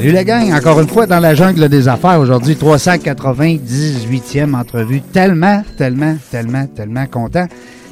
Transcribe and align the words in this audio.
Salut 0.00 0.12
la 0.12 0.24
gang, 0.24 0.50
encore 0.54 0.80
une 0.80 0.88
fois 0.88 1.06
dans 1.06 1.20
la 1.20 1.34
jungle 1.34 1.68
des 1.68 1.86
affaires. 1.86 2.18
Aujourd'hui, 2.18 2.54
398e 2.54 4.54
entrevue. 4.54 5.02
Tellement, 5.02 5.62
tellement, 5.76 6.16
tellement, 6.30 6.66
tellement 6.68 7.04
content. 7.04 7.46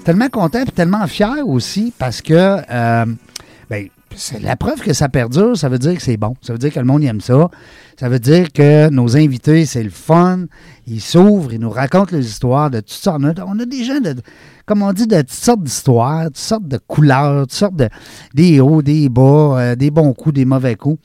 Tellement 0.04 0.30
content 0.30 0.62
et 0.62 0.70
tellement 0.70 1.06
fier 1.06 1.46
aussi 1.46 1.92
parce 1.98 2.22
que 2.22 2.62
euh, 2.70 3.04
ben, 3.68 3.88
c'est 4.16 4.40
la 4.40 4.56
preuve 4.56 4.80
que 4.80 4.94
ça 4.94 5.10
perdure, 5.10 5.54
ça 5.54 5.68
veut 5.68 5.78
dire 5.78 5.96
que 5.96 6.02
c'est 6.02 6.16
bon. 6.16 6.34
Ça 6.40 6.54
veut 6.54 6.58
dire 6.58 6.72
que 6.72 6.78
le 6.78 6.86
monde 6.86 7.04
aime 7.04 7.20
ça. 7.20 7.50
Ça 8.00 8.08
veut 8.08 8.18
dire 8.18 8.54
que 8.54 8.88
nos 8.88 9.18
invités, 9.18 9.66
c'est 9.66 9.82
le 9.82 9.90
fun. 9.90 10.46
Ils 10.86 11.02
s'ouvrent, 11.02 11.52
ils 11.52 11.60
nous 11.60 11.68
racontent 11.68 12.16
les 12.16 12.26
histoires 12.26 12.70
de 12.70 12.80
toutes 12.80 12.88
sortes. 12.88 13.20
On 13.20 13.28
a, 13.28 13.34
on 13.46 13.58
a 13.58 13.66
des 13.66 13.84
gens, 13.84 14.00
de, 14.00 14.14
comme 14.64 14.82
on 14.82 14.94
dit, 14.94 15.06
de 15.06 15.20
toutes 15.20 15.30
sortes 15.30 15.62
d'histoires, 15.62 16.24
toutes 16.28 16.38
sortes 16.38 16.68
de 16.68 16.78
couleurs, 16.78 17.42
toutes 17.42 17.52
sortes 17.52 17.76
de. 17.76 17.90
des 18.32 18.60
hauts, 18.60 18.80
des 18.80 19.10
bas, 19.10 19.58
euh, 19.58 19.76
des 19.76 19.90
bons 19.90 20.14
coups, 20.14 20.36
des 20.36 20.46
mauvais 20.46 20.74
coups. 20.74 20.98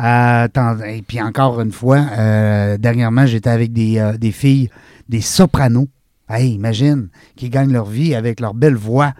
Euh, 0.00 0.48
et 0.86 1.02
puis 1.02 1.20
encore 1.20 1.60
une 1.60 1.72
fois, 1.72 2.00
euh, 2.18 2.78
dernièrement, 2.78 3.26
j'étais 3.26 3.50
avec 3.50 3.72
des, 3.72 3.98
euh, 3.98 4.16
des 4.16 4.32
filles, 4.32 4.70
des 5.08 5.20
sopranos. 5.20 5.88
Hey, 6.28 6.52
imagine, 6.52 7.08
qui 7.36 7.50
gagnent 7.50 7.72
leur 7.72 7.86
vie 7.86 8.14
avec 8.14 8.40
leur 8.40 8.54
belle 8.54 8.76
voix. 8.76 9.12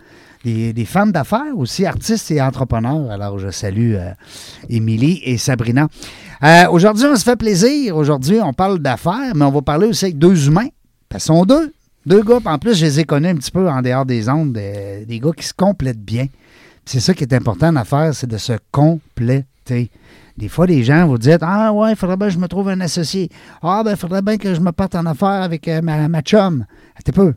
Des, 0.44 0.72
des 0.72 0.86
femmes 0.86 1.12
d'affaires 1.12 1.56
aussi, 1.56 1.86
artistes 1.86 2.32
et 2.32 2.42
entrepreneurs. 2.42 3.08
Alors, 3.12 3.38
je 3.38 3.50
salue 3.50 3.94
Émilie 4.68 5.20
et 5.22 5.38
Sabrina. 5.38 5.86
Aujourd'hui, 6.68 7.04
on 7.06 7.14
se 7.14 7.22
fait 7.22 7.36
plaisir. 7.36 7.96
Aujourd'hui, 7.96 8.40
on 8.42 8.52
parle 8.52 8.80
d'affaires, 8.80 9.36
mais 9.36 9.44
on 9.44 9.52
va 9.52 9.62
parler 9.62 9.86
aussi 9.86 10.06
avec 10.06 10.18
deux 10.18 10.48
humains. 10.48 10.66
Parce 11.08 11.24
sont 11.24 11.44
deux. 11.44 11.72
Deux 12.06 12.22
gars. 12.22 12.40
En 12.44 12.58
plus, 12.58 12.74
je 12.74 12.84
les 12.86 13.00
ai 13.00 13.04
connus 13.04 13.28
un 13.28 13.36
petit 13.36 13.50
peu 13.50 13.68
en 13.68 13.82
dehors 13.82 14.04
des 14.04 14.28
ondes. 14.28 14.56
euh, 14.56 15.04
des 15.04 15.20
gars 15.20 15.30
qui 15.36 15.46
se 15.46 15.54
complètent 15.54 16.02
bien. 16.02 16.26
C'est 16.84 17.00
ça 17.00 17.14
qui 17.14 17.22
est 17.22 17.32
important 17.32 17.68
en 17.68 17.76
affaires, 17.76 18.12
c'est 18.12 18.26
de 18.26 18.38
se 18.38 18.54
compléter. 18.72 19.90
Des 20.36 20.48
fois, 20.48 20.66
les 20.66 20.82
gens 20.82 21.06
vous 21.06 21.18
disent 21.18 21.38
Ah, 21.42 21.72
ouais, 21.72 21.92
il 21.92 21.96
faudrait 21.96 22.16
bien 22.16 22.28
que 22.28 22.34
je 22.34 22.38
me 22.38 22.48
trouve 22.48 22.68
un 22.68 22.80
associé. 22.80 23.28
Ah, 23.62 23.82
ben, 23.84 23.92
il 23.92 23.96
faudrait 23.96 24.22
bien 24.22 24.36
que 24.36 24.54
je 24.54 24.60
me 24.60 24.72
parte 24.72 24.94
en 24.94 25.06
affaires 25.06 25.42
avec 25.42 25.68
euh, 25.68 25.82
ma, 25.82 26.08
ma 26.08 26.22
chum. 26.22 26.64
Attends 26.96 27.12
peu. 27.12 27.34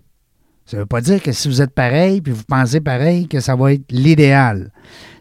Ça 0.65 0.77
ne 0.77 0.81
veut 0.81 0.87
pas 0.87 1.01
dire 1.01 1.21
que 1.21 1.31
si 1.31 1.47
vous 1.47 1.61
êtes 1.61 1.75
pareil 1.75 2.21
puis 2.21 2.33
vous 2.33 2.43
pensez 2.47 2.81
pareil, 2.81 3.27
que 3.27 3.39
ça 3.39 3.55
va 3.55 3.73
être 3.73 3.91
l'idéal. 3.91 4.71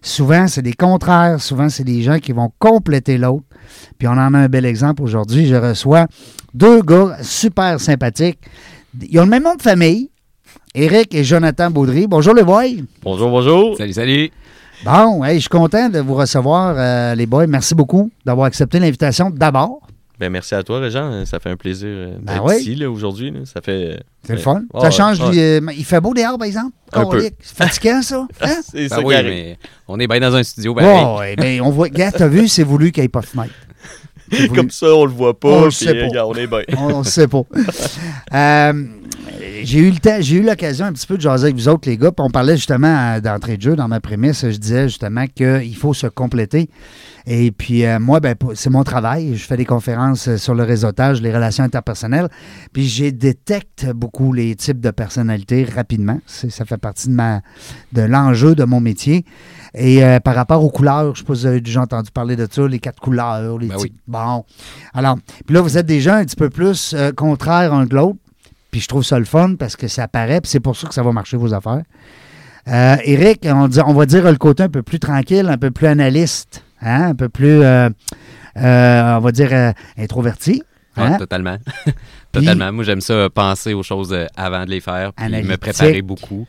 Souvent, 0.00 0.48
c'est 0.48 0.62
des 0.62 0.72
contraires. 0.72 1.41
Souvent, 1.41 1.69
c'est 1.69 1.84
des 1.84 2.00
gens 2.00 2.19
qui 2.19 2.33
vont 2.33 2.50
compléter 2.58 3.19
l'autre. 3.19 3.44
Puis 3.98 4.09
on 4.09 4.12
en 4.12 4.33
a 4.33 4.38
un 4.38 4.48
bel 4.48 4.64
exemple 4.64 5.03
aujourd'hui. 5.03 5.47
Je 5.47 5.56
reçois 5.56 6.06
deux 6.55 6.81
gars 6.81 7.19
super 7.20 7.78
sympathiques. 7.78 8.41
Ils 9.03 9.19
ont 9.19 9.25
le 9.25 9.31
même 9.31 9.42
nom 9.42 9.55
de 9.55 9.62
famille. 9.62 10.11
Éric 10.75 11.14
et 11.14 11.25
Jonathan 11.25 11.70
Baudry. 11.70 12.06
Bonjour 12.06 12.34
les 12.34 12.42
boys. 12.42 12.83
Bonjour, 13.03 13.31
bonjour. 13.31 13.77
Salut, 13.77 13.92
salut. 13.92 14.31
Bon, 14.84 15.25
hey, 15.25 15.37
je 15.37 15.41
suis 15.41 15.49
content 15.49 15.88
de 15.88 15.99
vous 16.00 16.15
recevoir, 16.15 16.75
euh, 16.76 17.15
les 17.15 17.26
boys. 17.26 17.47
Merci 17.47 17.75
beaucoup 17.75 18.10
d'avoir 18.25 18.47
accepté 18.47 18.78
l'invitation 18.78 19.31
d'abord. 19.31 19.81
Ben, 20.21 20.31
merci 20.31 20.54
à 20.54 20.62
toi, 20.62 20.78
Régent. 20.78 21.25
Ça 21.26 21.41
fait 21.41 21.50
un 21.50 21.56
plaisir 21.56 21.88
euh, 21.91 22.16
Ben 22.21 22.34
d'être 22.34 22.44
oui. 22.44 22.56
ici 22.60 22.75
là, 22.76 22.88
aujourd'hui. 22.91 23.31
là. 23.31 23.41
Ça 23.47 23.60
fait. 23.60 24.00
C'est 24.22 24.32
le 24.34 24.38
Ouais. 24.38 24.43
fun. 24.44 24.62
Ça 24.81 24.91
change. 24.91 25.19
du- 25.31 25.38
euh, 25.38 25.60
il 25.76 25.84
fait 25.84 26.00
beau 26.00 26.15
dehors, 26.15 26.38
par 26.38 26.47
exemple? 26.47 26.72
Un 26.93 27.00
peu. 27.04 27.19
Colique. 27.19 27.34
C'est 27.41 27.56
fatigant, 27.56 28.00
ça? 28.03 28.26
Hein? 28.41 28.56
C'est 28.62 28.88
Ben 28.88 28.88
ça 28.88 29.00
oui, 29.00 29.15
mais 29.25 29.59
on 29.88 29.99
est 29.99 30.06
bien 30.06 30.21
dans 30.21 30.34
un 30.37 30.43
studio. 30.44 30.72
Ben, 30.75 31.16
ouais, 31.19 31.34
mais 31.38 31.60
on 31.60 31.70
voit. 31.70 31.88
Gars, 31.88 32.12
t'as 32.12 32.28
vu, 32.28 32.47
c'est 32.49 32.62
voulu 32.62 32.93
qu'il 32.93 33.03
n'y 33.03 33.06
ait 33.06 33.09
pas 33.09 33.20
de 33.22 33.26
fenêtre. 33.26 33.53
Comme 34.55 34.71
ça, 34.71 34.95
on 34.95 35.05
le 35.05 35.12
voit 35.12 35.39
pas. 35.39 35.49
On 35.49 35.65
le 35.67 35.71
sait 35.71 35.95
pas. 35.95 36.06
regarde, 36.06 36.33
on 36.34 36.39
est 36.39 36.47
bien. 36.47 36.62
On 36.78 36.99
ne 37.00 37.05
sait 37.05 37.28
pas. 37.28 37.43
Euh, 38.33 38.72
j'ai 39.62 39.78
eu 39.78 39.91
le 39.91 39.99
temps, 39.99 40.17
j'ai 40.21 40.37
eu 40.37 40.43
l'occasion 40.43 40.87
un 40.87 40.93
petit 40.93 41.06
peu 41.06 41.17
de 41.17 41.22
jaser 41.22 41.45
avec 41.45 41.56
vous 41.56 41.69
autres, 41.69 41.89
les 41.89 41.97
gars. 41.97 42.11
Puis 42.11 42.25
on 42.25 42.31
parlait 42.31 42.56
justement 42.56 42.89
euh, 42.89 43.21
d'entrée 43.21 43.56
de 43.56 43.62
jeu 43.62 43.77
dans 43.77 43.87
ma 43.87 44.00
prémisse. 44.00 44.49
Je 44.49 44.56
disais 44.56 44.89
justement 44.89 45.27
qu'il 45.27 45.77
faut 45.77 45.94
se 45.94 46.06
compléter. 46.06 46.69
Et 47.27 47.53
puis 47.53 47.87
euh, 47.87 47.99
moi, 48.00 48.21
ben, 48.21 48.34
c'est 48.55 48.71
mon 48.71 48.83
travail. 48.83 49.37
Je 49.37 49.44
fais 49.44 49.56
des 49.56 49.65
conférences 49.65 50.37
sur 50.37 50.55
le 50.55 50.65
réseautage, 50.65 51.23
les 51.23 51.33
relations 51.33 51.65
interpersonnelles. 51.65 52.28
Puis 52.73 52.89
je 52.89 53.06
détecte 53.06 53.87
beaucoup 53.94 54.33
les 54.33 54.55
types 54.56 54.81
de 54.81 54.91
personnalités 54.91 55.65
rapidement. 55.65 56.21
Ça 56.27 56.65
fait 56.65 56.77
partie 56.77 57.09
de, 57.09 57.15
ma, 57.15 57.41
de 57.93 58.03
l'enjeu 58.03 58.55
de 58.55 58.65
mon 58.65 58.81
métier. 58.81 59.25
Et 59.75 60.05
euh, 60.05 60.21
par 60.21 60.35
rapport 60.37 60.62
aux 60.65 60.71
couleurs, 60.71 61.07
je 61.07 61.11
ne 61.11 61.15
sais 61.17 61.25
pas 61.25 61.35
si 61.35 61.41
vous 61.43 61.47
avez 61.47 61.61
déjà 61.61 61.81
entendu 61.83 62.11
parler 62.12 62.37
de 62.37 62.47
ça, 62.51 62.67
les 62.69 62.79
quatre 62.79 63.01
couleurs, 63.01 63.59
les 63.59 63.67
Ben 63.69 63.77
types. 63.77 63.93
oui. 63.93 63.99
Bon. 64.07 64.45
Alors, 64.95 65.17
puis 65.47 65.55
là, 65.55 65.61
vous 65.62 65.77
êtes 65.77 65.87
des 65.87 66.01
gens 66.01 66.15
un 66.15 66.25
petit 66.25 66.37
peu 66.37 66.49
plus 66.51 66.95
euh, 66.95 67.11
contraires 67.12 67.73
un 67.75 67.87
que 67.87 67.95
l'autre. 67.95 68.19
Puis 68.71 68.81
je 68.81 68.89
trouve 68.89 69.05
ça 69.05 69.19
le 69.19 69.25
fun 69.25 69.55
parce 69.57 69.77
que 69.77 69.87
ça 69.89 70.09
paraît, 70.09 70.41
puis 70.41 70.51
c'est 70.51 70.61
pour 70.61 70.77
ça 70.77 70.89
que 70.89 70.95
ça 70.95 71.03
va 71.03 71.12
marcher 71.12 71.37
vos 71.37 71.53
affaires. 71.55 71.83
Euh, 72.69 72.97
Eric, 73.05 73.41
on, 73.45 73.69
dit- 73.69 73.81
on 73.85 73.93
va 73.95 74.07
dire 74.07 74.25
le 74.31 74.37
côté 74.37 74.62
un 74.62 74.69
peu 74.69 74.83
plus 74.83 74.99
tranquille, 74.99 75.47
un 75.49 75.59
peu 75.59 75.71
plus 75.71 75.87
analyste, 75.87 76.65
hein, 76.81 77.09
un 77.11 77.15
peu 77.15 77.29
plus, 77.29 77.62
euh, 77.62 77.89
euh, 78.56 79.17
on 79.17 79.21
va 79.21 79.33
dire, 79.33 79.73
introverti. 79.99 80.62
hein. 80.97 81.17
totalement. 81.19 81.56
totalement. 82.33 82.73
Moi, 82.73 82.85
j'aime 82.85 83.01
ça, 83.01 83.29
penser 83.33 83.75
aux 83.75 83.83
choses 83.83 84.17
avant 84.37 84.65
de 84.65 84.71
les 84.71 84.81
faire, 84.81 85.12
puis 85.12 85.29
me 85.29 85.56
préparer 85.56 86.03
beaucoup. 86.03 86.47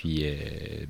Puis, 0.00 0.22
euh, 0.24 0.32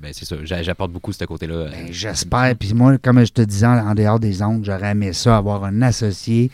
ben, 0.01 0.11
c'est 0.13 0.23
ça. 0.23 0.37
J'a- 0.45 0.63
J'apporte 0.63 0.91
beaucoup 0.93 1.11
ce 1.11 1.25
côté-là. 1.25 1.53
euh, 1.53 1.69
Ben, 1.69 1.87
J'espère. 1.91 2.55
Puis 2.57 2.73
moi, 2.73 2.97
comme 2.97 3.25
je 3.25 3.31
te 3.33 3.41
disais 3.41 3.65
en, 3.65 3.93
dehors 3.93 4.21
des 4.21 4.41
ondes, 4.41 4.63
j'aurais 4.63 4.91
aimé 4.91 5.11
ça, 5.11 5.35
avoir 5.35 5.65
un 5.65 5.81
associé 5.81 6.49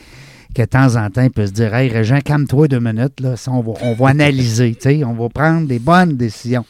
que 0.55 0.63
de 0.63 0.65
temps 0.67 0.95
en 0.95 1.07
temps, 1.11 1.21
il 1.21 1.29
peut 1.29 1.45
se 1.45 1.51
dire 1.51 1.75
Hey, 1.75 1.87
Régent, 1.89 2.19
calme-toi 2.19 2.67
deux 2.67 2.79
minutes, 2.79 3.19
là, 3.19 3.35
ça, 3.35 3.51
on, 3.51 3.61
va, 3.61 3.73
on 3.83 3.93
va 3.93 4.09
analyser, 4.09 4.73
tu 4.81 4.89
sais, 4.89 5.03
on 5.03 5.13
va 5.13 5.29
prendre 5.29 5.67
des 5.67 5.77
bonnes 5.77 6.17
décisions. 6.17 6.65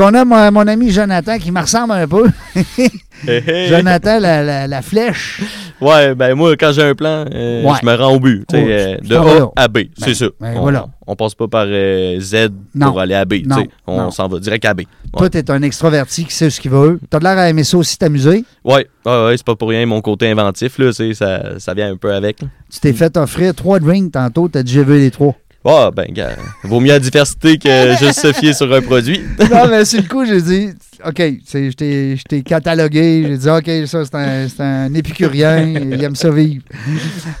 Puis 0.00 0.08
on 0.10 0.14
a 0.14 0.24
mon, 0.24 0.50
mon 0.50 0.66
ami 0.66 0.90
Jonathan 0.90 1.36
qui 1.38 1.52
me 1.52 1.60
ressemble 1.60 1.92
un 1.92 2.08
peu. 2.08 2.24
Jonathan, 3.68 4.18
la, 4.18 4.42
la- 4.42 4.66
la 4.66 4.80
flèche. 4.80 5.42
Ouais, 5.78 6.14
ben 6.14 6.34
moi, 6.34 6.56
quand 6.56 6.72
j'ai 6.72 6.82
un 6.84 6.94
plan, 6.94 7.26
euh, 7.30 7.62
Ouais. 7.64 7.74
je 7.82 7.86
me 7.86 7.94
rends 7.94 8.14
au 8.14 8.18
but. 8.18 8.46
tu 8.48 8.56
sais, 8.56 8.62
Oh, 8.64 8.70
euh, 8.70 8.96
de 9.06 9.14
là. 9.14 9.46
A 9.56 9.62
à 9.64 9.68
B, 9.68 9.78
c'est 9.98 10.14
ça. 10.14 10.26
ben 10.40 10.54
on, 10.56 10.60
voilà. 10.62 10.86
on 11.06 11.14
passe 11.16 11.34
pas 11.34 11.48
par 11.48 11.66
euh, 11.68 12.18
Z 12.18 12.48
Non. 12.74 12.88
pour 12.92 13.00
aller 13.00 13.14
à 13.14 13.26
B. 13.26 13.34
Non. 13.44 13.62
On 13.86 14.10
s'en 14.10 14.26
va 14.26 14.38
direct 14.38 14.64
à 14.64 14.72
B. 14.72 14.82
Toi, 15.14 15.28
t'es 15.28 15.50
un 15.50 15.60
extroverti 15.60 16.24
qui 16.24 16.34
sait 16.34 16.48
ce 16.48 16.62
qu'il 16.62 16.70
veut. 16.70 16.98
T'as 17.10 17.18
de 17.18 17.24
l'air 17.24 17.36
à 17.36 17.50
aimer 17.50 17.64
ça 17.64 17.76
aussi, 17.76 17.98
t'amuser. 17.98 18.42
Ouais, 18.64 18.86
ouais, 19.04 19.24
ouais, 19.26 19.34
c'est 19.36 19.44
pas 19.44 19.54
pour 19.56 19.68
rien 19.68 19.84
mon 19.84 20.00
côté 20.00 20.30
inventif, 20.30 20.78
là, 20.78 20.92
ça, 20.94 21.58
ça 21.58 21.74
vient 21.74 21.92
un 21.92 21.96
peu 21.98 22.14
avec. 22.14 22.38
Tu 22.38 22.80
t'es 22.80 22.94
fait 22.94 23.14
offrir 23.18 23.54
trois 23.54 23.78
drinks 23.80 24.12
tantôt, 24.12 24.48
t'as 24.48 24.62
dit 24.62 24.72
j'ai 24.72 24.84
vu 24.84 24.98
les 24.98 25.10
trois. 25.10 25.34
Ah, 25.64 25.90
ben, 25.94 26.06
gars, 26.10 26.36
vaut 26.64 26.80
mieux 26.80 26.88
la 26.88 26.98
diversité 26.98 27.58
que 27.58 27.94
juste 27.98 28.20
se 28.20 28.32
fier 28.32 28.54
sur 28.54 28.72
un 28.72 28.80
produit. 28.80 29.20
non, 29.50 29.68
mais 29.68 29.84
sur 29.84 30.00
le 30.00 30.08
coup, 30.08 30.24
j'ai 30.24 30.40
dit, 30.40 30.68
OK, 31.06 31.22
c'est- 31.44 31.70
je 31.70 32.22
t'ai- 32.22 32.42
catalogué. 32.42 33.24
J'ai 33.28 33.36
dit, 33.36 33.48
OK, 33.50 33.70
ça, 33.86 34.04
c'est 34.06 34.14
un, 34.14 34.48
c'est 34.48 34.62
un 34.62 34.94
épicurien. 34.94 35.58
il 35.68 36.02
aime 36.02 36.16
ça 36.16 36.30
vivre. 36.30 36.62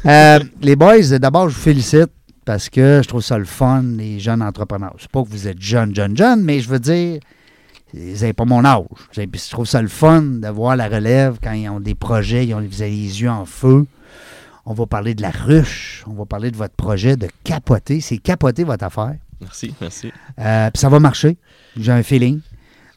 Euh, 0.04 0.38
les 0.60 0.76
boys, 0.76 1.18
d'abord, 1.18 1.48
je 1.48 1.54
vous 1.54 1.60
félicite 1.62 2.10
parce 2.44 2.68
que 2.68 3.00
je 3.02 3.08
trouve 3.08 3.22
ça 3.22 3.38
le 3.38 3.46
fun, 3.46 3.82
les 3.96 4.20
jeunes 4.20 4.42
entrepreneurs. 4.42 4.94
Sais 4.98 5.06
pas 5.10 5.22
que 5.22 5.28
vous 5.28 5.48
êtes 5.48 5.60
jeunes, 5.60 5.94
jeunes, 5.94 6.16
jeunes, 6.16 6.42
mais 6.42 6.60
je 6.60 6.68
veux 6.68 6.78
dire, 6.78 7.20
vous 7.94 8.00
n'avez 8.20 8.32
pas 8.34 8.44
mon 8.44 8.64
âge. 8.66 8.84
Je 9.12 9.50
trouve 9.50 9.66
ça 9.66 9.80
le 9.80 9.88
fun 9.88 10.20
de 10.22 10.48
voir 10.48 10.76
la 10.76 10.88
relève 10.88 11.38
quand 11.42 11.52
ils 11.52 11.68
ont 11.70 11.80
des 11.80 11.94
projets, 11.94 12.46
ils 12.46 12.54
ont 12.54 12.58
les 12.60 12.70
yeux 12.78 13.30
en 13.30 13.46
feu. 13.46 13.86
On 14.70 14.72
va 14.72 14.86
parler 14.86 15.16
de 15.16 15.22
la 15.22 15.30
ruche. 15.32 16.04
On 16.06 16.12
va 16.12 16.26
parler 16.26 16.52
de 16.52 16.56
votre 16.56 16.76
projet 16.76 17.16
de 17.16 17.26
capoter. 17.42 18.00
C'est 18.00 18.18
capoter 18.18 18.62
votre 18.62 18.84
affaire. 18.84 19.16
Merci, 19.40 19.74
merci. 19.80 20.12
Euh, 20.38 20.70
puis 20.70 20.80
ça 20.80 20.88
va 20.88 21.00
marcher. 21.00 21.38
J'ai 21.76 21.90
un 21.90 22.04
feeling. 22.04 22.38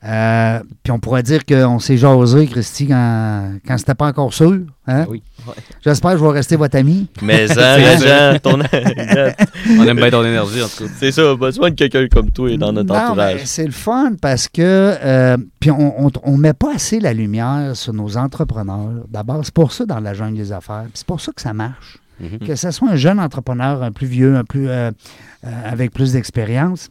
Euh, 0.05 0.59
puis 0.83 0.91
on 0.91 1.00
pourrait 1.00 1.23
dire 1.23 1.45
qu'on 1.45 1.79
s'est 1.79 1.95
jasé, 1.97 2.45
Christy, 2.47 2.88
quand, 2.88 3.53
quand 3.65 3.77
c'était 3.77 3.95
pas 3.95 4.07
encore 4.07 4.33
sûr. 4.33 4.59
Hein? 4.85 5.05
Oui. 5.07 5.23
J'espère 5.83 6.11
que 6.11 6.17
je 6.17 6.23
vais 6.25 6.31
rester 6.31 6.57
votre 6.57 6.77
ami. 6.77 7.07
Mais 7.21 7.47
ça, 7.50 8.38
ton... 8.39 8.59
On 9.79 9.88
aime 9.88 9.95
bien 9.97 10.09
ton 10.09 10.25
énergie, 10.25 10.61
en 10.61 10.67
tout 10.67 10.83
cas. 10.85 10.89
c'est 11.00 11.11
ça, 11.13 11.35
besoin 11.35 11.69
de 11.69 11.75
quelqu'un 11.75 12.05
comme 12.07 12.31
toi 12.31 12.55
dans 12.57 12.73
notre 12.73 12.94
Non, 12.94 13.00
entourage. 13.00 13.41
c'est 13.45 13.65
le 13.65 13.71
fun 13.71 14.13
parce 14.21 14.50
que 14.50 14.61
euh, 14.61 15.38
puis 15.61 15.71
on, 15.71 16.06
on, 16.07 16.11
on 16.23 16.38
met 16.38 16.53
pas 16.53 16.73
assez 16.75 16.99
la 16.99 17.13
lumière 17.13 17.71
sur 17.75 17.94
nos 17.94 18.17
entrepreneurs. 18.17 19.06
D'abord, 19.09 19.39
c'est 19.44 19.53
pour 19.53 19.71
ça 19.71 19.85
dans 19.85 20.01
la 20.01 20.13
jungle 20.13 20.35
des 20.38 20.51
affaires. 20.51 20.85
C'est 20.94 21.07
pour 21.07 21.21
ça 21.21 21.31
que 21.31 21.41
ça 21.41 21.53
marche. 21.53 21.97
Mhm. 22.19 22.39
Que 22.39 22.56
ce 22.56 22.71
soit 22.71 22.89
un 22.89 22.95
jeune 22.95 23.19
entrepreneur, 23.19 23.81
un 23.81 23.91
plus 23.91 24.07
vieux, 24.07 24.35
un 24.35 24.44
plus 24.44 24.67
euh, 24.67 24.91
euh, 25.45 25.49
avec 25.65 25.91
plus 25.94 26.11
d'expérience. 26.13 26.89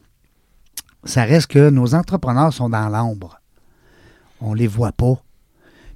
Ça 1.04 1.24
reste 1.24 1.48
que 1.48 1.70
nos 1.70 1.94
entrepreneurs 1.94 2.52
sont 2.52 2.68
dans 2.68 2.88
l'ombre. 2.88 3.40
On 4.40 4.54
les 4.54 4.66
voit 4.66 4.92
pas. 4.92 5.20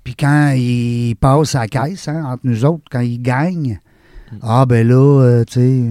Puis 0.05 0.15
quand 0.15 0.53
ils 0.57 1.17
passent 1.17 1.55
à 1.55 1.61
la 1.61 1.69
caisse, 1.69 2.09
hein, 2.09 2.25
entre 2.25 2.43
nous 2.45 2.65
autres, 2.65 2.85
quand 2.91 3.01
ils 3.01 3.21
gagnent, 3.21 3.81
ah 4.43 4.67
ben 4.67 4.87
là, 4.87 5.21
euh, 5.23 5.45
tu 5.45 5.55
sais, 5.55 5.83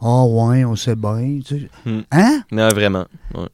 ah 0.00 0.24
ouais, 0.24 0.64
on 0.64 0.76
sait 0.76 0.94
bien. 0.94 1.40
tu 1.44 1.58
sais. 1.60 1.70
Hmm. 1.84 2.00
Hein? 2.12 2.42
Non, 2.52 2.68
vraiment. 2.68 3.06
Ouais. 3.34 3.46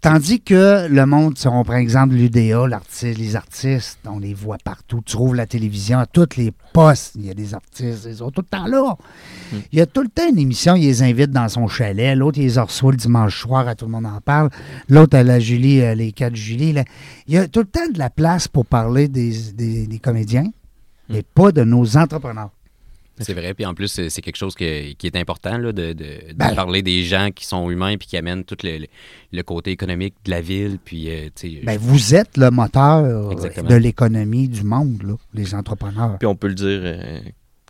Tandis 0.00 0.40
que 0.40 0.86
le 0.88 1.06
monde, 1.06 1.36
si 1.36 1.46
on 1.48 1.62
prend 1.64 1.76
exemple 1.76 2.14
l'UDA, 2.14 2.66
l'artiste, 2.66 3.18
les 3.18 3.36
artistes, 3.36 3.98
on 4.06 4.18
les 4.18 4.32
voit 4.32 4.58
partout. 4.64 5.02
Tu 5.04 5.12
trouves 5.14 5.34
la 5.34 5.46
télévision, 5.46 5.98
à 5.98 6.06
tous 6.06 6.36
les 6.36 6.52
postes, 6.72 7.12
il 7.16 7.26
y 7.26 7.30
a 7.30 7.34
des 7.34 7.52
artistes, 7.52 8.06
ils 8.08 8.16
sont 8.16 8.30
tout 8.30 8.42
le 8.42 8.46
temps 8.58 8.66
là. 8.66 8.96
Il 9.72 9.78
y 9.78 9.82
a 9.82 9.86
tout 9.86 10.02
le 10.02 10.08
temps 10.08 10.28
une 10.30 10.38
émission, 10.38 10.74
il 10.76 10.84
les 10.84 11.02
invite 11.02 11.30
dans 11.30 11.48
son 11.48 11.66
chalet. 11.68 12.16
L'autre, 12.16 12.38
il 12.38 12.46
les 12.46 12.58
reçoit 12.60 12.92
le 12.92 12.96
dimanche 12.96 13.40
soir, 13.42 13.66
à 13.68 13.74
tout 13.74 13.84
le 13.86 13.90
monde 13.90 14.06
en 14.06 14.20
parle. 14.20 14.50
L'autre, 14.88 15.16
à 15.16 15.22
la 15.22 15.40
Julie, 15.40 15.80
euh, 15.82 15.94
les 15.94 16.12
4 16.12 16.34
Julie. 16.36 16.72
là. 16.72 16.84
Il 17.26 17.34
y 17.34 17.38
a 17.38 17.48
tout 17.48 17.60
le 17.60 17.66
temps 17.66 17.88
de 17.92 17.98
la 17.98 18.08
place 18.10 18.46
pour 18.48 18.64
parler 18.66 19.08
des, 19.08 19.32
des- 19.52 19.86
des 19.86 19.98
comédiens, 19.98 20.46
mais 21.08 21.22
pas 21.22 21.52
de 21.52 21.64
nos 21.64 21.96
entrepreneurs. 21.96 22.50
C'est 23.20 23.34
vrai, 23.34 23.54
puis 23.54 23.64
en 23.66 23.74
plus, 23.74 23.88
c'est 24.08 24.22
quelque 24.22 24.36
chose 24.36 24.54
que- 24.54 24.92
qui 24.92 25.06
est 25.06 25.16
important, 25.16 25.58
là, 25.58 25.72
de, 25.72 25.92
de- 25.92 25.94
de 25.94 26.32
Ben. 26.34 26.54
parler 26.54 26.82
des 26.82 27.02
gens 27.04 27.30
qui 27.34 27.44
sont 27.46 27.68
humains 27.70 27.96
puis 27.96 28.08
qui 28.08 28.16
amènent 28.16 28.44
tout 28.44 28.56
le, 28.62 28.78
le- 28.78 28.86
le 29.32 29.42
côté 29.42 29.70
économique 29.70 30.14
de 30.24 30.30
la 30.30 30.40
ville, 30.40 30.78
puis, 30.84 31.10
euh, 31.10 31.28
tu 31.34 31.56
sais, 31.56 31.60
Ben, 31.64 31.78
vous 31.78 32.14
êtes 32.14 32.36
le 32.36 32.50
moteur 32.50 33.32
Exactement. 33.32 33.68
de 33.68 33.74
l'économie 33.76 34.48
du 34.48 34.62
monde, 34.62 35.02
là, 35.04 35.14
les 35.34 35.54
entrepreneurs. 35.54 36.16
Puis 36.18 36.26
on 36.26 36.36
peut 36.36 36.48
le 36.48 36.54
dire, 36.54 36.80
euh, 36.82 37.20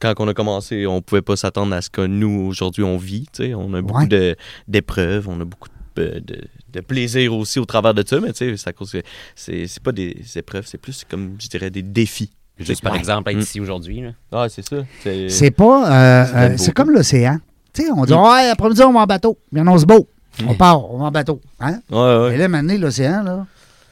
quand 0.01 0.15
on 0.19 0.29
a 0.29 0.35
commencé, 0.35 0.87
on 0.87 1.03
pouvait 1.03 1.23
pas 1.23 1.37
s'attendre 1.37 1.75
à 1.75 1.83
ce 1.83 1.91
que 1.91 2.07
nous, 2.07 2.47
aujourd'hui, 2.47 2.85
on 2.85 2.97
vit. 2.99 3.27
tu 3.33 3.45
sais. 3.45 3.55
On 3.55 3.73
a 3.75 3.83
beaucoup 3.83 4.07
Ouais. 4.07 4.37
d'épreuves, 4.69 5.29
on 5.29 5.41
a 5.41 5.45
beaucoup 5.45 5.69
de, 5.97 6.21
de- 6.25 6.45
de 6.73 6.81
plaisir 6.81 7.35
aussi 7.35 7.59
au 7.59 7.65
travers 7.65 7.95
de 7.95 8.05
ça, 8.07 8.21
mais 8.21 8.33
tu 8.33 8.51
sais, 8.51 8.57
c'est 8.57 8.69
à 8.69 8.73
cause 8.73 8.93
que 8.93 9.03
c'est 9.35 9.67
pas 9.83 9.91
des 9.91 10.15
épreuves, 10.37 10.67
c'est 10.67 10.79
plus 10.79 11.05
comme, 11.09 11.35
je 11.41 11.49
dirais, 11.49 11.71
des 11.71 11.83
défis. 11.83 12.31
Juste 12.59 12.83
par 12.83 12.93
Ouais. 12.93 12.99
exemple, 12.99 13.31
être 13.31 13.37
Mm. 13.37 13.41
ici 13.41 13.61
aujourd'hui. 13.61 14.01
là. 14.03 14.11
Ah, 14.33 14.47
c'est 14.49 14.67
ça. 14.67 14.77
C'est 15.03 15.29
C'est 15.29 15.51
pas. 15.51 15.91
euh, 15.91 16.27
C'est 16.27 16.37
euh, 16.37 16.57
c'est 16.57 16.73
comme 16.73 16.91
l'océan. 16.91 17.39
Tu 17.73 17.83
sais, 17.85 17.91
on 17.91 18.05
dit, 18.05 18.13
Mm. 18.13 18.17
ouais, 18.23 18.49
après-midi, 18.51 18.83
on 18.83 18.93
va 18.93 19.01
en 19.01 19.07
bateau. 19.07 19.39
Puis 19.53 19.63
on 19.67 19.79
se 19.79 19.87
beau. 19.87 20.09
On 20.47 20.53
Mm. 20.55 20.57
part, 20.57 20.91
on 20.93 20.99
va 20.99 21.05
en 21.07 21.11
bateau. 21.11 21.41
Hein? 21.61 21.81
Ouais, 21.91 21.99
ouais. 21.99 22.35
Et 22.35 22.37
là, 22.39 22.49
maintenant, 22.49 22.77
l'océan, 22.79 23.23
là, 23.23 23.47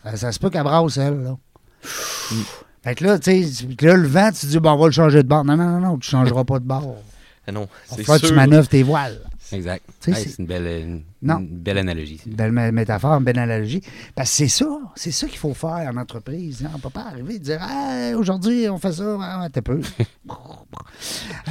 euh, 0.07 0.17
ça 0.17 0.31
se 0.33 0.39
peut 0.39 0.51
qu'elle 0.51 0.63
brasse, 0.65 0.97
elle, 0.97 1.23
là. 1.23 1.37
Fait 2.83 2.95
que 2.95 3.05
là, 3.05 3.19
tu 3.19 3.43
sais, 3.45 3.67
là, 3.83 3.97
le 3.97 4.07
vent, 4.07 4.31
tu 4.39 4.47
dis, 4.47 4.59
bon, 4.61 4.71
on 4.73 4.77
va 4.79 4.87
le 4.87 4.93
changer 4.93 5.23
de 5.23 5.29
bord. 5.29 5.45
Non, 5.45 5.57
non, 5.57 5.65
non, 5.69 5.81
non, 5.81 5.99
tu 5.99 6.09
changeras 6.09 6.45
pas 6.45 6.59
de 6.61 6.65
bord. 6.65 6.97
Ah 7.49 7.53
non, 7.53 7.67
On 7.91 7.97
c'est 7.97 8.05
sûr. 8.05 8.21
tu 8.21 8.33
manœuvres 8.35 8.69
tes 8.69 8.83
voiles. 8.83 9.19
Exact. 9.53 9.85
Hey, 10.07 10.15
c'est- 10.15 10.39
une 10.39 10.47
belle, 10.47 10.67
une, 10.87 11.03
Non. 11.23 11.39
une 11.39 11.47
belle 11.59 11.79
analogie. 11.79 12.21
Une 12.27 12.35
belle 12.35 12.53
mé- 12.53 12.73
métaphore, 12.73 13.15
une 13.19 13.25
belle 13.25 13.39
analogie. 13.39 13.81
Parce 14.15 14.31
que 14.31 14.37
c'est 14.37 14.49
ça, 14.49 14.67
c'est 14.97 15.13
ça 15.13 15.29
qu'il 15.29 15.39
faut 15.39 15.55
faire 15.55 15.89
en 15.93 15.97
entreprise. 15.97 16.63
hein. 16.65 16.71
On 16.75 16.79
ne 16.79 16.83
peut 16.83 16.91
pas 16.91 17.07
arriver 17.11 17.37
et 17.37 17.39
dire 17.39 17.61
Hey, 17.63 18.15
aujourd'hui, 18.15 18.69
on 18.69 18.79
fait 18.79 18.93
ça. 18.93 19.17
Ah, 19.21 19.49
t'es 19.53 19.63
peu. 19.63 19.81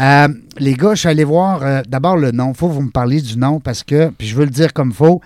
Euh, 0.01 0.27
les 0.57 0.73
gars, 0.73 0.95
je 0.95 1.01
suis 1.01 1.09
allé 1.09 1.23
voir 1.23 1.61
euh, 1.63 1.81
d'abord 1.87 2.17
le 2.17 2.31
nom. 2.31 2.53
faut 2.53 2.67
que 2.67 2.73
vous 2.73 2.81
me 2.81 2.91
parliez 2.91 3.21
du 3.21 3.37
nom 3.37 3.59
parce 3.59 3.83
que, 3.83 4.09
puis 4.09 4.27
je 4.27 4.35
veux 4.35 4.45
le 4.45 4.51
dire 4.51 4.73
comme 4.73 4.91
faux, 4.91 5.21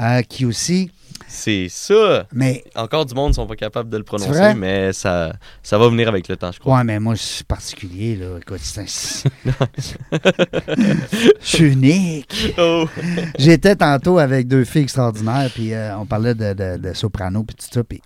euh, 0.00 0.22
qui 0.22 0.44
aussi, 0.46 0.90
C'est 1.28 1.66
ça. 1.68 2.26
mais 2.32 2.62
Encore 2.76 3.04
du 3.04 3.14
monde 3.14 3.30
ne 3.30 3.34
sont 3.34 3.46
pas 3.46 3.56
capables 3.56 3.90
de 3.90 3.96
le 3.98 4.04
prononcer, 4.04 4.54
mais 4.54 4.92
ça, 4.92 5.34
ça 5.62 5.76
va 5.76 5.88
venir 5.88 6.08
avec 6.08 6.28
le 6.28 6.36
temps, 6.36 6.52
je 6.52 6.58
crois. 6.60 6.78
Ouais, 6.78 6.84
mais 6.84 6.98
moi, 7.00 7.14
je 7.14 7.22
suis 7.22 7.44
particulier, 7.44 8.16
là. 8.16 8.38
Écoute, 8.40 8.60
c'est 8.62 8.80
un- 8.80 8.86
Je 11.40 11.46
suis 11.46 11.72
unique. 11.72 12.54
Oh. 12.58 12.86
J'étais 13.38 13.76
tantôt 13.76 14.18
avec 14.18 14.46
deux 14.48 14.64
filles 14.64 14.82
extraordinaires, 14.82 15.50
puis 15.52 15.72
euh, 15.74 15.96
on 15.98 16.06
parlait 16.06 16.34
de, 16.34 16.52
de- 16.52 16.76
de 16.78 16.92
soprano, 16.94 17.42
puis 17.42 17.56
tout 17.56 17.66
ça. 17.72 17.82
Puis, 17.84 18.00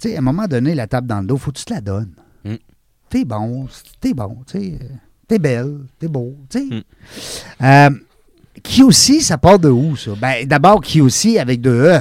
tu 0.00 0.08
sais, 0.10 0.16
à 0.16 0.18
un 0.18 0.22
moment 0.22 0.46
donné, 0.46 0.74
la 0.74 0.86
table 0.86 1.06
dans 1.06 1.20
le 1.20 1.26
dos, 1.26 1.36
faut 1.36 1.50
que 1.52 1.58
tu 1.58 1.64
te 1.64 1.72
la 1.74 1.80
donnes. 1.80 2.12
Mm. 2.44 2.54
T'es 3.10 3.24
bon, 3.24 3.68
t'es 4.00 4.14
bon, 4.14 4.38
tu 4.46 4.58
sais. 4.58 4.78
euh, 4.80 4.86
T'es 5.26 5.38
belle, 5.38 5.78
t'es 5.98 6.08
beau, 6.08 6.36
tu 6.50 6.58
sais. 6.58 6.64
Mm. 6.76 6.82
Euh, 7.64 7.90
qui 8.62 8.82
aussi, 8.82 9.20
ça 9.22 9.38
part 9.38 9.58
de 9.58 9.68
où, 9.68 9.96
ça? 9.96 10.12
Ben, 10.20 10.46
d'abord, 10.46 10.80
qui 10.80 11.00
aussi 11.00 11.38
avec 11.38 11.60
deux 11.60 11.86
E. 11.86 12.00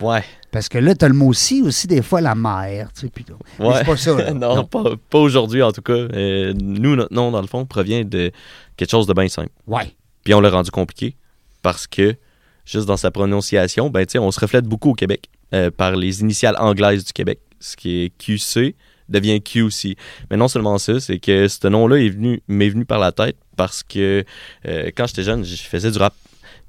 Ouais. 0.00 0.24
Parce 0.50 0.68
que 0.68 0.78
là, 0.78 0.94
t'as 0.94 1.08
le 1.08 1.14
mot 1.14 1.26
aussi, 1.28 1.62
aussi, 1.62 1.86
des 1.86 2.02
fois, 2.02 2.20
la 2.20 2.34
mère, 2.34 2.90
tu 2.92 3.02
sais. 3.02 3.08
puis 3.08 3.24
Ouais. 3.58 3.74
C'est 3.78 3.84
pas 3.84 3.96
ça, 3.96 4.14
là. 4.14 4.32
non, 4.34 4.64
Pas, 4.64 4.82
pas 5.08 5.18
aujourd'hui 5.18 5.62
en 5.62 5.72
tout 5.72 5.82
cas. 5.82 5.92
Euh, 5.92 6.52
nous, 6.60 6.96
notre 6.96 7.14
nom, 7.14 7.30
dans 7.30 7.40
le 7.40 7.46
fond, 7.46 7.64
provient 7.66 8.04
de 8.04 8.32
quelque 8.76 8.90
chose 8.90 9.06
de 9.06 9.12
bien 9.12 9.28
simple. 9.28 9.50
Ouais. 9.66 9.94
Puis 10.24 10.34
on 10.34 10.40
l'a 10.40 10.50
rendu 10.50 10.70
compliqué 10.70 11.16
parce 11.62 11.86
que, 11.86 12.16
juste 12.64 12.86
dans 12.86 12.96
sa 12.96 13.10
prononciation, 13.10 13.90
ben, 13.90 14.04
tu 14.06 14.12
sais, 14.12 14.18
on 14.18 14.30
se 14.30 14.40
reflète 14.40 14.64
beaucoup 14.64 14.90
au 14.90 14.94
Québec 14.94 15.28
euh, 15.54 15.70
par 15.70 15.96
les 15.96 16.20
initiales 16.20 16.56
anglaises 16.58 17.04
du 17.04 17.12
Québec. 17.12 17.40
Ce 17.60 17.76
qui 17.76 18.04
est 18.04 18.10
QC 18.18 18.74
devient 19.10 19.40
QC. 19.42 19.96
Mais 20.30 20.36
non 20.36 20.48
seulement 20.48 20.78
ça, 20.78 21.00
c'est 21.00 21.18
que 21.18 21.48
ce 21.48 21.66
nom-là 21.68 21.96
est 21.96 22.08
venu, 22.08 22.42
m'est 22.48 22.68
venu 22.68 22.84
par 22.84 22.98
la 22.98 23.12
tête 23.12 23.36
parce 23.56 23.82
que 23.82 24.24
euh, 24.66 24.90
quand 24.96 25.06
j'étais 25.06 25.24
jeune, 25.24 25.44
je 25.44 25.56
faisais 25.56 25.90
du 25.90 25.98
rap. 25.98 26.14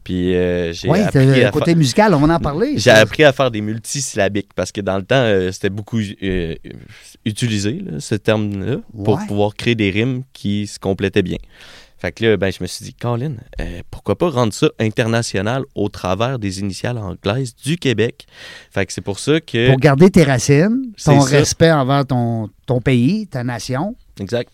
Puis 0.04 0.34
euh, 0.36 0.74
j'ai 0.74 0.90
Oui, 0.90 1.00
appris 1.00 1.26
le 1.26 1.46
à 1.46 1.52
côté 1.52 1.72
fa- 1.72 1.78
musical, 1.78 2.14
on 2.16 2.20
va 2.20 2.36
en 2.36 2.40
parler. 2.40 2.74
j'ai 2.78 2.90
appris 2.92 3.24
à 3.24 3.32
faire 3.32 3.52
des 3.52 3.62
multisyllabiques 3.62 4.50
parce 4.56 4.72
que 4.72 4.82
dans 4.82 4.98
le 4.98 5.04
temps, 5.04 5.16
euh, 5.16 5.52
c'était 5.52 5.70
beaucoup 5.70 6.00
euh, 6.24 6.56
utilisé, 7.26 7.74
là, 7.86 8.00
ce 8.00 8.16
terme-là, 8.16 8.78
pour 9.04 9.20
pouvoir 9.28 9.56
créer 9.56 9.76
des 9.76 9.92
rimes 9.92 10.24
qui 10.34 10.68
se 10.68 10.80
complétaient 10.80 11.22
bien. 11.22 11.38
Fait 12.00 12.12
que 12.12 12.26
là, 12.26 12.36
ben, 12.38 12.52
je 12.52 12.58
me 12.64 12.68
suis 12.68 12.84
dit, 12.84 12.96
Colin, 12.96 13.34
euh, 13.60 13.82
pourquoi 13.92 14.18
pas 14.18 14.32
rendre 14.32 14.54
ça 14.54 14.70
international 14.80 15.62
au 15.76 15.88
travers 15.88 16.40
des 16.40 16.60
initiales 16.60 16.98
anglaises 16.98 17.56
du 17.56 17.78
Québec? 17.78 18.26
Fait 18.72 18.88
que 18.88 18.94
c'est 18.94 19.02
pour 19.02 19.20
ça 19.20 19.40
que. 19.40 19.68
Pour 19.70 19.78
garder 19.78 20.10
tes 20.10 20.24
racines, 20.24 20.94
ton 21.06 21.22
ça. 21.22 21.38
respect 21.38 21.72
envers 21.72 22.08
ton, 22.08 22.50
ton 22.66 22.82
pays, 22.82 23.28
ta 23.28 23.44
nation. 23.44 23.96
Exact. 24.20 24.50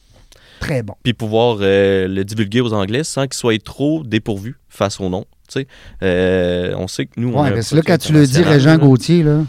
Très 0.59 0.83
bon. 0.83 0.95
Puis 1.03 1.13
pouvoir 1.13 1.57
le 1.61 2.23
divulguer 2.23 2.59
aux 2.59 2.73
Anglais 2.73 3.05
sans 3.05 3.23
qu'ils 3.27 3.35
soient 3.37 3.57
trop 3.59 4.03
dépourvus 4.03 4.55
face 4.67 4.99
au 4.99 5.07
nom. 5.07 5.23
Tu 5.47 5.61
sais, 5.61 5.67
Euh, 6.03 6.73
on 6.77 6.87
sait 6.87 7.05
que 7.05 7.11
nous, 7.17 7.37
a 7.39 7.49
que 7.51 7.75
là, 7.75 7.81
quand 7.85 7.97
tu 7.97 8.13
le 8.13 8.25
dis, 8.25 8.41
Régent 8.43 8.71
là. 8.71 8.77
Gauthier, 8.77 9.23
là. 9.23 9.41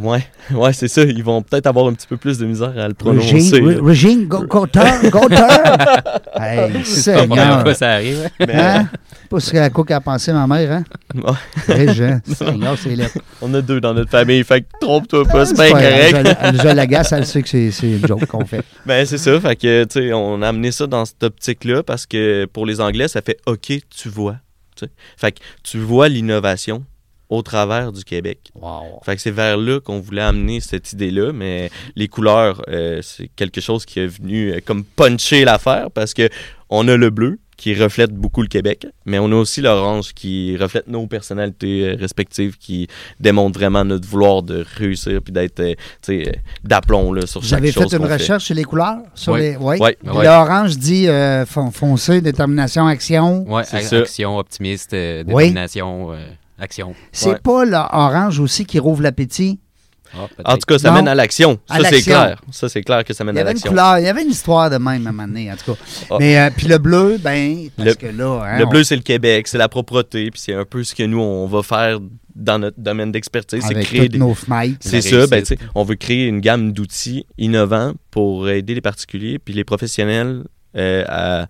Ouais, 0.00 0.24
ouais, 0.54 0.72
c'est 0.72 0.88
ça. 0.88 1.02
Ils 1.02 1.24
vont 1.24 1.42
peut-être 1.42 1.66
avoir 1.66 1.86
un 1.86 1.92
petit 1.92 2.06
peu 2.06 2.16
plus 2.16 2.38
de 2.38 2.46
misère 2.46 2.72
à 2.78 2.88
le 2.88 2.94
prononcer. 2.94 3.34
Régine, 3.34 3.68
là. 3.70 3.80
Régine 3.82 4.26
Gauteur, 4.26 5.10
Gauteur. 5.10 5.48
hey, 6.40 6.72
C'est 6.84 7.14
pas 7.14 7.20
la 7.22 7.26
première 7.26 7.62
fois 7.62 7.74
ça 7.74 7.90
arrive. 7.92 8.30
Mais, 8.40 8.54
Hein? 8.54 8.88
Pas 9.28 9.40
ce 9.40 9.56
à 9.56 9.70
quoi 9.70 9.84
qu'a 9.84 10.00
pensé 10.00 10.32
ma 10.32 10.46
mère, 10.46 10.70
hein? 10.72 10.84
Ouais. 11.14 11.74
Régent. 11.74 12.20
Seigneur, 12.34 12.76
c'est 12.78 12.94
lettre. 12.94 13.18
On 13.40 13.52
a 13.54 13.62
deux 13.62 13.80
dans 13.80 13.94
notre 13.94 14.10
famille, 14.10 14.44
fait 14.44 14.60
que 14.60 14.66
trompe-toi 14.80 15.24
pas, 15.24 15.46
c'est 15.46 15.56
C'est 15.56 15.72
bien 15.72 16.22
correct. 16.22 16.62
Je, 16.62 16.68
l'agace, 16.68 17.12
elle 17.12 17.26
sait 17.26 17.42
que 17.42 17.48
c'est 17.48 17.70
c'est 17.70 17.92
une 17.92 18.06
joke 18.06 18.26
qu'on 18.26 18.44
fait. 18.44 18.62
Ben 18.84 19.06
c'est 19.06 19.18
ça, 19.18 19.40
fait 19.40 19.56
que 19.56 19.84
tu 19.84 20.00
sais, 20.00 20.12
on 20.12 20.42
a 20.42 20.48
amené 20.48 20.70
ça 20.70 20.86
dans 20.86 21.04
cette 21.06 21.22
optique-là 21.22 21.82
parce 21.82 22.04
que 22.06 22.44
pour 22.44 22.66
les 22.66 22.80
Anglais, 22.80 23.08
ça 23.08 23.22
fait 23.22 23.38
OK, 23.46 23.72
tu 23.88 24.08
vois. 24.10 24.36
Fait 25.16 25.32
que 25.32 25.40
tu 25.62 25.78
vois 25.78 26.08
l'innovation 26.08 26.84
au 27.28 27.40
travers 27.40 27.92
du 27.92 28.04
Québec. 28.04 28.50
Wow. 28.54 29.00
Fait 29.04 29.16
que 29.16 29.22
c'est 29.22 29.30
vers 29.30 29.56
là 29.56 29.80
qu'on 29.80 30.00
voulait 30.00 30.22
amener 30.22 30.60
cette 30.60 30.92
idée-là, 30.92 31.32
mais 31.32 31.70
les 31.96 32.06
couleurs, 32.06 32.62
euh, 32.68 33.00
c'est 33.00 33.28
quelque 33.28 33.62
chose 33.62 33.86
qui 33.86 34.00
est 34.00 34.06
venu 34.06 34.52
euh, 34.52 34.60
comme 34.62 34.84
puncher 34.84 35.44
l'affaire 35.46 35.90
parce 35.90 36.12
que 36.12 36.28
on 36.68 36.86
a 36.88 36.96
le 36.96 37.08
bleu 37.08 37.38
qui 37.62 37.74
reflète 37.76 38.10
beaucoup 38.12 38.42
le 38.42 38.48
Québec, 38.48 38.88
mais 39.06 39.20
on 39.20 39.26
a 39.30 39.36
aussi 39.36 39.60
l'orange 39.60 40.14
qui 40.14 40.56
reflète 40.56 40.88
nos 40.88 41.06
personnalités 41.06 41.90
euh, 41.90 41.96
respectives, 41.96 42.56
qui 42.58 42.88
démontre 43.20 43.56
vraiment 43.56 43.84
notre 43.84 44.08
vouloir 44.08 44.42
de 44.42 44.64
réussir 44.76 45.20
puis 45.22 45.32
d'être, 45.32 45.60
euh, 45.60 45.74
tu 46.02 46.24
sais, 46.24 46.28
euh, 46.28 46.32
d'aplomb 46.64 47.12
là, 47.12 47.24
sur 47.24 47.40
Vous 47.40 47.46
chaque 47.46 47.60
avez 47.60 47.70
chose 47.70 47.88
fait 47.88 47.98
une 47.98 48.04
recherche 48.06 48.44
sur 48.46 48.56
les 48.56 48.64
couleurs? 48.64 48.96
Sur 49.14 49.34
Oui. 49.34 49.40
les... 49.40 49.56
Oui. 49.60 49.78
L'orange 50.04 50.76
dit 50.76 51.06
euh, 51.08 51.46
fon- 51.46 51.70
foncé, 51.70 52.20
détermination, 52.20 52.84
action. 52.88 53.46
Ça. 53.64 53.76
action, 54.00 54.38
optimiste, 54.38 54.92
euh, 54.94 55.22
Oui. 55.28 55.44
détermination, 55.44 56.12
euh, 56.12 56.16
action. 56.58 56.96
C'est 57.12 57.30
Ouais. 57.30 57.38
pas 57.40 57.64
l'orange 57.64 58.40
aussi 58.40 58.64
qui 58.66 58.80
rouvre 58.80 59.02
l'appétit? 59.02 59.60
Ah. 60.14 60.52
En 60.52 60.54
tout 60.54 60.66
cas, 60.66 60.78
ça 60.78 60.88
Non. 60.90 60.96
mène 60.96 61.08
à 61.08 61.14
l'action. 61.14 61.58
À 61.68 61.78
Ça, 61.78 61.84
c'est 61.84 61.90
l'action. 61.92 62.12
clair. 62.14 62.40
Ça, 62.50 62.68
c'est 62.68 62.82
clair 62.82 63.04
que 63.04 63.14
ça 63.14 63.24
mène 63.24 63.34
Il 63.34 63.38
y 63.38 63.40
à 63.40 63.42
avait 63.42 63.50
une 63.52 63.56
l'action. 63.56 63.70
couleur, 63.70 63.98
il 63.98 64.04
y 64.04 64.08
avait 64.08 64.22
une 64.22 64.30
histoire 64.30 64.68
de 64.70 64.76
même 64.76 65.06
à 65.06 65.10
un 65.10 65.12
moment 65.12 65.26
donné, 65.28 65.50
en 65.52 65.56
tout 65.56 65.72
cas. 65.72 65.78
Ah. 66.10 66.16
Mais 66.20 66.38
euh, 66.38 66.50
puis 66.56 66.68
le 66.68 66.78
bleu, 66.78 67.18
ben, 67.22 67.68
parce 67.76 67.88
Le- 67.88 67.94
que 67.94 68.06
là, 68.06 68.42
hein, 68.44 68.58
Le 68.58 68.66
on- 68.66 68.68
bleu, 68.68 68.84
c'est 68.84 68.96
le 68.96 69.02
Québec, 69.02 69.48
c'est 69.48 69.58
la 69.58 69.68
propreté, 69.68 70.30
puis 70.30 70.40
c'est 70.40 70.54
un 70.54 70.64
peu 70.64 70.84
ce 70.84 70.94
que 70.94 71.02
nous, 71.02 71.20
on 71.20 71.46
va 71.46 71.62
faire 71.62 71.98
dans 72.34 72.58
notre 72.58 72.80
domaine 72.80 73.12
d'expertise, 73.12 73.62
c'est 73.66 73.74
créer 73.84 74.08
des... 74.08 74.16
nos 74.18 74.32
fenêtres. 74.34 74.78
C'est 74.80 75.02
ça, 75.02 75.26
ben, 75.26 75.36
réussite. 75.36 75.58
tu 75.58 75.64
sais, 75.64 75.70
on 75.74 75.84
veut 75.84 75.96
créer 75.96 76.26
une 76.26 76.40
gamme 76.40 76.72
d'outils 76.72 77.26
innovants 77.38 77.92
pour 78.10 78.48
aider 78.48 78.74
les 78.74 78.80
particuliers 78.80 79.38
puis 79.38 79.52
les 79.52 79.64
professionnels 79.64 80.44
euh, 80.76 81.04
à 81.08 81.46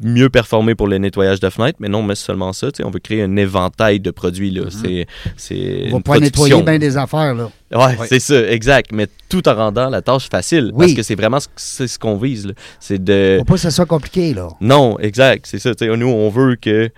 mieux 0.00 0.28
performer 0.30 0.74
pour 0.74 0.86
le 0.86 0.98
nettoyage 0.98 1.40
de 1.40 1.50
fenêtres, 1.50 1.78
mais 1.80 1.88
non, 1.88 2.02
mais 2.02 2.14
seulement 2.14 2.52
ça, 2.52 2.70
tu 2.70 2.76
sais, 2.78 2.84
on 2.84 2.90
veut 2.90 3.00
créer 3.00 3.22
un 3.22 3.36
éventail 3.36 3.98
de 4.00 4.10
produits, 4.10 4.50
là. 4.50 4.64
C'est, 4.70 5.06
c'est 5.36 5.54
Mm-hmm. 5.54 5.88
On 5.92 5.96
va 5.96 6.00
pas 6.02 6.18
nettoyer 6.20 6.62
bien 6.62 6.78
des 6.78 6.96
affaires, 6.96 7.34
là. 7.34 7.50
Ouais, 7.72 7.96
Ouais. 7.98 8.06
c'est 8.08 8.20
ça, 8.20 8.48
exact, 8.50 8.92
mais 8.92 9.06
tout 9.28 9.46
en 9.48 9.54
rendant 9.54 9.88
la 9.88 10.00
tâche 10.02 10.28
facile, 10.30 10.70
Oui. 10.74 10.86
parce 10.86 10.94
que 10.94 11.02
c'est 11.02 11.14
vraiment 11.16 11.38
ce, 11.56 11.86
ce 11.86 11.98
qu'on 11.98 12.16
vise, 12.16 12.46
là. 12.46 12.52
C'est 12.80 13.02
de... 13.02 13.36
Faut 13.40 13.44
pas 13.44 13.54
que 13.54 13.60
ça 13.60 13.70
soit 13.70 13.86
compliqué, 13.86 14.34
là. 14.34 14.48
Non, 14.60 14.98
exact, 14.98 15.46
c'est 15.46 15.58
ça. 15.58 15.72
nous, 15.80 16.06
on 16.08 16.28
veut 16.30 16.56
que 16.56 16.90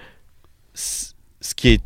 ce 0.75 1.55
qui 1.55 1.69
est. 1.71 1.83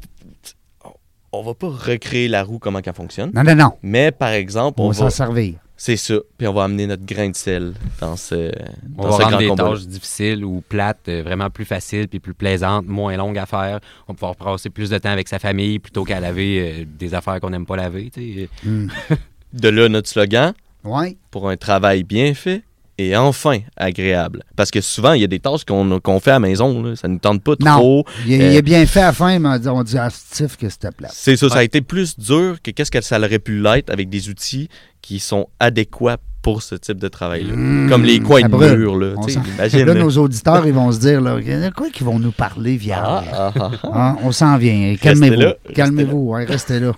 on 1.32 1.42
va 1.42 1.54
pas 1.54 1.68
recréer 1.68 2.28
la 2.28 2.42
roue 2.42 2.58
comment 2.58 2.80
qu'elle 2.80 2.94
fonctionne. 2.94 3.30
Non, 3.34 3.42
non, 3.42 3.54
non. 3.54 3.72
Mais 3.82 4.10
par 4.12 4.30
exemple, 4.30 4.80
On 4.80 4.86
on, 4.86 4.88
va 4.90 4.94
s'en 4.94 5.10
servir. 5.10 5.54
C'est 5.76 5.96
ça. 5.96 6.14
Puis 6.38 6.46
on 6.46 6.52
va 6.52 6.64
amener 6.64 6.86
notre 6.86 7.04
grain 7.04 7.28
de 7.30 7.34
sel 7.36 7.74
dans 8.00 8.16
ce, 8.16 8.52
On 8.96 9.02
dans 9.02 9.10
va 9.10 9.16
ce 9.16 9.22
rendre 9.22 9.30
grand 9.30 9.38
des 9.40 9.48
combat. 9.48 9.64
tâches 9.64 9.86
difficiles 9.86 10.44
ou 10.44 10.62
plates 10.68 11.08
euh, 11.08 11.22
vraiment 11.22 11.50
plus 11.50 11.64
faciles 11.64 12.06
puis 12.08 12.20
plus 12.20 12.34
plaisantes, 12.34 12.86
moins 12.86 13.16
longues 13.16 13.38
à 13.38 13.46
faire. 13.46 13.80
On 14.06 14.12
va 14.12 14.16
pouvoir 14.16 14.36
passer 14.36 14.70
plus 14.70 14.88
de 14.90 14.98
temps 14.98 15.10
avec 15.10 15.26
sa 15.28 15.38
famille 15.38 15.78
plutôt 15.80 16.04
qu'à 16.04 16.20
laver 16.20 16.60
euh, 16.60 16.84
des 16.86 17.14
affaires 17.14 17.40
qu'on 17.40 17.50
n'aime 17.50 17.66
pas 17.66 17.76
laver. 17.76 18.10
tu 18.12 18.34
sais. 18.34 18.48
Hmm. 18.64 18.88
De 19.52 19.68
là 19.68 19.88
notre 19.88 20.08
slogan 20.08 20.52
Oui. 20.84 21.16
pour 21.30 21.48
un 21.48 21.56
travail 21.56 22.02
bien 22.04 22.34
fait 22.34 22.62
et 22.98 23.16
enfin 23.16 23.58
agréable. 23.76 24.42
Parce 24.56 24.70
que 24.70 24.80
souvent, 24.80 25.12
il 25.12 25.20
y 25.20 25.24
a 25.24 25.28
des 25.28 25.40
tâches 25.40 25.64
qu'on 25.64 26.20
fait 26.20 26.30
à 26.30 26.34
la 26.34 26.40
maison. 26.40 26.82
Là. 26.82 26.96
Ça 26.96 27.08
ne 27.08 27.14
nous 27.14 27.18
tente 27.18 27.42
pas 27.42 27.54
Non. 27.60 27.76
trop. 27.78 28.04
Il, 28.26 28.40
Euh, 28.40 28.50
il 28.50 28.56
est 28.56 28.62
bien 28.62 28.84
fait 28.86 29.00
à 29.00 29.06
la 29.06 29.12
fin, 29.12 29.38
mais 29.38 29.48
on 29.68 29.82
dit, 29.82 29.92
dit 29.92 29.98
ah, 29.98 30.08
que 30.10 30.68
c'était 30.68 30.90
plat. 30.92 31.08
C'est 31.12 31.36
ça, 31.36 31.48
ça 31.48 31.58
a 31.58 31.62
été 31.64 31.80
plus 31.80 32.18
dur 32.18 32.56
que 32.62 32.70
qu'est-ce 32.70 32.90
que 32.90 33.00
ça 33.00 33.18
aurait 33.18 33.38
pu 33.38 33.60
l'être 33.60 33.90
avec 33.90 34.08
des 34.08 34.28
outils 34.28 34.68
qui 35.02 35.18
sont 35.18 35.48
adéquats 35.60 36.18
pour 36.40 36.62
ce 36.62 36.74
type 36.74 36.98
de 36.98 37.08
travail-là. 37.08 37.54
Mmh, 37.56 37.88
Comme 37.88 38.04
les 38.04 38.20
coins 38.20 38.42
de 38.42 38.48
brûle. 38.48 38.76
mur, 38.78 38.98
là. 38.98 39.14
Imagine, 39.56 39.84
Là, 39.86 39.94
nos 39.94 40.10
auditeurs, 40.18 40.66
ils 40.66 40.74
vont 40.74 40.92
se 40.92 41.00
dire, 41.00 41.20
là, 41.22 41.38
quoi 41.74 41.88
qu'ils 41.88 42.04
vont 42.04 42.18
nous 42.18 42.32
parler, 42.32 42.76
viande? 42.76 43.24
Ah, 43.32 43.52
ah, 43.58 43.70
ah. 43.82 43.88
Hein, 43.94 44.16
on 44.22 44.30
s'en 44.30 44.58
vient. 44.58 44.94
Calmez-vous. 45.00 45.40
là, 45.40 45.54
restez 45.64 45.72
Calmez-vous. 45.74 46.30
restez 46.30 46.80
là. 46.80 46.92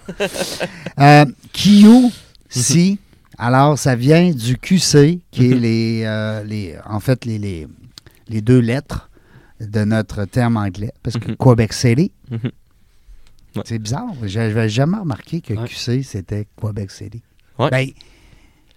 euh, 0.98 1.24
Kiyu, 1.52 2.10
si, 2.48 2.98
alors 3.38 3.78
ça 3.78 3.94
vient 3.96 4.30
du 4.30 4.56
QC, 4.58 5.20
qui 5.30 5.50
est 5.50 5.54
les, 5.54 6.02
euh, 6.04 6.42
les 6.44 6.76
en 6.86 7.00
fait 7.00 7.24
les, 7.24 7.38
les, 7.38 7.66
les 8.28 8.40
deux 8.40 8.60
lettres 8.60 9.10
de 9.60 9.84
notre 9.84 10.24
terme 10.24 10.56
anglais. 10.56 10.92
Parce 11.02 11.16
que 11.18 11.30
Mhm. 11.30 11.36
Quebec 11.36 11.72
City, 11.72 12.12
Mhm. 12.30 12.40
Ouais. 13.56 13.62
c'est 13.64 13.78
bizarre. 13.78 14.12
J'avais 14.24 14.68
jamais 14.68 14.98
remarqué 14.98 15.40
que 15.40 15.54
Ouais. 15.54 15.66
QC, 15.68 16.02
c'était 16.02 16.46
Quebec 16.60 16.90
City. 16.90 17.22
Ouais. 17.58 17.70
Ben, 17.70 17.88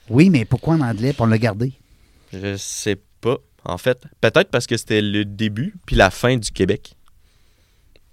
oui, 0.09 0.29
mais 0.29 0.45
pourquoi 0.45 0.75
en 0.75 0.81
anglais? 0.81 1.13
On 1.19 1.25
l'a 1.25 1.37
gardé. 1.37 1.73
Je 2.31 2.55
sais 2.57 2.97
pas. 3.21 3.37
En 3.65 3.77
fait, 3.77 4.01
peut-être 4.21 4.49
parce 4.51 4.67
que 4.67 4.77
c'était 4.77 5.01
le 5.01 5.25
début 5.25 5.75
puis 5.85 5.95
la 5.97 6.09
fin 6.09 6.37
du 6.37 6.49
Québec. 6.51 6.95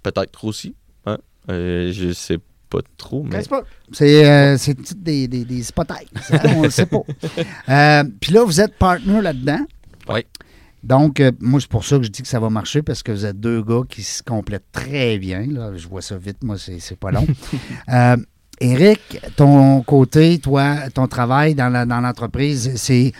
Peut-être 0.03 0.43
aussi. 0.43 0.75
Hein? 1.05 1.17
Euh, 1.49 1.91
je 1.93 2.11
sais 2.11 2.37
pas 2.69 2.79
trop, 2.97 3.23
mais... 3.23 3.41
C'est 3.41 3.49
pas- 3.49 3.63
C'est 3.91 4.25
euh, 4.29 4.57
c'est 4.57 4.75
toutes 4.75 5.01
des, 5.03 5.27
des, 5.27 5.45
des 5.45 5.69
hypothèses. 5.69 6.07
hein, 6.31 6.39
on 6.55 6.61
ne 6.63 6.69
sait 6.69 6.85
pas. 6.85 7.01
Euh, 7.69 8.03
Puis 8.19 8.31
là, 8.33 8.43
vous 8.43 8.59
êtes 8.61 8.75
partner 8.77 9.21
là-dedans. 9.21 9.59
Oui. 10.09 10.25
Donc, 10.83 11.19
euh, 11.19 11.31
moi, 11.39 11.59
c'est 11.59 11.69
pour 11.69 11.83
ça 11.83 11.97
que 11.97 12.03
je 12.03 12.09
dis 12.09 12.21
que 12.21 12.27
ça 12.27 12.39
va 12.39 12.49
marcher 12.49 12.81
parce 12.81 13.03
que 13.03 13.11
vous 13.11 13.25
êtes 13.25 13.39
deux 13.39 13.61
gars 13.63 13.81
qui 13.89 14.03
se 14.03 14.21
complètent 14.23 14.71
très 14.71 15.17
bien. 15.17 15.45
Là. 15.47 15.71
Je 15.75 15.87
vois 15.87 16.01
ça 16.01 16.17
vite, 16.17 16.43
moi, 16.43 16.57
c'est 16.57 16.79
c'est 16.79 16.95
pas 16.97 17.11
long. 17.11 17.25
Eric, 18.59 19.19
ton 19.35 19.81
côté, 19.83 20.39
toi, 20.39 20.89
ton 20.93 21.07
travail 21.07 21.53
dans 21.53 21.69
l'entreprise, 22.01 22.71
c'est 22.75 23.11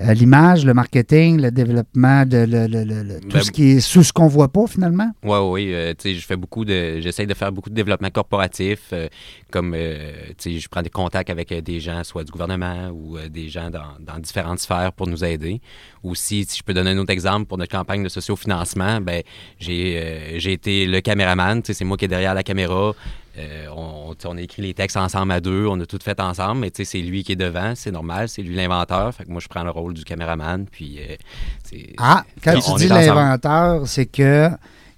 euh, 0.00 0.14
l'image, 0.14 0.64
le 0.64 0.72
marketing, 0.72 1.42
le 1.42 1.50
développement, 1.50 2.24
de, 2.24 2.38
le, 2.38 2.66
le- 2.66 2.84
le- 2.84 3.02
le- 3.02 3.20
tout 3.20 3.28
Ben, 3.28 3.42
ce 3.42 3.50
qui 3.50 3.72
est 3.72 3.80
sous 3.80 4.02
ce 4.02 4.12
qu'on 4.12 4.28
voit 4.28 4.48
pas 4.48 4.66
finalement? 4.66 5.10
Ouais, 5.22 5.38
oui, 5.38 5.74
euh, 5.74 5.92
tu 5.92 6.10
sais, 6.10 6.14
je 6.14 6.24
fais 6.24 6.36
beaucoup 6.36 6.64
de, 6.64 7.00
j'essaie 7.00 7.26
de 7.26 7.34
faire 7.34 7.52
beaucoup 7.52 7.68
de 7.68 7.74
développement 7.74 8.08
corporatif, 8.08 8.78
euh, 8.92 9.08
comme, 9.50 9.74
euh, 9.76 10.12
tu 10.38 10.52
sais, 10.54 10.58
je 10.58 10.68
prends 10.68 10.82
des 10.82 10.88
contacts 10.90 11.28
avec 11.30 11.52
des 11.52 11.80
gens, 11.80 12.02
soit 12.04 12.24
du 12.24 12.30
gouvernement 12.30 12.88
ou 12.90 13.18
des 13.28 13.48
gens 13.48 13.70
dans, 13.70 13.96
dans 14.00 14.18
différentes 14.18 14.60
sphères 14.60 14.92
pour 14.92 15.06
nous 15.06 15.22
aider. 15.24 15.60
Aussi, 16.02 16.46
si 16.48 16.58
je 16.58 16.62
peux 16.62 16.72
donner 16.72 16.90
un 16.92 16.98
autre 16.98 17.12
exemple 17.12 17.46
pour 17.46 17.58
notre 17.58 17.72
campagne 17.76 18.02
de 18.04 18.08
sociofinancement, 18.08 19.00
ben, 19.00 19.22
j'ai, 19.58 20.36
j'ai 20.38 20.52
été 20.52 20.86
le 20.86 21.00
caméraman, 21.00 21.60
tu 21.60 21.66
sais, 21.66 21.74
c'est 21.74 21.84
moi 21.84 21.96
qui 21.96 22.06
est 22.06 22.08
derrière 22.08 22.34
la 22.34 22.42
caméra. 22.44 22.94
Euh, 23.38 23.66
on, 23.76 24.36
a 24.36 24.40
écrit 24.40 24.62
les 24.62 24.74
textes 24.74 24.96
ensemble 24.96 25.30
à 25.32 25.40
deux, 25.40 25.66
on 25.68 25.78
a 25.80 25.86
tout 25.86 25.98
fait 26.02 26.18
ensemble, 26.20 26.60
mais 26.62 26.72
c'est 26.74 26.98
lui 26.98 27.22
qui 27.22 27.32
est 27.32 27.36
devant, 27.36 27.74
c'est 27.76 27.92
normal, 27.92 28.28
c'est 28.28 28.42
lui 28.42 28.54
l'inventeur. 28.56 29.14
Fait 29.14 29.24
que 29.24 29.30
moi, 29.30 29.40
je 29.40 29.48
prends 29.48 29.62
le 29.62 29.70
rôle 29.70 29.94
du 29.94 30.04
caméraman, 30.04 30.66
puis 30.70 30.98
euh, 30.98 31.14
c'est- 31.62 31.92
Ah, 31.98 32.24
quand 32.42 32.52
Puis 32.54 32.62
tu 32.62 32.74
dis 32.74 32.88
l'inventeur, 32.88 33.86
c'est 33.86 34.06
que 34.06 34.48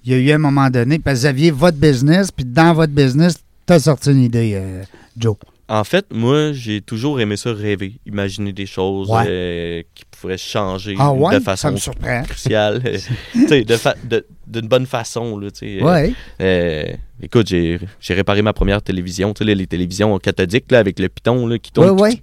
il 0.04 0.12
y 0.12 0.14
a 0.14 0.18
eu 0.18 0.32
un 0.32 0.38
moment 0.38 0.70
donné, 0.70 0.99
parce 0.99 1.16
que 1.16 1.20
vous 1.20 1.26
aviez 1.26 1.50
votre 1.50 1.76
business, 1.76 2.30
puis 2.30 2.44
dans 2.47 2.73
votre 2.73 2.92
business, 2.94 3.35
tu 3.66 3.73
as 3.75 3.80
sorti 3.80 4.11
une 4.12 4.23
idée, 4.23 4.52
euh, 4.54 4.82
Joe. 5.18 5.37
En 5.68 5.85
fait, 5.85 6.06
moi, 6.12 6.52
j'ai 6.52 6.80
toujours 6.80 7.20
aimé 7.20 7.37
ça 7.37 7.52
rêver, 7.52 8.00
imaginer 8.04 8.52
des 8.52 8.66
choses 8.66 9.09
Ouais. 9.09 9.25
euh, 9.28 9.82
qui 9.94 10.04
pourraient 10.11 10.37
changer 10.38 10.97
Ah 10.99 11.12
ouais? 11.12 11.35
de 11.38 11.38
ça 11.38 11.44
façon 11.44 11.70
me 11.73 11.76
surprend. 11.76 12.23
cruciale, 12.25 12.82
fa- 13.78 13.94
de- 14.02 14.26
d'une 14.50 14.69
bonne 14.69 14.87
façon. 14.87 15.38
Là, 15.38 15.49
euh, 15.62 15.78
Oui. 16.07 16.14
euh, 16.40 16.85
écoute, 17.23 17.49
j'ai 17.49 17.78
réparé 18.11 18.42
ma 18.42 18.52
première 18.52 18.83
télévision, 18.83 19.33
tu 19.35 19.38
sais, 19.38 19.45
là, 19.49 19.54
les 19.54 19.66
télévisions 19.66 20.19
cathodiques 20.19 20.71
là, 20.71 20.78
avec 20.78 20.99
le 20.99 21.09
piton 21.09 21.47
là, 21.47 21.59
qui 21.59 21.71
tourne. 21.73 21.90
Ouais, 22.00 22.19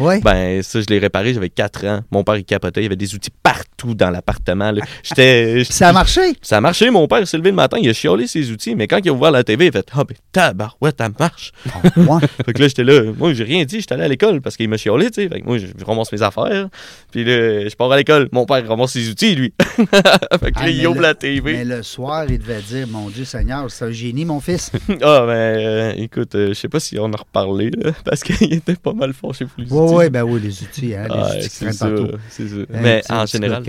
ouais. 0.00 0.20
Ben, 0.20 0.62
ça, 0.62 0.80
je 0.80 0.86
l'ai 0.88 0.98
réparé, 0.98 1.34
j'avais 1.34 1.48
4 1.50 1.86
ans. 1.86 2.00
Mon 2.10 2.24
père, 2.24 2.36
il 2.36 2.44
capotait, 2.44 2.80
il 2.80 2.84
y 2.84 2.86
avait 2.86 2.96
des 2.96 3.14
outils 3.14 3.30
partout 3.42 3.94
dans 3.94 4.10
l'appartement. 4.10 4.70
là. 4.72 4.82
J'étais. 5.02 5.62
Ça 5.70 5.88
a 5.88 5.92
marché. 5.92 6.20
Ça 6.42 6.56
a 6.58 6.60
marché, 6.60 6.90
mon 6.90 7.06
père 7.08 7.26
s'est 7.26 7.36
levé 7.36 7.50
le 7.50 7.56
matin, 7.56 7.78
il 7.80 7.88
a 7.88 7.92
chiolé 7.92 8.26
ses 8.26 8.50
outils, 8.50 8.74
mais 8.74 8.86
quand 8.86 8.98
il 9.04 9.08
a 9.08 9.12
ouvert 9.12 9.30
la 9.30 9.44
TV, 9.44 9.66
il 9.66 9.68
a 9.68 9.72
fait 9.72 9.88
Ah, 9.94 10.04
ben 10.04 10.16
tabarouette, 10.32 10.96
ça 10.98 11.08
marche. 11.18 11.52
Ouais. 11.96 12.20
Fait 12.46 12.52
que 12.52 12.60
là, 12.62 12.68
j'étais 12.68 12.84
là, 12.84 13.02
moi, 13.16 13.32
j'ai 13.34 13.44
rien 13.44 13.64
dit, 13.64 13.80
j'étais 13.80 13.94
allé 13.94 14.04
à 14.04 14.08
l'école 14.08 14.40
parce 14.40 14.56
qu'il 14.56 14.68
m'a 14.68 14.76
chiolé, 14.76 15.06
tu 15.10 15.22
sais. 15.22 15.28
Fait 15.28 15.40
que 15.40 15.46
moi, 15.46 15.58
je 15.58 15.66
je 15.78 15.84
ramasse 15.84 16.10
mes 16.12 16.22
affaires, 16.22 16.68
puis 17.12 17.24
là, 17.24 17.68
je 17.68 17.74
pars 17.76 17.90
à 17.92 17.96
l'école. 17.96 18.28
Mon 18.32 18.46
père 18.46 18.66
ramasse 18.66 18.92
ses 18.92 19.08
outils, 19.10 19.34
lui. 19.34 19.52
fait 19.76 19.84
que 19.86 19.90
là, 19.90 20.50
Ah, 20.56 20.68
il 20.70 20.78
mais 20.78 20.86
ouvre 20.86 21.00
la 21.00 21.14
TV. 21.14 21.64
Le 21.68 21.82
soir, 21.82 22.24
il 22.28 22.38
devait 22.38 22.62
dire 22.62 22.86
Mon 22.88 23.08
Dieu 23.10 23.24
Seigneur, 23.24 23.70
c'est 23.70 23.84
un 23.84 23.90
génie, 23.90 24.24
mon 24.24 24.40
fils. 24.40 24.70
Ah, 25.02 25.24
ben, 25.26 25.30
euh, 25.32 25.92
écoute, 25.96 26.34
euh, 26.34 26.48
je 26.48 26.54
sais 26.54 26.68
pas 26.68 26.80
si 26.80 26.98
on 26.98 27.04
en 27.04 27.12
a 27.12 27.16
reparlé, 27.18 27.70
là, 27.70 27.92
parce 28.04 28.22
qu'il 28.24 28.52
était 28.52 28.74
pas 28.76 28.92
mal 28.92 29.12
fâché 29.12 29.44
pour 29.44 29.54
les 29.62 29.70
Oui, 29.70 29.78
outils. 29.80 29.94
oui, 29.94 30.10
ben 30.10 30.22
oui, 30.24 30.40
les 30.40 30.62
outils, 30.62 30.94
hein, 30.94 31.04
les 31.08 31.14
Ah, 31.14 31.28
outils 31.36 31.48
qui 31.48 31.54
c'est 31.54 31.64
traînent 31.70 31.96
partout. 31.96 32.16
c'est 32.30 32.48
ça. 32.48 32.56
Mais 32.70 33.02
en 33.10 33.26
général, 33.26 33.62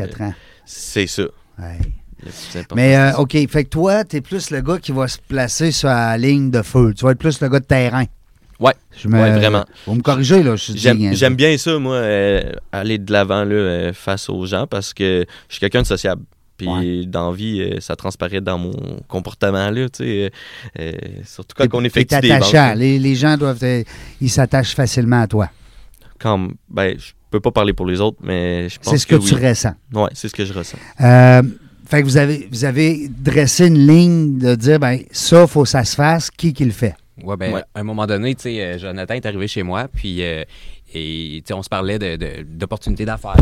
c'est 0.65 1.07
ça. 1.07 1.23
Mais, 2.75 2.97
euh. 2.97 3.13
OK, 3.17 3.31
fait 3.49 3.63
que 3.63 3.69
toi, 3.69 4.03
tu 4.03 4.17
es 4.17 4.21
plus 4.21 4.51
le 4.51 4.61
gars 4.61 4.77
qui 4.77 4.91
va 4.91 5.07
se 5.07 5.17
placer 5.19 5.71
sur 5.71 5.87
la 5.89 6.17
ligne 6.17 6.51
de 6.51 6.61
feu. 6.61 6.93
Tu 6.95 7.05
vas 7.05 7.11
être 7.11 7.17
plus 7.19 7.39
le 7.41 7.47
gars 7.49 7.59
de 7.59 7.65
terrain. 7.65 8.03
Ouais. 8.59 8.73
Je 8.97 9.07
me... 9.07 9.17
Ouais, 9.17 9.31
vraiment. 9.31 9.65
Vous 9.87 9.95
me 9.95 10.01
corrigez, 10.01 10.43
là. 10.43 10.55
Je 10.57 10.63
suis 10.63 10.77
J'aime 10.77 10.97
bien. 10.97 11.13
j'aime 11.13 11.35
bien 11.35 11.57
ça, 11.57 11.79
moi, 11.79 11.95
euh, 11.95 12.51
aller 12.73 12.97
de 12.97 13.11
l'avant 13.13 13.45
là, 13.45 13.53
euh, 13.55 13.93
face 13.93 14.29
aux 14.29 14.45
gens 14.45 14.67
parce 14.67 14.93
que 14.93 15.25
je 15.47 15.53
suis 15.53 15.59
quelqu'un 15.61 15.81
de 15.83 15.87
sociable. 15.87 16.23
Puis 16.59 16.67
Ouais. 16.67 17.05
dans 17.05 17.31
vie, 17.31 17.61
euh, 17.61 17.79
ça 17.79 17.95
transparaît 17.95 18.41
dans 18.41 18.57
mon 18.59 18.73
comportement, 19.07 19.71
là, 19.71 19.87
tu 19.89 20.03
sais. 20.03 20.25
euh, 20.25 20.29
euh, 20.79 20.91
surtout 21.25 21.55
quand 21.57 21.67
on 21.73 21.83
effectue 21.85 22.19
des 22.19 22.31
attachant. 22.31 22.73
Les, 22.75 22.99
les 22.99 23.15
gens 23.15 23.37
doivent. 23.37 23.63
ils 24.21 24.29
s'attachent 24.29 24.75
facilement 24.75 25.21
à 25.21 25.27
toi. 25.27 25.49
Quand, 26.19 26.49
ben, 26.69 26.95
je 26.99 27.11
peux 27.31 27.39
pas 27.39 27.51
parler 27.51 27.71
pour 27.71 27.85
les 27.85 28.01
autres, 28.01 28.17
mais 28.21 28.67
je 28.67 28.77
pense 28.77 28.91
C'est 28.91 28.97
ce 28.97 29.07
que, 29.07 29.15
que, 29.15 29.21
tu 29.25 29.35
oui. 29.35 29.47
ressens. 29.47 29.73
Ouais, 29.93 30.09
c'est 30.13 30.27
ce 30.27 30.33
que 30.33 30.43
je 30.43 30.51
ressens. 30.53 30.77
Euh, 30.99 31.41
fait 31.85 32.01
que 32.01 32.05
vous 32.05 32.17
avez, 32.17 32.47
vous 32.51 32.65
avez 32.65 33.07
dressé 33.07 33.67
une 33.67 33.87
ligne 33.87 34.37
de 34.37 34.53
dire, 34.55 34.79
ben 34.79 34.99
ça, 35.11 35.47
faut 35.47 35.63
que 35.63 35.69
ça 35.69 35.85
se 35.85 35.95
fasse. 35.95 36.29
Qui 36.29 36.51
qui 36.53 36.65
le 36.65 36.71
fait? 36.71 36.93
Ouais, 37.23 37.37
ben, 37.37 37.53
Ouais. 37.53 37.63
à 37.73 37.79
un 37.79 37.83
moment 37.83 38.05
donné, 38.05 38.35
tu 38.35 38.43
sais, 38.43 38.77
Jonathan 38.77 39.13
est 39.13 39.25
arrivé 39.25 39.47
chez 39.47 39.63
moi, 39.63 39.87
puis 39.93 40.21
euh, 40.23 40.43
et, 40.93 41.41
tu 41.45 41.47
sais, 41.47 41.53
on 41.53 41.61
se 41.63 41.69
parlait 41.69 41.99
de- 41.99 42.15
de- 42.15 42.43
d'opportunités 42.43 43.05
d'affaires. 43.05 43.35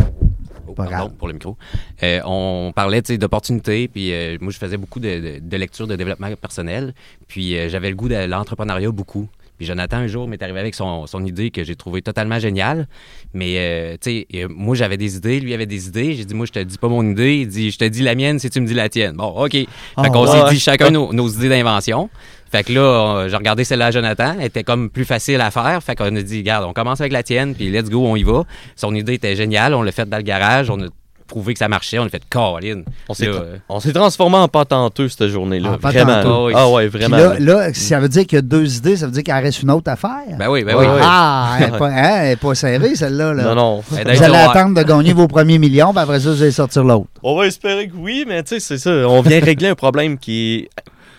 Oh, 0.68 0.72
Pas 0.74 0.84
pardon 0.84 0.96
grave. 1.06 1.12
pour 1.18 1.28
le 1.28 1.34
micro. 1.34 1.56
Euh, 2.02 2.20
on 2.24 2.72
parlait 2.74 3.00
d'opportunités, 3.02 3.88
puis 3.88 4.12
euh, 4.12 4.36
moi, 4.40 4.52
je 4.52 4.58
faisais 4.58 4.76
beaucoup 4.76 5.00
de, 5.00 5.08
de, 5.08 5.38
de 5.42 5.56
lectures 5.56 5.86
de 5.86 5.96
développement 5.96 6.28
personnel, 6.40 6.94
puis 7.26 7.56
euh, 7.56 7.68
j'avais 7.68 7.90
le 7.90 7.96
goût 7.96 8.08
de 8.08 8.26
l'entrepreneuriat 8.26 8.90
beaucoup. 8.90 9.28
Puis 9.56 9.66
Jonathan, 9.66 9.96
un 9.96 10.06
jour, 10.06 10.28
m'est 10.28 10.40
arrivé 10.40 10.60
avec 10.60 10.76
son, 10.76 11.08
son 11.08 11.24
idée 11.26 11.50
que 11.50 11.64
j'ai 11.64 11.74
trouvé 11.74 12.00
totalement 12.00 12.38
géniale. 12.38 12.86
Mais, 13.34 13.98
tu 14.00 14.24
sais, 14.30 14.46
moi, 14.48 14.76
j'avais 14.76 14.96
des 14.96 15.16
idées, 15.16 15.40
lui 15.40 15.52
avait 15.52 15.66
des 15.66 15.88
idées. 15.88 16.14
J'ai 16.14 16.24
dit, 16.24 16.32
moi, 16.34 16.46
je 16.46 16.52
te 16.52 16.60
dis 16.60 16.78
pas 16.78 16.86
mon 16.86 17.02
idée. 17.02 17.38
Il 17.38 17.48
dit, 17.48 17.72
je 17.72 17.78
te 17.78 17.84
dis 17.84 18.02
la 18.02 18.14
mienne 18.14 18.38
si 18.38 18.50
tu 18.50 18.60
me 18.60 18.66
dis 18.68 18.74
la 18.74 18.88
tienne. 18.88 19.16
Bon, 19.16 19.26
OK. 19.26 19.50
Fait 19.50 19.66
Ah, 19.96 20.08
qu'on 20.10 20.26
ouais. 20.30 20.30
s'est 20.48 20.54
dit 20.54 20.60
chacun 20.60 20.90
nos, 20.90 21.12
nos 21.12 21.28
idées 21.28 21.48
d'invention. 21.48 22.08
Fait 22.50 22.64
que 22.64 22.72
là, 22.72 23.26
j'ai 23.28 23.36
regardé 23.36 23.64
celle-là 23.64 23.86
à 23.86 23.90
Jonathan. 23.90 24.34
Elle 24.38 24.46
était 24.46 24.64
comme 24.64 24.88
plus 24.90 25.04
facile 25.04 25.40
à 25.40 25.50
faire. 25.50 25.82
Fait 25.82 25.94
qu'on 25.94 26.14
a 26.16 26.22
dit, 26.22 26.38
regarde, 26.38 26.64
on 26.64 26.72
commence 26.72 27.00
avec 27.00 27.12
la 27.12 27.22
tienne, 27.22 27.54
puis 27.54 27.70
let's 27.70 27.90
go, 27.90 28.06
on 28.06 28.16
y 28.16 28.22
va. 28.22 28.44
Son 28.76 28.94
idée 28.94 29.14
était 29.14 29.36
géniale. 29.36 29.74
On 29.74 29.82
l'a 29.82 29.92
fait 29.92 30.08
dans 30.08 30.16
le 30.16 30.22
garage. 30.22 30.70
On 30.70 30.80
a 30.80 30.86
prouvé 31.26 31.52
que 31.52 31.58
ça 31.58 31.68
marchait. 31.68 31.98
On 31.98 32.04
a 32.06 32.08
fait 32.08 32.22
Caroline. 32.30 32.84
On 33.06 33.12
s'est 33.12 33.26
Là, 33.26 33.32
tra- 33.32 33.42
euh, 33.42 33.56
on 33.68 33.80
s'est 33.80 33.92
transformé 33.92 34.36
en 34.38 34.48
patenteux 34.48 35.10
cette 35.10 35.28
journée-là. 35.28 35.72
En 35.72 35.76
vraiment. 35.76 36.06
patenteux. 36.06 36.46
Oui. 36.46 36.52
Ah 36.56 36.70
ouais, 36.70 36.88
vraiment. 36.88 37.18
là, 37.18 37.34
là. 37.38 37.66
là, 37.66 37.74
ça 37.74 38.00
veut 38.00 38.08
dire 38.08 38.22
qu'il 38.26 38.36
y 38.36 38.38
a 38.38 38.42
deux 38.42 38.76
idées, 38.78 38.96
ça 38.96 39.04
veut 39.04 39.12
dire 39.12 39.22
qu'il 39.24 39.34
en 39.34 39.40
reste 39.42 39.62
une 39.62 39.70
autre 39.70 39.90
à 39.90 39.96
faire. 39.96 40.38
Ben 40.38 40.48
oui, 40.48 40.64
ben 40.64 40.74
oui. 40.74 40.86
ouais. 40.86 41.00
Ah, 41.02 41.58
elle 41.60 41.70
n'est 41.72 41.78
pas, 41.78 41.88
hein, 41.88 42.20
elle 42.22 42.30
est 42.32 42.36
pas 42.36 42.54
serrée, 42.54 42.94
celle-là. 42.94 43.34
Là. 43.34 43.42
Non, 43.42 43.54
non. 43.54 43.82
Elle 43.94 44.16
Vous 44.16 44.22
allez 44.22 44.36
attendre 44.38 44.74
de 44.74 44.82
gagner 44.82 45.12
vos 45.12 45.28
premiers 45.28 45.58
millions, 45.58 45.90
puis 45.92 46.00
après 46.00 46.18
ça, 46.18 46.30
vous 46.30 46.40
allez 46.42 46.50
sortir 46.50 46.82
l'autre. 46.82 47.08
On 47.22 47.36
va 47.36 47.46
espérer 47.46 47.88
que 47.88 47.96
oui, 47.96 48.24
mais 48.26 48.42
tu 48.42 48.54
sais, 48.54 48.60
c'est 48.60 48.78
ça. 48.78 48.90
On 49.06 49.20
vient 49.20 49.40
régler 49.40 49.68
un 49.68 49.74
problème 49.74 50.16
qui 50.16 50.54
est, 50.54 50.70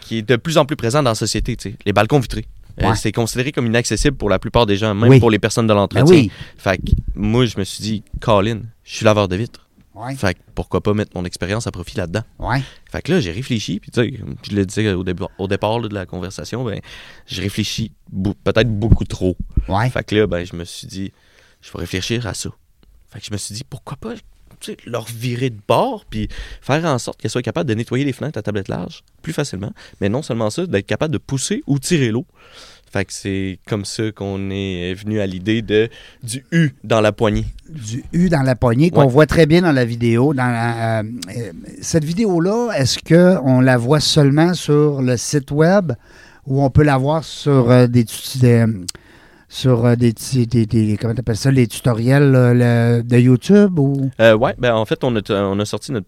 qui 0.10 0.18
est 0.18 0.22
de 0.24 0.36
plus 0.38 0.58
en 0.58 0.66
plus 0.66 0.76
présent 0.76 1.04
dans 1.04 1.12
la 1.12 1.16
société, 1.16 1.56
tu 1.56 1.70
sais. 1.70 1.76
Les 1.86 1.94
balcons 1.94 2.20
vitrés. 2.20 2.46
Euh, 2.82 2.96
c'est 2.96 3.12
considéré 3.12 3.52
comme 3.52 3.68
inaccessible 3.68 4.18
pour 4.18 4.28
la 4.30 4.40
plupart 4.40 4.66
des 4.66 4.76
gens, 4.76 4.96
même 4.96 5.08
Oui. 5.10 5.20
pour 5.20 5.30
les 5.30 5.38
personnes 5.38 5.68
de 5.68 5.74
Ben 5.74 5.80
l'entretien. 5.82 6.06
oui. 6.16 6.32
Fait 6.58 6.78
que 6.78 6.92
moi, 7.14 7.46
je 7.46 7.60
me 7.60 7.64
suis 7.64 7.84
dit, 7.84 8.04
Colin, 8.20 8.62
je 8.84 8.96
suis 8.96 9.06
laveur 9.06 9.28
de 9.28 9.36
vitres. 9.36 9.68
Ouais. 9.94 10.16
Fait 10.16 10.34
que 10.34 10.40
pourquoi 10.56 10.82
pas 10.82 10.94
mettre 10.96 11.12
mon 11.14 11.26
expérience 11.26 11.68
à 11.68 11.72
profit 11.72 11.98
là-dedans? 11.98 12.24
Ouais. 12.40 12.62
Fait 12.92 13.02
que 13.04 13.12
là, 13.12 13.20
j'ai 13.20 13.32
réfléchi, 13.32 13.80
puis 13.80 13.92
tu 13.92 14.02
sais, 14.02 14.14
je 14.50 14.56
le 14.56 14.66
disais 14.66 14.92
au, 14.94 15.04
départ 15.48 15.80
là, 15.80 15.88
de 15.90 15.94
la 15.94 16.06
conversation, 16.08 16.64
ben, 16.64 16.80
j'ai 17.28 17.42
réfléchi 17.44 17.92
bou- 18.12 18.34
peut-être 18.44 18.70
beaucoup 18.70 19.04
trop. 19.04 19.38
Ouais. 19.68 19.90
Fait 19.92 20.04
que 20.04 20.16
là, 20.16 20.26
ben, 20.26 20.44
je 20.44 20.56
me 20.56 20.64
suis 20.64 20.88
dit, 20.88 21.12
je 21.62 21.72
vais 21.72 21.80
réfléchir 21.80 22.26
à 22.26 22.34
ça. 22.34 22.50
Fait 23.12 23.20
que 23.20 23.26
je 23.26 23.32
me 23.32 23.38
suis 23.38 23.54
dit, 23.54 23.64
pourquoi 23.70 23.96
pas 23.98 24.14
tu 24.60 24.72
sais, 24.72 24.78
leur 24.86 25.06
virer 25.06 25.50
de 25.50 25.60
bord, 25.68 26.06
puis 26.10 26.28
faire 26.62 26.84
en 26.86 26.98
sorte 27.00 27.20
qu'elles 27.22 27.32
soient 27.32 27.42
capables 27.42 27.70
de 27.70 27.76
nettoyer 27.76 28.06
les 28.06 28.14
fenêtres 28.14 28.38
à 28.40 28.42
tablette 28.42 28.68
large 28.68 29.04
plus 29.22 29.34
facilement. 29.34 29.72
Mais 30.02 30.10
non 30.10 30.22
seulement 30.22 30.50
ça, 30.50 30.66
d'être 30.66 30.86
capable 30.86 31.14
de 31.14 31.18
pousser 31.18 31.64
ou 31.68 31.80
tirer 31.80 32.10
l'eau. 32.10 32.26
Fait 32.92 33.06
que 33.06 33.14
c'est 33.14 33.60
comme 33.68 33.86
ça 33.86 34.12
qu'on 34.12 34.50
est 34.50 34.96
venu 34.96 35.20
à 35.20 35.28
l'idée 35.28 35.62
de 35.62 35.90
du 36.24 36.44
U 36.52 36.72
dans 36.84 37.02
la 37.02 37.12
poignée. 37.12 37.46
Du 37.70 38.04
U 38.14 38.30
dans 38.30 38.42
la 38.42 38.56
poignée 38.56 38.90
qu'on 38.90 39.02
Ouais. 39.02 39.08
voit 39.12 39.28
très 39.28 39.46
bien 39.46 39.62
dans 39.62 39.72
la 39.72 39.86
vidéo. 39.86 40.34
Dans 40.34 40.48
la, 40.48 41.02
euh, 41.02 41.04
euh, 41.38 41.52
cette 41.82 42.04
vidéo-là, 42.04 42.72
est-ce 42.76 42.98
qu'on 42.98 43.60
la 43.62 43.78
voit 43.78 44.00
seulement 44.00 44.56
sur 44.56 45.04
le 45.04 45.18
site 45.18 45.52
web 45.52 45.92
ou 46.48 46.64
on 46.64 46.72
peut 46.72 46.82
la 46.84 46.98
voir 46.98 47.24
sur 47.24 47.70
euh, 47.70 47.86
des, 47.86 48.06
des, 48.42 48.66
sur 49.50 49.86
euh, 49.86 49.96
des, 49.96 50.14
tu- 50.14 50.46
des, 50.46 50.66
des- 50.66 50.96
comment 50.98 51.14
t'appelles 51.16 51.36
ça, 51.36 51.52
les 51.52 51.68
tutoriels 51.68 52.32
là, 52.32 52.54
le- 52.54 53.02
de 53.04 53.18
YouTube 53.18 53.78
ou? 53.80 54.10
Euh, 54.22 54.36
ouais, 54.38 54.54
ben 54.60 54.74
en 54.76 54.86
fait, 54.86 55.04
on 55.04 55.16
a, 55.16 55.22
on 55.32 55.60
a 55.60 55.66
sorti 55.66 55.92
notre 55.92 56.08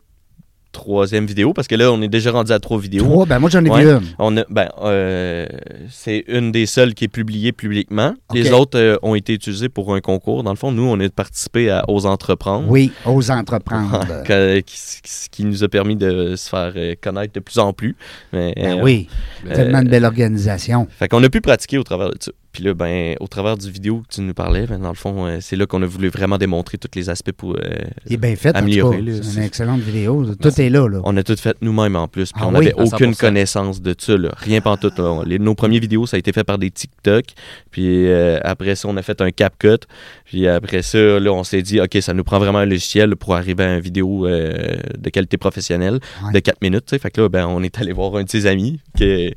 troisième 0.71 1.25
vidéo 1.25 1.51
parce 1.51 1.67
que 1.67 1.75
là, 1.75 1.91
on 1.91 2.01
est 2.01 2.07
déjà 2.07 2.31
rendu 2.31 2.53
à 2.53 2.59
trois 2.59 2.79
vidéos. 2.79 3.03
trois? 3.03 3.25
Ben 3.25 3.39
moi 3.39 3.49
j'en 3.49 3.65
ai 3.65 3.69
Ouais. 3.69 3.83
vu 3.83 3.89
une. 3.91 4.01
On 4.19 4.37
a, 4.37 4.45
ben, 4.49 4.69
euh, 4.83 5.45
c'est 5.89 6.23
une 6.29 6.53
des 6.53 6.65
seules 6.65 6.93
qui 6.93 7.03
est 7.03 7.09
publiée 7.09 7.51
publiquement. 7.51 8.13
Les 8.33 8.53
autres 8.53 8.79
euh, 8.79 8.95
ont 9.01 9.13
été 9.15 9.33
utilisées 9.33 9.67
pour 9.67 9.93
un 9.93 9.99
concours. 9.99 10.43
Dans 10.43 10.51
le 10.51 10.55
fond, 10.55 10.71
nous, 10.71 10.83
on 10.83 10.97
a 11.01 11.09
participé 11.09 11.69
à 11.69 11.83
Aux 11.89 12.05
Entreprendre. 12.05 12.69
Oui, 12.69 12.93
aux 13.05 13.31
entreprendre. 13.31 13.99
Qui, 14.63 14.63
qui- 14.63 15.29
qui 15.29 15.43
nous 15.45 15.61
a 15.63 15.67
permis 15.67 15.97
de 15.97 16.35
se 16.37 16.47
faire 16.47 16.73
connaître 17.01 17.33
de 17.33 17.39
plus 17.41 17.59
en 17.59 17.73
plus. 17.73 17.97
Mais, 18.31 18.53
Ben 18.55 18.79
oui, 18.81 19.09
Euh, 19.49 19.53
tellement 19.55 19.81
de 19.83 19.89
belle 19.89 20.05
organisation. 20.05 20.87
Fait 20.89 21.09
qu'on 21.09 21.21
a 21.23 21.29
pu 21.29 21.41
pratiquer 21.41 21.79
au 21.79 21.83
travers 21.83 22.11
de 22.11 22.17
ça. 22.19 22.31
Puis 22.51 22.63
là, 22.63 22.73
ben, 22.73 23.15
au 23.19 23.27
travers 23.27 23.55
du 23.57 23.69
vidéo 23.71 24.03
que 24.07 24.15
tu 24.15 24.21
nous 24.21 24.33
parlais, 24.33 24.67
ben, 24.67 24.77
dans 24.79 24.89
le 24.89 24.95
fond, 24.95 25.25
euh, 25.25 25.37
c'est 25.39 25.55
là 25.55 25.65
qu'on 25.65 25.81
a 25.81 25.85
voulu 25.85 26.09
vraiment 26.09 26.37
démontrer 26.37 26.77
tous 26.77 26.89
les 26.95 27.09
aspects 27.09 27.31
pour. 27.31 27.51
euh, 27.55 27.59
Il 28.07 28.13
est 28.13 28.17
bien 28.17 28.35
fait. 28.35 28.49
en 28.49 28.53
tout 28.53 28.57
améliorer, 28.59 28.97
cas. 28.97 29.03
là, 29.03 29.11
C'est 29.21 29.37
une 29.37 29.43
excellente 29.43 29.79
vidéo. 29.81 30.25
Tout 30.35 30.61
est 30.61 30.69
là. 30.69 30.87
là. 30.87 30.99
On 31.05 31.15
a 31.15 31.23
tout 31.23 31.35
fait 31.37 31.55
nous-mêmes 31.61 31.95
en 31.95 32.07
plus. 32.07 32.31
Puis 32.33 32.41
Ah 32.43 32.47
on 32.47 32.51
n'avait 32.51 32.73
aucune 32.73 33.11
100%. 33.13 33.17
connaissance 33.19 33.81
de 33.81 33.95
ça. 33.97 34.17
Là. 34.17 34.29
Rien 34.37 34.59
pas 34.61 34.75
tout. 34.77 34.91
nos 34.97 35.55
premières 35.55 35.79
vidéos, 35.81 36.05
ça 36.05 36.17
a 36.17 36.19
été 36.19 36.33
fait 36.33 36.43
par 36.43 36.57
des 36.57 36.71
TikTok. 36.71 37.23
Puis 37.71 38.07
euh, 38.07 38.39
après 38.43 38.75
ça, 38.75 38.87
on 38.89 38.97
a 38.97 39.01
fait 39.01 39.21
un 39.21 39.31
CapCut. 39.31 39.85
Puis 40.25 40.47
après 40.47 40.81
ça, 40.81 40.97
là, 41.19 41.31
on 41.31 41.43
s'est 41.43 41.61
dit, 41.61 41.79
OK, 41.79 41.97
ça 42.01 42.13
nous 42.13 42.23
prend 42.23 42.39
vraiment 42.39 42.59
un 42.59 42.65
logiciel 42.65 43.15
pour 43.15 43.35
arriver 43.35 43.63
à 43.63 43.75
une 43.75 43.81
vidéo 43.81 44.25
euh, 44.27 44.51
de 44.97 45.09
qualité 45.09 45.37
professionnelle 45.37 45.99
Ouais. 46.25 46.33
de 46.33 46.39
4 46.39 46.61
minutes. 46.61 46.97
Fait 46.97 47.09
que 47.11 47.21
là, 47.21 47.29
ben, 47.29 47.45
on 47.47 47.63
est 47.63 47.77
allé 47.79 47.93
voir 47.93 48.15
un 48.17 48.23
de 48.23 48.29
ses 48.29 48.45
amis 48.45 48.79
qui, 48.97 49.33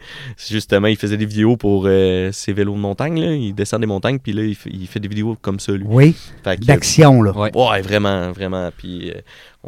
justement, 0.51 0.89
il 0.89 0.97
faisait 0.97 1.17
des 1.17 1.27
vidéos 1.27 1.57
pour 1.57 1.85
ses 2.33 2.53
vélos 2.53 2.75
de 2.75 2.79
montagne. 2.81 3.04
Là. 3.11 3.35
Il 3.35 3.55
descend 3.55 3.81
des 3.81 3.87
montagnes. 3.87 4.19
Puis 4.19 4.33
là, 4.33 4.43
il 4.43 4.55
fait, 4.55 4.71
il 4.73 4.87
fait 4.87 5.01
des 5.01 5.09
vidéos 5.09 5.37
comme 5.41 5.61
ça, 5.61 5.73
lui. 5.73 5.85
Oui, 5.87 6.17
d'action. 6.45 7.23
là. 7.23 7.33
Ouais. 7.33 7.51
Ouais, 7.55 7.81
vraiment, 7.83 8.33
vraiment. 8.33 8.71
Puis 8.77 9.11
euh, 9.11 9.21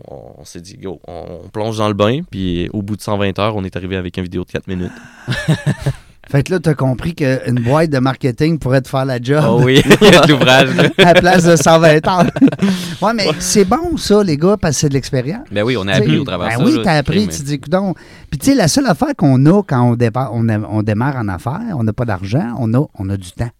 on, 0.09 0.37
on 0.39 0.45
s'est 0.45 0.61
dit, 0.61 0.77
go, 0.77 1.01
on, 1.07 1.41
on 1.45 1.49
plonge 1.49 1.79
dans 1.79 1.89
le 1.89 1.95
bain. 1.95 2.21
Puis 2.31 2.69
au 2.73 2.83
bout 2.83 2.97
de 2.97 3.03
120 3.03 3.39
heures, 3.39 3.57
on 3.57 3.65
est 3.65 3.77
arrivé 3.77 3.97
avec 3.97 4.17
une 4.17 4.25
vidéo 4.25 4.45
de 4.45 4.51
4 4.51 4.67
minutes. 4.69 4.93
Fait 6.29 6.43
que 6.43 6.53
là, 6.53 6.59
tu 6.61 6.69
as 6.69 6.75
compris 6.75 7.15
qu'une 7.15 7.61
boîte 7.61 7.91
de 7.91 7.99
marketing 7.99 8.59
pourrait 8.59 8.81
te 8.81 8.89
faire 8.89 9.05
la 9.05 9.21
job 9.23 9.45
Oh 9.49 9.61
oui, 9.65 9.81
il 9.85 10.09
y 10.13 10.15
a 10.17 10.21
de 10.27 10.33
l'ouvrage. 10.33 10.71
à 10.99 11.05
la 11.05 11.15
place 11.15 11.45
de 11.45 11.55
120 11.55 12.07
heures. 12.09 12.25
ouais, 13.03 13.13
mais 13.15 13.29
c'est 13.39 13.65
bon, 13.65 13.97
ça, 13.97 14.25
les 14.25 14.37
gars, 14.37 14.57
parce 14.61 14.75
que 14.75 14.81
c'est 14.81 14.89
de 14.89 14.95
l'expérience. 14.95 15.47
Ben 15.53 15.63
oui, 15.63 15.77
on 15.77 15.83
a 15.87 15.93
T'sais, 15.93 16.03
appris 16.03 16.19
au 16.19 16.25
travers 16.25 16.49
ben 16.49 16.57
ça. 16.59 16.65
oui, 16.65 16.77
là, 16.77 16.81
t'as 16.83 16.93
appris, 16.95 17.27
mais- 17.27 17.33
tu 17.33 17.43
dis, 17.43 17.61
coudonc. 17.61 17.95
Puis, 18.29 18.39
tu 18.41 18.47
sais, 18.47 18.55
la 18.57 18.67
seule 18.67 18.87
affaire 18.87 19.15
qu'on 19.17 19.47
a 19.47 19.63
quand 19.63 19.83
on, 19.83 19.95
dépa- 19.95 20.31
on, 20.33 20.49
a- 20.49 20.59
on 20.69 20.83
démarre 20.83 21.17
en 21.17 21.29
affaires, 21.29 21.61
on 21.77 21.85
n'a 21.85 21.93
pas 21.93 22.05
d'argent, 22.05 22.55
on 22.59 22.75
a, 22.75 22.85
on 22.99 23.09
a 23.09 23.17
du 23.17 23.31
temps, 23.31 23.51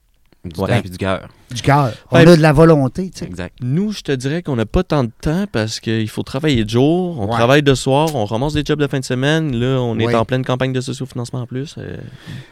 Du 0.53 0.61
Ouais. 0.61 0.69
temps 0.69 0.83
et 0.85 0.89
du 0.89 0.97
cœur. 0.99 1.29
du 1.55 1.63
cœur. 1.63 1.93
On 2.11 2.17
Ouais. 2.17 2.27
a 2.27 2.37
de 2.37 2.43
la 2.43 2.53
volonté, 2.53 3.09
tu 3.11 3.21
sais. 3.21 3.25
Exact. 3.25 3.55
Nous, 3.63 3.93
je 3.93 4.01
te 4.01 4.11
dirais 4.11 4.43
qu'on 4.43 4.57
n'a 4.57 4.67
pas 4.67 4.83
tant 4.83 5.05
de 5.05 5.11
temps 5.21 5.45
parce 5.53 5.79
qu'il 5.79 6.09
faut 6.09 6.25
travailler 6.25 6.65
de 6.65 6.71
jour, 6.71 7.21
on 7.21 7.27
Ouais. 7.27 7.31
travaille 7.33 7.63
de 7.63 7.75
soir, 7.75 8.09
on 8.17 8.25
ramasse 8.25 8.55
des 8.55 8.65
jobs 8.65 8.81
de 8.81 8.87
fin 8.89 8.99
de 8.99 9.05
semaine. 9.05 9.55
Là, 9.55 9.81
on 9.81 9.97
est 10.01 10.07
Ouais. 10.07 10.15
en 10.17 10.25
pleine 10.25 10.45
campagne 10.45 10.73
de 10.73 10.81
sociofinancement 10.81 11.43
en 11.43 11.47
plus. 11.47 11.77
euh, 11.79 11.99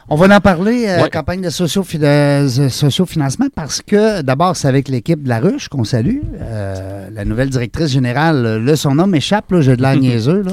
On 0.09 0.15
va 0.17 0.35
en 0.37 0.41
parler, 0.41 0.87
euh, 0.87 1.03
Ouais. 1.03 1.11
campagne 1.11 1.41
de 1.41 1.49
de 1.49 2.69
sociofinancement, 2.69 3.47
parce 3.55 3.83
que 3.83 4.23
d'abord, 4.23 4.57
c'est 4.57 4.69
avec 4.69 4.89
l'équipe 4.89 5.23
de 5.25 5.29
La 5.29 5.41
Ruche 5.41 5.69
qu'on 5.69 5.85
salue. 5.85 6.19
Euh, 6.41 7.09
la 7.13 7.25
nouvelle 7.25 7.51
directrice 7.51 7.89
générale, 7.89 8.47
euh, 8.47 8.59
là, 8.61 8.77
son 8.77 8.95
nom 8.95 9.07
m'échappe, 9.09 9.51
là, 9.51 9.61
j'ai 9.61 9.77
de 9.77 9.83
l'air 9.83 9.97
niaiseux. 10.01 10.43
Là. 10.43 10.53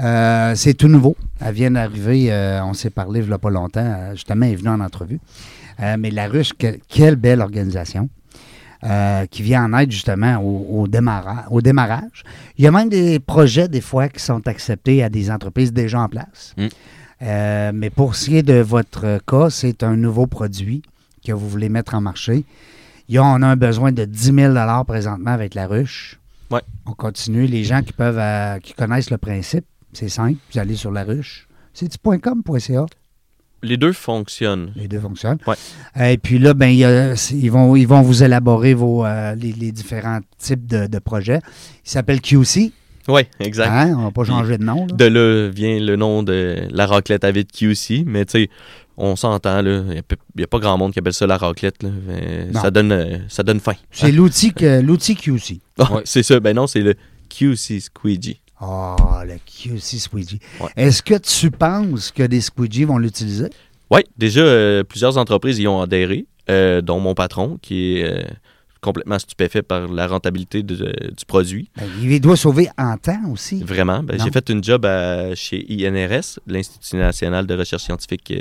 Euh, 0.00 0.52
c'est 0.54 0.74
tout 0.74 0.88
nouveau. 0.88 1.16
Elle 1.44 1.54
vient 1.54 1.70
d'arriver, 1.72 2.28
euh, 2.32 2.62
on 2.64 2.72
s'est 2.72 2.90
parlé 2.90 3.20
il 3.20 3.26
n'y 3.26 3.32
a 3.32 3.38
pas 3.38 3.50
longtemps, 3.50 3.80
euh, 3.84 4.12
justement, 4.12 4.46
elle 4.46 4.52
est 4.52 4.56
venue 4.56 4.68
en 4.70 4.80
entrevue. 4.80 5.18
Euh, 5.80 5.96
mais 5.98 6.10
La 6.10 6.26
Ruche, 6.28 6.52
que- 6.54 6.78
quelle 6.88 7.16
belle 7.16 7.40
organisation. 7.40 8.08
euh, 8.84 9.26
qui 9.26 9.42
vient 9.42 9.64
en 9.64 9.76
aide 9.76 9.90
justement 9.90 10.36
au, 10.40 10.82
au 10.82 10.86
démarra- 10.86 11.46
au 11.50 11.60
démarrage. 11.60 12.22
Il 12.56 12.64
y 12.64 12.68
a 12.68 12.70
même 12.70 12.88
des 12.88 13.18
projets, 13.18 13.66
des 13.66 13.80
fois, 13.80 14.08
qui 14.08 14.22
sont 14.22 14.46
acceptés 14.46 15.02
à 15.02 15.08
des 15.08 15.32
entreprises 15.32 15.72
déjà 15.72 15.98
en 16.00 16.08
place. 16.08 16.54
Mm. 16.56 16.66
Euh, 17.22 17.72
mais 17.74 17.90
pour 17.90 18.14
ce 18.14 18.26
qui 18.26 18.36
est 18.36 18.44
de 18.44 18.60
votre 18.60 19.18
cas, 19.26 19.50
c'est 19.50 19.82
un 19.82 19.96
nouveau 19.96 20.28
produit 20.28 20.82
que 21.26 21.32
vous 21.32 21.48
voulez 21.48 21.68
mettre 21.68 21.96
en 21.96 22.00
marché. 22.00 22.44
On 23.12 23.42
a 23.42 23.48
un 23.48 23.56
besoin 23.56 23.90
de 23.90 24.04
10 24.04 24.32
000 24.32 24.84
présentement 24.86 25.32
avec 25.32 25.54
la 25.56 25.66
ruche. 25.66 26.20
Ouais. 26.52 26.60
On 26.86 26.92
continue. 26.92 27.46
Les 27.46 27.64
gens 27.64 27.82
qui 27.82 27.92
peuvent, 27.92 28.16
euh, 28.16 28.60
qui 28.60 28.74
connaissent 28.74 29.10
le 29.10 29.18
principe, 29.18 29.64
c'est 29.92 30.08
simple. 30.08 30.38
Vous 30.52 30.60
allez 30.60 30.76
sur 30.76 30.92
la 30.92 31.02
ruche. 31.02 31.48
C'est 31.74 31.88
du 31.90 31.98
.com, 32.20 32.42
.ca. 32.60 32.86
les 33.62 33.76
deux 33.76 33.92
fonctionnent. 33.92 34.72
Les 34.76 34.88
deux 34.88 35.00
fonctionnent. 35.00 35.38
Ouais. 35.46 35.56
Et 36.12 36.18
puis 36.18 36.38
là, 36.38 36.54
ben, 36.54 36.68
y 36.68 36.84
a- 36.84 37.14
ils, 37.32 37.50
vont, 37.50 37.74
ils 37.76 37.86
vont 37.88 38.02
vous 38.02 38.22
élaborer 38.22 38.74
vos, 38.74 39.04
euh, 39.04 39.34
les, 39.34 39.52
les 39.52 39.72
différents 39.72 40.20
types 40.38 40.66
de, 40.66 40.86
de 40.86 40.98
projets. 40.98 41.40
Il 41.84 41.90
s'appelle 41.90 42.20
QC. 42.20 42.72
Oui, 43.08 43.22
exact. 43.40 43.70
Hein? 43.72 43.94
On 43.98 44.02
va 44.04 44.10
pas 44.10 44.24
changer 44.24 44.58
de 44.58 44.64
nom. 44.64 44.86
là. 44.86 44.94
De 44.94 45.04
là 45.06 45.48
vient 45.48 45.80
le 45.80 45.96
nom 45.96 46.22
de 46.22 46.56
la 46.70 46.86
raclette 46.86 47.24
à 47.24 47.30
vide 47.30 47.50
QC, 47.50 48.04
mais 48.06 48.24
tu 48.26 48.32
sais, 48.32 48.50
on 48.98 49.16
s'entend, 49.16 49.62
là. 49.62 49.82
Il 49.88 50.02
n'y 50.36 50.42
a, 50.44 50.46
pas 50.46 50.58
grand 50.58 50.76
monde 50.76 50.92
qui 50.92 50.98
appelle 50.98 51.14
ça 51.14 51.26
la 51.26 51.38
raclette, 51.38 51.82
là. 51.82 51.88
Mais 52.06 52.52
ça, 52.52 52.70
donne, 52.70 52.92
euh, 52.92 53.18
ça 53.28 53.42
donne 53.42 53.60
faim. 53.60 53.74
C'est 53.90 54.12
l'outil 54.12 54.52
que 54.52 54.80
l'outil 54.80 55.14
QC. 55.16 55.60
Ah, 55.78 55.92
Ouais. 55.94 56.02
C'est 56.04 56.22
ça. 56.22 56.38
Ben 56.40 56.54
non, 56.54 56.66
c'est 56.66 56.80
le 56.80 56.94
QC 57.30 57.80
Squeegee. 57.80 58.40
Ah, 58.60 59.22
le 59.26 59.34
QC 59.46 59.98
Squeegee. 59.98 60.40
Ouais. 60.60 60.68
Est-ce 60.76 61.02
que 61.02 61.14
tu 61.18 61.50
penses 61.50 62.10
que 62.10 62.24
des 62.24 62.40
Squeegee 62.40 62.84
vont 62.84 62.98
l'utiliser? 62.98 63.50
Oui, 63.90 64.00
déjà, 64.16 64.40
euh, 64.40 64.82
plusieurs 64.84 65.16
entreprises 65.16 65.58
y 65.58 65.66
ont 65.68 65.80
adhéré, 65.80 66.26
euh, 66.50 66.80
dont 66.80 67.00
mon 67.00 67.14
patron, 67.14 67.58
qui 67.62 67.98
est 67.98 68.04
euh, 68.04 68.22
complètement 68.80 69.18
stupéfait 69.18 69.62
par 69.62 69.88
la 69.88 70.06
rentabilité 70.06 70.62
de- 70.62 70.74
du 71.16 71.24
produit. 71.26 71.70
Ben, 71.76 71.86
il 72.02 72.20
doit 72.20 72.36
sauver 72.36 72.68
en 72.78 72.96
temps 72.96 73.30
aussi. 73.32 73.62
Vraiment. 73.62 74.02
Ben, 74.02 74.20
j'ai 74.22 74.30
fait 74.30 74.48
une 74.50 74.62
job 74.62 74.84
à- 74.84 75.34
chez 75.34 75.64
INRS, 75.68 76.38
l'Institut 76.46 76.96
national 76.96 77.46
de 77.46 77.54
recherche 77.54 77.82
scientifique, 77.84 78.32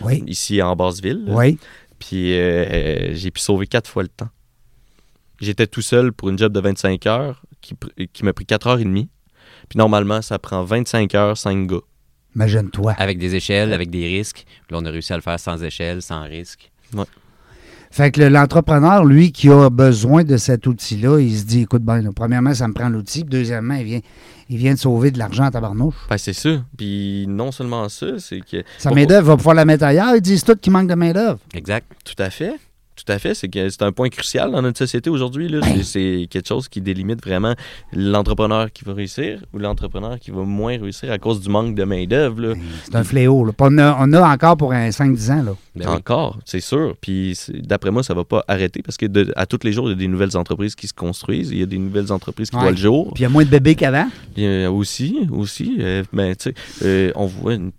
Oui. 0.00 0.22
ici 0.26 0.62
en 0.62 0.76
Basse-Ville. 0.76 1.24
Oui. 1.28 1.58
Puis 1.98 2.28
j'ai 2.32 3.30
pu 3.32 3.40
sauver 3.40 3.66
quatre 3.66 3.88
fois 3.88 4.02
le 4.02 4.08
temps. 4.08 4.28
J'étais 5.40 5.66
tout 5.66 5.82
seul 5.82 6.12
pour 6.12 6.28
une 6.30 6.38
job 6.38 6.52
de 6.52 6.60
25 6.60 7.06
heures 7.06 7.42
qui 7.60 8.24
m'a 8.24 8.32
pris 8.32 8.46
4 8.46 8.66
heures 8.68 8.78
et 8.78 8.84
demie. 8.84 9.08
Puis 9.72 9.78
normalement, 9.78 10.20
ça 10.20 10.38
prend 10.38 10.64
25 10.64 11.14
heures, 11.14 11.38
5 11.38 11.66
gars. 11.66 11.78
Imagine-toi. 12.36 12.92
Avec 12.98 13.16
des 13.16 13.34
échelles, 13.36 13.72
avec 13.72 13.88
des 13.88 14.04
risques. 14.06 14.44
Puis 14.46 14.74
là, 14.76 14.78
on 14.82 14.84
a 14.84 14.90
réussi 14.90 15.14
à 15.14 15.16
le 15.16 15.22
faire 15.22 15.40
sans 15.40 15.62
échelle, 15.62 16.02
sans 16.02 16.24
risque. 16.24 16.70
Fait 17.90 18.10
que 18.10 18.20
le- 18.20 18.28
l'entrepreneur, 18.28 19.02
lui, 19.06 19.32
qui 19.32 19.48
a 19.48 19.70
besoin 19.70 20.24
de 20.24 20.36
cet 20.36 20.66
outil-là, 20.66 21.20
il 21.20 21.34
se 21.38 21.44
dit, 21.44 21.60
écoute, 21.62 21.82
ben, 21.82 22.12
premièrement, 22.12 22.52
ça 22.52 22.68
me 22.68 22.74
prend 22.74 22.90
l'outil. 22.90 23.20
Puis 23.20 23.30
deuxièmement, 23.30 23.74
il 23.74 23.84
vient, 23.84 24.00
il 24.50 24.58
vient 24.58 24.74
de 24.74 24.78
sauver 24.78 25.10
de 25.10 25.18
l'argent 25.18 25.44
à 25.44 25.50
tabarnouche. 25.50 25.94
Ben, 26.10 26.18
c'est 26.18 26.34
ça. 26.34 26.50
Puis 26.76 27.24
non 27.28 27.50
seulement 27.50 27.88
ça, 27.88 28.18
c'est 28.18 28.40
que. 28.40 28.62
Sa 28.76 28.90
main-d'œuvre 28.90 29.28
va 29.28 29.36
pouvoir 29.38 29.54
la 29.54 29.64
mettre 29.64 29.84
ailleurs. 29.84 30.14
Ils 30.16 30.20
disent 30.20 30.44
tout 30.44 30.54
qu'il 30.56 30.70
manque 30.72 30.88
de 30.88 30.94
main-d'œuvre. 30.94 31.38
Exact. 31.54 31.86
Tout 32.04 32.22
à 32.22 32.28
fait. 32.28 32.56
Tout 32.94 33.10
à 33.10 33.18
fait. 33.18 33.34
C'est 33.34 33.48
que 33.48 33.68
c'est 33.70 33.82
un 33.82 33.90
point 33.92 34.08
crucial 34.10 34.50
dans 34.52 34.62
notre 34.62 34.78
société 34.78 35.08
aujourd'hui. 35.10 35.50
C'est- 35.82 36.26
quelque 36.30 36.46
chose 36.46 36.68
qui 36.68 36.80
délimite 36.80 37.24
vraiment 37.24 37.54
l'entrepreneur 37.92 38.70
qui 38.72 38.84
va 38.84 38.92
réussir 38.94 39.40
ou 39.52 39.58
l'entrepreneur 39.58 40.18
qui 40.18 40.30
va 40.30 40.42
moins 40.42 40.78
réussir 40.78 41.10
à 41.10 41.18
cause 41.18 41.40
du 41.40 41.48
manque 41.48 41.74
de 41.74 41.84
main-d'œuvre. 41.84 42.40
là. 42.40 42.54
C'est 42.84 42.94
un 42.96 43.04
fléau. 43.04 43.44
Là. 43.44 43.52
On, 43.58 43.78
a, 43.78 43.96
on 44.00 44.12
a 44.12 44.20
encore 44.34 44.56
pour 44.56 44.72
un 44.72 44.90
5-10 44.90 45.30
ans. 45.30 45.42
Là. 45.42 45.54
Ben 45.74 45.86
oui. 45.88 45.94
Encore, 45.96 46.38
c'est 46.44 46.60
sûr. 46.60 46.94
Puis 47.00 47.38
d'après 47.48 47.90
moi, 47.90 48.02
ça 48.02 48.14
va 48.14 48.24
pas 48.24 48.44
arrêter 48.46 48.82
parce 48.82 48.96
que 48.96 49.06
de- 49.06 49.32
à 49.36 49.46
tous 49.46 49.60
les 49.64 49.72
jours, 49.72 49.86
il 49.88 49.90
y 49.90 49.94
a 49.94 49.98
des 49.98 50.08
nouvelles 50.08 50.36
entreprises 50.36 50.74
qui 50.74 50.86
se 50.86 50.94
construisent. 50.94 51.50
Il 51.50 51.58
y 51.58 51.62
a 51.62 51.66
des 51.66 51.78
nouvelles 51.78 52.12
entreprises 52.12 52.50
qui 52.50 52.56
Ouais. 52.56 52.62
voient 52.62 52.70
le 52.72 52.76
jour. 52.76 53.12
Puis 53.14 53.20
il 53.20 53.24
y 53.24 53.26
a 53.26 53.30
moins 53.30 53.44
de 53.44 53.50
bébés 53.50 53.74
qu'avant. 53.74 54.08
Aussi, 54.72 55.16
aussi, 55.30 55.76
euh, 55.80 56.02
ben, 56.12 56.34
euh, 56.82 57.10
on 57.14 57.26
voit 57.26 57.54
une- 57.54 57.70
ben, 57.70 57.72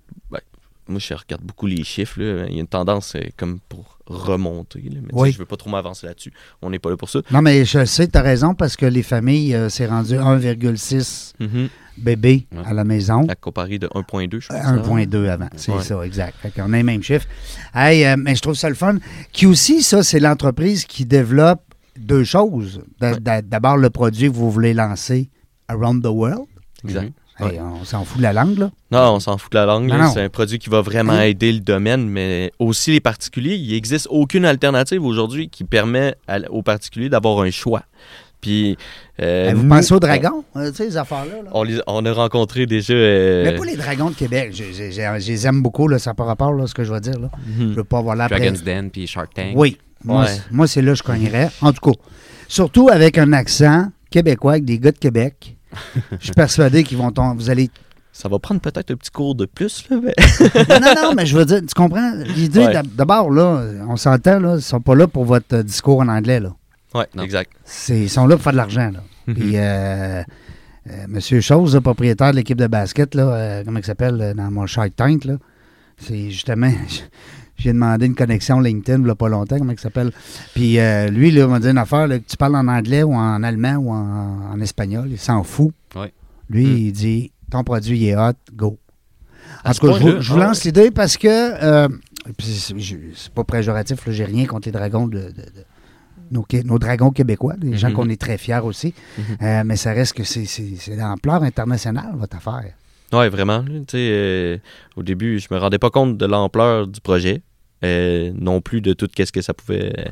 moi, 0.88 1.00
je 1.00 1.14
regarde 1.14 1.44
beaucoup 1.44 1.66
les 1.68 1.84
chiffres. 1.84 2.20
là. 2.22 2.46
Il 2.50 2.56
y 2.56 2.58
a 2.58 2.62
une 2.62 2.68
tendance 2.68 3.16
euh, 3.16 3.22
comme 3.38 3.60
pour 3.70 4.00
remonter. 4.06 4.82
là. 4.82 5.00
Mais 5.02 5.10
Oui. 5.14 5.32
je 5.32 5.38
veux 5.38 5.46
pas 5.46 5.56
trop 5.56 5.70
m'avancer 5.70 6.06
là-dessus. 6.08 6.34
On 6.62 6.70
n'est 6.70 6.80
pas 6.80 6.90
là 6.90 6.98
pour 6.98 7.10
ça. 7.10 7.20
Non, 7.32 7.42
mais 7.42 7.64
je 7.64 7.86
sais, 7.86 8.08
tu 8.08 8.18
as 8.18 8.22
raison, 8.22 8.54
parce 8.54 8.76
que 8.76 8.86
les 8.86 9.04
familles, 9.04 9.56
euh, 9.56 9.70
c'est 9.70 9.86
rendu 9.86 10.16
1,6 10.18 11.34
Mhm. 11.40 11.70
bébés 11.98 12.48
Ouais. 12.52 12.62
à 12.66 12.74
la 12.74 12.84
maison. 12.84 13.26
À 13.30 13.36
comparer 13.36 13.80
de 13.80 13.88
1.2, 13.94 14.40
je 14.40 14.48
pense. 14.50 14.58
hein. 14.58 14.78
1.2 14.78 15.28
avant, 15.30 15.48
c'est 15.56 15.72
Ouais. 15.72 15.82
ça, 15.84 16.02
exact. 16.06 16.36
Fait 16.42 16.52
qu'on 16.52 16.74
a 16.74 16.78
les 16.78 16.84
mêmes 16.84 17.04
chiffres. 17.04 17.28
Hey, 17.74 18.06
euh, 18.06 18.16
mais 18.18 18.36
je 18.36 18.42
trouve 18.42 18.56
ça 18.56 18.68
le 18.70 18.76
fun. 18.76 18.98
Qui 19.32 19.46
aussi, 19.46 19.82
ça, 19.84 20.04
c'est 20.04 20.20
l'entreprise 20.20 20.86
qui 20.86 21.06
développe 21.06 21.62
deux 21.98 22.24
choses. 22.24 22.82
D'a- 23.00 23.20
d'a- 23.20 23.42
D'abord, 23.42 23.78
le 23.78 23.90
produit 23.90 24.30
que 24.30 24.36
vous 24.36 24.52
voulez 24.52 24.74
lancer 24.74 25.30
around 25.68 26.04
the 26.04 26.08
world. 26.08 26.46
Exact. 26.84 27.14
Hey, 27.40 27.60
on 27.60 27.84
s'en 27.84 28.06
fout 28.06 28.18
de 28.20 28.24
la 28.24 28.32
langue, 28.34 28.58
là. 28.60 28.70
Non, 28.92 29.16
on 29.16 29.20
s'en 29.20 29.38
fout 29.40 29.52
de 29.52 29.58
la 29.58 29.66
langue. 29.66 29.92
C'est 30.14 30.22
un 30.22 30.30
produit 30.30 30.60
qui 30.60 30.70
va 30.70 30.82
vraiment 30.82 31.14
Hein? 31.14 31.22
aider 31.24 31.52
le 31.52 31.60
domaine, 31.62 32.08
mais 32.08 32.52
aussi 32.60 32.92
les 32.92 33.00
particuliers. 33.00 33.56
Il 33.56 33.72
n'existe 33.72 34.08
aucune 34.12 34.46
alternative 34.46 35.04
aujourd'hui 35.04 35.50
qui 35.50 35.64
permet 35.64 36.16
à- 36.28 36.40
aux 36.52 36.62
particuliers 36.62 37.10
d'avoir 37.10 37.40
un 37.42 37.50
choix. 37.50 37.84
Puis, 38.40 38.78
euh, 39.22 39.54
vous 39.56 39.64
nous, 39.64 39.70
pensez 39.70 39.94
aux 39.94 40.00
dragons, 40.02 40.44
euh, 40.58 40.70
tu 40.70 40.76
sais, 40.78 40.86
les 40.86 40.98
affaires-là? 40.98 41.44
là? 41.44 41.50
On, 41.54 41.62
on 41.62 41.64
les- 41.64 41.82
on 41.88 42.06
a 42.06 42.12
rencontré 42.14 42.66
déjà. 42.66 42.94
euh, 42.94 43.46
Mais 43.46 43.56
pas 43.56 43.66
les 43.66 43.78
dragons 43.78 44.10
de 44.10 44.16
Québec. 44.16 44.52
Je, 44.54 44.66
je- 44.66 44.92
je- 44.92 45.20
je 45.20 45.28
les 45.32 45.48
aime 45.48 45.62
beaucoup, 45.62 45.88
là, 45.88 45.98
ça 45.98 46.10
n'a 46.12 46.14
pas 46.16 46.26
rapport, 46.26 46.52
là, 46.54 46.68
ce 46.68 46.74
que 46.74 46.84
je 46.84 46.92
vais 46.94 47.00
dire. 47.00 47.18
Là. 47.20 47.30
Je 47.58 47.64
mhm. 47.64 47.74
veux 47.74 47.84
pas 47.86 48.00
avoir 48.00 48.16
la 48.18 48.28
Dragon's 48.28 48.62
Den 48.64 48.90
puis 48.92 49.08
Shark 49.08 49.34
Tank. 49.34 49.54
Oui. 49.56 49.78
Moi, 50.04 50.22
Ouais. 50.22 50.28
c'est- 50.28 50.42
moi, 50.52 50.68
c'est 50.68 50.82
là 50.82 50.92
que 50.92 50.98
je 50.98 51.04
cognerais. 51.04 51.50
En 51.62 51.72
tout 51.72 51.90
cas, 51.92 51.98
surtout 52.50 52.90
avec 52.90 53.18
un 53.18 53.32
accent 53.32 53.88
québécois, 54.12 54.52
avec 54.54 54.66
des 54.66 54.78
gars 54.78 54.92
de 54.92 54.98
Québec. 55.00 55.56
Je 56.20 56.26
suis 56.26 56.34
persuadé 56.34 56.84
qu'ils 56.84 56.98
vont 56.98 57.12
tomber. 57.12 57.36
Vous 57.44 57.50
allez. 57.50 57.70
Ça 58.16 58.30
va 58.30 58.38
prendre 58.38 58.62
peut-être 58.62 58.92
un 58.92 58.96
petit 58.96 59.10
cours 59.10 59.34
de 59.34 59.46
plus, 59.46 59.90
là, 59.90 59.98
mais- 60.04 60.14
Non, 60.70 60.80
non, 60.80 60.94
non, 61.02 61.14
mais 61.16 61.26
je 61.26 61.36
veux 61.36 61.46
dire, 61.46 61.62
tu 61.62 61.74
comprends? 61.74 62.14
L'idée, 62.36 62.60
Ouais. 62.68 62.82
d'abord, 62.94 63.32
là, 63.32 63.64
on 63.90 63.96
s'entend, 63.96 64.40
là, 64.40 64.56
ils 64.58 64.62
sont 64.62 64.82
pas 64.82 64.94
là 64.94 65.08
pour 65.08 65.26
votre 65.26 65.56
euh, 65.56 65.64
discours 65.64 66.00
en 66.02 66.08
anglais, 66.10 66.40
là. 66.40 66.54
Ouais, 66.94 67.08
Non. 67.16 67.24
exact. 67.24 67.52
C'est- 67.66 68.02
ils 68.02 68.10
sont 68.12 68.28
là 68.28 68.36
pour 68.36 68.44
faire 68.44 68.52
de 68.54 68.58
l'argent, 68.58 68.92
là. 68.94 69.00
Mhm. 69.26 69.34
Puis, 69.36 69.54
euh, 69.56 70.22
euh, 70.92 71.06
Monsieur 71.08 71.42
Chose, 71.42 71.74
là, 71.74 71.82
propriétaire 71.82 72.30
de 72.30 72.36
l'équipe 72.36 72.58
de 72.60 72.68
basket, 72.68 73.16
là, 73.16 73.24
euh, 73.24 73.64
comment 73.66 73.80
il 73.80 73.86
s'appelle, 73.86 74.22
euh, 74.22 74.34
dans 74.36 74.52
mon 74.52 74.68
Shark 74.68 74.96
Tank, 74.96 75.26
là, 75.26 75.38
c'est 75.98 76.30
justement, 76.30 76.72
j'ai 77.56 77.72
demandé 77.74 78.06
une 78.08 78.16
connexion 78.16 78.60
LinkedIn, 78.60 79.02
il 79.02 79.08
y 79.08 79.10
a 79.10 79.16
pas 79.16 79.30
longtemps, 79.30 79.58
comment 79.58 79.72
il 79.72 79.80
s'appelle. 79.80 80.12
Puis 80.54 80.80
euh, 80.80 81.08
lui, 81.10 81.32
là, 81.32 81.44
il 81.44 81.48
m'a 81.48 81.60
dit 81.60 81.68
une 81.70 81.78
affaire, 81.78 82.08
là, 82.08 82.20
que 82.20 82.26
tu 82.28 82.36
parles 82.38 82.56
en 82.56 82.68
anglais 82.68 83.04
ou 83.04 83.14
en 83.14 83.42
allemand 83.44 83.76
ou 83.76 83.92
en, 83.92 84.52
en 84.54 84.60
espagnol, 84.62 85.08
il 85.12 85.20
s'en 85.20 85.44
fout. 85.44 85.72
Ouais. 85.96 86.12
Lui, 86.50 86.66
Mm. 86.66 86.78
il 86.78 86.92
dit, 86.92 87.32
ton 87.52 87.64
produit, 87.64 87.98
il 87.98 88.08
est 88.10 88.16
hot, 88.18 88.34
go. 88.54 88.78
En 89.66 89.70
À 89.70 89.74
tout 89.74 89.88
cas, 89.88 89.94
je 90.00 90.20
je 90.22 90.34
vous 90.34 90.40
ah 90.42 90.46
lance 90.48 90.64
l'idée 90.66 90.92
parce 90.92 91.16
que, 91.18 91.28
euh, 91.28 91.88
c'est 92.40 93.30
pas 93.34 93.44
péjoratif, 93.44 94.06
là, 94.06 94.12
j'ai 94.14 94.26
rien 94.26 94.46
contre 94.46 94.68
les 94.68 94.72
dragons 94.72 95.08
de, 95.08 95.20
de- 95.20 95.28
de- 96.32 96.64
nos, 96.64 96.80
dragons 96.80 97.12
québécois, 97.12 97.54
des 97.58 97.78
gens 97.78 97.90
Mhm. 97.90 97.94
qu'on 97.96 98.10
est 98.10 98.20
très 98.20 98.38
fiers 98.38 98.60
aussi. 98.64 98.94
Mhm. 99.18 99.24
Euh, 99.42 99.64
mais 99.66 99.76
ça 99.76 99.92
reste 99.94 100.14
que 100.14 100.24
c'est- 100.24 100.98
d'ampleur 100.98 101.44
internationale, 101.44 102.14
votre 102.16 102.38
affaire. 102.38 102.74
Ouais, 103.14 103.30
vraiment. 103.30 103.64
tu 103.88 103.96
euh, 103.96 104.58
au 104.96 105.04
début, 105.04 105.40
je 105.40 105.48
me 105.52 105.58
rendais 105.60 105.80
pas 105.80 105.90
compte 105.90 106.18
de 106.18 106.26
l'ampleur 106.26 106.88
du 106.88 107.00
projet, 107.00 107.42
euh, 107.84 108.32
non 108.36 108.60
plus 108.62 108.82
de 108.82 108.94
tout 108.94 109.08
ce 109.18 109.32
que 109.32 109.42
ça 109.42 109.54
pouvait 109.54 109.94
euh, 110.00 110.04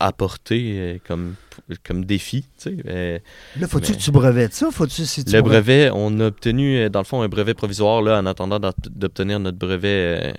apporter 0.00 0.72
euh, 0.76 0.98
comme, 1.06 1.34
comme 1.84 2.04
défi. 2.04 2.46
tu 2.62 2.78
euh, 2.86 3.18
Là, 3.58 3.66
faut-tu 3.68 3.92
que 3.92 3.98
tu 3.98 4.10
brevettes 4.10 4.54
ça? 4.54 4.68
Faut-tu, 4.70 5.04
si 5.04 5.24
tu 5.24 5.32
le 5.32 5.42
brevet, 5.42 5.90
on 5.92 6.20
a 6.20 6.26
obtenu, 6.26 6.88
dans 6.90 7.00
le 7.00 7.04
fond, 7.04 7.22
un 7.22 7.28
brevet 7.28 7.54
provisoire 7.54 8.00
là, 8.02 8.18
en 8.20 8.26
attendant 8.26 8.58
d'ob- 8.58 8.72
d'obtenir 8.90 9.40
notre 9.40 9.58
brevet 9.58 10.32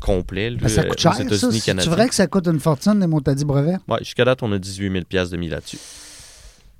complet 0.00 0.50
là, 0.50 0.58
Ben, 0.60 0.68
ça 0.68 0.84
coûte 0.84 1.00
cher, 1.00 1.12
C'est 1.14 1.86
vrai 1.86 2.08
que 2.08 2.14
ça 2.14 2.26
coûte 2.26 2.46
une 2.46 2.60
fortune, 2.60 3.00
les 3.00 3.06
mots 3.06 3.20
t'as 3.20 3.34
dit 3.34 3.44
brevet? 3.44 3.76
Ouais, 3.88 3.98
jusqu'à 4.00 4.24
date, 4.24 4.42
on 4.42 4.52
a 4.52 4.58
18 4.58 4.92
000 4.92 5.04
piastres 5.04 5.32
de 5.32 5.38
mis 5.38 5.48
là-dessus. 5.48 5.78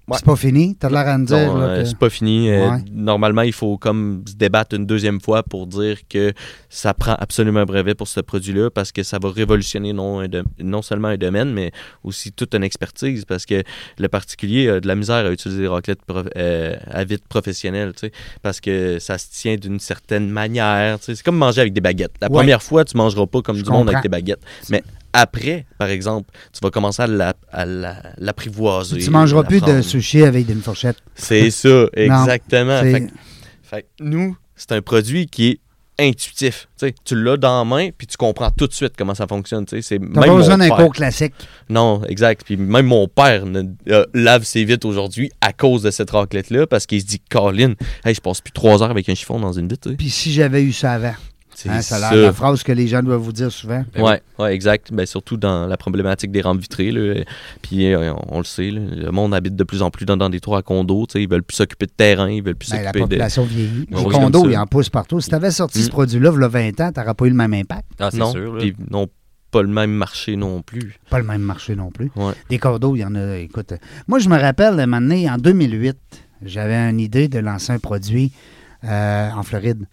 Ouais. 0.06 0.18
C'est 0.18 0.26
pas 0.26 0.36
fini? 0.36 0.76
T'as 0.76 0.90
l'air 0.90 1.08
à 1.08 1.16
me 1.16 1.24
dire. 1.24 1.36
Euh, 1.56 1.80
que- 1.80 1.88
c'est 1.88 1.96
pas 1.96 2.10
fini. 2.10 2.50
Euh. 2.50 2.72
Normalement, 2.92 3.40
il 3.40 3.54
faut 3.54 3.78
comme 3.78 4.22
se 4.28 4.34
débattre 4.34 4.76
une 4.76 4.84
deuxième 4.84 5.18
fois 5.18 5.42
pour 5.42 5.66
dire 5.66 5.96
que 6.10 6.34
ça 6.68 6.92
prend 6.92 7.14
absolument 7.14 7.60
un 7.60 7.64
brevet 7.64 7.94
pour 7.94 8.06
ce 8.08 8.20
produit-là 8.20 8.68
parce 8.70 8.92
que 8.92 9.02
ça 9.02 9.18
va 9.18 9.30
révolutionner 9.30 9.94
non, 9.94 10.82
seulement 10.82 11.08
un 11.08 11.16
domaine, 11.16 11.52
mais 11.54 11.72
aussi 12.02 12.32
toute 12.32 12.54
une 12.54 12.64
expertise 12.64 13.24
parce 13.24 13.46
que 13.46 13.62
le 13.98 14.08
particulier 14.08 14.68
a 14.68 14.80
de 14.80 14.86
la 14.86 14.94
misère 14.94 15.24
à 15.24 15.30
utiliser 15.30 15.62
des 15.62 15.68
raclettes 15.68 16.00
euh, 16.36 16.76
à 16.90 17.04
vide 17.04 17.22
professionnel, 17.26 17.92
tu 17.94 18.00
sais, 18.00 18.12
parce 18.42 18.60
que 18.60 18.98
ça 18.98 19.16
se 19.16 19.28
tient 19.30 19.56
d'une 19.56 19.80
certaine 19.80 20.28
manière. 20.28 20.98
tu 20.98 21.06
sais. 21.06 21.14
C'est 21.14 21.22
comme 21.24 21.38
manger 21.38 21.62
avec 21.62 21.72
des 21.72 21.80
baguettes. 21.80 22.12
La 22.20 22.28
Ouais. 22.28 22.34
première 22.40 22.62
fois, 22.62 22.84
tu 22.84 22.94
mangeras 22.98 23.26
pas 23.26 23.40
comme 23.40 23.56
Je 23.56 23.62
du 23.62 23.70
monde 23.70 23.88
avec 23.88 24.02
des 24.02 24.08
baguettes. 24.10 24.42
Mais 24.68 24.82
après, 25.14 25.64
par 25.78 25.88
exemple, 25.88 26.30
tu 26.52 26.58
vas 26.62 26.70
commencer 26.70 27.00
à 27.02 27.06
la- 27.06 27.34
à 27.50 27.64
la- 27.64 28.02
l'apprivoiser. 28.18 28.98
Tu 28.98 29.10
mangeras 29.10 29.44
plus 29.44 29.60
de 29.62 29.80
sushi 29.80 30.22
avec 30.22 30.48
une 30.50 30.60
fourchette. 30.60 30.98
C'est 31.14 31.50
ça, 31.50 31.86
exactement. 31.96 32.80
C'est- 32.82 33.08
Fait, 33.62 33.86
nous, 34.00 34.36
c'est 34.56 34.72
un 34.72 34.82
produit 34.82 35.26
qui 35.26 35.48
est 35.48 35.60
intuitif. 35.98 36.66
Tu 37.04 37.14
l'as 37.14 37.36
dans 37.36 37.60
la 37.60 37.64
main, 37.64 37.90
puis 37.96 38.06
tu 38.08 38.16
comprends 38.16 38.50
tout 38.50 38.66
de 38.66 38.72
suite 38.72 38.94
comment 38.98 39.14
ça 39.14 39.26
fonctionne. 39.28 39.64
C'est 39.68 39.80
T'as 39.80 39.98
même 40.00 40.12
pas 40.12 40.34
besoin 40.34 40.58
d'un 40.58 40.68
cours 40.82 40.92
classique. 40.92 41.34
Non, 41.70 42.02
exact. 42.08 42.42
Puis 42.44 42.56
même 42.56 42.86
mon 42.86 43.06
père 43.06 43.46
ne- 43.46 43.62
euh, 43.88 44.04
lave 44.12 44.42
ses 44.42 44.64
vitres 44.64 44.86
aujourd'hui 44.88 45.30
à 45.40 45.52
cause 45.52 45.82
de 45.82 45.90
cette 45.92 46.10
raclette-là, 46.10 46.66
parce 46.66 46.86
qu'il 46.86 47.00
se 47.00 47.06
dit, 47.06 47.20
Colin, 47.30 47.74
hey, 48.04 48.12
je 48.14 48.20
passe 48.20 48.40
plus 48.40 48.50
trois 48.52 48.82
heures 48.82 48.90
avec 48.90 49.08
un 49.08 49.14
chiffon 49.14 49.38
dans 49.38 49.52
une 49.52 49.68
vitre. 49.68 49.92
Puis 49.96 50.10
si 50.10 50.32
j'avais 50.32 50.62
eu 50.64 50.72
ça 50.72 50.92
avant. 50.94 51.14
C'est 51.54 51.68
Hein, 51.68 51.80
ça 51.82 51.96
a 52.08 52.14
la 52.14 52.32
phrase 52.32 52.62
que 52.62 52.72
les 52.72 52.86
gens 52.88 53.02
doivent 53.02 53.20
vous 53.20 53.32
dire 53.32 53.50
souvent. 53.52 53.84
Ben 53.94 54.02
ouais, 54.02 54.22
ouais, 54.38 54.54
exact. 54.54 54.92
Ben, 54.92 55.06
surtout 55.06 55.36
dans 55.36 55.66
la 55.66 55.76
problématique 55.76 56.30
des 56.32 56.40
rampes 56.40 56.60
vitrées. 56.60 56.90
là. 56.90 57.22
Puis 57.62 57.92
euh, 57.92 58.12
on, 58.28 58.38
le 58.38 58.44
sait, 58.44 58.70
là, 58.70 58.80
le 58.80 59.10
monde 59.10 59.34
habite 59.34 59.56
de 59.56 59.64
plus 59.64 59.82
en 59.82 59.90
plus 59.90 60.04
dans, 60.04 60.16
dans 60.16 60.30
des 60.30 60.40
toits 60.40 60.58
à 60.58 60.62
condos. 60.62 61.06
tu 61.06 61.12
sais, 61.14 61.22
Ils 61.22 61.28
veulent 61.28 61.42
plus 61.44 61.56
s'occuper 61.56 61.86
de 61.86 61.92
terrain, 61.92 62.28
ils 62.30 62.42
veulent 62.42 62.56
plus 62.56 62.70
Ben, 62.70 62.76
la 62.78 62.82
s'occuper 62.84 62.98
de. 63.00 63.04
population 63.04 63.44
vieillit. 63.44 63.86
Les 63.90 63.96
oui, 63.98 64.12
condos, 64.12 64.48
ils 64.50 64.56
en 64.56 64.66
poussent 64.66 64.90
partout. 64.90 65.20
Si 65.20 65.28
tu 65.28 65.34
avais 65.34 65.50
sorti 65.50 65.82
ce 65.82 65.88
Mm. 65.88 65.90
produit-là, 65.90 66.30
il 66.34 66.40
y 66.40 66.44
a 66.44 66.48
20 66.48 66.80
ans, 66.80 66.90
tu 66.92 67.00
n'aurais 67.00 67.14
pas 67.14 67.24
eu 67.26 67.30
le 67.30 67.34
même 67.36 67.54
impact. 67.54 67.86
Ah, 68.00 68.08
c'est 68.10 68.18
non, 68.18 68.32
sûr. 68.32 68.54
là. 68.54 68.60
puis 68.60 68.74
non 68.90 69.06
pas 69.50 69.62
le 69.62 69.68
même 69.68 69.92
marché 69.92 70.34
non 70.34 70.62
plus. 70.62 70.98
Pas 71.10 71.18
le 71.18 71.24
même 71.24 71.40
marché 71.42 71.76
non 71.76 71.92
plus. 71.92 72.10
Ouais. 72.16 72.32
Des 72.50 72.58
condos, 72.58 72.96
il 72.96 73.00
y 73.00 73.04
en 73.04 73.14
a. 73.14 73.36
Écoute, 73.36 73.72
moi, 74.08 74.18
je 74.18 74.28
me 74.28 74.36
rappelle, 74.36 74.80
un 74.80 74.86
moment 74.86 75.00
donné, 75.00 75.30
en 75.30 75.36
2008, 75.38 75.96
j'avais 76.44 76.74
une 76.90 76.98
idée 76.98 77.28
de 77.28 77.38
lancer 77.38 77.72
un 77.72 77.78
produit 77.78 78.32
euh, 78.82 79.30
en 79.30 79.42
Floride. 79.44 79.86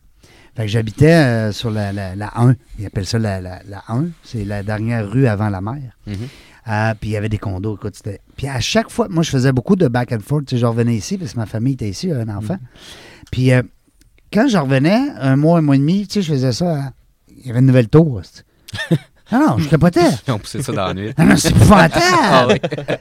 Fait 0.55 0.63
que 0.63 0.67
j'habitais 0.67 1.13
euh, 1.13 1.51
sur 1.51 1.71
la, 1.71 1.93
la, 1.93 2.15
la 2.15 2.31
1. 2.39 2.55
Ils 2.79 2.85
appellent 2.85 3.05
ça 3.05 3.17
la, 3.19 3.39
la, 3.39 3.61
la 3.67 3.83
1. 3.87 4.07
C'est 4.23 4.43
la 4.43 4.63
dernière 4.63 5.09
rue 5.09 5.27
avant 5.27 5.49
la 5.49 5.61
mer. 5.61 5.97
Mhm. 6.07 6.15
Euh, 6.67 6.93
puis 6.99 7.09
il 7.09 7.13
y 7.13 7.17
avait 7.17 7.29
des 7.29 7.37
condos. 7.37 7.75
Écoute, 7.75 7.95
Puis 8.35 8.47
à 8.47 8.59
chaque 8.59 8.89
fois, 8.91 9.07
moi, 9.09 9.23
je 9.23 9.29
faisais 9.31 9.51
beaucoup 9.51 9.75
de 9.75 9.87
back 9.87 10.11
and 10.11 10.19
forth. 10.19 10.45
Tu 10.45 10.55
sais, 10.55 10.59
je 10.61 10.65
revenais 10.65 10.95
ici 10.95 11.17
parce 11.17 11.33
que 11.33 11.39
ma 11.39 11.45
famille 11.45 11.73
était 11.73 11.89
ici, 11.89 12.11
un 12.11 12.27
enfant. 12.29 12.57
Puis 13.31 13.51
euh, 13.53 13.61
quand 14.31 14.47
je 14.49 14.57
revenais, 14.57 14.99
un 15.19 15.35
mois, 15.37 15.57
un 15.59 15.61
mois 15.61 15.75
et 15.75 15.79
demi, 15.79 16.05
tu 16.05 16.15
sais, 16.15 16.21
je 16.21 16.33
faisais 16.33 16.51
ça. 16.51 16.75
à- 16.87 16.91
Il 17.29 17.47
y 17.47 17.49
avait 17.49 17.59
une 17.59 17.65
nouvelle 17.67 17.87
tour. 17.89 18.21
Non, 19.31 19.39
non, 19.39 19.57
je 19.57 19.69
capotais. 19.69 20.01
Ils 20.27 20.31
ont 20.31 20.39
poussé 20.39 20.61
ça 20.61 20.71
dans 20.71 20.87
la 20.87 20.93
nuit. 20.93 21.11
Non, 21.17 21.25
non, 21.25 21.35
c'est 21.37 21.49
épouvantable. 21.49 21.91
Ah 22.03 22.47
oui. 22.49 22.55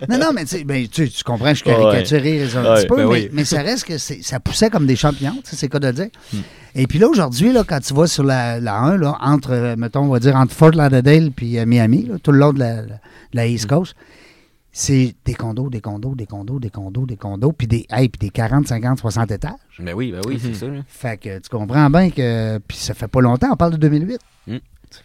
Non, 0.08 0.18
non, 0.18 0.32
mais 0.34 0.44
tu 0.44 0.64
ben, 0.64 0.86
tu, 0.88 1.08
tu 1.10 1.24
comprends, 1.24 1.50
je 1.50 1.54
suis 1.54 1.70
Ouais. 1.70 1.76
caricaturé 1.76 2.42
un 2.44 2.74
petit 2.76 2.86
peu, 2.86 2.96
ben 2.96 3.02
mais, 3.06 3.12
oui. 3.12 3.28
mais 3.32 3.44
ça 3.44 3.62
reste 3.62 3.84
que 3.84 3.98
ça 3.98 4.40
poussait 4.40 4.70
comme 4.70 4.86
des 4.86 4.96
champignons, 4.96 5.36
tu 5.44 5.50
sais, 5.50 5.56
c'est 5.56 5.68
quoi 5.68 5.80
de 5.80 5.90
dire. 5.90 6.08
Hmm. 6.32 6.38
Et 6.76 6.86
puis 6.86 6.98
là, 7.00 7.08
aujourd'hui, 7.08 7.52
là, 7.52 7.64
quand 7.66 7.80
tu 7.80 7.92
vas 7.94 8.06
sur 8.06 8.22
la, 8.22 8.60
la 8.60 8.76
1, 8.78 8.96
là, 8.98 9.16
entre, 9.20 9.50
euh, 9.52 9.74
mettons, 9.76 10.02
on 10.02 10.08
va 10.08 10.20
dire, 10.20 10.36
entre 10.36 10.54
Fort 10.54 10.70
Lauderdale 10.70 11.30
puis 11.34 11.58
euh, 11.58 11.66
Miami, 11.66 12.06
là, 12.06 12.16
tout 12.22 12.30
le 12.32 12.38
long 12.38 12.52
de 12.52 12.60
la, 12.60 12.76
la- 12.76 12.82
de 12.82 12.90
la 13.34 13.46
East 13.46 13.64
Hmm. 13.64 13.68
Coast, 13.76 13.94
c'est 14.72 15.16
des 15.24 15.34
condos, 15.34 15.68
des 15.68 15.80
condos, 15.80 16.14
des 16.14 16.26
condos, 16.26 16.60
des 16.60 16.70
condos, 16.70 17.04
des 17.04 17.16
condos, 17.16 17.50
puis 17.52 17.66
des, 17.66 17.86
hey, 17.90 18.08
puis 18.08 18.20
des 18.20 18.30
40, 18.30 18.68
50, 18.68 19.00
60 19.00 19.30
étages. 19.32 19.52
Ben 19.80 19.94
oui, 19.94 20.12
ben 20.12 20.20
oui, 20.26 20.34
Mhm. 20.34 20.40
c'est 20.44 20.54
ça. 20.54 20.66
là. 20.68 20.80
Fait 20.86 21.16
que 21.16 21.38
tu 21.40 21.48
comprends 21.48 21.90
bien 21.90 22.10
que, 22.10 22.58
puis 22.68 22.76
ça 22.76 22.94
fait 22.94 23.08
pas 23.08 23.20
longtemps, 23.20 23.48
on 23.50 23.56
parle 23.56 23.72
de 23.72 23.78
2008. 23.78 24.20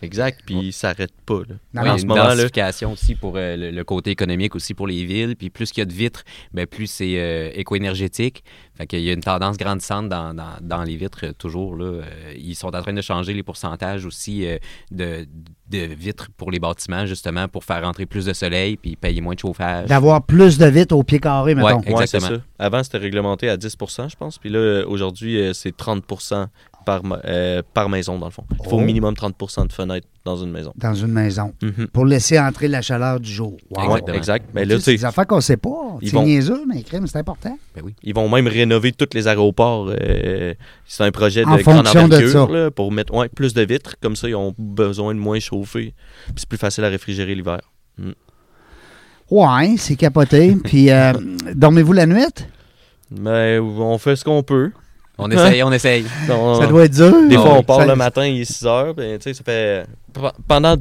Exact, 0.02 0.42
puis 0.46 0.72
ça 0.72 0.90
n'arrête 0.90 1.14
pas. 1.26 1.42
Là. 1.48 1.56
Non, 1.74 1.82
Oui, 1.84 1.90
en 1.90 1.98
ce 1.98 2.02
une 2.04 2.08
moment-là, 2.10 2.36
densification 2.36 2.92
aussi 2.92 3.16
pour 3.16 3.34
euh, 3.36 3.56
le, 3.56 3.72
le 3.72 3.84
côté 3.84 4.12
économique 4.12 4.56
aussi 4.56 4.74
pour 4.74 4.88
les 4.88 5.06
villes. 5.06 5.36
Puis 5.36 5.50
plus 5.50 5.72
qu'il 5.72 5.82
y 5.82 5.84
a 5.84 5.86
de 5.86 5.94
vitres, 5.94 6.24
ben 6.54 6.66
plus 6.66 6.88
c'est 6.88 7.20
euh, 7.20 7.52
éco-énergétique. 7.54 8.44
Fait 8.78 8.88
qu'il 8.88 9.00
y 9.02 9.10
a 9.10 9.14
une 9.14 9.22
tendance 9.22 9.58
grandissante 9.58 10.10
dans, 10.10 10.34
dans, 10.34 10.58
dans 10.62 10.84
les 10.84 10.98
vitres 10.98 11.28
euh, 11.28 11.32
toujours. 11.32 11.78
Là. 11.78 11.86
Euh, 11.86 12.04
ils 12.38 12.56
sont 12.56 12.76
en 12.76 12.82
train 12.82 12.92
de 12.92 13.02
changer 13.02 13.34
les 13.34 13.44
pourcentages 13.44 14.06
aussi 14.06 14.46
euh, 14.46 14.58
de, 14.92 15.26
de 15.70 15.78
vitres 15.78 16.28
pour 16.36 16.52
les 16.52 16.60
bâtiments, 16.60 17.06
justement, 17.06 17.48
pour 17.48 17.64
faire 17.64 17.84
rentrer 17.84 18.06
plus 18.06 18.26
de 18.26 18.34
soleil 18.34 18.76
puis 18.76 18.98
payer 18.98 19.22
moins 19.22 19.34
de 19.36 19.40
chauffage. 19.40 19.88
D'avoir 19.88 20.24
plus 20.26 20.58
de 20.58 20.66
vitres 20.66 20.94
au 20.96 21.04
pied 21.04 21.20
carré, 21.20 21.56
mettons. 21.56 21.80
Ouais. 21.80 21.94
Ouais, 21.94 22.04
Exactement. 22.04 22.38
ça. 22.38 22.44
Avant, 22.60 22.84
c'était 22.84 22.98
réglementé 22.98 23.50
à 23.50 23.56
10% 23.56 24.10
je 24.10 24.16
pense. 24.18 24.38
Puis 24.38 24.50
là, 24.50 24.84
aujourd'hui, 24.88 25.52
c'est 25.54 25.76
30 25.76 26.04
par, 26.86 27.02
euh, 27.26 27.62
par 27.74 27.90
maison, 27.90 28.18
dans 28.20 28.28
le 28.28 28.32
fond. 28.32 28.44
Il 28.52 28.58
faut 28.70 28.76
Oh. 28.78 28.80
au 28.80 28.82
minimum 28.82 29.14
30% 29.16 29.66
de 29.66 29.74
fenêtres 29.74 30.08
dans 30.24 30.38
une 30.38 30.52
maison. 30.52 30.72
Dans 30.78 30.94
une 30.94 31.12
maison. 31.12 31.54
Mhm. 31.62 31.88
Pour 31.88 32.06
laisser 32.06 32.40
entrer 32.40 32.68
la 32.68 32.82
chaleur 32.82 33.20
du 33.20 33.32
jour. 33.32 33.58
Wow. 33.72 33.84
Exactement. 33.86 34.18
exact. 34.18 34.50
Mais 34.54 34.64
Tu 34.64 34.70
là, 34.70 34.80
c'est 34.80 34.92
des 34.96 35.06
affaires 35.06 35.28
qu'on 35.28 35.42
sait 35.42 35.58
pas. 35.58 35.70
Ils 36.02 36.10
C'est 36.10 36.16
vont- 36.16 36.24
niaiseux, 36.24 36.64
mais 36.68 36.84
c'est 37.08 37.18
important. 37.18 37.58
Ben 37.76 37.82
oui. 37.84 37.96
ils 38.04 38.14
vont 38.14 38.30
même 38.30 38.48
rénover 38.48 38.92
tous 38.92 39.10
les 39.14 39.28
aéroports. 39.28 39.90
euh, 40.00 40.54
c'est 40.86 41.04
un 41.04 41.12
projet 41.12 41.42
de 41.42 41.48
En 41.48 41.58
grande 41.58 41.62
fonction 41.64 42.08
de 42.08 42.16
envergure 42.16 42.48
ça. 42.48 42.54
là, 42.54 42.72
pour 42.72 42.92
mettre 42.92 43.14
ouais, 43.14 43.30
plus 43.30 43.54
de 43.54 43.62
vitres. 43.64 43.96
Comme 44.02 44.16
ça, 44.16 44.28
ils 44.30 44.36
ont 44.36 44.54
besoin 44.58 45.14
de 45.16 45.20
moins 45.20 45.40
chauffer. 45.40 45.94
Puis 46.28 46.34
c'est 46.38 46.50
plus 46.50 46.58
facile 46.58 46.84
à 46.84 46.90
réfrigérer 46.90 47.34
l'hiver. 47.36 47.60
Ouais, 49.32 49.76
c'est 49.78 49.96
capoté. 49.96 50.56
Puis, 50.64 50.92
euh, 50.92 51.14
dormez-vous 51.56 51.94
la 51.94 52.06
nuit? 52.06 52.24
Mais 53.12 53.60
on 53.60 53.98
fait 53.98 54.16
ce 54.16 54.24
qu'on 54.24 54.44
peut. 54.44 54.72
On 55.18 55.30
essaye, 55.32 55.64
on 55.64 55.72
essaye. 55.72 56.06
Ça 56.28 56.68
doit 56.68 56.86
être 56.86 56.94
dur. 56.94 57.14
Des 57.30 57.36
fois, 57.36 57.54
on 57.58 57.64
part 57.64 57.80
Ça- 57.82 57.86
le 57.86 57.96
matin, 57.96 58.26
il 58.26 58.42
est 58.42 58.46
6 58.46 58.66
heures. 58.66 58.94
Ben, 58.94 59.18
tu 59.18 59.24
sais, 59.24 59.34
ça 59.34 59.44
fait. 59.44 59.86
Pendant 60.48 60.76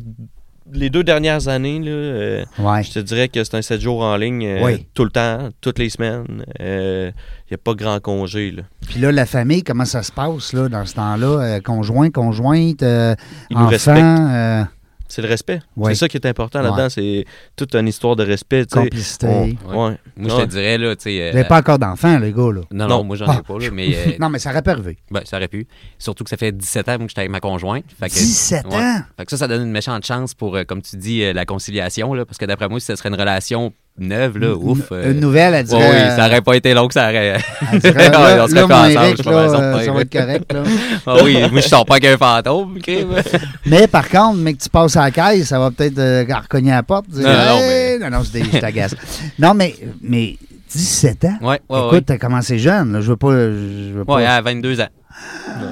les 0.72 0.88
deux 0.90 1.04
dernières 1.04 1.46
années, 1.48 1.78
là, 1.78 1.90
euh, 1.90 2.44
Ouais. 2.58 2.82
je 2.82 2.92
te 2.94 2.98
dirais 2.98 3.28
que 3.28 3.44
c'est 3.44 3.54
un 3.56 3.62
7 3.62 3.80
jours 3.80 4.00
en 4.02 4.16
ligne 4.16 4.46
euh, 4.46 4.64
Oui. 4.64 4.86
tout 4.94 5.04
le 5.04 5.10
temps, 5.10 5.50
toutes 5.60 5.78
les 5.78 5.90
semaines. 5.90 6.44
Il 6.58 7.12
n'y 7.50 7.54
a 7.54 7.58
pas 7.62 7.74
grand 7.74 8.00
congé. 8.00 8.50
Là. 8.50 8.62
Puis 8.88 8.98
là, 8.98 9.12
la 9.12 9.26
famille, 9.26 9.62
comment 9.62 9.84
ça 9.84 10.02
se 10.02 10.10
passe 10.10 10.52
là, 10.54 10.68
dans 10.70 10.84
ce 10.86 10.94
temps-là? 10.94 11.26
Euh, 11.26 11.60
conjoint, 11.60 12.10
conjointe, 12.10 12.82
euh, 12.82 13.14
enfant, 13.54 14.28
euh, 14.30 14.64
C'est 15.08 15.22
le 15.22 15.28
respect. 15.28 15.60
C'est 15.86 15.94
ça 15.94 16.08
qui 16.08 16.16
est 16.16 16.26
important 16.26 16.60
Ouais. 16.60 16.64
là-dedans. 16.64 16.88
C'est 16.88 17.24
toute 17.56 17.74
une 17.74 17.86
histoire 17.88 18.16
de 18.16 18.24
respect. 18.24 18.64
tu 18.66 18.74
sais. 18.74 18.84
complicité. 18.84 19.26
On- 19.26 19.42
Ouais. 19.44 19.88
ouais. 19.90 19.98
Moi, 20.16 20.30
je 20.30 20.44
te 20.44 20.46
dirais, 20.50 20.78
là, 20.78 20.96
tu 20.96 21.02
sais. 21.04 21.20
euh, 21.22 21.30
Vous 21.30 21.36
n'avez 21.36 21.48
pas 21.48 21.58
encore 21.58 21.78
d'enfants, 21.78 22.18
les 22.18 22.32
gars, 22.32 22.50
là. 22.52 22.60
Non, 22.70 22.86
non, 22.86 22.88
Non. 22.88 23.04
moi, 23.04 23.16
j'en 23.16 23.26
Ah. 23.28 23.38
ai 23.38 23.42
pas, 23.42 23.58
là, 23.58 23.68
mais. 23.72 23.94
euh, 23.94 24.12
Non, 24.20 24.28
mais 24.30 24.38
ça 24.38 24.50
aurait 24.50 24.62
pu 24.62 24.70
arriver. 24.70 24.96
ben, 25.10 25.20
ça 25.24 25.36
aurait 25.36 25.48
pu. 25.48 25.66
Surtout 25.98 26.24
que 26.24 26.30
ça 26.30 26.36
fait 26.36 26.52
17 26.52 26.88
ans 26.88 26.96
moi, 26.98 27.06
que 27.06 27.10
j'étais 27.10 27.20
avec 27.20 27.30
ma 27.30 27.40
conjointe. 27.40 27.84
Fait 28.00 28.08
que, 28.08 28.14
17 28.14 28.66
ouais. 28.66 28.76
ans? 28.76 29.00
Fait 29.16 29.24
que 29.24 29.30
ça, 29.30 29.36
ça 29.36 29.46
donne 29.48 29.62
une 29.62 29.70
méchante 29.72 30.04
chance 30.06 30.34
pour, 30.34 30.56
euh, 30.56 30.64
comme 30.64 30.80
tu 30.82 30.96
dis, 30.96 31.22
euh, 31.22 31.32
la 31.32 31.44
conciliation, 31.44 32.14
là, 32.14 32.24
parce 32.24 32.38
que 32.38 32.44
d'après 32.46 32.68
moi, 32.68 32.80
si 32.80 32.86
ce 32.86 32.96
serait 32.96 33.08
une 33.10 33.14
relation 33.20 33.72
neuve, 33.98 34.38
là, 34.38 34.54
ouf. 34.54 34.90
Une, 34.90 34.96
euh, 34.96 35.12
une 35.12 35.20
nouvelle, 35.20 35.54
elle 35.54 35.64
dirait... 35.66 35.90
oui, 35.90 36.16
ça 36.16 36.26
aurait 36.26 36.40
pas 36.40 36.54
été 36.56 36.74
long 36.74 36.88
que 36.88 36.94
ça 36.94 37.04
aurait. 37.08 37.36
elle 37.72 37.78
dirait, 37.78 38.08
là, 38.10 38.44
on 38.44 38.48
serait 38.48 38.62
mon 38.62 38.74
ensemble, 38.74 38.90
Eric, 38.92 39.16
je 39.22 39.30
là, 39.30 39.34
pas 39.34 39.38
euh, 39.38 39.84
ça 39.84 39.92
va 39.92 40.00
être 40.00 40.12
correct, 40.12 40.52
là. 40.52 40.62
Ah 41.06 41.16
oui, 41.22 41.38
moi, 41.52 41.60
je 41.60 41.68
sors 41.68 41.84
pas 41.86 42.00
qu'un 42.00 42.16
fantôme. 42.16 42.78
crime. 42.80 43.14
Mais 43.66 43.86
par 43.86 44.08
contre, 44.08 44.38
mais 44.38 44.54
que 44.54 44.62
tu 44.62 44.68
passes 44.68 44.96
à 44.96 45.02
la 45.02 45.10
caisse, 45.10 45.46
ça 45.48 45.58
va 45.58 45.70
peut-être 45.70 45.98
euh, 45.98 46.24
recogner 46.42 46.72
à 46.72 46.76
la 46.76 46.82
porte. 46.82 47.08
dire, 47.08 47.22
Non, 47.28 47.32
non, 47.32 47.58
Hey! 47.60 47.98
non, 48.00 48.10
non, 48.10 48.22
c'est 48.24 48.40
des- 48.40 48.50
je 48.52 48.58
t'agace. 48.58 48.94
non, 49.38 49.54
mais, 49.54 49.74
mais 50.02 50.36
17 50.72 51.24
ans? 51.26 51.38
Ouais, 51.42 51.60
ouais, 51.68 51.78
Écoute, 51.78 51.92
ouais. 51.92 52.00
t'as 52.02 52.18
commencé 52.18 52.58
jeune, 52.58 52.92
là. 52.94 53.00
Je 53.00 53.08
veux 53.10 53.16
pas... 53.16 53.30
Je 53.32 53.92
veux 53.94 54.04
pas... 54.04 54.16
Ouais, 54.16 54.26
à 54.26 54.40
22 54.42 54.80
ans. 54.80 54.88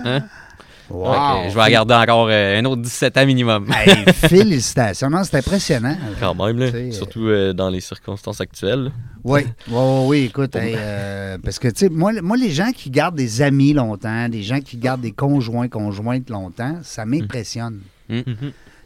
Hein? 0.05 0.21
Wow. 0.93 1.13
Fait 1.13 1.45
que 1.45 1.51
je 1.51 1.55
vais 1.55 1.63
en 1.63 1.71
garder 1.71 1.95
encore 1.95 2.29
euh, 2.31 2.59
un 2.61 2.65
autre 2.67 2.83
17 2.83 3.17
ans 3.17 3.27
minimum. 3.27 3.67
Hey, 3.73 4.05
félicitations. 4.13 5.09
C'est 5.25 5.39
impressionnant. 5.39 5.97
Quand 6.21 6.35
même, 6.35 6.59
là. 6.59 6.93
Surtout 6.93 7.29
euh, 7.29 7.53
dans 7.53 7.71
les 7.71 7.81
circonstances 7.81 8.41
actuelles. 8.41 8.93
Oui, 9.25 9.43
oui, 9.69 9.75
oui, 9.75 10.05
oui, 10.07 10.19
écoute, 10.25 10.55
hey, 10.57 10.75
euh, 10.77 11.39
parce 11.43 11.59
que, 11.59 11.69
tu 11.69 11.87
sais, 11.87 11.89
moi, 11.89 12.13
moi, 12.23 12.37
les 12.37 12.51
gens 12.51 12.73
qui 12.75 12.91
gardent 12.91 13.17
des 13.17 13.41
amis 13.41 13.73
longtemps, 13.73 14.29
des 14.29 14.43
gens 14.43 14.61
qui 14.61 14.77
gardent 14.77 15.01
des 15.01 15.13
conjoints, 15.13 15.69
conjointes 15.69 16.29
longtemps, 16.29 16.79
ça 16.83 17.07
m'impressionne. 17.07 17.81
Mm. 18.09 18.23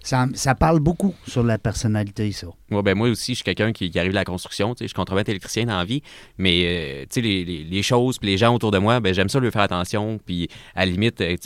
Ça, 0.06 0.26
ça 0.34 0.54
parle 0.54 0.78
beaucoup 0.78 1.14
sur 1.26 1.42
la 1.42 1.58
personnalité, 1.58 2.30
ça. 2.30 2.46
Ouais, 2.70 2.82
ben 2.82 2.94
moi 2.96 3.08
aussi, 3.08 3.32
je 3.32 3.36
suis 3.36 3.44
quelqu'un 3.44 3.72
qui, 3.72 3.90
qui 3.90 3.98
arrive 3.98 4.12
de 4.12 4.14
la 4.16 4.24
construction. 4.24 4.72
Je 4.80 4.84
suis 4.86 4.94
contremaître 4.94 5.30
électricien 5.30 5.64
dans 5.66 5.76
la 5.78 5.84
vie. 5.84 6.00
Mais 6.38 6.62
euh, 6.64 7.20
les, 7.20 7.44
les- 7.44 7.64
les 7.64 7.82
choses 7.82 8.18
puis 8.18 8.28
les 8.28 8.38
gens 8.38 8.54
autour 8.54 8.70
de 8.70 8.78
moi, 8.78 9.00
ben, 9.00 9.12
j'aime 9.12 9.28
ça 9.28 9.40
leur 9.40 9.52
faire 9.52 9.62
attention. 9.62 10.20
Puis 10.24 10.48
à 10.76 10.86
la 10.86 10.92
limite, 10.92 11.20
euh, 11.20 11.36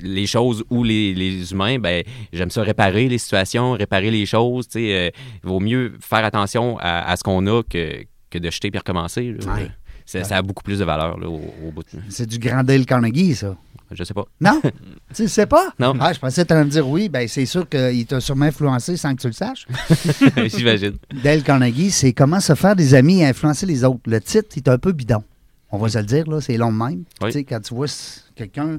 les 0.00 0.26
choses 0.26 0.64
ou 0.70 0.82
les, 0.82 1.12
les 1.14 1.52
humains, 1.52 1.78
ben, 1.78 2.02
j'aime 2.32 2.50
ça 2.50 2.62
réparer 2.62 3.08
les 3.08 3.18
situations, 3.18 3.72
réparer 3.72 4.10
les 4.10 4.24
choses. 4.24 4.66
sais, 4.70 4.94
euh, 4.94 5.10
Il 5.44 5.48
vaut 5.50 5.60
mieux 5.60 5.92
faire 6.00 6.24
attention 6.24 6.78
à, 6.78 7.10
à 7.10 7.16
ce 7.16 7.22
qu'on 7.22 7.46
a 7.46 7.62
que, 7.62 8.02
que 8.30 8.38
de 8.38 8.50
jeter 8.50 8.70
puis 8.70 8.78
recommencer. 8.78 9.32
là. 9.32 9.54
Ouais. 9.54 9.68
Ça, 10.06 10.22
ça 10.24 10.36
a 10.36 10.42
beaucoup 10.42 10.62
plus 10.62 10.78
de 10.78 10.84
valeur 10.84 11.18
là, 11.18 11.28
au, 11.28 11.40
au 11.66 11.70
bout. 11.72 11.82
de- 11.82 12.00
C'est 12.08 12.26
du 12.26 12.38
grand 12.38 12.62
Dale 12.62 12.86
Carnegie, 12.86 13.34
ça. 13.34 13.56
Je 13.90 14.02
sais 14.04 14.14
pas. 14.14 14.24
Non? 14.40 14.60
tu 15.14 15.28
sais 15.28 15.46
pas? 15.46 15.72
Non. 15.78 15.94
Ah, 16.00 16.12
je 16.12 16.18
pensais 16.18 16.42
que 16.42 16.48
tu 16.48 16.52
allais 16.54 16.64
me 16.64 16.70
dire 16.70 16.88
oui. 16.88 17.08
Ben, 17.08 17.26
c'est 17.28 17.46
sûr 17.46 17.68
qu'il 17.68 18.06
t'a 18.06 18.20
sûrement 18.20 18.46
influencé 18.46 18.96
sans 18.96 19.14
que 19.14 19.20
tu 19.20 19.26
le 19.26 19.32
saches. 19.32 19.66
J'imagine. 20.46 20.94
Dale 21.22 21.42
Carnegie, 21.42 21.90
c'est 21.90 22.12
comment 22.12 22.40
se 22.40 22.54
faire 22.54 22.74
des 22.76 22.94
amis 22.94 23.20
et 23.20 23.26
influencer 23.26 23.66
les 23.66 23.84
autres. 23.84 24.00
Le 24.06 24.20
titre 24.20 24.56
est 24.56 24.68
un 24.68 24.78
peu 24.78 24.92
bidon. 24.92 25.22
On 25.70 25.78
va 25.78 25.88
se 25.88 25.98
le 25.98 26.04
dire, 26.04 26.28
là, 26.30 26.40
c'est 26.40 26.56
long 26.56 26.72
de 26.72 26.78
même. 26.78 27.04
Oui. 27.20 27.26
Tu 27.28 27.32
sais, 27.32 27.44
quand 27.44 27.60
tu 27.60 27.74
vois 27.74 27.86
quelqu'un 28.34 28.78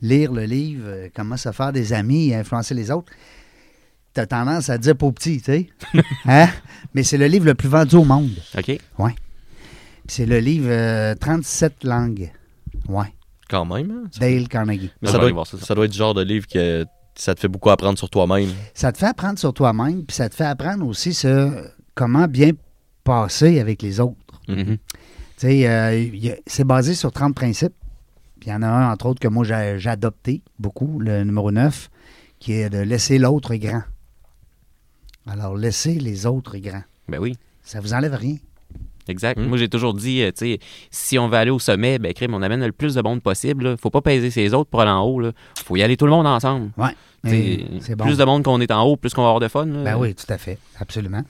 lire 0.00 0.32
le 0.32 0.44
livre 0.44 0.82
euh, 0.86 1.08
Comment 1.14 1.36
se 1.36 1.50
faire 1.50 1.72
des 1.72 1.92
amis 1.92 2.28
et 2.30 2.36
influencer 2.36 2.74
les 2.74 2.90
autres, 2.92 3.12
tu 4.14 4.20
as 4.20 4.26
tendance 4.26 4.70
à 4.70 4.78
dire 4.78 4.96
pour 4.96 5.12
petit, 5.12 5.38
tu 5.38 5.44
sais. 5.44 5.68
hein? 6.26 6.48
Mais 6.94 7.02
c'est 7.02 7.18
le 7.18 7.26
livre 7.26 7.44
le 7.46 7.54
plus 7.54 7.68
vendu 7.68 7.96
au 7.96 8.04
monde. 8.04 8.30
OK. 8.56 8.64
Puis 8.64 8.78
C'est 10.08 10.26
le 10.26 10.38
livre 10.40 10.66
euh, 10.68 11.14
37 11.14 11.84
langues. 11.84 12.32
Ouais. 12.88 13.12
Quand 13.48 13.64
même. 13.64 13.90
hein? 13.90 14.08
Ça- 14.10 14.20
Dale 14.20 14.48
Carnegie. 14.48 14.90
Mais 15.00 15.08
ça 15.10 15.18
doit, 15.18 15.28
être, 15.30 15.46
ça, 15.46 15.58
ça. 15.58 15.66
ça 15.66 15.74
doit 15.74 15.84
être 15.84 15.92
du 15.92 15.98
genre 15.98 16.14
de 16.14 16.22
livre 16.22 16.46
que 16.46 16.84
ça 17.14 17.34
te 17.34 17.40
fait 17.40 17.48
beaucoup 17.48 17.70
apprendre 17.70 17.96
sur 17.98 18.10
toi-même. 18.10 18.48
Ça 18.74 18.90
te 18.92 18.98
fait 18.98 19.06
apprendre 19.06 19.38
sur 19.38 19.52
toi-même, 19.54 20.04
puis 20.04 20.14
ça 20.16 20.28
te 20.28 20.34
fait 20.34 20.44
apprendre 20.44 20.86
aussi 20.86 21.14
sur 21.14 21.52
comment 21.94 22.26
bien 22.26 22.50
passer 23.04 23.60
avec 23.60 23.82
les 23.82 24.00
autres. 24.00 24.16
Tu 24.46 24.78
sais, 25.36 25.68
euh, 25.68 26.34
c'est 26.46 26.64
basé 26.64 26.94
sur 26.94 27.12
30 27.12 27.34
principes. 27.34 27.74
Puis 28.40 28.50
il 28.50 28.52
y 28.52 28.54
en 28.56 28.62
a 28.62 28.68
un, 28.68 28.92
entre 28.92 29.06
autres, 29.06 29.20
que 29.20 29.28
moi, 29.28 29.44
j'ai 29.44 29.76
j'ai 29.78 29.90
adopté 29.90 30.42
beaucoup, 30.58 30.98
le 31.00 31.24
numéro 31.24 31.50
9, 31.50 31.90
qui 32.38 32.52
est 32.52 32.70
de 32.70 32.78
laisser 32.78 33.18
l'autre 33.18 33.54
grand. 33.56 33.82
Alors, 35.26 35.56
laisser 35.56 35.94
les 35.94 36.24
autres 36.26 36.56
grands. 36.58 36.82
Ben 37.08 37.18
oui. 37.18 37.36
Ça 37.62 37.80
vous 37.80 37.92
enlève 37.94 38.14
rien. 38.14 38.36
Exact. 39.08 39.38
Mm. 39.38 39.46
Moi, 39.46 39.58
j'ai 39.58 39.68
toujours 39.68 39.94
dit, 39.94 40.22
euh, 40.22 40.30
tu 40.30 40.46
sais, 40.54 40.58
si 40.90 41.18
on 41.18 41.28
veut 41.28 41.36
aller 41.36 41.50
au 41.50 41.58
sommet, 41.58 41.98
ben, 41.98 42.12
crime, 42.12 42.34
on 42.34 42.42
amène 42.42 42.64
le 42.64 42.72
plus 42.72 42.94
de 42.94 43.02
monde 43.02 43.22
possible. 43.22 43.64
là. 43.64 43.76
Faut 43.76 43.90
pas 43.90 44.00
peser 44.02 44.30
ses 44.30 44.54
autres 44.54 44.70
pour 44.70 44.80
aller 44.82 44.90
en 44.90 45.02
haut. 45.02 45.20
Là. 45.20 45.32
Faut 45.64 45.76
y 45.76 45.82
aller 45.82 45.96
tout 45.96 46.04
le 46.06 46.12
monde 46.12 46.26
ensemble. 46.26 46.70
Ouais. 46.76 46.90
Mais 47.24 47.64
C'est 47.80 47.96
bon. 47.96 48.04
Plus 48.04 48.16
de 48.18 48.24
monde 48.24 48.44
qu'on 48.44 48.60
est 48.60 48.70
en 48.70 48.82
haut, 48.84 48.96
plus 48.96 49.12
qu'on 49.12 49.22
va 49.22 49.28
avoir 49.28 49.40
de 49.40 49.48
fun. 49.48 49.66
là. 49.66 49.82
Ben 49.82 49.96
oui, 49.98 50.14
tout 50.14 50.32
à 50.32 50.38
fait. 50.38 50.58
Absolument. 50.78 51.22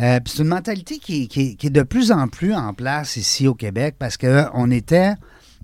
Euh, 0.00 0.18
c'est 0.24 0.42
une 0.42 0.48
mentalité 0.48 0.98
qui, 0.98 1.28
qui- 1.28 1.56
qui 1.56 1.66
est 1.66 1.70
de 1.70 1.82
plus 1.82 2.10
en 2.12 2.26
plus 2.26 2.54
en 2.54 2.72
place 2.74 3.16
ici 3.16 3.46
au 3.46 3.54
Québec 3.54 3.96
parce 3.98 4.16
qu'on 4.16 4.70
était, 4.70 5.12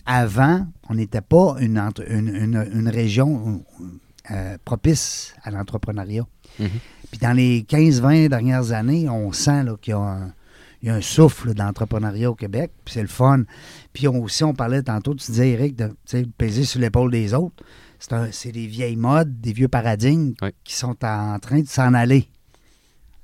avant, 0.07 0.67
on 0.91 0.95
n'était 0.95 1.23
pas 1.23 1.57
une, 1.61 1.79
entre- 1.79 2.05
une, 2.11 2.29
une- 2.29 2.69
une 2.73 2.89
région 2.89 3.63
euh, 4.31 4.59
propice 4.65 5.35
à 5.43 5.51
l'entrepreneuriat. 5.51 6.25
Mhm. 6.61 6.69
Puis 7.11 7.19
dans 7.21 7.33
les 7.33 7.63
15-20 7.67 8.29
dernières 8.29 8.73
années, 8.73 9.09
on 9.09 9.33
sent 9.33 9.65
qu'il 9.81 9.93
y 9.93 9.95
a 9.95 10.01
un, 10.01 10.33
il 10.83 10.89
y 10.89 10.91
a 10.91 10.95
un 10.95 11.01
souffle 11.01 11.55
d'entrepreneuriat 11.55 12.31
au 12.31 12.35
Québec, 12.35 12.71
puis 12.85 12.95
c'est 12.95 13.03
le 13.03 13.09
fun. 13.09 13.43
Puis 13.93 14.07
on- 14.09 14.23
aussi, 14.23 14.45
on 14.45 14.55
parlait 14.55 14.83
tantôt, 14.83 15.15
tu 15.15 15.27
disais, 15.33 15.51
Eric, 15.51 15.75
de 15.77 15.91
peser 16.37 16.65
sur 16.65 16.81
l'épaule 16.81 17.11
des 17.11 17.35
autres. 17.35 17.65
C'est 17.99 18.33
C'est 18.33 18.53
des 18.53 18.67
vieilles 18.69 18.97
modes, 18.97 19.41
des 19.41 19.53
vieux 19.53 19.67
paradigmes 19.69 20.35
qui 20.63 20.75
sont 20.75 20.97
en 21.05 21.39
train 21.41 21.61
de 21.61 21.67
s'en 21.69 21.95
aller. 21.95 22.29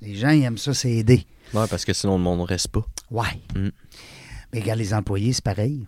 Les 0.01 0.17
gens, 0.17 0.31
ils 0.31 0.43
aiment 0.43 0.59
ça 0.59 0.75
s'aider. 0.75 1.25
Ouais, 1.55 1.67
parce 1.71 1.85
que 1.85 1.93
sinon, 1.93 2.17
le 2.19 2.25
monde 2.25 2.41
ne 2.41 2.45
reste 2.45 2.69
pas. 2.69 2.85
Ouais. 3.11 3.41
Mm. 3.55 3.69
Mais 4.53 4.61
regarde, 4.61 4.79
les 4.81 4.93
employés, 4.93 5.33
c'est 5.33 5.45
pareil. 5.45 5.87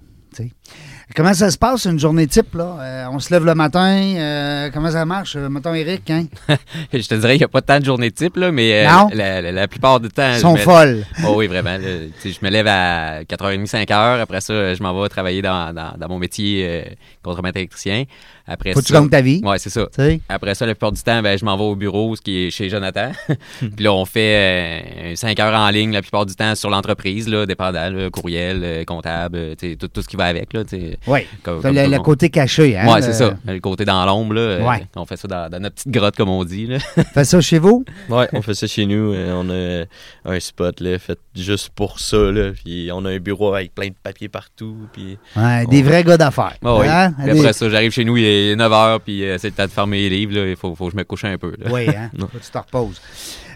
Comment 1.15 1.33
ça 1.35 1.51
se 1.51 1.57
passe, 1.59 1.85
une 1.85 1.99
journée 2.01 2.27
type? 2.27 2.55
Là? 2.55 2.77
Euh, 2.81 3.07
on 3.13 3.19
se 3.21 3.33
lève 3.33 3.45
le 3.45 3.55
matin. 3.55 3.97
euh, 4.17 4.71
comment 4.75 4.91
ça 4.91 5.05
marche? 5.05 5.37
Euh, 5.37 5.49
mettons, 5.49 5.73
Eric, 5.73 6.11
hein? 6.11 6.25
Je 6.93 7.07
te 7.07 7.15
dirais 7.15 7.33
qu'il 7.35 7.41
n'y 7.41 7.45
a 7.45 7.49
pas 7.49 7.63
tant 7.63 7.79
de 7.79 7.85
journées 7.85 8.11
type, 8.11 8.37
là, 8.37 8.51
mais 8.51 8.85
euh, 8.85 8.91
Non? 8.91 9.09
la, 9.15 9.41
la- 9.41 9.53
la 9.53 9.69
plupart 9.69 10.01
du 10.01 10.09
temps. 10.09 10.33
Ils 10.35 10.41
sont 10.41 10.55
me- 10.55 10.59
folles. 10.59 11.05
Oh 11.25 11.35
oui, 11.37 11.47
vraiment. 11.47 11.79
là. 11.79 11.79
Je 12.25 12.39
me 12.43 12.51
lève 12.51 12.67
à 12.67 13.23
4h30, 13.23 13.67
5h. 13.67 14.21
Après 14.21 14.41
ça, 14.41 14.75
je 14.75 14.83
m'en 14.83 15.01
vais 15.01 15.09
travailler 15.09 15.43
dans, 15.43 15.73
dans- 15.73 15.95
dans 15.97 16.09
mon 16.09 16.19
métier 16.19 16.97
contremaître 17.23 17.57
électricien. 17.59 18.05
Après 18.49 18.73
Faut 18.73 18.81
que 18.81 18.85
tu 18.87 18.93
ça, 18.93 19.01
gagnes 19.01 19.09
ta 19.11 19.21
vie. 19.21 19.41
Ouais, 19.45 19.59
c'est 19.59 19.71
ça. 19.71 19.87
Après 20.29 20.55
ça, 20.55 20.67
la 20.67 20.75
plupart 20.75 20.93
du 20.93 21.03
temps, 21.03 21.21
ben, 21.23 21.37
je 21.39 21.45
m'en 21.45 21.57
vais 21.57 21.65
au 21.65 21.75
bureau, 21.75 22.15
ce 22.17 22.23
qui 22.23 22.45
est 22.47 22.51
chez 22.51 22.69
Jonathan. 22.69 23.11
Puis 23.59 23.85
là, 23.85 23.93
on 23.93 24.05
fait 24.05 25.13
5 25.17 25.39
heures 25.41 25.55
en 25.59 25.69
ligne 25.71 25.93
la 25.93 26.03
plupart 26.03 26.27
du 26.27 26.35
temps 26.35 26.55
sur 26.55 26.71
l'entreprise, 26.71 27.29
là, 27.29 27.47
dépendant, 27.47 27.91
là, 27.91 28.11
courriel, 28.11 28.61
euh, 28.63 28.85
comptable, 28.85 29.37
euh, 29.39 29.55
tout, 29.79 29.89
tout 29.89 30.03
ce 30.03 30.09
qui 30.09 30.17
va 30.17 30.27
avec. 30.27 30.53
Là, 30.53 30.63
Oui. 31.07 31.21
comme- 31.43 31.61
comme 31.63 31.75
le, 31.75 31.99
côté 31.99 32.31
caché. 32.31 32.77
Hein? 32.79 32.93
ouais, 32.93 33.03
c'est 33.03 33.13
ça. 33.15 33.37
Le 33.47 33.59
côté 33.59 33.85
dans 33.85 34.05
l'ombre, 34.07 34.35
là. 34.35 34.41
euh, 34.41 34.63
Ouais. 34.67 34.87
on 34.97 35.05
fait 35.07 35.17
ça 35.17 35.27
dans, 35.29 35.51
dans 35.51 35.61
notre 35.61 35.75
petite 35.77 35.91
grotte, 35.93 36.17
comme 36.17 36.29
on 36.29 36.45
dit. 36.45 36.67
Là. 36.67 36.79
Fais 37.15 37.25
ça 37.25 37.41
chez 37.41 37.59
vous? 37.59 37.85
Ouais, 38.09 38.29
on 38.33 38.43
fait 38.43 38.55
ça 38.55 38.67
chez 38.67 38.87
nous. 38.87 39.13
euh, 39.13 39.33
On 39.35 39.51
a 39.51 40.33
un 40.33 40.41
spot 40.41 40.81
là, 40.81 40.99
fait 40.99 41.19
juste 41.35 41.71
pour 41.75 41.99
ça. 42.01 42.17
Là, 42.17 42.53
puis 42.53 42.89
on 42.93 43.05
a 43.05 43.11
un 43.11 43.19
bureau 43.19 43.55
avec 43.55 43.75
plein 43.75 43.89
de 43.89 43.95
papiers 44.03 44.29
partout. 44.29 44.77
Puis 44.93 45.19
Ouais, 45.37 45.67
des 45.67 45.83
vrais 45.83 46.05
gars 46.05 46.17
d'affaires. 46.17 46.55
Ah 46.65 46.77
oui. 46.77 46.87
Hein? 46.89 47.15
Des- 47.25 47.31
après 47.39 47.53
ça, 47.53 47.69
j'arrive 47.69 47.91
chez 47.93 48.05
nous, 48.05 48.17
il 48.17 48.25
est 48.25 48.36
9h, 48.57 49.01
puis 49.05 49.25
euh, 49.25 49.39
c'est 49.39 49.49
le 49.49 49.55
temps 49.55 49.65
de 49.65 49.71
fermer 49.71 50.09
les 50.09 50.11
livres. 50.11 50.35
là. 50.35 50.49
Il 50.49 50.57
faut, 50.57 50.75
faut 50.75 50.87
que 50.87 50.93
je 50.93 50.97
me 50.97 51.05
couche 51.05 51.25
un 51.25 51.37
peu. 51.39 51.53
Là. 51.59 51.71
Oui, 51.73 51.89
hein? 51.89 52.11
Faut 52.19 52.27
que 52.27 52.39
tu 52.39 52.51
te 52.51 52.59
reposes. 52.59 53.01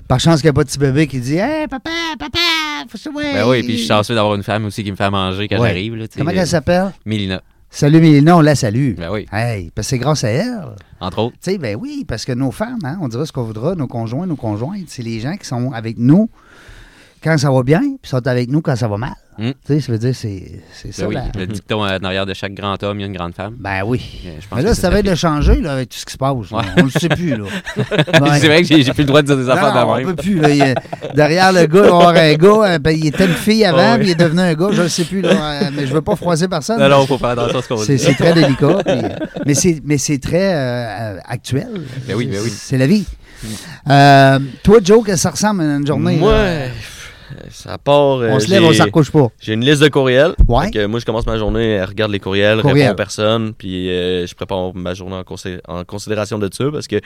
Par 0.09 0.19
chance 0.19 0.41
qu'il 0.41 0.47
n'y 0.49 0.51
a 0.51 0.55
pas 0.55 0.65
de 0.65 0.69
petit 0.69 0.79
bébé 0.79 1.07
qui 1.07 1.21
dit 1.21 1.37
Hey, 1.37 1.69
papa, 1.69 1.91
papa, 2.19 2.39
faut 2.89 2.99
se 2.99 3.09
Ben 3.11 3.47
oui, 3.49 3.63
puis 3.63 3.73
je 3.75 3.79
suis 3.79 3.87
chanceux 3.87 4.15
d'avoir 4.15 4.35
une 4.35 4.43
femme 4.43 4.65
aussi 4.65 4.83
qui 4.83 4.91
me 4.91 4.97
fait 4.97 5.09
manger 5.11 5.47
quand 5.47 5.61
Ouais. 5.61 5.69
j'arrive. 5.69 5.95
là, 5.95 6.07
Comment 6.17 6.31
euh, 6.31 6.35
elle 6.37 6.47
s'appelle? 6.49 6.91
Mélina. 7.05 7.41
Salut 7.73 8.01
Mélina, 8.01 8.37
on 8.37 8.41
la 8.41 8.57
salue. 8.57 8.95
Ben 8.97 9.11
oui, 9.13 9.27
Hey, 9.33 9.71
parce 9.73 9.87
que 9.87 9.91
c'est 9.91 9.99
grâce 9.99 10.25
à 10.25 10.31
elle. 10.31 10.65
entre 11.01 11.19
autres. 11.21 11.37
Tu 11.41 11.53
sais, 11.53 11.59
ben 11.59 11.77
oui, 11.81 12.05
parce 12.09 12.25
que 12.25 12.33
nos 12.33 12.51
femmes, 12.51 12.81
hein, 12.83 12.99
on 13.01 13.07
dira 13.07 13.25
ce 13.25 13.31
qu'on 13.31 13.45
voudra, 13.45 13.77
nos 13.77 13.87
conjoints, 13.87 14.27
nos 14.27 14.35
conjointes, 14.35 14.87
c'est 14.89 15.05
les 15.05 15.21
gens 15.21 15.37
qui 15.37 15.47
sont 15.47 15.71
avec 15.73 15.97
nous 15.97 16.29
quand 17.23 17.39
ça 17.39 17.53
va 17.53 17.63
bien, 17.63 17.81
puis 18.03 18.09
sont 18.11 18.27
avec 18.27 18.51
nous 18.51 18.61
quand 18.63 18.75
ça 18.75 18.89
va 18.89 18.97
mal. 18.97 19.15
Mm. 19.41 19.53
Tu 19.67 19.75
sais, 19.75 19.81
ça 19.81 19.93
veut 19.93 19.99
dire, 19.99 20.15
c'est 20.15 20.61
c'est 20.73 20.93
ça. 20.93 21.03
Ben 21.05 21.09
oui, 21.09 21.15
la- 21.15 21.41
le 21.41 21.47
dicton 21.47 21.83
euh, 21.85 21.99
en 21.99 22.05
arrière 22.05 22.27
de 22.27 22.35
chaque 22.35 22.53
grand 22.53 22.81
homme, 22.83 22.99
il 22.99 23.01
y 23.01 23.05
a 23.05 23.07
une 23.07 23.17
grande 23.17 23.35
femme. 23.35 23.55
Ben 23.59 23.83
oui. 23.87 24.01
Euh, 24.27 24.31
je 24.41 24.47
pense 24.47 24.59
Mais 24.59 24.65
là, 24.65 24.75
ça 24.75 24.91
va 24.91 24.99
être 24.99 25.07
de 25.07 25.15
changer 25.15 25.61
là, 25.63 25.73
avec 25.73 25.89
tout 25.89 25.99
ce 25.99 26.05
qui 26.05 26.13
se 26.13 26.19
passe. 26.19 26.33
Ouais. 26.51 26.63
On 26.77 26.83
le 26.85 26.91
sait 26.91 27.09
plus. 27.09 27.37
là. 27.37 27.45
C'est 28.39 28.47
vrai 28.49 28.61
que 28.61 28.67
j'ai 28.69 28.83
j'ai 28.83 28.93
plus 28.93 29.03
le 29.03 29.07
droit 29.09 29.23
de 29.23 29.27
dire 29.29 29.37
des 29.39 29.49
affaires 29.49 29.75
non, 29.75 29.97
de 29.97 30.03
on 30.03 30.05
peut 30.09 30.17
plus. 30.17 30.41
là. 30.41 30.51
Il 30.51 30.57
y 30.57 30.63
a- 30.63 30.75
derrière 31.15 31.53
le 31.53 31.67
gars, 31.67 31.69
il 31.69 31.81
va 31.81 31.87
y 31.87 31.89
avoir 31.89 32.09
un 32.11 32.35
gars. 32.35 32.75
euh, 32.75 32.79
ben, 32.79 32.91
il 32.91 33.07
était 33.07 33.25
une 33.25 33.33
fille 33.33 33.65
avant, 33.65 33.97
puis 33.97 34.09
il 34.09 34.11
est 34.11 34.15
devenu 34.15 34.41
un 34.43 34.53
gars. 34.55 34.69
Je 34.73 34.83
ne 34.83 34.89
sais 34.89 35.05
plus. 35.05 35.23
Là, 35.23 35.31
euh, 35.63 35.71
mais 35.75 35.87
je 35.87 35.95
veux 35.95 36.03
pas 36.03 36.17
froiser 36.17 36.47
personne. 36.47 36.79
Non, 36.79 36.89
non, 36.91 37.07
faut 37.07 37.17
faire 37.19 37.31
attention 37.31 37.59
à 37.59 37.63
ce 37.63 37.69
qu'on 37.69 37.77
C'est 37.79 37.97
dit. 37.97 38.03
c'est 38.05 38.15
très 38.15 38.35
délicat. 38.35 38.79
puis- 38.85 38.95
mais 39.47 39.55
c'est 39.55 39.81
mais 39.85 39.97
c'est 39.99 40.19
très 40.19 40.55
euh, 40.55 40.57
euh, 41.15 41.19
actuel. 41.27 41.69
Ben 42.07 42.15
oui, 42.15 42.27
ben 42.27 42.41
oui. 42.45 42.51
C'est 42.55 42.77
la 42.79 42.87
vie. 42.87 43.07
Euh, 43.89 44.39
toi, 44.63 44.79
Joe, 44.83 45.03
qu'est-ce 45.05 45.15
que 45.17 45.21
ça 45.23 45.31
ressemble 45.31 45.63
à 45.63 45.77
une 45.77 45.87
journée? 45.87 46.17
Moi, 46.17 46.33
là? 46.33 46.59
Ça 47.51 47.79
part. 47.79 48.19
euh, 48.19 48.31
on 48.31 48.41
se 48.41 48.49
lève, 48.51 48.63
on 48.65 48.73
s'en 48.73 48.85
recouche 48.85 49.11
pas. 49.11 49.29
J'ai 49.41 49.55
une 49.55 49.65
liste 49.65 49.83
de 49.83 49.89
courriels. 49.89 50.35
Ouais. 50.49 50.87
Moi, 50.87 51.01
je 51.01 51.05
commence 51.05 51.27
ma 51.27 51.37
journée, 51.39 51.71
elle 51.73 51.85
regarde 51.85 52.11
les 52.11 52.21
courriels, 52.21 52.61
Courriel. 52.61 52.79
réponds 52.89 52.93
aux 52.93 52.97
personnes, 52.97 53.55
puis 53.55 53.91
euh, 53.91 54.27
je 54.27 54.35
prépare 54.35 54.75
ma 54.75 54.95
journée 54.95 55.21
en 55.69 55.85
considération 55.85 56.39
de 56.39 56.49
ça 56.53 56.65
parce 56.73 56.87
que 56.87 57.01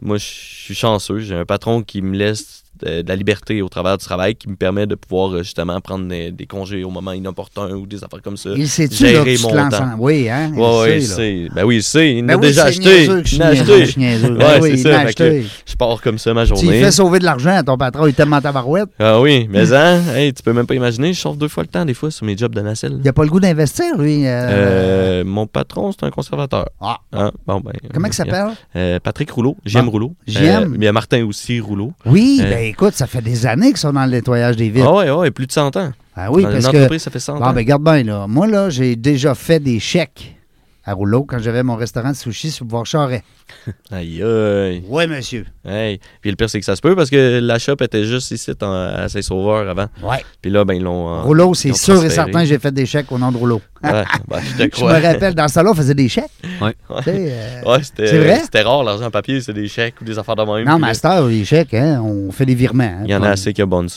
moi, 0.00 0.16
je 0.18 0.24
suis 0.24 0.74
chanceux. 0.74 1.20
J'ai 1.20 1.34
un 1.34 1.44
patron 1.44 1.82
qui 1.82 2.02
me 2.02 2.16
laisse 2.16 2.62
euh, 2.86 3.02
de 3.02 3.08
la 3.08 3.16
liberté 3.16 3.62
au 3.62 3.68
travers 3.68 3.96
du 3.98 4.04
travail 4.04 4.34
qui 4.34 4.48
me 4.48 4.56
permet 4.56 4.86
de 4.86 4.94
pouvoir 4.94 5.34
euh, 5.34 5.42
justement 5.42 5.80
prendre 5.80 6.06
des, 6.08 6.30
des 6.30 6.46
congés 6.46 6.84
au 6.84 6.90
moment 6.90 7.12
inopportun 7.12 7.70
ou 7.72 7.86
des 7.86 8.02
affaires 8.04 8.22
comme 8.22 8.36
ça. 8.36 8.50
Il 8.56 8.62
là, 8.62 8.88
que 8.88 8.94
gérer 8.94 9.34
tu 9.36 9.42
te 9.42 9.46
mon 9.48 9.68
temps. 9.68 9.76
en- 9.84 9.98
Oui, 9.98 10.28
hein? 10.28 10.50
il 10.54 10.58
Ouais, 10.60 10.96
il 10.98 11.02
sait, 11.02 11.08
là. 11.10 11.16
sait. 11.48 11.48
Ben 11.54 11.64
oui, 11.64 11.76
il 11.76 11.82
sait. 11.82 12.12
Il 12.16 12.26
Ben 12.26 12.36
oui, 12.36 12.46
déjà 12.48 12.64
acheté. 12.64 13.04
Il 13.04 13.38
l'a 13.38 13.46
acheté. 13.48 13.94
Ben 14.30 14.60
oui, 14.60 14.70
c'est 14.70 14.70
il 14.72 14.78
ça. 14.78 14.88
l'a 14.90 15.06
Fait 15.06 15.14
que 15.14 15.22
acheté. 15.24 15.46
je 15.66 15.74
pars 15.76 16.00
comme 16.02 16.18
ça 16.18 16.34
ma 16.34 16.42
Tu 16.46 16.48
journée. 16.54 16.80
fais 16.80 16.90
sauver 16.90 17.18
de 17.18 17.24
l'argent 17.24 17.50
à 17.56 17.62
ton 17.62 17.76
patron, 17.76 18.06
il 18.06 18.10
est 18.10 18.12
tellement 18.14 18.40
tabarouette. 18.40 18.88
Ah 18.98 19.20
oui, 19.20 19.46
mais 19.50 19.72
hein, 19.72 20.00
hey, 20.14 20.32
tu 20.32 20.42
peux 20.42 20.52
même 20.52 20.66
pas 20.66 20.74
imaginer, 20.74 21.12
je 21.12 21.20
sauve 21.20 21.38
deux 21.38 21.48
fois 21.48 21.62
le 21.62 21.68
temps 21.68 21.84
des 21.84 21.94
fois 21.94 22.10
sur 22.10 22.24
mes 22.26 22.36
jobs 22.36 22.54
de 22.54 22.60
nacelle. 22.60 22.94
Il 22.98 23.04
n'a 23.04 23.12
pas 23.12 23.24
le 23.24 23.30
goût 23.30 23.40
d'investir, 23.40 23.96
lui. 23.98 24.26
euh, 24.26 24.48
Euh, 24.50 25.24
mon 25.24 25.46
patron, 25.46 25.92
c'est 25.92 26.04
un 26.04 26.10
conservateur. 26.10 26.66
Ah. 26.80 26.98
Hein? 27.12 27.30
Bon, 27.46 27.60
ben, 27.60 27.72
Comment 27.92 28.06
il 28.08 28.12
s'appelle? 28.12 28.48
Euh, 28.76 28.98
Patrick 29.02 29.30
Rouleau, 29.30 29.56
j'aime 29.64 29.86
Bon. 29.86 29.90
Rouleau. 29.92 30.14
J'aime. 30.26 30.72
Euh, 30.72 30.76
il 30.76 30.84
y 30.84 30.88
a 30.88 30.92
Martin 30.92 31.24
aussi, 31.24 31.60
Rouleau. 31.60 31.92
Oui, 32.06 32.38
ben 32.40 32.69
écoute, 32.70 32.94
ça 32.94 33.06
fait 33.06 33.22
des 33.22 33.46
années 33.46 33.68
qu'ils 33.68 33.76
sont 33.78 33.92
dans 33.92 34.04
le 34.04 34.10
nettoyage 34.10 34.56
des 34.56 34.70
vitres. 34.70 34.88
Ah 34.88 34.94
ouais, 34.94 35.10
ouais, 35.10 35.30
plus 35.30 35.46
de 35.46 35.52
100 35.52 35.76
ans. 35.76 35.92
Ah 36.16 36.30
oui, 36.32 36.42
Dans 36.42 36.50
parce 36.50 36.68
que. 36.68 36.98
ça 36.98 37.10
fait 37.10 37.20
100 37.20 37.38
Bon, 37.38 37.44
ans. 37.46 37.52
ben 37.52 37.64
garde 37.64 37.82
bien, 37.84 38.02
là. 38.02 38.26
Moi, 38.26 38.46
là, 38.46 38.68
j'ai 38.70 38.96
déjà 38.96 39.34
fait 39.34 39.60
des 39.60 39.78
chèques 39.78 40.36
à 40.84 40.92
Rouleau 40.94 41.24
quand 41.24 41.38
j'avais 41.38 41.62
mon 41.62 41.76
restaurant 41.76 42.10
de 42.10 42.16
sushi 42.16 42.50
sur 42.50 42.64
Bois 42.64 42.84
Charest. 42.84 43.22
Aïe, 43.90 44.22
aïe. 44.22 44.82
Oui, 44.88 45.06
monsieur. 45.08 45.44
Hey. 45.64 45.98
Puis 46.20 46.30
le 46.30 46.36
pire, 46.36 46.48
c'est 46.48 46.60
que 46.60 46.64
ça 46.64 46.76
se 46.76 46.80
peut 46.80 46.94
parce 46.96 47.10
que 47.10 47.40
la 47.42 47.58
shop 47.58 47.76
était 47.80 48.04
juste 48.04 48.30
ici 48.30 48.52
en- 48.62 48.72
à 48.72 49.08
Saint-Sauveur 49.08 49.68
avant. 49.68 49.86
Ouais. 50.02 50.24
Puis 50.40 50.50
là, 50.50 50.64
ben, 50.64 50.74
ils 50.74 50.82
l'ont. 50.82 51.08
euh, 51.12 51.20
Rouleau, 51.22 51.52
c'est 51.54 51.72
sûr 51.74 52.02
et 52.04 52.10
certain, 52.10 52.44
j'ai 52.44 52.58
fait 52.58 52.72
des 52.72 52.86
chèques 52.86 53.10
au 53.12 53.18
nom 53.18 53.30
de 53.32 53.36
Rouleau. 53.36 53.60
Ouais, 53.82 54.04
ben, 54.28 54.40
je 54.40 54.56
te 54.56 54.62
Je 54.62 54.68
crois. 54.68 54.98
me 54.98 55.04
rappelle, 55.04 55.34
dans 55.34 55.48
ce 55.48 55.54
temps-là, 55.54 55.70
on 55.72 55.74
faisait 55.74 55.94
des 55.94 56.08
chèques. 56.08 56.30
Sais, 56.40 56.74
euh, 57.08 57.62
Ouais, 57.66 57.82
c'était, 57.82 58.06
C'est 58.06 58.18
vrai? 58.18 58.40
C'était 58.44 58.62
rare, 58.62 58.84
l'argent 58.84 59.06
en 59.06 59.10
papier, 59.10 59.40
c'est 59.40 59.52
des 59.52 59.68
chèques 59.68 59.96
ou 60.00 60.04
des 60.04 60.18
affaires 60.18 60.36
de 60.36 60.42
même. 60.44 60.66
Non, 60.66 60.78
Master, 60.78 61.26
les 61.26 61.44
chèques, 61.44 61.74
hein, 61.74 62.00
on 62.04 62.30
fait 62.30 62.46
des 62.46 62.54
virements. 62.54 62.84
hein, 62.84 63.02
Il 63.04 63.10
y 63.10 63.14
en 63.14 63.22
a 63.22 63.30
assez 63.30 63.52
qui 63.52 63.60
a 63.62 63.66
bonné. 63.66 63.88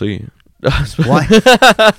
Ouais. 1.00 1.28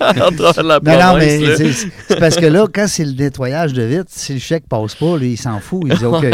la 0.00 0.80
Non, 0.80 1.18
mais 1.18 1.56
c'est 1.56 2.18
parce 2.18 2.36
que 2.36 2.46
là, 2.46 2.66
quand 2.72 2.86
c'est 2.88 3.04
le 3.04 3.12
nettoyage 3.12 3.72
de 3.72 3.82
vitres, 3.82 4.04
si 4.08 4.34
le 4.34 4.38
chèque 4.38 4.66
passe 4.68 4.94
pas, 4.94 5.16
lui, 5.18 5.32
il 5.32 5.36
s'en 5.36 5.60
fout. 5.60 5.82
Il 5.86 5.96
dit 5.96 6.04
OK, 6.04 6.24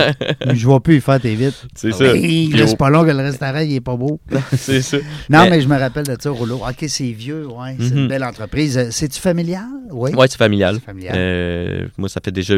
je 0.53 0.69
vais 0.69 0.81
plus 0.81 0.97
y 0.97 1.01
faire 1.01 1.21
tes 1.21 1.35
vitres. 1.35 1.67
C'est 1.75 1.93
ça. 1.93 2.05
C'est 2.15 2.77
pas 2.77 2.91
long 2.91 3.05
que 3.05 3.11
le 3.11 3.17
restaurant, 3.19 3.59
il 3.61 3.75
est 3.75 3.81
pas 3.81 3.97
beau. 3.97 4.21
c'est 4.57 4.83
ça. 4.83 4.97
Non, 5.29 5.41
mais, 5.45 5.51
Mais- 5.51 5.61
je 5.61 5.69
me 5.69 5.79
rappelle 5.79 6.07
de 6.07 6.17
ça, 6.21 6.31
Rouleau. 6.31 6.57
OK, 6.57 6.85
c'est 6.89 7.11
vieux, 7.13 7.47
ouais. 7.47 7.77
C'est 7.79 7.89
une 7.89 8.03
Mhm. 8.03 8.09
belle 8.09 8.25
entreprise. 8.25 8.79
Euh, 8.79 8.89
C'est-tu 8.91 9.21
familial? 9.21 9.65
Oui. 9.91 10.13
Ouais, 10.15 10.27
c'est 10.29 10.39
familial. 10.39 10.79
Familial. 10.85 11.15
Euh, 11.17 11.87
moi, 11.99 12.09
ça 12.09 12.21
fait 12.25 12.31
déjà 12.33 12.55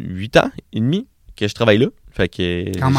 8 0.00 0.36
ans 0.36 0.50
et 0.72 0.80
demi 0.80 1.06
que 1.38 1.48
je 1.48 1.54
travaille 1.54 1.78
là. 1.78 1.86
Fait 2.10 2.28
que 2.28 2.36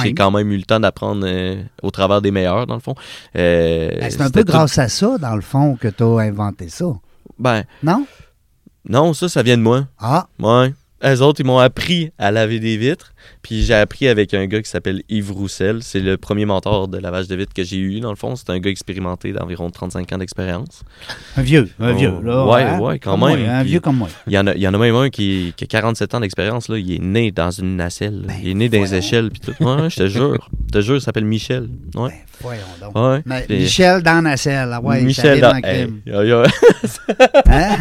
j'ai 0.04 0.14
quand 0.14 0.32
même 0.32 0.52
eu 0.52 0.58
le 0.58 0.64
temps 0.64 0.80
d'apprendre 0.80 1.26
euh, 1.28 1.62
au 1.84 1.92
travers 1.92 2.22
des 2.22 2.32
meilleurs, 2.32 2.66
dans 2.68 2.76
le 2.76 2.80
fond. 2.80 2.96
Euh, 3.36 3.90
Ben, 4.00 4.10
c'est 4.10 4.22
un 4.22 4.30
peu 4.30 4.44
tout- 4.44 4.52
grâce 4.52 4.78
à 4.78 4.88
ça, 4.88 5.18
dans 5.18 5.36
le 5.36 5.42
fond, 5.42 5.76
que 5.76 5.88
tu 5.90 6.04
as 6.04 6.20
inventé 6.20 6.70
ça. 6.70 6.86
Ben, 7.38 7.64
Non? 7.84 8.06
non, 8.88 9.14
ça, 9.14 9.28
ça 9.30 9.44
vient 9.44 9.58
de 9.58 9.62
moi. 9.64 9.86
Ah, 10.00 10.28
Ouais. 10.40 10.74
Eux 11.06 11.22
autres, 11.22 11.40
ils 11.40 11.46
m'ont 11.46 11.60
appris 11.60 12.12
à 12.18 12.30
laver 12.32 12.60
des 12.60 12.76
vitres. 12.76 13.14
Puis 13.42 13.64
j'ai 13.64 13.74
appris 13.74 14.08
avec 14.08 14.34
un 14.34 14.46
gars 14.48 14.62
qui 14.62 14.70
s'appelle 14.70 15.02
Yves 15.10 15.32
Roussel. 15.32 15.80
C'est 15.82 16.00
le 16.00 16.18
premier 16.18 16.46
mentor 16.46 16.88
de 16.88 16.98
lavage 16.98 17.28
de 17.28 17.36
vitres 17.36 17.54
que 17.54 17.64
j'ai 17.64 17.78
eu, 17.78 18.00
dans 18.00 18.10
le 18.10 18.16
fond. 18.16 18.36
C'est 18.36 18.50
un 18.50 18.60
gars 18.60 18.70
expérimenté 18.70 19.32
d'environ 19.32 19.70
35 19.70 20.12
ans 20.14 20.18
d'expérience. 20.18 20.84
un 21.38 21.42
vieux, 21.42 21.70
un 21.80 21.92
Oh, 21.94 21.96
vieux. 21.96 22.14
Là, 22.24 22.46
ouais, 22.46 22.64
hein? 22.64 22.80
ouais, 22.80 23.00
quand 23.00 23.12
Comme 23.18 23.30
même. 23.30 23.40
moi, 23.46 23.50
un 23.56 23.64
vieux 23.64 23.80
comme 23.80 23.98
moi. 23.98 24.10
Il 24.28 24.34
y 24.34 24.38
en 24.38 24.46
a, 24.48 24.54
il 24.56 24.62
y 24.62 24.68
en 24.68 24.74
a 24.74 24.78
même 24.78 24.96
un 24.96 25.10
qui, 25.10 25.54
qui 25.56 25.64
a 25.64 25.68
47 25.68 26.14
ans 26.16 26.20
d'expérience. 26.20 26.68
là. 26.70 26.78
Il 26.78 26.92
est 26.92 27.00
né 27.00 27.32
dans 27.32 27.52
une 27.52 27.76
nacelle. 27.78 28.24
Ben, 28.28 28.36
il 28.44 28.50
est 28.50 28.54
né 28.54 28.70
dans 28.70 28.82
les 28.82 28.96
échelles. 28.96 29.30
Puis 29.32 29.40
tout. 29.40 29.64
Ouais, 29.64 29.82
ouais, 29.84 29.90
je 29.90 29.96
te 29.98 30.08
jure. 30.08 30.50
Je 30.68 30.72
te 30.74 30.82
jure, 30.82 30.96
il 30.96 31.02
s'appelle 31.02 31.26
Michel. 31.26 31.70
Ouais. 31.96 32.10
Ben, 32.10 32.16
voyons 32.42 32.62
donc. 32.82 32.96
Ouais. 32.98 33.22
Mais 33.26 33.42
Puis- 33.48 33.58
Michel 33.60 34.02
dans 34.04 34.22
la 34.24 34.38
selle. 34.38 34.70
Ah 34.74 34.82
ouais, 34.82 35.02
Michel 35.02 35.40
dans 35.42 35.50
dans... 35.50 35.56
le 35.56 35.62
crime. 35.62 36.02
Hein? 37.48 37.78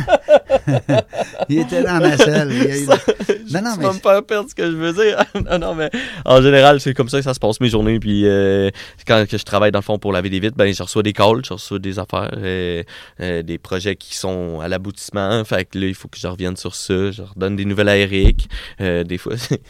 il 1.48 1.58
était 1.61 1.82
dans 1.82 1.98
la 1.98 2.16
selle. 2.16 2.50
Il 2.52 2.70
a 2.70 2.76
eu- 2.76 2.87
Non, 3.52 3.62
non, 3.62 3.72
tu 3.74 3.78
mais 3.78 3.84
vas 3.87 3.92
me 3.94 3.98
faire 3.98 4.22
perdre 4.24 4.50
ce 4.50 4.54
que 4.54 4.64
je 4.70 4.76
veux 4.76 4.92
dire. 4.92 5.24
non, 5.51 5.59
non, 5.59 5.74
mais 5.74 5.90
en 6.24 6.40
général, 6.42 6.81
c'est 6.81 6.94
comme 6.94 7.09
ça 7.09 7.18
que 7.18 7.24
ça 7.24 7.35
se 7.35 7.40
passe 7.40 7.61
mes 7.61 7.68
journées. 7.68 7.98
Puis 7.98 8.27
euh, 8.27 8.70
quand 9.07 9.24
que 9.29 9.38
je 9.38 9.44
travaille 9.44 9.70
dans 9.72 9.79
le 9.79 9.85
fond 9.85 9.98
pour 9.98 10.12
laver 10.12 10.31
des 10.31 10.40
vitres, 10.40 10.57
ben, 10.57 10.72
je 10.72 10.83
reçois 10.83 11.03
des 11.03 11.12
calls, 11.12 11.42
je 11.46 11.53
reçois 11.53 11.79
des 11.79 11.98
affaires, 11.98 12.31
euh, 12.37 12.83
euh, 13.20 13.42
des 13.42 13.59
projets 13.59 13.96
qui 13.96 14.14
sont 14.16 14.61
à 14.61 14.68
l'aboutissement. 14.68 15.44
Fait 15.44 15.64
que 15.64 15.79
là, 15.79 15.87
il 15.87 15.94
faut 15.94 16.09
que 16.09 16.18
je 16.18 16.27
revienne 16.27 16.57
sur 16.57 16.74
ça. 16.74 17.11
Je 17.11 17.22
redonne 17.22 17.57
des 17.57 17.64
nouvelles 17.64 17.88
à 17.88 17.96
Eric. 17.96 18.48
Des 18.79 19.18
fois, 19.18 19.37
c'est 19.37 19.61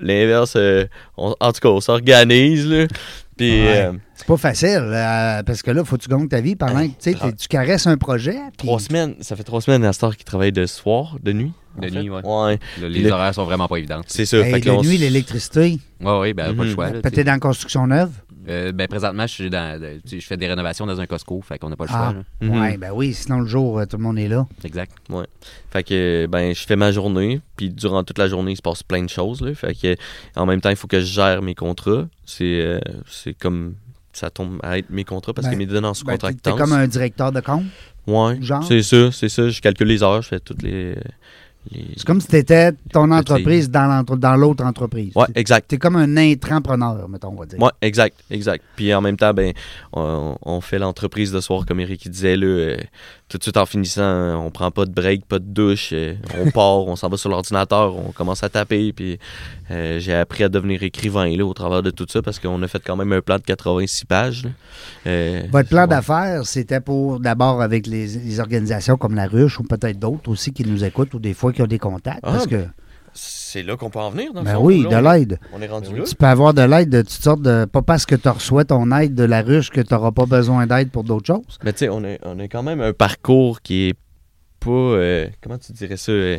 l'inverse. 0.00 0.56
on- 1.16 1.34
en 1.38 1.52
tout 1.52 1.60
cas, 1.60 1.68
on 1.68 1.80
s'organise. 1.80 2.66
là. 2.66 2.86
Puis. 3.36 3.62
Ouais. 3.64 3.90
c'est 4.16 4.26
pas 4.26 4.36
facile, 4.36 4.82
euh, 4.82 5.42
parce 5.44 5.62
que 5.62 5.70
là, 5.70 5.84
faut 5.84 5.96
que 5.96 6.02
tu 6.02 6.08
gagnes 6.08 6.28
ta 6.28 6.40
vie 6.40 6.56
pendant 6.56 6.86
que 6.88 7.30
tu 7.30 7.48
caresses 7.48 7.86
un 7.86 7.96
projet. 7.96 8.36
Trois 8.56 8.80
semaines, 8.80 9.14
ça 9.20 9.36
fait 9.36 9.44
trois 9.44 9.60
semaines 9.60 9.84
à 9.84 9.92
Star 9.92 10.16
qui 10.16 10.24
travaille 10.24 10.50
de 10.52 10.66
soir, 10.66 11.16
de 11.22 11.32
nuit. 11.32 11.52
De 11.80 11.90
nuit, 11.90 12.10
ouais. 12.10 12.20
Ouais, 12.24 12.58
les 12.80 13.02
le- 13.02 13.10
horaires 13.12 13.34
sont 13.34 13.44
vraiment 13.44 13.68
pas 13.68 13.76
évidentes. 13.76 14.04
c'est 14.08 14.26
ça. 14.26 14.38
Hey, 14.38 14.60
de 14.60 14.70
nuit, 14.82 14.96
l'électricité? 14.98 15.78
Oui, 16.00 16.12
oui, 16.20 16.32
ben, 16.34 16.54
pas 16.54 16.62
le 16.62 16.68
Mhm. 16.68 16.74
choix. 16.74 16.88
Peut-être 16.90 17.24
dans 17.26 17.32
la 17.32 17.38
construction 17.38 17.86
neuve? 17.86 18.10
Euh, 18.50 18.72
ben, 18.72 18.88
présentement, 18.88 19.26
je, 19.26 19.32
suis 19.34 19.50
dans, 19.50 19.78
sais, 20.06 20.20
je 20.20 20.26
fais 20.26 20.38
des 20.38 20.46
rénovations 20.46 20.86
dans 20.86 20.98
un 20.98 21.06
Costco, 21.06 21.42
fait 21.42 21.58
qu'on 21.58 21.68
n'a 21.68 21.76
pas 21.76 21.84
le 21.84 21.90
Ah. 21.92 22.14
choix. 22.40 22.48
Ouais, 22.60 22.78
ben 22.78 22.92
oui, 22.94 23.12
sinon 23.12 23.40
le 23.40 23.46
jour, 23.46 23.78
euh, 23.78 23.84
tout 23.84 23.98
le 23.98 24.02
monde 24.02 24.18
est 24.18 24.28
là. 24.28 24.46
Exact. 24.64 24.92
Fait 25.70 25.82
que 25.82 26.26
ben 26.30 26.54
je 26.54 26.64
fais 26.64 26.76
ma 26.76 26.90
journée, 26.90 27.42
puis 27.56 27.68
durant 27.68 28.04
toute 28.04 28.16
la 28.16 28.26
journée, 28.26 28.52
il 28.52 28.56
se 28.56 28.62
passe 28.62 28.82
plein 28.82 29.02
de 29.02 29.10
choses 29.10 29.42
là. 29.42 29.54
Fait 29.54 29.74
que 29.74 29.96
en 30.34 30.46
même 30.46 30.62
temps, 30.62 30.70
il 30.70 30.76
faut 30.76 30.86
que 30.86 30.98
je 31.00 31.04
gère 31.04 31.42
mes 31.42 31.54
contrats. 31.54 32.06
C'est 32.24 32.60
euh, 32.62 32.78
c'est 33.10 33.34
comme 33.34 33.74
ça 34.14 34.30
tombe 34.30 34.58
à 34.62 34.78
être 34.78 34.88
mes 34.88 35.04
contrats 35.04 35.34
parce 35.34 35.46
Ben, 35.46 35.52
que 35.52 35.58
mes 35.58 35.66
données 35.66 35.86
en 35.86 35.90
Ben, 35.90 35.92
t'es- 35.92 35.98
sous-contractance. 35.98 36.54
t'es 36.54 36.58
comme 36.58 36.72
un 36.72 36.86
directeur 36.88 37.32
de 37.32 37.40
compte? 37.40 37.64
Ouais, 38.06 38.38
genre? 38.40 38.64
c'est 38.66 38.82
ça, 38.82 39.12
c'est 39.12 39.28
ça, 39.28 39.50
je 39.50 39.60
calcule 39.60 39.88
les 39.88 40.02
heures, 40.02 40.22
je 40.22 40.28
fais 40.28 40.40
toutes 40.40 40.62
les 40.62 40.94
les 40.94 41.00
C'est 41.70 42.04
comme 42.04 42.20
si 42.20 42.28
tu 42.28 42.36
étais 42.36 42.72
ton 42.92 43.10
entreprise 43.10 43.70
dans 43.70 44.36
l'autre 44.36 44.64
entreprise. 44.64 45.12
T'es- 45.14 45.40
exact. 45.40 45.68
T'es 45.68 45.78
comme 45.78 45.96
un 45.96 46.16
intrapreneur, 46.16 47.08
mettons, 47.08 47.28
on 47.28 47.40
va 47.40 47.46
dire. 47.46 47.60
Ouais, 47.60 47.70
exact, 47.82 48.16
exact. 48.30 48.64
Puis 48.76 48.92
en 48.94 49.00
même 49.00 49.16
temps, 49.16 49.34
ben, 49.34 49.52
on, 49.92 50.36
on 50.42 50.60
fait 50.60 50.78
l'entreprise 50.78 51.32
de 51.32 51.40
soir, 51.40 51.66
comme 51.66 51.80
Eric 51.80 52.08
disait, 52.08 52.36
là, 52.36 52.46
euh, 52.46 52.76
tout 53.28 53.38
de 53.38 53.42
suite 53.42 53.56
en 53.56 53.66
finissant, 53.66 54.42
on 54.44 54.50
prend 54.50 54.70
pas 54.70 54.86
de 54.86 54.90
break, 54.90 55.26
pas 55.26 55.38
de 55.38 55.44
douche, 55.44 55.92
on 56.38 56.50
part, 56.52 56.86
on 56.86 56.96
s'en 56.96 57.08
va 57.08 57.16
sur 57.16 57.28
l'ordinateur, 57.28 57.94
on 57.96 58.12
commence 58.12 58.42
à 58.42 58.48
taper, 58.48 58.92
puis 58.92 59.18
euh, 59.70 59.98
j'ai 59.98 60.14
appris 60.14 60.44
à 60.44 60.48
devenir 60.48 60.82
écrivain 60.82 61.28
là, 61.36 61.44
au 61.44 61.52
travers 61.52 61.82
de 61.82 61.90
tout 61.90 62.06
ça, 62.08 62.22
parce 62.22 62.38
qu'on 62.38 62.62
a 62.62 62.68
fait 62.68 62.82
quand 62.84 62.96
même 62.96 63.12
un 63.12 63.20
plan 63.20 63.36
de 63.36 63.42
86 63.42 64.04
pages. 64.06 64.44
là. 64.44 64.50
Euh, 65.06 65.42
Votre 65.52 65.68
plan 65.68 65.82
ouais. 65.82 65.88
d'affaires, 65.88 66.46
c'était 66.46 66.80
pour 66.80 67.20
d'abord 67.20 67.60
avec 67.60 67.86
les, 67.86 68.06
les 68.06 68.40
organisations 68.40 68.96
comme 68.96 69.14
la 69.14 69.26
Ruche 69.26 69.60
ou 69.60 69.64
peut-être 69.64 69.98
d'autres 69.98 70.30
aussi 70.30 70.52
qui 70.52 70.64
nous 70.64 70.84
écoutent 70.84 71.12
ou 71.14 71.18
des 71.18 71.34
fois 71.34 71.52
qui 71.52 71.62
ont 71.62 71.66
des 71.66 71.78
contacts. 71.78 72.20
Ah, 72.22 72.32
parce 72.32 72.46
que, 72.46 72.64
C'est 73.50 73.62
là 73.62 73.78
qu'on 73.78 73.88
peut 73.88 73.98
en 73.98 74.10
venir, 74.10 74.34
dans 74.34 74.42
ben 74.42 74.56
fond, 74.56 74.62
oui, 74.62 74.82
là, 74.82 75.00
de 75.00 75.08
l'aide. 75.08 75.40
On 75.54 75.62
est 75.62 75.66
rendu 75.68 75.88
Ben 75.88 75.98
là. 76.00 76.04
Tu 76.04 76.14
peux 76.14 76.26
avoir 76.26 76.52
de 76.52 76.60
l'aide 76.60 76.90
de 76.90 77.00
toutes 77.00 77.10
sortes 77.10 77.40
de. 77.40 77.64
Pas 77.64 77.80
parce 77.80 78.04
que 78.04 78.14
tu 78.14 78.28
reçois 78.28 78.66
ton 78.66 78.92
aide 78.92 79.14
de 79.14 79.24
la 79.24 79.40
ruche 79.40 79.70
que 79.70 79.80
tu 79.80 79.94
n'auras 79.94 80.12
pas 80.12 80.26
besoin 80.26 80.66
d'aide 80.66 80.90
pour 80.90 81.02
d'autres 81.02 81.26
choses. 81.26 81.58
Mais 81.64 81.72
tu 81.72 81.78
sais, 81.78 81.88
on 81.88 82.04
a, 82.04 82.16
on 82.24 82.38
a 82.40 82.42
quand 82.46 82.62
même 82.62 82.82
un 82.82 82.92
parcours 82.92 83.62
qui 83.62 83.88
est 83.88 83.94
pas. 84.60 84.68
euh, 84.70 85.28
comment 85.42 85.56
tu 85.56 85.72
dirais 85.72 85.96
ça 85.96 86.12
euh, 86.12 86.36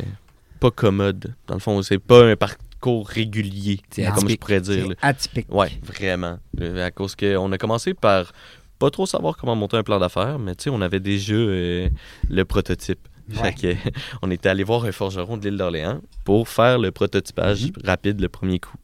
Pas 0.60 0.70
commode. 0.70 1.34
Dans 1.48 1.54
le 1.54 1.60
fond, 1.60 1.82
c'est 1.82 1.98
pas 1.98 2.22
un 2.24 2.36
parcours 2.36 3.08
régulier, 3.08 3.80
C'est 3.90 4.04
comme 4.12 4.28
je 4.28 4.36
pourrais 4.36 4.60
dire. 4.60 4.86
là. 4.90 4.94
Atypique. 5.02 5.52
Ouais, 5.52 5.70
vraiment. 5.82 6.38
Euh, 6.60 6.86
À 6.86 6.92
cause 6.92 7.16
qu'on 7.16 7.50
a 7.50 7.58
commencé 7.58 7.92
par 7.92 8.30
pas 8.78 8.90
trop 8.90 9.04
savoir 9.04 9.36
comment 9.36 9.56
monter 9.56 9.76
un 9.76 9.82
plan 9.82 9.98
d'affaires, 9.98 10.38
mais 10.38 10.54
tu 10.54 10.64
sais, 10.64 10.70
on 10.70 10.80
avait 10.80 11.00
déjà 11.00 11.34
euh, 11.34 11.88
le 12.30 12.44
prototype. 12.44 13.00
Fait 13.30 13.54
que, 13.54 13.74
on 14.22 14.30
était 14.30 14.48
allé 14.48 14.64
voir 14.64 14.84
un 14.84 14.92
forgeron 14.92 15.36
de 15.36 15.48
l'île 15.48 15.58
d'Orléans 15.58 16.00
pour 16.24 16.48
faire 16.48 16.78
le 16.78 16.90
prototypage 16.90 17.64
Mhm. 17.66 17.72
rapide 17.84 18.20
le 18.20 18.28
premier 18.28 18.58
coup. 18.58 18.76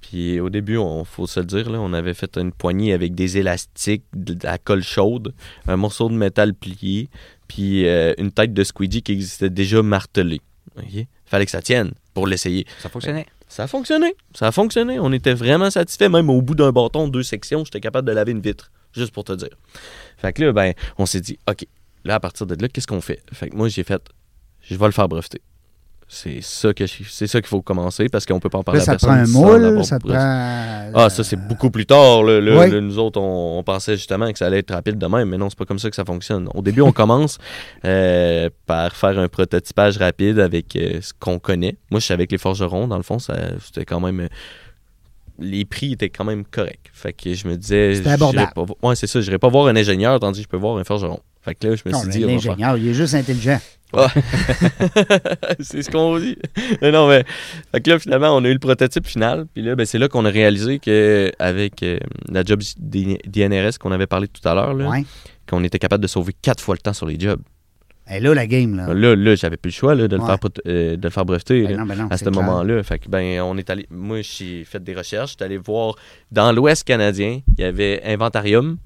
Puis 0.00 0.40
au 0.40 0.50
début, 0.50 0.76
on 0.76 1.04
faut 1.04 1.26
se 1.26 1.40
le 1.40 1.46
dire, 1.46 1.70
là, 1.70 1.78
on 1.80 1.92
avait 1.92 2.14
fait 2.14 2.36
une 2.36 2.52
poignée 2.52 2.92
avec 2.92 3.14
des 3.14 3.38
élastiques, 3.38 4.04
de 4.14 4.36
la 4.44 4.58
colle 4.58 4.82
chaude, 4.82 5.34
un 5.68 5.76
morceau 5.76 6.08
de 6.08 6.14
métal 6.14 6.54
plié, 6.54 7.08
puis 7.48 7.86
euh, 7.86 8.14
une 8.18 8.32
tête 8.32 8.52
de 8.54 8.64
squeegee 8.64 9.02
qui 9.02 9.12
existait 9.12 9.50
déjà 9.50 9.82
martelée. 9.82 10.40
OK? 10.76 11.06
Fallait 11.26 11.44
que 11.44 11.50
ça 11.50 11.62
tienne 11.62 11.92
pour 12.14 12.26
l'essayer. 12.26 12.66
Ça 12.80 12.88
fonctionnait. 12.88 13.26
Ça 13.46 13.64
a 13.64 13.66
fonctionné. 13.66 14.14
Ça 14.34 14.46
a 14.48 14.52
fonctionné. 14.52 14.98
On 15.00 15.12
était 15.12 15.34
vraiment 15.34 15.70
satisfait. 15.70 16.08
Même 16.08 16.30
au 16.30 16.40
bout 16.42 16.54
d'un 16.54 16.70
bâton, 16.72 17.08
deux 17.08 17.22
sections, 17.24 17.64
j'étais 17.64 17.80
capable 17.80 18.06
de 18.08 18.12
laver 18.12 18.32
une 18.32 18.40
vitre. 18.40 18.70
Juste 18.92 19.12
pour 19.12 19.24
te 19.24 19.32
dire. 19.32 19.48
Fait 20.18 20.32
que 20.32 20.42
là, 20.44 20.52
ben, 20.52 20.72
on 20.98 21.06
s'est 21.06 21.20
dit, 21.20 21.38
OK, 21.48 21.66
là, 22.04 22.14
à 22.16 22.20
partir 22.20 22.46
de 22.46 22.54
là, 22.60 22.68
qu'est-ce 22.68 22.86
qu'on 22.86 23.00
fait? 23.00 23.20
Fait 23.32 23.48
que 23.50 23.56
moi, 23.56 23.68
j'ai 23.68 23.82
fait, 23.84 24.02
je 24.62 24.74
vais 24.74 24.86
le 24.86 24.92
faire 24.92 25.08
breveter. 25.08 25.40
C'est 26.12 26.40
ça 26.42 26.74
que 26.74 26.88
c'est 26.88 27.28
ça 27.28 27.40
qu'il 27.40 27.46
faut 27.46 27.62
commencer 27.62 28.08
parce 28.08 28.26
qu'on 28.26 28.40
peut 28.40 28.48
pas 28.48 28.58
en 28.58 28.64
parler 28.64 28.80
Là, 28.80 28.84
ça 28.84 28.92
à 28.94 28.96
prend 28.96 29.10
un 29.12 29.26
moule, 29.28 29.84
ça 29.84 30.00
prend. 30.00 30.10
Ah, 30.12 31.06
ça, 31.08 31.22
c'est 31.22 31.36
beaucoup 31.36 31.70
plus 31.70 31.86
tard. 31.86 32.24
là. 32.24 32.40
Là, 32.40 32.58
Oui. 32.62 32.68
là, 32.72 32.80
nous 32.80 32.98
autres, 32.98 33.20
on, 33.20 33.58
on 33.58 33.62
pensait 33.62 33.96
justement 33.96 34.28
que 34.32 34.36
ça 34.36 34.46
allait 34.46 34.58
être 34.58 34.74
rapide 34.74 34.98
de 34.98 35.06
même, 35.06 35.28
mais 35.28 35.38
non, 35.38 35.48
c'est 35.50 35.56
pas 35.58 35.66
comme 35.66 35.78
ça 35.78 35.88
que 35.88 35.94
ça 35.94 36.04
fonctionne. 36.04 36.48
Au 36.52 36.62
début, 36.62 36.80
on 36.80 36.90
commence 36.90 37.38
euh, 37.84 38.50
par 38.66 38.96
faire 38.96 39.20
un 39.20 39.28
prototypage 39.28 39.98
rapide 39.98 40.40
avec 40.40 40.74
euh, 40.74 40.98
ce 41.00 41.12
qu'on 41.16 41.38
connaît. 41.38 41.76
Moi, 41.92 42.00
je 42.00 42.06
suis 42.06 42.14
avec 42.14 42.32
les 42.32 42.38
forgerons. 42.38 42.88
Dans 42.88 42.96
le 42.96 43.04
fond, 43.04 43.20
ça, 43.20 43.36
c'était 43.64 43.84
quand 43.84 44.00
même. 44.00 44.18
euh, 44.18 44.28
les 45.38 45.64
prix 45.64 45.92
étaient 45.92 46.10
quand 46.10 46.24
même 46.24 46.44
corrects. 46.44 46.90
Fait 46.92 47.12
que 47.12 47.32
je 47.34 47.46
me 47.46 47.56
disais. 47.56 47.94
C'était 47.94 48.10
abordable. 48.10 48.52
pas 48.52 48.64
ouais, 48.82 48.96
c'est 48.96 49.06
ça. 49.06 49.20
Je 49.20 49.36
pas 49.36 49.48
voir 49.48 49.68
un 49.68 49.76
ingénieur 49.76 50.18
tandis 50.18 50.40
que 50.40 50.44
je 50.44 50.48
peux 50.48 50.56
voir 50.56 50.76
un 50.76 50.84
forgeron. 50.84 51.20
Fait 51.42 51.54
que 51.54 51.68
là, 51.68 51.74
je 51.76 51.82
me 51.86 51.92
Non, 51.92 52.00
suis 52.00 52.10
dit. 52.10 52.20
l'ingénieur, 52.20 52.76
il 52.76 52.88
est 52.88 52.94
juste 52.94 53.14
intelligent. 53.14 53.58
c'est 55.60 55.82
ce 55.82 55.90
qu'on 55.90 56.18
dit. 56.18 56.36
Mais 56.80 56.92
non, 56.92 57.08
mais. 57.08 57.24
Fait 57.72 57.80
que 57.80 57.90
là, 57.90 57.98
finalement, 57.98 58.36
on 58.36 58.44
a 58.44 58.48
eu 58.48 58.52
le 58.52 58.58
prototype 58.58 59.06
final. 59.06 59.46
Puis 59.52 59.62
là, 59.62 59.74
ben, 59.74 59.84
c'est 59.86 59.98
là 59.98 60.08
qu'on 60.08 60.24
a 60.24 60.30
réalisé 60.30 60.78
qu'avec 60.78 61.84
la 62.28 62.44
job 62.44 62.60
DNRS 62.78 63.78
qu'on 63.80 63.92
avait 63.92 64.06
parlé 64.06 64.28
tout 64.28 64.46
à 64.48 64.54
l'heure, 64.54 64.74
Ouais. 64.76 65.04
qu'on 65.48 65.64
était 65.64 65.78
capable 65.78 66.02
de 66.02 66.08
sauver 66.08 66.32
quatre 66.40 66.62
fois 66.62 66.74
le 66.74 66.80
temps 66.80 66.92
sur 66.92 67.06
les 67.06 67.18
jobs. 67.18 67.40
Et 68.12 68.18
là, 68.18 68.34
la 68.34 68.46
game, 68.46 68.76
là. 68.76 68.92
Là, 68.92 69.14
là, 69.14 69.34
j'avais 69.36 69.56
plus 69.56 69.70
le 69.70 69.74
choix 69.74 69.94
là, 69.94 70.08
de, 70.08 70.16
le 70.16 70.22
Ouais. 70.22 70.28
faire, 70.28 70.38
euh, 70.66 70.96
de 70.96 71.02
le 71.02 71.10
faire 71.10 71.24
breveter. 71.24 71.62
Ben 71.62 71.76
non, 71.76 71.86
ben 71.86 71.96
non, 71.96 72.08
à 72.10 72.16
ce 72.16 72.28
moment-là. 72.28 72.82
Fait 72.82 72.98
que, 72.98 73.08
ben, 73.08 73.40
on 73.42 73.56
est 73.56 73.70
allé. 73.70 73.86
Moi, 73.90 74.20
j'ai 74.22 74.64
fait 74.64 74.82
des 74.82 74.94
recherches. 74.94 75.30
J'étais 75.32 75.44
allé 75.44 75.58
voir 75.58 75.94
dans 76.32 76.50
l'Ouest 76.52 76.82
canadien, 76.84 77.40
il 77.56 77.60
y 77.60 77.64
avait 77.64 78.02
Inventarium. 78.04 78.78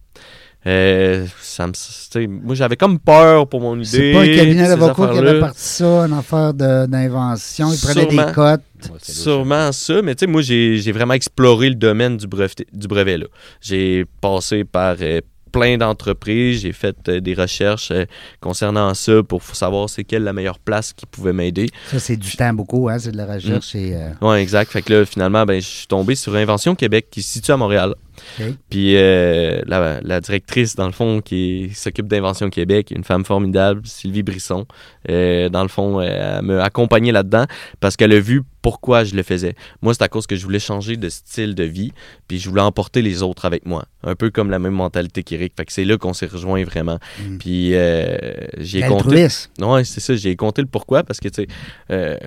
Euh, 0.66 1.26
ça 1.42 1.66
me, 1.66 2.26
moi, 2.26 2.54
j'avais 2.54 2.76
comme 2.76 2.98
peur 2.98 3.46
pour 3.48 3.60
mon 3.60 3.76
idée. 3.76 3.84
C'est 3.84 4.12
pas 4.12 4.20
un 4.22 4.34
cabinet 4.34 4.68
d'avocats 4.68 5.08
qui 5.12 5.18
avait 5.18 5.40
parti 5.40 5.60
ça, 5.60 5.84
une 6.06 6.12
affaire 6.14 6.54
de- 6.54 6.86
d'invention. 6.86 7.70
Il 7.72 7.78
prenait 7.80 8.02
Sûrement. 8.08 8.26
des 8.26 8.32
cotes. 8.32 8.60
Ouais, 8.84 8.98
Sûrement 9.02 9.72
ça, 9.72 10.00
mais 10.02 10.14
tu 10.14 10.24
sais, 10.24 10.26
moi, 10.30 10.42
j'ai 10.42 10.78
j'ai 10.78 10.92
vraiment 10.92 11.14
exploré 11.14 11.68
le 11.68 11.74
domaine 11.74 12.16
du 12.16 12.26
brevet. 12.26 12.52
Du 12.72 12.86
brevet 12.88 13.18
là. 13.18 13.26
J'ai 13.60 14.04
passé 14.20 14.64
par 14.64 14.96
euh, 15.00 15.20
plein 15.52 15.76
d'entreprises, 15.78 16.62
j'ai 16.62 16.72
fait 16.72 16.96
euh, 17.08 17.20
des 17.20 17.34
recherches 17.34 17.90
euh, 17.92 18.04
concernant 18.40 18.92
ça 18.94 19.22
pour 19.22 19.42
savoir 19.54 19.88
c'est 19.88 20.02
quelle 20.04 20.24
la 20.24 20.32
meilleure 20.32 20.58
place 20.58 20.92
qui 20.92 21.06
pouvait 21.06 21.32
m'aider. 21.32 21.68
Ça, 21.90 21.98
c'est 22.00 22.16
du 22.16 22.32
temps 22.36 22.52
beaucoup, 22.52 22.88
hein? 22.88 22.98
C'est 22.98 23.12
de 23.12 23.16
la 23.16 23.26
recherche. 23.26 23.74
et, 23.74 23.94
euh, 23.94 24.08
Ouais, 24.20 24.42
exact. 24.42 24.72
Fait 24.72 24.82
que 24.82 24.92
là, 24.92 25.06
finalement, 25.06 25.44
ben, 25.46 25.60
je 25.60 25.66
suis 25.66 25.86
tombé 25.86 26.14
sur 26.16 26.34
Invention 26.34 26.74
Québec 26.74 27.06
qui 27.10 27.22
se 27.22 27.34
situe 27.34 27.52
à 27.52 27.56
Montréal. 27.56 27.94
OK. 28.38 28.46
Puis 28.70 28.96
euh, 28.96 29.62
la, 29.66 30.00
la 30.02 30.20
directrice, 30.20 30.76
dans 30.76 30.86
le 30.86 30.92
fond, 30.92 31.20
qui 31.20 31.70
s'occupe 31.74 32.08
d'Invention 32.08 32.50
Québec, 32.50 32.90
une 32.90 33.04
femme 33.04 33.24
formidable, 33.24 33.82
Sylvie 33.84 34.22
Brisson, 34.22 34.66
euh, 35.10 35.48
dans 35.48 35.62
le 35.62 35.68
fond, 35.68 36.00
euh, 36.00 36.38
elle 36.38 36.44
m'a 36.44 36.62
accompagné 36.62 37.12
là-dedans 37.12 37.44
parce 37.80 37.96
qu'elle 37.96 38.12
a 38.12 38.20
vu 38.20 38.42
pourquoi 38.62 39.04
je 39.04 39.14
le 39.14 39.22
faisais. 39.22 39.54
Moi, 39.82 39.92
c'est 39.92 40.02
à 40.02 40.08
cause 40.08 40.26
que 40.26 40.36
je 40.36 40.42
voulais 40.44 40.58
changer 40.58 40.96
de 40.96 41.08
style 41.10 41.54
de 41.54 41.64
vie, 41.64 41.92
puis 42.28 42.38
je 42.38 42.48
voulais 42.48 42.62
emporter 42.62 43.02
les 43.02 43.22
autres 43.22 43.44
avec 43.44 43.66
moi. 43.66 43.84
Un 44.02 44.14
peu 44.14 44.30
comme 44.30 44.50
la 44.50 44.58
même 44.58 44.72
mentalité 44.72 45.22
qu'Éric. 45.22 45.52
Fait 45.56 45.66
que 45.66 45.72
c'est 45.72 45.84
là 45.84 45.98
qu'on 45.98 46.14
s'est 46.14 46.26
rejoint 46.26 46.64
vraiment. 46.64 46.98
Mm. 47.20 47.38
Puis 47.38 47.74
euh, 47.74 48.16
j'ai 48.58 48.82
compté. 48.82 49.26
Ouais, 49.60 49.84
c'est 49.84 50.00
ça, 50.00 50.16
j'ai 50.16 50.34
compté 50.36 50.62
le 50.62 50.68
pourquoi 50.68 51.02
parce 51.02 51.20
que, 51.20 51.28
tu 51.28 51.46
sais, 51.90 52.18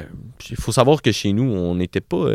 il 0.49 0.57
faut 0.57 0.71
savoir 0.71 1.01
que 1.01 1.11
chez 1.11 1.33
nous, 1.33 1.51
on 1.51 1.75
n'était 1.75 2.01
pas. 2.01 2.27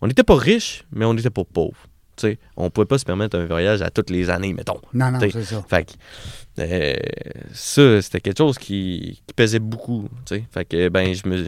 on 0.00 0.06
n'était 0.06 0.24
pas 0.24 0.36
riches, 0.36 0.84
mais 0.92 1.06
on 1.06 1.14
n'était 1.14 1.30
pas 1.30 1.44
pauvres. 1.44 1.86
Tu 2.18 2.26
sais, 2.32 2.38
on 2.56 2.68
pouvait 2.68 2.84
pas 2.86 2.98
se 2.98 3.04
permettre 3.04 3.38
un 3.38 3.46
voyage 3.46 3.80
à 3.80 3.90
toutes 3.90 4.10
les 4.10 4.28
années, 4.28 4.52
mettons. 4.52 4.80
Non, 4.92 5.10
non, 5.12 5.18
T'sais, 5.18 5.30
c'est 5.30 5.44
ça. 5.44 5.64
Fait 5.68 5.84
que, 5.86 5.92
euh, 6.62 6.94
ça, 7.52 8.02
c'était 8.02 8.20
quelque 8.20 8.38
chose 8.38 8.58
qui, 8.58 9.22
qui 9.26 9.34
pesait 9.34 9.60
beaucoup. 9.60 10.08
tu 10.26 10.34
sais. 10.36 10.44
Fait 10.52 10.64
que, 10.64 10.88
ben, 10.88 11.14
je 11.14 11.28
me. 11.28 11.46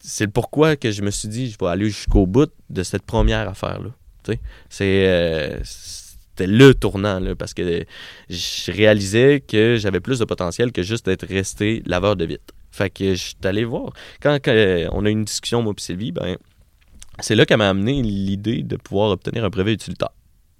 C'est 0.00 0.24
le 0.26 0.30
pourquoi 0.30 0.76
que 0.76 0.90
je 0.92 1.02
me 1.02 1.10
suis 1.10 1.28
dit, 1.28 1.50
je 1.50 1.58
vais 1.60 1.70
aller 1.70 1.86
jusqu'au 1.86 2.26
bout 2.26 2.50
de 2.70 2.82
cette 2.82 3.02
première 3.02 3.48
affaire-là. 3.48 3.90
C'est. 4.70 5.06
euh, 5.08 5.58
c'était 5.64 6.46
le 6.46 6.72
tournant, 6.72 7.18
là, 7.18 7.34
parce 7.34 7.52
que 7.52 7.84
je 8.30 8.70
réalisais 8.72 9.40
que 9.40 9.76
j'avais 9.76 9.98
plus 9.98 10.20
de 10.20 10.24
potentiel 10.24 10.70
que 10.70 10.84
juste 10.84 11.06
d'être 11.06 11.26
resté 11.26 11.82
laveur 11.84 12.14
de 12.14 12.24
vitre. 12.26 12.54
Fait 12.70 12.90
que 12.90 13.14
je 13.14 13.20
suis 13.20 13.36
allé 13.42 13.64
voir. 13.64 13.92
Quand, 14.22 14.36
quand, 14.36 14.52
euh, 14.52 14.86
on 14.92 15.04
a 15.04 15.08
eu 15.08 15.12
une 15.12 15.24
discussion, 15.24 15.62
moi 15.62 15.74
et 15.76 15.80
Sylvie, 15.80 16.12
ben, 16.12 16.36
c'est 17.20 17.34
là 17.34 17.44
qu'elle 17.46 17.58
m'a 17.58 17.68
amené 17.70 18.02
l'idée 18.02 18.62
de 18.62 18.76
pouvoir 18.76 19.10
obtenir 19.10 19.44
un 19.44 19.48
brevet 19.48 19.72
utilitaire. 19.72 20.10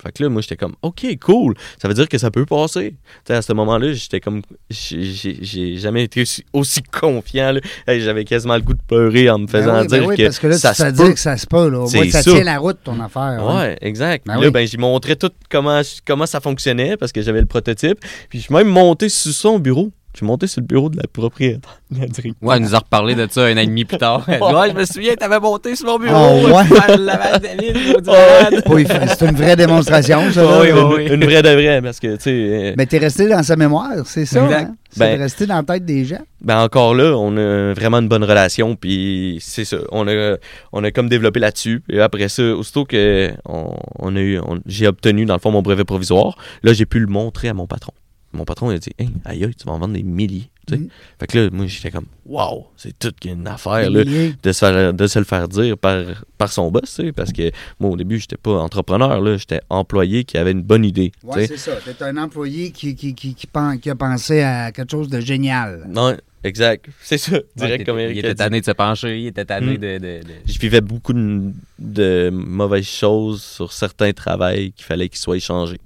Fait 0.00 0.12
que 0.12 0.22
là, 0.22 0.28
moi, 0.28 0.40
j'étais 0.42 0.56
comme, 0.56 0.74
OK, 0.82 1.04
cool. 1.20 1.54
Ça 1.82 1.88
veut 1.88 1.94
dire 1.94 2.09
que 2.09 2.18
ça 2.18 2.30
peut 2.30 2.46
passer. 2.46 2.90
Tu 2.92 2.96
sais, 3.26 3.34
à 3.34 3.42
ce 3.42 3.52
moment-là, 3.52 3.92
j'étais 3.94 4.20
comme, 4.20 4.42
j'ai- 4.70 5.76
jamais 5.76 6.04
été 6.04 6.22
aussi, 6.22 6.44
aussi 6.52 6.82
confiant. 6.84 7.54
J'avais 7.88 8.24
quasiment 8.24 8.54
le 8.54 8.62
goût 8.62 8.74
de 8.74 8.82
pleurer 8.86 9.28
en 9.28 9.40
me 9.40 9.48
faisant 9.48 9.72
Ben 9.72 9.80
oui, 9.82 9.88
ben 9.88 9.98
dire 9.98 10.09
oui, 10.09 10.16
que, 10.16 10.22
parce 10.22 10.38
que 10.38 10.46
là, 10.46 10.56
ça 10.59 10.72
se 10.74 10.84
peut. 10.96 11.12
que 11.12 11.18
ça 11.18 11.36
se 11.36 11.46
peut. 11.48 11.68
Là. 11.68 11.80
Au 11.80 11.86
C'est 11.88 11.98
moins, 11.98 12.11
ça 12.11 12.22
ça. 12.22 12.30
tient 12.32 12.44
la 12.44 12.59
route, 12.59 12.78
ton 12.84 13.00
affaire. 13.00 13.22
hein. 13.22 13.56
Ouais, 13.59 13.78
exact. 13.80 14.24
Ben 14.26 14.34
là, 14.34 14.46
oui. 14.46 14.50
ben, 14.52 14.66
j'ai 14.68 14.78
montré 14.78 15.16
tout 15.16 15.30
comment, 15.50 15.80
comment 16.06 16.26
ça 16.26 16.40
fonctionnait 16.40 16.96
parce 16.96 17.11
que 17.11 17.20
j'avais 17.20 17.40
le 17.40 17.46
prototype. 17.46 17.98
Puis 18.28 18.38
je 18.38 18.44
suis 18.44 18.54
même 18.54 18.68
monté 18.68 19.09
sur 19.09 19.32
son 19.32 19.59
bureau. 19.59 19.90
Je 20.14 20.18
suis 20.18 20.26
monté 20.26 20.46
sur 20.48 20.61
le 20.62 20.66
bureau 20.66 20.88
de 20.88 20.96
la 20.96 21.04
propriétaire, 21.12 21.80
de 21.90 22.00
la 22.00 22.06
directrice. 22.06 22.34
Ouais, 22.42 22.56
elle 22.56 22.62
nous 22.62 22.74
a 22.74 22.78
reparlé 22.78 23.14
de 23.14 23.26
ça 23.30 23.44
un 23.44 23.54
an 23.56 23.61
et 23.61 23.66
demi 23.66 23.84
plus 23.84 23.98
tard. 23.98 24.24
Elle 24.26 24.38
dit, 24.40 24.42
ouais, 24.54 24.70
je 24.70 24.74
me 24.74 24.84
souviens, 24.84 25.14
t'avais 25.14 25.38
monté 25.38 25.76
sur 25.76 25.86
mon 25.86 25.98
bureau. 25.98 26.14
Ah, 26.16 26.34
ouais? 26.62 26.68
malade. 26.96 27.46
Oui, 28.68 28.86
c'est 28.88 29.28
une 29.28 29.36
vraie 29.36 29.56
démonstration, 29.56 30.30
ça. 30.32 30.61
Oui, 30.61 30.68
oui, 30.72 30.80
une, 30.80 30.86
oui. 30.92 31.06
une 31.14 31.24
vraie 31.24 31.42
de 31.42 31.48
vraie 31.50 31.80
parce 31.82 32.00
que, 32.00 32.16
tu 32.16 32.22
sais, 32.22 32.30
euh, 32.32 32.74
Mais 32.76 32.86
t'es 32.86 32.98
resté 32.98 33.28
dans 33.28 33.42
sa 33.42 33.56
mémoire, 33.56 33.92
c'est 34.06 34.26
ça. 34.26 34.44
Hein? 34.44 34.74
C'est 34.90 35.00
Ben- 35.00 35.16
de 35.18 35.22
rester 35.22 35.46
dans 35.46 35.56
la 35.56 35.62
tête 35.62 35.84
des 35.84 36.04
gens? 36.04 36.20
ben 36.40 36.61
encore 36.62 36.94
là, 36.94 37.14
on 37.16 37.36
a 37.36 37.74
vraiment 37.74 37.98
une 37.98 38.09
bonne 38.09 38.24
relation, 38.24 38.74
puis 38.76 39.38
c'est 39.42 39.64
ça. 39.66 39.76
On 39.92 40.06
a, 40.09 40.36
on 40.72 40.82
a 40.84 40.90
comme 40.90 41.09
développé 41.09 41.40
là-dessus. 41.40 41.82
Et 41.90 42.00
après 42.00 42.28
ça, 42.28 42.42
aussitôt 42.42 42.84
que 42.84 43.30
on, 43.44 43.74
on 43.98 44.16
a 44.16 44.20
eu, 44.20 44.38
on- 44.40 44.61
j'ai 44.66 44.86
obtenu 44.86 45.26
dans 45.26 45.34
le 45.34 45.40
fond 45.40 45.50
mon 45.50 45.62
brevet 45.62 45.84
provisoire, 45.84 46.36
là 46.62 46.72
j'ai 46.72 46.86
pu 46.86 47.00
le 47.00 47.06
montrer 47.06 47.48
à 47.48 47.54
mon 47.54 47.66
patron. 47.66 47.92
Mon 48.33 48.45
patron 48.45 48.70
il 48.70 48.74
a 48.74 48.79
dit, 48.79 48.91
hey, 48.99 49.09
aïe, 49.24 49.45
aïe, 49.45 49.55
tu 49.55 49.64
vas 49.64 49.72
en 49.72 49.79
vendre 49.79 49.95
des 49.95 50.03
milliers. 50.03 50.51
tu 50.66 50.74
sais. 50.74 50.81
Mhm. 50.81 50.89
Fait 51.18 51.26
que 51.26 51.39
là, 51.39 51.49
moi 51.51 51.66
j'étais 51.66 51.91
comme, 51.91 52.05
waouh, 52.26 52.66
c'est 52.76 52.97
toute 52.99 53.24
une 53.24 53.47
affaire 53.49 53.91
là. 53.91 54.05
de 54.05 54.53
se, 54.53 54.59
faire, 54.59 54.93
de 54.93 55.07
se 55.07 55.18
le 55.18 55.24
faire 55.24 55.49
dire 55.49 55.79
par, 55.79 56.05
par 56.37 56.53
son 56.53 56.70
boss, 56.70 56.83
tu 56.95 57.07
sais, 57.07 57.12
parce 57.12 57.33
que 57.33 57.51
moi, 57.81 57.91
au 57.91 57.97
début, 57.97 58.18
j'étais 58.18 58.37
pas 58.37 58.59
entrepreneur, 58.61 59.18
là, 59.20 59.37
j'étais 59.39 59.61
employé 59.70 60.24
qui 60.24 60.37
avait 60.37 60.53
une 60.53 60.61
bonne 60.62 60.85
idée. 60.85 61.11
tu 61.20 61.26
Oui, 61.26 61.41
sais. 61.47 61.57
c'est 61.57 61.70
ça. 61.70 61.76
T'es 61.83 62.05
un 62.05 62.18
employé 62.18 62.70
qui, 62.70 62.95
qui, 62.95 63.14
qui, 63.14 63.35
qui, 63.35 63.47
pen- 63.47 63.79
qui 63.81 63.89
a 63.89 63.95
pensé 63.95 64.43
à 64.43 64.72
quelque 64.72 64.91
chose 64.91 65.09
de 65.09 65.20
génial. 65.20 65.87
Non, 65.89 66.14
exact. 66.45 66.85
C'est 67.01 67.16
ça, 67.16 67.39
direct 67.57 67.81
il 67.81 67.87
comme 67.87 67.97
était- 67.99 68.05
Eric 68.05 68.16
Il 68.16 68.18
était 68.18 68.35
dit. 68.35 68.39
tanné 68.39 68.61
de 68.61 68.66
se 68.66 68.72
pencher, 68.72 69.18
il 69.20 69.26
était 69.29 69.47
tanné 69.47 69.79
Mm. 69.79 69.81
de, 69.81 69.99
de- 69.99 69.99
de- 70.22 70.35
Je 70.47 70.59
vivais 70.59 70.83
beaucoup 70.83 71.14
de, 71.14 71.51
de 71.79 72.29
mauvaises 72.31 72.87
choses 72.87 73.43
sur 73.43 73.72
certains 73.72 74.12
travails 74.12 74.72
qu'il 74.72 74.85
fallait 74.85 75.09
qu'ils 75.09 75.18
soient 75.18 75.39
échangés. 75.39 75.81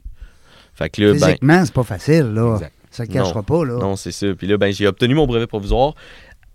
Fait 0.82 0.90
que 0.90 1.02
là, 1.02 1.12
ben, 1.12 1.18
Physiquement, 1.20 1.64
c'est 1.64 1.74
pas 1.74 1.82
facile, 1.84 2.32
là. 2.34 2.54
Exact. 2.54 2.72
Ça 2.90 3.04
ne 3.06 3.12
cachera 3.12 3.42
pas, 3.42 3.64
là. 3.64 3.78
non, 3.78 3.96
c'est 3.96 4.12
ça. 4.12 4.26
Puis 4.36 4.46
là, 4.46 4.56
ben, 4.58 4.72
j'ai 4.72 4.86
obtenu 4.86 5.14
mon 5.14 5.26
brevet 5.26 5.46
provisoire. 5.46 5.94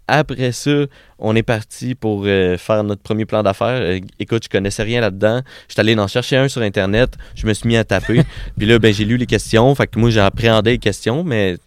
Après 0.10 0.52
ça, 0.52 0.86
on 1.20 1.36
est 1.36 1.44
parti 1.44 1.96
pour 1.96 2.24
euh, 2.26 2.58
faire 2.58 2.84
notre 2.84 3.02
premier 3.02 3.26
plan 3.26 3.44
d'affaires. 3.44 3.82
Euh, 3.82 4.00
écoute, 4.20 4.44
je 4.46 4.50
connaissais 4.50 4.84
rien 4.84 5.02
là-dedans. 5.02 5.42
Je 5.68 5.74
suis 5.74 5.82
allé 5.82 5.98
en 6.00 6.08
chercher 6.08 6.38
un 6.38 6.48
sur 6.48 6.62
Internet. 6.62 7.16
Je 7.36 7.46
me 7.46 7.54
suis 7.54 7.68
mis 7.68 7.76
à 7.76 7.84
taper. 7.84 8.22
Puis 8.58 8.68
là, 8.68 8.80
ben, 8.80 8.94
j'ai 8.94 9.04
lu 9.04 9.18
les 9.18 9.26
questions. 9.26 9.74
Fait 9.76 9.88
que 9.88 10.00
moi, 10.00 10.10
j'ai 10.10 10.22
appréhendé 10.22 10.72
les 10.72 10.78
questions, 10.78 11.24
mais 11.24 11.58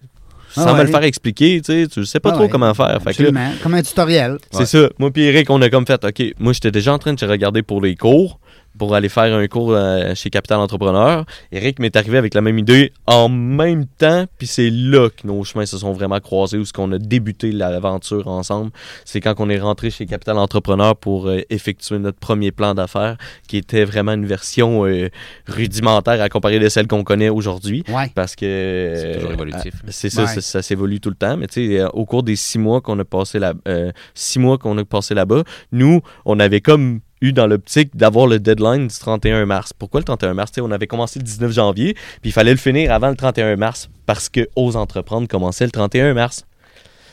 sans 0.53 0.67
Ah 0.67 0.73
me 0.73 0.79
ouais. 0.79 0.85
le 0.85 0.91
faire 0.91 1.05
expliquer, 1.05 1.61
tu 1.61 1.73
sais, 1.83 1.87
tu 1.87 2.05
sais 2.05 2.19
pas 2.19 2.31
Ah 2.31 2.33
trop 2.33 2.45
ouais, 2.45 2.49
comment 2.49 2.73
faire. 2.75 3.01
Fait 3.03 3.15
que 3.15 3.23
là. 3.25 3.51
Comme 3.63 3.75
un 3.75 3.83
tutoriel. 3.83 4.39
c'est 4.51 4.67
ça. 4.67 4.89
Moi 4.99 5.11
puis 5.13 5.23
Eric, 5.23 5.49
on 5.51 5.63
a 5.63 5.71
comme 5.71 5.87
fait, 5.87 6.05
OK, 6.05 6.23
moi 6.41 6.53
j'étais 6.53 6.73
déjà 6.73 6.93
en 6.93 6.99
train 6.99 7.13
de 7.15 7.25
regarder 7.27 7.63
pour 7.63 7.81
les 7.81 7.95
cours. 7.95 8.40
Pour 8.79 8.95
aller 8.95 9.09
faire 9.09 9.35
un 9.35 9.47
cours 9.47 9.73
euh, 9.73 10.15
chez 10.15 10.31
Capital 10.31 10.59
Entrepreneur. 10.59 11.25
Eric 11.53 11.79
m'est 11.81 11.95
arrivé 11.97 12.17
avec 12.19 12.35
la 12.35 12.41
même 12.41 12.59
idée 12.59 12.93
en 13.07 13.29
même 13.29 13.87
temps, 13.87 14.25
puis 14.39 14.47
c'est 14.47 14.71
là 14.71 15.09
que 15.11 15.27
nos 15.27 15.43
chemins 15.45 15.67
se 15.67 15.77
sont 15.79 15.93
vraiment 15.93 16.19
croisés, 16.21 16.57
où 16.59 16.65
ce 16.65 16.73
qu'on 16.73 16.91
a 16.93 16.99
débuté 16.99 17.53
l'aventure 17.53 18.29
ensemble. 18.29 18.71
C'est 19.05 19.21
quand 19.21 19.35
on 19.39 19.51
est 19.51 19.59
rentré 19.59 19.91
chez 19.91 20.07
Capital 20.07 20.39
Entrepreneur 20.39 20.97
pour 20.97 21.27
euh, 21.29 21.41
effectuer 21.51 21.99
notre 21.99 22.19
premier 22.19 22.53
plan 22.53 22.75
d'affaires, 22.75 23.17
qui 23.49 23.57
était 23.59 23.85
vraiment 23.85 24.13
une 24.13 24.27
version 24.27 24.87
euh, 24.87 25.09
rudimentaire 25.47 26.21
à 26.23 26.29
comparer 26.29 26.59
de 26.59 26.69
celle 26.69 26.87
qu'on 26.87 27.05
connaît 27.05 27.29
aujourd'hui. 27.29 27.85
Ouais. 27.89 28.11
Parce 28.15 28.35
que. 28.37 28.93
C'est 28.97 29.15
toujours 29.15 29.33
évolutif. 29.33 29.75
ah, 29.83 29.87
C'est 29.91 30.11
ça, 30.11 30.23
Ouais. 30.23 30.27
ça, 30.29 30.41
ça 30.41 30.63
s'évolue 30.63 31.01
tout 31.01 31.11
le 31.11 31.17
temps. 31.17 31.37
Mais 31.37 31.47
tu 31.49 31.67
sais, 31.69 31.81
euh, 31.81 31.89
au 31.91 32.05
cours 32.07 32.23
des 32.23 32.37
six 32.37 32.59
mois 32.59 32.81
qu'on 32.81 32.99
a 32.99 33.05
passé 33.05 33.39
là, 33.39 33.55
euh, 33.69 33.91
six 34.15 34.39
mois 34.39 34.59
qu'on 34.59 34.77
a 34.79 34.85
passé 34.85 35.15
là-bas, 35.15 35.43
nous, 35.73 36.01
on 36.25 36.39
avait 36.41 36.61
comme 36.61 37.01
eu 37.21 37.33
dans 37.33 37.47
l'optique 37.47 37.97
d'avoir 37.97 38.27
le 38.27 38.39
deadline 38.39 38.89
du 38.89 38.99
31 38.99 39.47
mars. 39.47 39.73
Pourquoi 39.73 40.01
le 40.01 40.05
31 40.05 40.35
mars? 40.35 40.53
On 40.61 40.71
avait 40.71 40.87
commencé 40.87 41.19
le 41.19 41.25
19 41.25 41.53
janvier, 41.53 41.95
puis 41.95 42.31
il 42.31 42.33
fallait 42.33 42.53
le 42.53 42.57
finir 42.57 42.93
avant 42.93 43.09
le 43.09 43.17
31 43.17 43.57
mars 43.57 43.89
parce 44.07 44.29
que 44.29 44.49
Ose 44.57 44.77
Entreprendre 44.77 45.29
commençait 45.29 45.65
le 45.65 45.71
31 45.71 46.15
mars. 46.15 46.45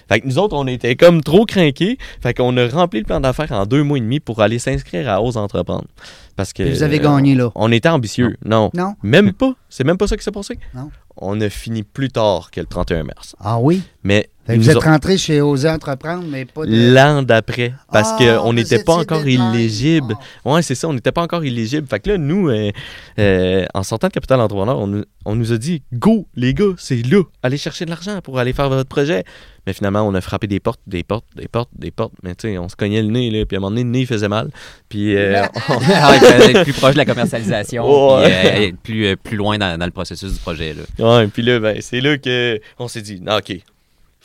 Fait 0.07 0.21
que 0.21 0.27
nous 0.27 0.37
autres, 0.37 0.55
on 0.55 0.67
était 0.67 0.95
comme 0.95 1.21
trop 1.21 1.45
craqués. 1.45 1.97
Fait 2.21 2.33
qu'on 2.33 2.55
a 2.57 2.67
rempli 2.67 2.99
le 2.99 3.05
plan 3.05 3.19
d'affaires 3.19 3.51
en 3.51 3.65
deux 3.65 3.83
mois 3.83 3.97
et 3.97 4.01
demi 4.01 4.19
pour 4.19 4.41
aller 4.41 4.57
s'inscrire 4.59 5.09
à 5.09 5.21
Ose 5.21 5.37
Entreprendre. 5.37 5.87
Parce 6.35 6.53
que. 6.53 6.63
Puis 6.63 6.71
vous 6.71 6.83
avez 6.83 6.99
gagné, 6.99 7.35
là. 7.35 7.51
On 7.55 7.71
était 7.71 7.89
ambitieux. 7.89 8.37
Non. 8.45 8.69
Non? 8.73 8.95
Même 9.03 9.33
pas. 9.33 9.53
C'est 9.69 9.83
même 9.83 9.97
pas 9.97 10.07
ça 10.07 10.15
qui 10.15 10.23
s'est 10.23 10.31
passé. 10.31 10.57
Non. 10.73 10.89
On 11.17 11.41
a 11.41 11.49
fini 11.49 11.83
plus 11.83 12.09
tard 12.09 12.51
que 12.51 12.59
le 12.59 12.67
31 12.67 13.03
mars. 13.03 13.35
Ah 13.39 13.59
oui? 13.59 13.81
Mais 14.03 14.29
Fait 14.47 14.57
vous 14.57 14.69
êtes 14.69 14.77
rentré 14.83 15.17
chez 15.17 15.41
Oser 15.41 15.69
Entreprendre, 15.69 16.23
mais 16.27 16.45
pas 16.45 16.65
de... 16.65 16.93
l'an 16.93 17.21
d'après, 17.21 17.73
parce 17.91 18.09
Ah, 18.19 18.37
qu'on 18.39 18.53
n'était 18.53 18.83
pas 18.83 18.95
encore 18.95 19.25
éligible. 19.27 20.15
Ah. 20.45 20.51
Ouais, 20.53 20.61
c'est 20.61 20.73
ça, 20.75 20.87
on 20.87 20.93
n'était 20.93 21.11
pas 21.11 21.21
encore 21.21 21.43
éligible. 21.43 21.85
Fait 21.87 21.99
que 21.99 22.09
là, 22.11 22.17
nous, 22.17 22.49
euh, 22.49 22.71
euh, 23.19 23.65
en 23.73 23.83
sortant 23.83 24.07
de 24.07 24.13
Capital 24.13 24.39
Entrepreneur, 24.41 24.79
on, 24.79 24.87
nous- 24.87 25.03
on 25.25 25.35
nous 25.35 25.51
a 25.51 25.57
dit 25.57 25.83
Go, 25.93 26.27
les 26.35 26.53
gars, 26.53 26.73
c'est 26.77 27.05
là, 27.05 27.21
allez 27.43 27.57
chercher 27.57 27.85
de 27.85 27.89
l'argent 27.89 28.19
pour 28.23 28.39
aller 28.39 28.53
faire 28.53 28.69
votre 28.69 28.87
projet. 28.89 29.23
Mais 29.65 29.73
finalement, 29.73 30.03
on 30.03 30.13
a 30.15 30.21
frappé 30.21 30.47
des 30.47 30.61
portes, 30.61 30.79
des 30.87 31.03
portes, 31.03 31.25
des 31.35 31.49
portes, 31.49 31.69
des 31.77 31.91
portes. 31.91 32.13
Mais 32.23 32.33
tu 32.35 32.47
sais, 32.47 32.57
on 32.57 32.69
se 32.69 32.77
cognait 32.77 33.01
le 33.01 33.09
nez, 33.09 33.29
là, 33.29 33.45
puis 33.45 33.57
à 33.57 33.59
un 33.59 33.59
moment 33.59 33.71
donné, 33.71 33.83
le 33.83 33.89
nez 33.89 33.99
il 34.01 34.07
faisait 34.07 34.29
mal. 34.29 34.49
Puis 34.87 35.13
euh, 35.17 35.43
on- 35.69 35.73
Ah, 35.93 36.15
être 36.23 36.63
plus 36.63 36.71
proche 36.73 36.93
de 36.93 36.97
la 36.99 37.05
commercialisation, 37.05 38.15
Ouais. 38.15 38.23
puis, 38.23 38.33
euh, 38.47 38.67
être 38.67 38.77
plus, 38.77 39.17
plus 39.17 39.35
loin 39.35 39.57
dans, 39.57 39.77
dans 39.77 39.85
le 39.85 39.91
processus 39.91 40.31
du 40.31 40.39
projet. 40.39 40.73
Là. 40.73 41.17
Ouais, 41.19 41.27
puis 41.27 41.41
là, 41.43 41.59
ben, 41.59 41.77
c'est 41.81 41.99
là 41.99 42.17
que 42.17 42.61
on 42.79 42.87
s'est 42.87 43.01
dit, 43.01 43.19
non, 43.19 43.37
OK, 43.39 43.57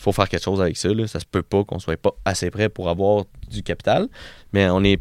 faut 0.02 0.12
faire 0.12 0.28
quelque 0.28 0.44
chose 0.44 0.60
avec 0.60 0.76
ça. 0.76 0.88
Là. 0.88 1.06
Ça 1.06 1.20
se 1.20 1.26
peut 1.26 1.42
pas 1.42 1.64
qu'on 1.64 1.78
soit 1.78 1.96
pas 1.96 2.12
assez 2.24 2.50
prêt 2.50 2.68
pour 2.68 2.88
avoir 2.88 3.24
du 3.50 3.62
capital, 3.62 4.08
mais 4.52 4.68
on 4.70 4.82
est 4.84 5.00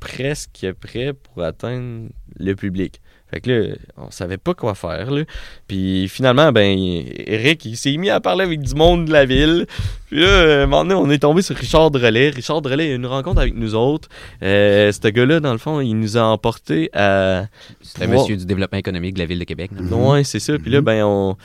presque 0.00 0.66
prêt 0.80 1.12
pour 1.12 1.42
atteindre 1.42 2.08
le 2.38 2.54
public. 2.54 3.00
Fait 3.30 3.40
que 3.40 3.50
là, 3.50 3.74
on 3.98 4.10
savait 4.10 4.38
pas 4.38 4.54
quoi 4.54 4.74
faire. 4.74 5.10
Là. 5.10 5.24
Puis 5.66 6.08
finalement, 6.08 6.50
ben, 6.50 6.78
Eric, 6.78 7.62
il 7.66 7.76
s'est 7.76 7.94
mis 7.98 8.08
à 8.08 8.20
parler 8.20 8.44
avec 8.44 8.60
du 8.62 8.74
monde 8.74 9.04
de 9.04 9.12
la 9.12 9.26
ville. 9.26 9.66
Puis 10.06 10.20
là, 10.20 10.66
moment 10.66 10.82
donné, 10.82 10.94
on 10.94 11.10
est 11.10 11.18
tombé 11.18 11.42
sur 11.42 11.54
Richard 11.54 11.90
Drelet. 11.90 12.30
Richard 12.30 12.62
Drelet 12.62 12.84
a 12.84 12.92
eu 12.92 12.94
une 12.94 13.04
rencontre 13.04 13.42
avec 13.42 13.54
nous 13.54 13.74
autres. 13.74 14.08
Euh, 14.42 14.90
ce 14.92 15.08
gars-là, 15.08 15.40
dans 15.40 15.52
le 15.52 15.58
fond, 15.58 15.80
il 15.80 15.92
nous 15.98 16.16
a 16.16 16.22
emporté 16.22 16.88
à. 16.94 17.48
C'était 17.82 18.06
pouvoir- 18.06 18.22
monsieur 18.22 18.36
du 18.38 18.46
développement 18.46 18.78
économique 18.78 19.12
de 19.12 19.18
la 19.18 19.26
ville 19.26 19.38
de 19.40 19.44
Québec. 19.44 19.72
Ouais, 19.90 20.24
c'est 20.24 20.40
ça. 20.40 20.56
Puis 20.58 20.70
là, 20.70 20.80
ben, 20.80 21.04
on, 21.04 21.36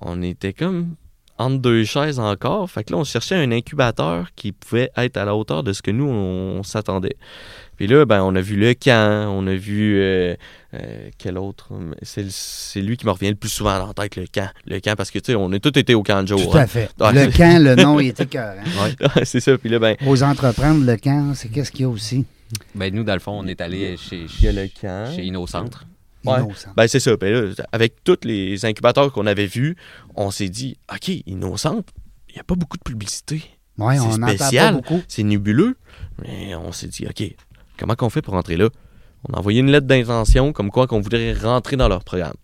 on 0.00 0.22
était 0.22 0.52
comme 0.52 0.94
entre 1.38 1.58
deux 1.58 1.84
chaises 1.84 2.18
encore. 2.18 2.70
Fait 2.70 2.84
que 2.84 2.92
là, 2.92 2.98
on 2.98 3.04
cherchait 3.04 3.34
un 3.34 3.50
incubateur 3.52 4.28
qui 4.36 4.52
pouvait 4.52 4.90
être 4.96 5.16
à 5.16 5.24
la 5.24 5.34
hauteur 5.34 5.62
de 5.62 5.72
ce 5.72 5.82
que 5.82 5.90
nous, 5.90 6.06
on, 6.06 6.62
s'attendait. 6.62 7.16
Puis 7.76 7.86
là, 7.88 8.04
ben, 8.04 8.22
on 8.22 8.34
a 8.36 8.40
vu 8.40 8.56
le 8.56 8.72
camp, 8.74 9.28
on 9.30 9.46
a 9.48 9.54
vu 9.54 9.98
euh, 9.98 10.34
euh, 10.74 11.10
quel 11.18 11.38
autre. 11.38 11.70
C'est, 12.02 12.80
lui 12.80 12.96
qui 12.96 13.04
me 13.04 13.10
revient 13.10 13.30
le 13.30 13.34
plus 13.34 13.48
souvent 13.48 13.78
dans 13.78 13.88
la 13.88 13.94
tête, 13.94 14.16
le 14.16 14.26
camp. 14.32 14.48
Le 14.66 14.78
camp, 14.78 14.94
parce 14.96 15.10
que, 15.10 15.18
tu 15.18 15.32
sais, 15.32 15.34
on 15.34 15.50
a 15.52 15.58
tous 15.58 15.76
été 15.78 15.94
au 15.94 16.02
camp 16.02 16.22
de 16.22 16.28
jour. 16.28 16.50
Tout 16.50 16.56
hein. 16.56 16.62
à 16.62 16.66
fait. 16.66 16.90
Ouais. 17.00 17.12
Le 17.12 17.36
camp, 17.36 17.62
le 17.62 17.74
nom, 17.74 17.98
il 17.98 18.08
était 18.08 18.26
cœur. 18.26 18.54
Ouais, 18.56 19.24
c'est 19.24 19.40
ça. 19.40 19.58
Puis 19.58 19.68
là, 19.68 19.78
ben, 19.78 19.96
Aux 20.06 20.22
entreprendre, 20.22 20.84
le 20.86 20.96
camp, 20.96 21.34
c'est 21.34 21.48
qu'est-ce 21.48 21.72
qu'il 21.72 21.82
y 21.82 21.84
a 21.84 21.88
aussi? 21.88 22.24
Ben, 22.76 22.94
nous, 22.94 23.02
dans 23.02 23.14
le 23.14 23.20
fond, 23.20 23.32
on 23.42 23.46
est 23.46 23.60
allé 23.60 23.96
chez, 23.96 24.26
a 24.48 24.52
le 24.52 24.68
camp. 24.80 25.12
chez 25.14 25.26
InnoCentre. 25.26 25.84
Ouais. 26.24 26.40
Innocent. 26.40 26.70
Ben, 26.76 26.88
c'est 26.88 27.00
ça. 27.00 27.16
Ben 27.16 27.32
là, 27.32 27.64
avec 27.72 28.02
tous 28.04 28.18
les 28.24 28.64
incubateurs 28.64 29.12
qu'on 29.12 29.26
avait 29.26 29.46
vus, 29.46 29.76
on 30.14 30.30
s'est 30.30 30.48
dit, 30.48 30.76
OK, 30.92 31.08
Innocente, 31.26 31.88
il 32.28 32.34
n'y 32.34 32.40
a 32.40 32.44
pas 32.44 32.54
beaucoup 32.54 32.76
de 32.76 32.82
publicité. 32.82 33.42
Ouais, 33.78 33.96
c'est 33.98 34.12
spécial. 34.12 34.80
c'est 35.08 35.22
nébuleux. 35.22 35.76
Mais 36.22 36.54
on 36.54 36.72
s'est 36.72 36.88
dit, 36.88 37.06
OK, 37.06 37.22
comment 37.78 37.94
qu'on 37.94 38.10
fait 38.10 38.22
pour 38.22 38.34
rentrer 38.34 38.56
là? 38.56 38.68
On 39.28 39.34
a 39.34 39.38
envoyé 39.38 39.60
une 39.60 39.70
lettre 39.70 39.86
d'intention 39.86 40.52
comme 40.52 40.70
quoi 40.70 40.86
qu'on 40.86 41.00
voudrait 41.00 41.32
rentrer 41.32 41.76
dans 41.76 41.88
leur 41.88 42.04
programme. 42.04 42.34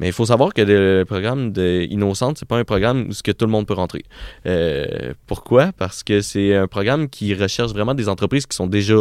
Mais 0.00 0.08
il 0.08 0.12
faut 0.12 0.24
savoir 0.24 0.54
que 0.54 0.62
le 0.62 1.04
programme 1.04 1.52
de 1.52 1.86
Innocente, 1.90 2.38
c'est 2.38 2.48
pas 2.48 2.56
un 2.56 2.64
programme 2.64 3.10
où 3.10 3.12
que 3.22 3.32
tout 3.32 3.44
le 3.44 3.50
monde 3.50 3.66
peut 3.66 3.74
rentrer. 3.74 4.02
Euh, 4.46 5.12
pourquoi? 5.26 5.72
Parce 5.72 6.02
que 6.02 6.22
c'est 6.22 6.56
un 6.56 6.66
programme 6.66 7.10
qui 7.10 7.34
recherche 7.34 7.72
vraiment 7.72 7.92
des 7.92 8.08
entreprises 8.08 8.46
qui 8.46 8.56
sont 8.56 8.66
déjà 8.66 8.96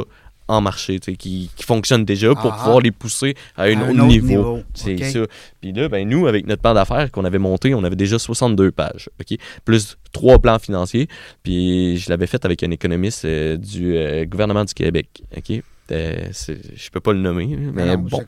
en 0.50 0.62
marché, 0.62 1.00
qui, 1.00 1.16
qui 1.56 1.64
fonctionnent 1.64 2.04
déjà 2.06 2.34
pour 2.36 2.52
Ah. 2.54 2.58
pouvoir 2.58 2.80
les 2.82 2.92
pousser 2.92 3.36
à 3.56 3.64
un, 3.64 3.68
À 3.68 3.82
autre, 3.84 3.84
un 3.84 3.90
autre 4.00 4.06
niveau. 4.08 4.28
niveau, 4.28 4.60
C'est 4.74 4.98
ça. 5.12 5.20
Puis 5.62 5.72
là, 5.72 5.88
ben, 5.88 6.08
nous, 6.10 6.28
avec 6.28 6.46
notre 6.48 6.62
plan 6.62 6.74
d'affaires 6.74 7.12
qu'on 7.12 7.24
avait 7.24 7.38
monté, 7.38 7.74
on 7.76 7.84
avait 7.84 7.96
déjà 7.96 8.20
62 8.20 8.72
pages, 8.72 9.10
OK? 9.22 9.38
Plus 9.64 9.98
trois 10.12 10.40
plans 10.40 10.60
financiers. 10.60 11.08
Puis 11.44 11.98
je 11.98 12.10
l'avais 12.10 12.28
fait 12.28 12.44
avec 12.46 12.64
un 12.64 12.72
économiste 12.72 13.26
euh, 13.26 13.56
du 13.58 13.96
euh, 13.96 14.26
gouvernement 14.26 14.66
du 14.66 14.74
Québec, 14.74 15.22
OK? 15.38 15.62
Euh, 15.92 16.28
je 16.76 16.90
peux 16.92 17.00
pas 17.00 17.14
le 17.14 17.20
nommer, 17.20 17.48
mais 17.74 17.86
Non, 17.96 17.98
bon. 18.04 18.22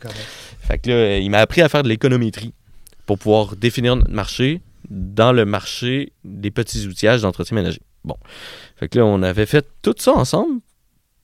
Fait 0.61 0.78
que 0.80 0.89
là, 0.89 1.17
il 1.17 1.30
m'a 1.30 1.39
appris 1.39 1.61
à 1.61 1.69
faire 1.69 1.84
de 1.84 1.89
l'économétrie 1.89 2.53
pour 3.05 3.17
pouvoir 3.19 3.55
définir 3.55 3.95
notre 3.95 4.11
marché 4.11 4.61
dans 4.89 5.32
le 5.32 5.45
marché 5.45 6.11
des 6.24 6.49
petits 6.51 6.86
outillages 6.88 7.22
d'entretien 7.22 7.55
ménager. 7.55 7.82
Bon. 8.03 8.15
Fait 8.78 8.88
que 8.89 8.97
là, 8.99 9.05
on 9.05 9.22
avait 9.22 9.45
fait 9.45 9.65
tout 9.82 9.93
ça 9.97 10.13
ensemble. 10.13 10.59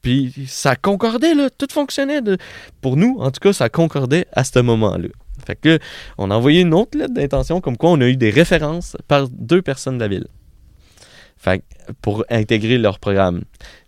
Puis 0.01 0.45
ça 0.47 0.75
concordait, 0.75 1.33
là. 1.35 1.49
Tout 1.49 1.67
fonctionnait. 1.71 2.21
de- 2.21 2.37
Pour 2.81 2.97
nous, 2.97 3.17
en 3.19 3.31
tout 3.31 3.39
cas, 3.41 3.53
ça 3.53 3.69
concordait 3.69 4.25
à 4.31 4.43
ce 4.43 4.59
moment-là. 4.59 5.09
Fait 5.45 5.55
que 5.55 5.69
là, 5.69 5.79
on 6.17 6.31
a 6.31 6.35
envoyé 6.35 6.61
une 6.61 6.73
autre 6.73 6.97
lettre 6.97 7.13
d'intention 7.13 7.61
comme 7.61 7.77
quoi 7.77 7.91
on 7.91 8.01
a 8.01 8.07
eu 8.07 8.15
des 8.17 8.29
références 8.29 8.95
par 9.07 9.27
deux 9.29 9.61
personnes 9.61 9.97
de 9.97 10.03
la 10.03 10.07
ville. 10.07 10.27
Fait 11.37 11.59
que 11.59 11.63
pour 12.01 12.25
intégrer 12.29 12.77
leur 12.77 12.99
programme. 12.99 13.43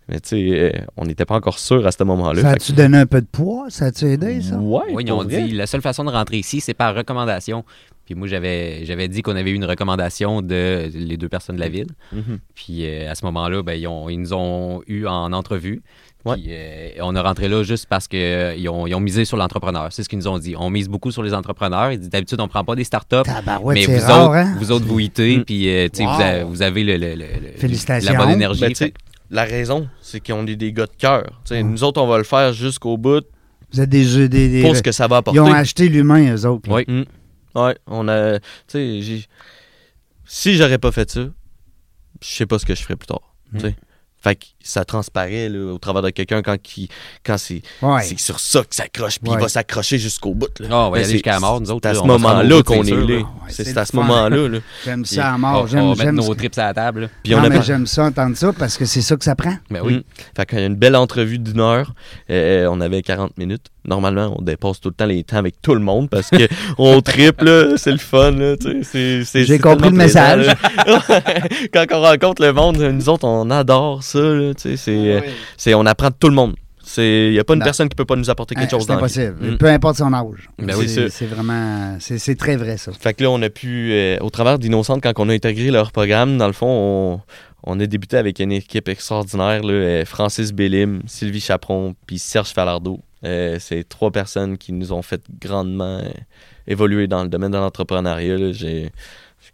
Mais 0.08 0.20
tu 0.20 0.28
sais, 0.30 0.58
euh, 0.58 0.70
on 0.96 1.04
n'était 1.04 1.24
pas 1.24 1.34
encore 1.36 1.58
sûr 1.58 1.86
à 1.86 1.92
ce 1.92 2.02
moment-là. 2.04 2.42
Ça 2.42 2.50
a-tu 2.50 2.72
donné 2.72 2.98
un 2.98 3.06
peu 3.06 3.20
de 3.20 3.26
poids? 3.26 3.66
Ça 3.68 3.86
a-tu 3.86 4.06
aidé, 4.06 4.40
ça? 4.40 4.56
Ouais, 4.56 4.82
Oui, 4.92 5.04
ils 5.06 5.12
ont 5.12 5.22
vrai. 5.22 5.42
dit 5.42 5.52
la 5.52 5.66
seule 5.66 5.82
façon 5.82 6.04
de 6.04 6.10
rentrer 6.10 6.38
ici, 6.38 6.60
c'est 6.60 6.74
par 6.74 6.94
recommandation. 6.94 7.64
Puis 8.10 8.18
moi, 8.18 8.26
j'avais 8.26 8.84
j'avais 8.86 9.06
dit 9.06 9.22
qu'on 9.22 9.36
avait 9.36 9.52
eu 9.52 9.54
une 9.54 9.64
recommandation 9.64 10.42
de 10.42 10.90
les 10.92 11.16
deux 11.16 11.28
personnes 11.28 11.54
de 11.54 11.60
la 11.60 11.68
ville. 11.68 11.86
Mhm. 12.12 12.40
Puis 12.56 12.78
euh, 12.84 13.08
à 13.08 13.14
ce 13.14 13.24
moment-là, 13.26 13.62
ben, 13.62 13.74
ils, 13.74 13.86
ont- 13.86 14.08
ils 14.08 14.18
nous 14.18 14.34
ont 14.34 14.82
eu 14.88 15.06
en 15.06 15.32
entrevue. 15.32 15.80
Ouais. 16.24 16.34
Puis 16.34 16.46
euh, 16.48 16.88
on 17.02 17.14
est 17.14 17.20
rentré 17.20 17.46
là 17.48 17.62
juste 17.62 17.86
parce 17.88 18.08
qu'ils 18.08 18.68
ont, 18.68 18.88
ils 18.88 18.94
ont 18.96 19.00
misé 19.00 19.24
sur 19.24 19.36
l'entrepreneur. 19.36 19.92
C'est 19.92 20.02
ce 20.02 20.08
qu'ils 20.08 20.18
nous 20.18 20.26
ont 20.26 20.40
dit. 20.40 20.56
On 20.58 20.70
mise 20.70 20.88
beaucoup 20.88 21.12
sur 21.12 21.22
les 21.22 21.32
entrepreneurs. 21.34 21.92
Ils 21.92 22.00
disent 22.00 22.10
d'habitude, 22.10 22.40
on 22.40 22.48
prend 22.48 22.64
pas 22.64 22.74
des 22.74 22.82
startups. 22.82 23.22
Tabarouette, 23.24 23.78
mais 23.78 23.84
c'est 23.84 23.98
vous, 24.00 24.06
rare, 24.06 24.24
autres, 24.24 24.34
hein? 24.34 24.54
vous 24.58 24.72
autres, 24.72 24.86
vous 24.86 24.98
hitez, 24.98 25.36
Mm. 25.38 25.44
puis 25.44 25.68
euh, 25.68 25.86
tu 25.88 25.98
sais, 25.98 26.04
Wow. 26.04 26.10
vous, 26.16 26.20
avez, 26.20 26.42
vous 26.42 26.62
avez 26.62 26.82
le, 26.82 26.96
le- 26.96 27.14
le- 27.14 27.16
le- 27.16 27.58
Félicitations. 27.58 28.12
la 28.12 28.18
bonne 28.18 28.30
énergie. 28.32 28.60
Ben, 28.80 28.90
la 29.30 29.44
raison, 29.44 29.86
c'est 30.00 30.18
qu'on 30.18 30.44
est 30.48 30.56
des 30.56 30.72
gars 30.72 30.86
de 30.86 30.96
cœur. 30.98 31.26
Tu 31.44 31.54
sais, 31.54 31.62
Nous 31.62 31.84
autres, 31.84 32.02
on 32.02 32.08
va 32.08 32.18
le 32.18 32.24
faire 32.24 32.52
jusqu'au 32.52 32.96
bout 32.98 33.22
Vous 33.72 33.80
êtes 33.80 33.88
des 33.88 34.02
jeux, 34.02 34.28
des... 34.28 34.48
des- 34.48 34.62
pour 34.62 34.74
ce 34.74 34.82
que 34.82 34.90
ça 34.90 35.06
va 35.06 35.18
apporter. 35.18 35.38
Ils 35.38 35.42
ont 35.42 35.52
acheté 35.52 35.88
l'humain, 35.88 36.34
eux 36.34 36.44
autres. 36.44 36.68
là. 36.68 36.82
Oui. 36.88 37.06
Mm. 37.54 37.58
Ouais, 37.60 37.78
on 37.86 38.08
a. 38.08 38.38
Tu 38.40 38.44
sais, 38.68 39.02
j'ai- 39.02 39.26
si 40.24 40.56
j'aurais 40.56 40.78
pas 40.78 40.92
fait 40.92 41.10
ça, 41.10 41.20
je 42.22 42.26
sais 42.28 42.46
pas 42.46 42.58
ce 42.58 42.66
que 42.66 42.74
je 42.74 42.82
ferais 42.82 42.96
plus 42.96 43.06
tard. 43.06 43.34
tu 43.54 43.60
sais. 43.60 43.76
Fait 44.22 44.36
que 44.36 44.44
ça 44.62 44.84
transparaît 44.84 45.48
là, 45.48 45.72
au 45.72 45.78
travers 45.78 46.02
de 46.02 46.10
quelqu'un 46.10 46.42
quand, 46.42 46.60
qui, 46.60 46.88
quand 47.24 47.38
c'est 47.38 47.62
Ouais. 47.82 48.02
sur 48.16 48.38
ça 48.40 48.60
qu'il 48.60 48.74
s'accroche, 48.74 49.18
puis 49.18 49.30
Ouais. 49.30 49.38
il 49.38 49.42
va 49.42 49.48
s'accrocher 49.48 49.98
jusqu'à 49.98 50.30
bout. 50.30 50.48
Là. 50.60 50.66
Ah, 50.70 50.74
on 50.86 50.90
va 50.90 50.98
Ben, 50.98 51.04
c'est- 51.04 51.12
jusqu'à 51.12 51.32
la 51.32 51.40
mort, 51.40 51.60
nous 51.60 51.70
autres. 51.70 51.80
C'est 51.84 51.88
à 51.90 51.94
ce 51.94 52.00
on 52.00 52.06
va 52.06 52.18
moment-là 52.18 52.62
qu'on 52.62 52.82
est 52.84 52.90
là. 52.90 53.22
C'est 53.48 53.76
à 53.76 53.84
ce 53.84 53.96
moment-là. 53.96 54.48
là. 54.48 54.58
J'aime 54.84 55.02
Puis 55.02 55.14
ça 55.14 55.32
à 55.32 55.34
on, 55.34 55.38
mort. 55.38 55.62
on 55.62 55.66
J'aime 55.66 55.88
va 55.88 55.94
j'aime 55.94 56.06
mettre 56.14 56.22
ce 56.22 56.28
nos 56.28 56.34
que- 56.34 56.38
trips 56.38 56.58
à 56.58 56.66
la 56.66 56.74
table. 56.74 57.10
Puis 57.22 57.34
on 57.34 57.38
a 57.42 57.48
mais 57.48 57.62
j'aime 57.62 57.86
ça 57.86 58.04
entendre 58.04 58.36
ça 58.36 58.52
parce 58.52 58.76
que 58.76 58.84
c'est 58.84 59.02
ça 59.02 59.16
que 59.16 59.24
ça 59.24 59.34
prend. 59.34 59.54
Ben 59.70 59.80
oui. 59.82 59.94
Mm. 59.96 60.02
Fait 60.36 60.46
qu'il 60.46 60.58
y 60.60 60.62
a 60.62 60.66
une 60.66 60.76
belle 60.76 60.96
entrevue 60.96 61.38
d'une 61.38 61.60
heure. 61.60 61.92
Euh, 62.30 62.66
on 62.70 62.80
avait 62.80 63.02
40 63.02 63.36
minutes. 63.38 63.66
Normalement, 63.86 64.36
on 64.38 64.42
dépasse 64.42 64.78
tout 64.78 64.90
le 64.90 64.94
temps 64.94 65.06
les 65.06 65.24
temps 65.24 65.38
avec 65.38 65.60
tout 65.62 65.72
le 65.74 65.80
monde 65.80 66.10
parce 66.10 66.28
que 66.28 66.36
on 66.78 67.00
triple, 67.00 67.44
là, 67.46 67.76
c'est 67.78 67.90
le 67.92 67.96
fun. 67.98 68.32
là, 68.32 68.56
tu 68.58 68.70
sais, 68.70 68.80
c'est- 68.84 69.24
c'est- 69.24 69.44
J'ai 69.44 69.58
compris 69.58 69.88
le 69.88 69.96
message. 69.96 70.46
Quand 71.72 71.86
on 71.92 72.00
rencontre 72.02 72.42
le 72.42 72.52
monde, 72.52 72.76
nous 72.78 73.08
autres, 73.08 73.26
on 73.26 73.50
adore 73.50 74.02
ça. 74.02 74.18
là, 74.20 74.49
c'est, 74.58 74.76
euh, 74.88 75.20
c'est, 75.56 75.74
on 75.74 75.86
apprend 75.86 76.08
de 76.08 76.14
tout 76.18 76.28
le 76.28 76.34
monde. 76.34 76.54
Il 76.96 77.30
n'y 77.32 77.38
a 77.38 77.44
pas 77.44 77.52
une 77.52 77.60
Non. 77.60 77.64
personne 77.64 77.88
qui 77.88 77.94
peut 77.94 78.04
pas 78.04 78.16
nous 78.16 78.30
apporter 78.30 78.54
quelque 78.56 78.66
Hein, 78.74 78.78
chose 78.78 78.86
c'est 78.86 78.92
impossible. 78.92 79.36
Mm. 79.52 79.58
Peu 79.58 79.66
importe 79.66 79.96
son 79.98 80.12
âge. 80.12 80.48
Ben 80.58 80.74
oui, 80.76 80.88
c'est 80.88 81.26
vraiment. 81.26 81.96
C'est 82.00 82.18
c'est 82.18 82.34
très 82.34 82.56
vrai, 82.56 82.78
ça. 82.78 82.90
Fait 82.98 83.14
que 83.14 83.22
là, 83.22 83.30
on 83.30 83.40
a 83.42 83.50
pu, 83.50 83.92
euh, 83.92 84.18
au 84.20 84.30
travers 84.30 84.58
d'Innocente, 84.58 85.00
quand 85.02 85.12
on 85.18 85.28
a 85.28 85.32
intégré 85.34 85.70
leur 85.70 85.92
programme, 85.92 86.36
dans 86.36 86.48
le 86.48 86.52
fond, 86.52 86.66
on, 86.66 87.20
on 87.74 87.78
a 87.78 87.86
débuté 87.86 88.16
avec 88.16 88.40
une 88.40 88.50
équipe 88.50 88.88
extraordinaire, 88.88 89.62
là, 89.62 89.72
euh, 89.72 90.04
Francis 90.04 90.52
Bellim, 90.52 91.02
Sylvie 91.06 91.40
Chaperon, 91.40 91.94
puis 92.06 92.18
Serge 92.18 92.48
Falardeau, 92.50 92.98
Euh, 93.22 93.58
c'est 93.60 93.86
trois 93.88 94.10
personnes 94.10 94.56
qui 94.56 94.72
nous 94.72 94.92
ont 94.92 95.02
fait 95.02 95.20
grandement 95.40 95.98
euh, 95.98 96.08
évoluer 96.66 97.06
dans 97.06 97.22
le 97.22 97.28
domaine 97.28 97.52
de 97.52 97.58
l'entrepreneuriat. 97.58 98.52
j'ai 98.52 98.90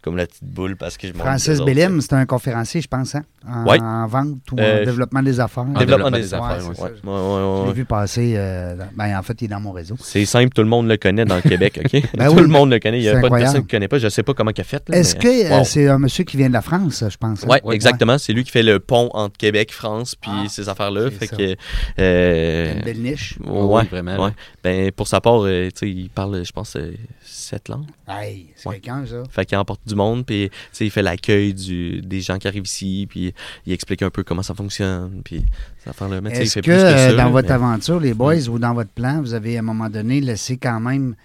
comme 0.07 0.17
la 0.17 0.25
petite 0.27 0.43
boule 0.43 0.75
parce 0.77 0.97
que 0.97 1.07
je 1.07 1.13
m'en 1.13 1.19
Francis 1.23 1.59
Bellim, 1.59 1.99
c'est 2.01 2.13
un 2.13 2.25
conférencier, 2.25 2.81
je 2.81 2.87
pense, 2.87 3.13
hein? 3.15 3.23
en, 3.47 3.65
Ouais. 3.65 3.79
en 3.81 4.07
vente 4.07 4.39
ou 4.51 4.55
Euh, 4.59 4.81
en 4.81 4.85
développement 4.85 5.21
des 5.21 5.39
affaires. 5.39 5.63
En 5.63 5.79
Développement 5.79 6.11
des 6.11 6.33
affaires. 6.33 6.67
ouais. 6.69 6.75
Ouais, 6.79 6.89
ouais, 7.03 7.61
Je 7.63 7.67
l'ai 7.67 7.73
vu 7.73 7.85
passer. 7.85 8.33
euh, 8.35 8.75
dans- 8.75 8.87
ben, 8.95 9.17
en 9.17 9.21
fait, 9.23 9.41
il 9.41 9.45
est 9.45 9.47
dans 9.49 9.59
mon 9.59 9.71
réseau. 9.71 9.95
C'est 9.99 10.25
simple, 10.25 10.49
tout 10.53 10.61
le 10.63 10.67
monde 10.69 10.87
le 10.87 10.97
connaît 10.97 11.25
dans 11.25 11.35
le 11.35 11.41
Québec, 11.41 11.79
OK? 11.83 11.91
Ben 12.17 12.27
tout 12.29 12.35
oui. 12.35 12.41
le 12.41 12.47
monde 12.47 12.71
le 12.71 12.79
connaît. 12.79 12.99
Il 12.99 13.03
n'y 13.03 13.09
a 13.09 13.19
pas 13.19 13.29
de 13.29 13.35
personne 13.35 13.61
qui 13.61 13.67
ne 13.67 13.71
connaît 13.79 13.87
pas. 13.87 13.97
Je 13.99 14.05
ne 14.05 14.09
sais 14.09 14.23
pas 14.23 14.33
comment 14.33 14.51
il 14.55 14.61
a 14.61 14.63
fait. 14.63 14.83
Est-ce 14.91 15.15
mais- 15.15 15.19
que 15.21 15.51
euh, 15.53 15.57
Wow. 15.59 15.63
c'est 15.65 15.87
un 15.87 15.99
monsieur 15.99 16.23
qui 16.23 16.37
vient 16.37 16.47
de 16.47 16.53
la 16.53 16.61
France, 16.61 17.03
je 17.09 17.17
pense? 17.17 17.43
hein? 17.43 17.47
Ouais, 17.47 17.61
Ouais. 17.63 17.75
exactement. 17.75 18.17
C'est 18.17 18.33
lui 18.33 18.43
qui 18.43 18.51
fait 18.51 18.63
le 18.63 18.79
pont 18.79 19.09
entre 19.13 19.37
Québec, 19.37 19.71
France, 19.71 20.15
puis 20.15 20.31
Ah, 20.33 20.45
ces 20.49 20.67
affaires-là. 20.69 21.09
c'est 21.11 21.27
Fait 21.27 21.35
que. 21.35 21.55
euh, 21.99 22.73
Une 22.75 22.81
belle 22.83 23.01
niche. 23.01 23.37
ouais, 23.43 23.49
Oui, 23.49 23.83
vraiment, 23.89 24.25
ouais. 24.25 24.31
Ben, 24.63 24.91
pour 24.91 25.07
sa 25.07 25.21
part, 25.21 25.41
euh, 25.45 25.67
tu 25.69 25.71
sais, 25.79 25.89
il 25.89 26.09
parle, 26.09 26.43
je 26.45 26.51
pense, 26.51 26.75
euh, 26.75 26.93
sept 27.23 27.69
langues. 27.69 27.85
Hey, 28.07 28.47
c'est 28.55 28.69
quelqu'un, 28.69 29.05
ça. 29.05 29.23
Fait 29.29 29.45
qu'il 29.45 29.57
emporte 29.57 29.81
du 29.87 29.95
monde, 29.97 30.25
puis 30.25 30.49
tu 30.49 30.57
sais, 30.71 30.85
il 30.85 30.91
fait 30.91 31.01
l'accueil 31.01 31.53
des 31.53 32.21
gens 32.21 32.37
qui 32.37 32.47
arrivent 32.47 32.65
ici, 32.65 33.05
puis 33.09 33.33
il 33.65 33.73
explique 33.73 34.01
un 34.01 34.09
peu 34.09 34.23
comment 34.23 34.43
ça 34.43 34.53
fonctionne, 34.53 35.21
puis 35.23 35.43
ça 35.83 35.91
fait 35.93 36.07
le 36.07 36.21
métier. 36.21 36.43
Est-ce 36.43 36.55
que, 36.55 36.59
plus 36.61 36.71
que 36.71 36.77
euh, 36.77 37.09
ça. 37.09 37.15
dans 37.15 37.31
votre 37.31 37.51
aventure, 37.51 37.99
les 37.99 38.13
boys, 38.13 38.47
ou 38.49 38.57
dans 38.59 38.73
votre 38.73 38.91
plan, 38.91 39.21
vous 39.21 39.33
avez 39.33 39.57
à 39.57 39.59
un 39.59 39.63
moment 39.63 39.89
donné 39.89 40.21
laissé 40.21 40.57
quand 40.57 40.79
même 40.79 41.15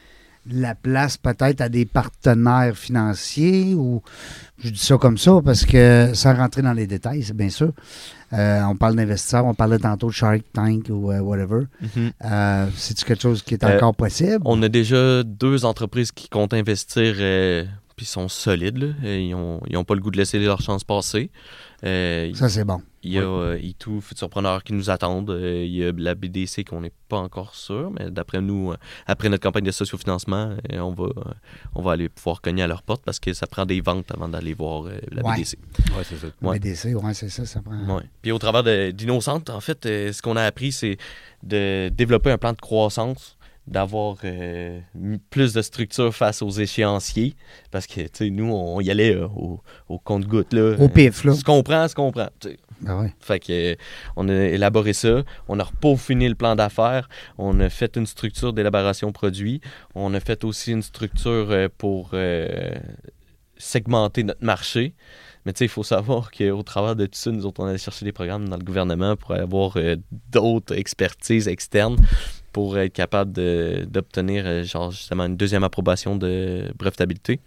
la 0.51 0.75
place 0.75 1.17
peut-être 1.17 1.61
à 1.61 1.69
des 1.69 1.85
partenaires 1.85 2.77
financiers 2.77 3.75
ou 3.77 4.03
je 4.59 4.71
dis 4.71 4.79
ça 4.79 4.97
comme 4.97 5.17
ça 5.17 5.39
parce 5.45 5.65
que 5.65 6.11
sans 6.15 6.35
rentrer 6.35 6.63
dans 6.63 6.73
les 6.73 6.89
détails, 6.89 7.23
c'est 7.23 7.37
bien 7.37 7.49
sûr. 7.49 7.71
euh, 8.33 8.61
on 8.65 8.75
parle 8.75 8.97
d'investisseurs, 8.97 9.45
on 9.47 9.55
parlait 9.55 9.79
tantôt 9.79 10.09
de 10.09 10.13
Shark 10.13 10.41
Tank 10.53 10.87
ou 10.89 11.13
euh, 11.13 11.21
whatever. 11.21 11.67
Mhm. 11.81 12.11
Euh, 12.25 12.67
C'est-tu 12.77 13.05
quelque 13.05 13.23
chose 13.23 13.43
qui 13.43 13.55
est 13.55 13.63
Euh, 13.63 13.77
encore 13.77 13.95
possible? 13.95 14.41
On 14.45 14.61
a 14.65 14.69
déjà 14.69 15.23
deux 15.23 15.65
entreprises 15.65 16.11
qui 16.11 16.29
comptent 16.29 16.55
investir, 16.55 17.15
euh, 17.93 17.95
puis 17.97 18.07
sont 18.07 18.29
solides. 18.29 18.79
là. 18.79 18.89
Euh, 19.05 19.19
Ils 19.19 19.31
n'ont 19.31 19.61
ils 19.69 19.77
ont 19.77 19.85
pas 19.85 19.95
le 19.95 20.01
goût 20.01 20.11
de 20.11 20.17
laisser 20.19 20.39
leur 20.39 20.61
chance 20.61 20.85
passer. 20.85 21.31
Euh, 21.85 22.33
Ça, 22.35 22.49
c'est 22.49 22.65
bon. 22.65 22.81
Il 23.03 23.11
y 23.13 23.19
a 23.19 23.23
euh, 23.23 23.59
E2 23.59 24.01
Futurpreneurs 24.01 24.63
qui 24.63 24.73
nous 24.73 24.89
attendent. 24.89 25.31
Euh, 25.31 25.65
il 25.65 25.75
y 25.75 25.85
a 25.85 25.91
la 25.97 26.15
BDC 26.15 26.63
qu'on 26.65 26.81
n'est 26.83 26.93
pas 27.09 27.17
encore 27.19 27.57
sûr, 27.57 27.91
mais 27.91 28.09
d'après 28.13 28.41
nous, 28.41 28.71
euh, 28.71 28.77
après 29.07 29.29
notre 29.29 29.43
campagne 29.43 29.65
de 29.65 29.73
sociofinancement, 29.73 30.55
euh, 30.73 30.79
on, 30.79 30.93
va, 30.93 31.05
euh, 31.07 31.25
on 31.75 31.83
va 31.83 31.93
aller 31.93 32.09
pouvoir 32.09 32.41
cogner 32.41 32.63
à 32.63 32.69
leur 32.69 32.83
porte 32.83 33.03
parce 33.05 33.19
que 33.19 33.33
ça 33.33 33.49
prend 33.49 33.67
des 33.67 33.81
ventes 33.81 34.13
avant 34.15 34.29
d'aller 34.29 34.55
voir 34.55 34.87
euh, 34.87 34.93
la 35.11 35.23
Ouais. 35.25 35.35
BDC. 35.37 35.59
Ouais, 35.97 36.05
c'est 36.05 36.17
ça. 36.19 36.29
Ouais. 36.41 36.61
BDC, 36.61 36.95
ouais, 36.95 37.15
c'est 37.15 37.29
ça, 37.29 37.45
ça 37.45 37.61
prend. 37.61 37.97
Ouais. 37.97 38.05
Puis 38.23 38.31
au 38.31 38.39
travers 38.39 38.63
d'Innocente, 38.93 39.51
en 39.51 39.61
fait, 39.61 39.85
euh, 39.87 40.13
ce 40.13 40.23
qu'on 40.23 40.37
a 40.37 40.43
appris, 40.45 40.71
c'est 40.71 40.97
de 41.43 41.89
développer 41.89 42.31
un 42.31 42.39
plan 42.39 42.53
de 42.53 42.61
croissance, 42.61 43.37
d'avoir 43.67 44.17
euh, 44.25 44.81
plus 45.31 45.53
de 45.53 45.63
structure 45.63 46.15
face 46.15 46.43
aux 46.43 46.51
échéanciers, 46.51 47.35
parce 47.71 47.87
que, 47.87 48.01
tu 48.03 48.09
sais, 48.13 48.31
nous, 48.31 48.53
on 48.53 48.81
y 48.81 48.91
allait 48.91 49.15
euh, 49.15 49.29
au, 49.29 49.61
au 49.89 49.99
compte-goutte, 49.99 50.53
là. 50.53 50.77
Au 50.79 50.89
pif, 50.89 51.25
là. 51.25 51.35
Ce 51.35 51.45
qu'on 51.45 51.63
prend, 51.63 51.87
ce 51.87 51.95
qu'on 51.95 52.11
prend. 52.11 52.29
Ben 52.81 53.01
ouais. 53.01 53.15
Fait 53.21 53.39
que 53.39 53.73
euh, 53.73 53.75
on 54.17 54.29
a 54.29 54.35
élaboré 54.35 54.93
ça, 54.93 55.23
on 55.47 55.61
a 55.61 55.65
peaufiné 55.81 56.29
le 56.29 56.35
plan 56.35 56.57
d'affaires, 56.57 57.09
on 57.39 57.61
a 57.61 57.69
fait 57.69 57.97
une 57.97 58.07
structure 58.07 58.53
d'élaboration 58.53 59.13
produit, 59.13 59.61
on 59.95 60.13
a 60.15 60.21
fait 60.21 60.43
aussi 60.43 60.73
une 60.73 60.83
structure 60.83 61.69
pour 61.79 62.11
euh, 62.15 62.73
segmenter 63.57 64.25
notre 64.25 64.45
marché. 64.45 64.95
Mais 65.45 65.53
tu 65.53 65.59
sais, 65.59 65.65
il 65.65 65.69
faut 65.69 65.83
savoir 65.83 66.31
qu'au 66.31 66.63
travers 66.63 66.95
de 66.95 67.07
tout 67.07 67.19
ça, 67.19 67.31
nous 67.31 67.47
autres, 67.47 67.63
on 67.63 67.67
allait 67.67 67.79
chercher 67.79 68.05
des 68.05 68.13
programmes 68.13 68.49
dans 68.49 68.57
le 68.57 68.65
gouvernement 68.65 69.17
pour 69.17 69.33
avoir 69.33 69.77
euh, 69.77 69.97
d'autres 70.31 70.77
expertises 70.77 71.49
externes 71.49 71.97
pour 72.53 72.79
être 72.79 72.93
capable 72.93 73.33
d'obtenir, 73.87 74.45
euh, 74.47 74.63
genre, 74.65 74.91
justement, 74.91 75.25
une 75.25 75.37
deuxième 75.37 75.65
approbation 75.65 76.17
de 76.17 76.73
brevetabilité. 76.77 77.41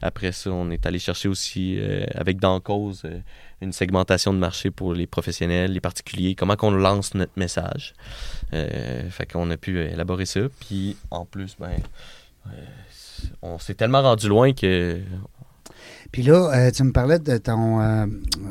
Après 0.00 0.32
ça, 0.32 0.50
on 0.50 0.70
est 0.70 0.84
allé 0.84 0.98
chercher 0.98 1.28
aussi, 1.28 1.76
euh, 1.78 2.04
avec 2.14 2.40
dans 2.40 2.58
cause, 2.60 3.02
euh, 3.04 3.20
une 3.60 3.72
segmentation 3.72 4.34
de 4.34 4.38
marché 4.38 4.70
pour 4.70 4.94
les 4.94 5.06
professionnels, 5.06 5.72
les 5.72 5.80
particuliers, 5.80 6.34
comment 6.34 6.56
qu'on 6.56 6.72
lance 6.72 7.14
notre 7.14 7.32
message. 7.36 7.94
Euh, 8.52 9.08
fait 9.10 9.30
qu'on 9.30 9.48
a 9.50 9.56
pu 9.56 9.78
élaborer 9.80 10.26
ça. 10.26 10.40
Puis 10.60 10.96
en 11.12 11.24
plus, 11.24 11.56
ben, 11.58 11.76
on 13.42 13.58
s'est 13.58 13.74
tellement 13.74 14.02
rendu 14.02 14.28
loin 14.28 14.52
que. 14.52 15.00
Puis 16.10 16.22
là, 16.22 16.50
euh, 16.54 16.70
tu 16.70 16.82
me 16.82 16.92
parlais 16.92 17.18
de 17.18 17.38
ton 17.38 17.80
euh, 17.80 18.06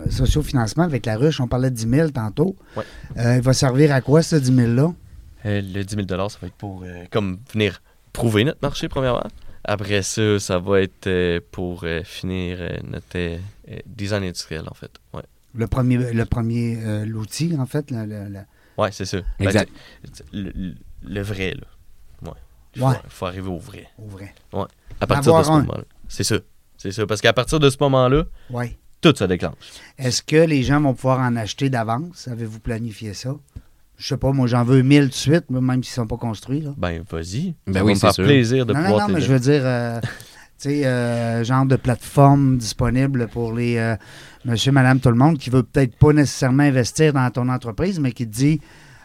sociofinancement 0.09 0.83
avec 0.83 1.05
la 1.05 1.17
ruche. 1.17 1.39
On 1.39 1.47
parlait 1.47 1.69
de 1.69 1.75
10 1.75 1.89
000 1.89 2.09
tantôt. 2.09 2.55
Ouais. 2.75 2.83
Euh, 3.17 3.35
il 3.35 3.41
va 3.41 3.53
servir 3.53 3.93
à 3.93 4.01
quoi, 4.01 4.23
ce 4.23 4.35
10 4.35 4.51
000-là? 4.51 4.93
Euh, 5.45 5.61
le 5.61 5.83
10 5.83 5.95
000 6.07 6.07
ça 6.29 6.37
va 6.41 6.47
être 6.47 6.55
pour 6.55 6.83
euh, 6.83 7.05
comme 7.11 7.39
venir 7.53 7.81
prouver 8.13 8.43
notre 8.43 8.59
marché, 8.61 8.87
premièrement. 8.89 9.23
Après 9.63 10.01
ça, 10.01 10.39
ça 10.39 10.57
va 10.59 10.81
être 10.81 11.07
euh, 11.07 11.39
pour 11.51 11.83
euh, 11.83 12.01
finir 12.03 12.57
euh, 12.59 12.77
notre 12.83 13.37
design 13.85 14.23
industriel, 14.23 14.63
en 14.69 14.73
fait. 14.73 14.91
Ouais, 15.13 15.21
Le 15.53 15.67
premier, 15.67 16.11
le 16.13 16.25
premier 16.25 16.77
euh, 16.83 17.05
l'outil, 17.05 17.55
en 17.57 17.65
fait. 17.65 17.91
le- 17.91 18.05
le- 18.05 18.29
le- 18.29 18.39
ouais 18.77 18.91
c'est 18.91 19.05
ça. 19.05 19.19
Ben, 19.39 19.45
Exact. 19.47 19.69
le, 20.33 20.51
le- 20.55 20.75
le 21.03 21.21
vrai, 21.21 21.51
là. 21.53 22.29
Ouais. 22.29 22.37
Il 22.75 22.81
faut, 22.81 22.87
Ouais. 22.87 22.95
faut 23.09 23.25
arriver 23.25 23.49
au 23.49 23.57
vrai. 23.59 23.87
au 23.99 24.07
vrai. 24.07 24.33
À 24.99 25.07
partir 25.07 25.37
de 25.37 25.43
ce 25.43 25.49
un. 25.49 25.59
moment-là. 25.61 25.83
C'est 26.07 26.23
ça. 26.23 26.37
C'est 26.77 26.91
ça. 26.91 27.05
Parce 27.05 27.21
qu'à 27.21 27.33
partir 27.33 27.59
de 27.59 27.69
ce 27.69 27.77
moment-là, 27.81 28.23
Oui. 28.49 28.77
tout 29.01 29.13
se 29.15 29.23
déclenche. 29.25 29.55
Est-ce 29.97 30.23
que 30.23 30.35
les 30.37 30.63
gens 30.63 30.81
vont 30.81 30.93
pouvoir 30.95 31.19
en 31.19 31.35
acheter 31.35 31.69
d'avance? 31.69 32.27
Avez-vous 32.27 32.59
planifié 32.59 33.13
ça? 33.13 33.35
Je 34.01 34.07
sais 34.07 34.17
pas, 34.17 34.31
moi, 34.31 34.47
j'en 34.47 34.63
veux 34.63 34.81
1000 34.81 35.03
tout 35.03 35.09
de 35.09 35.13
suite, 35.13 35.49
même 35.51 35.83
s'ils 35.83 35.91
ne 35.91 35.95
sont 36.03 36.07
pas 36.07 36.17
construits. 36.17 36.61
Là. 36.61 36.71
Ben, 36.75 37.03
vas-y. 37.07 37.53
Ben 37.67 37.83
oui, 37.83 37.95
c'est 37.95 38.23
plaisir 38.23 38.65
de 38.65 38.73
non, 38.73 38.79
non, 38.79 38.85
pouvoir 38.85 39.07
non, 39.07 39.13
mais 39.13 39.19
t'aider. 39.19 39.27
je 39.27 39.33
veux 39.33 39.39
dire, 39.39 39.61
euh, 39.63 39.99
tu 40.59 40.69
sais, 40.69 40.85
euh, 40.87 41.43
genre 41.43 41.67
de 41.67 41.75
plateforme 41.75 42.57
disponible 42.57 43.27
pour 43.27 43.53
les 43.53 43.77
euh, 43.77 43.95
monsieur, 44.43 44.71
madame, 44.71 44.99
tout 44.99 45.09
le 45.09 45.15
monde 45.15 45.37
qui 45.37 45.51
veut 45.51 45.61
peut-être 45.61 45.95
pas 45.97 46.13
nécessairement 46.13 46.63
investir 46.63 47.13
dans 47.13 47.29
ton 47.29 47.47
entreprise, 47.47 47.99
mais 47.99 48.11
qui 48.11 48.25
te 48.25 48.33
dit, 48.33 48.59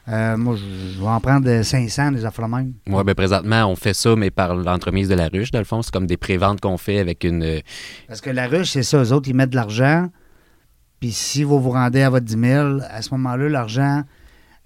euh, 0.09 0.39
moi, 0.39 0.57
je, 0.57 0.95
je 0.95 0.99
vais 0.99 1.09
en 1.09 1.21
prendre 1.21 1.63
500, 1.63 2.13
des 2.13 2.25
affaires 2.25 2.49
même. 2.49 2.73
Oui, 2.87 3.05
ben 3.05 3.15
présentement, 3.15 3.67
on 3.67 3.77
fait 3.77 3.93
ça, 3.93 4.17
mais 4.17 4.31
par 4.31 4.57
l'entremise 4.57 5.11
de 5.11 5.15
la 5.15 5.29
ruche, 5.29 5.51
dans 5.51 5.59
le 5.59 5.67
fond. 5.67 5.83
C'est 5.83 5.93
comme 5.93 6.07
des 6.07 6.17
préventes 6.17 6.63
qu'on 6.63 6.79
fait 6.79 7.01
avec 7.01 7.23
une. 7.23 7.61
Parce 8.09 8.23
que 8.23 8.31
la 8.31 8.47
ruche, 8.47 8.71
c'est 8.71 8.83
ça, 8.83 9.03
eux 9.03 9.13
autres, 9.13 9.29
ils 9.29 9.37
mettent 9.37 9.51
de 9.51 9.57
l'argent, 9.57 10.09
puis 11.01 11.13
si 11.13 11.43
vous 11.45 11.61
vous 11.61 11.73
rendez 11.73 12.01
à 12.01 12.09
votre 12.09 12.25
10 12.25 12.39
000, 12.39 12.79
à 12.89 13.03
ce 13.03 13.11
moment-là, 13.11 13.51
l'argent, 13.51 14.05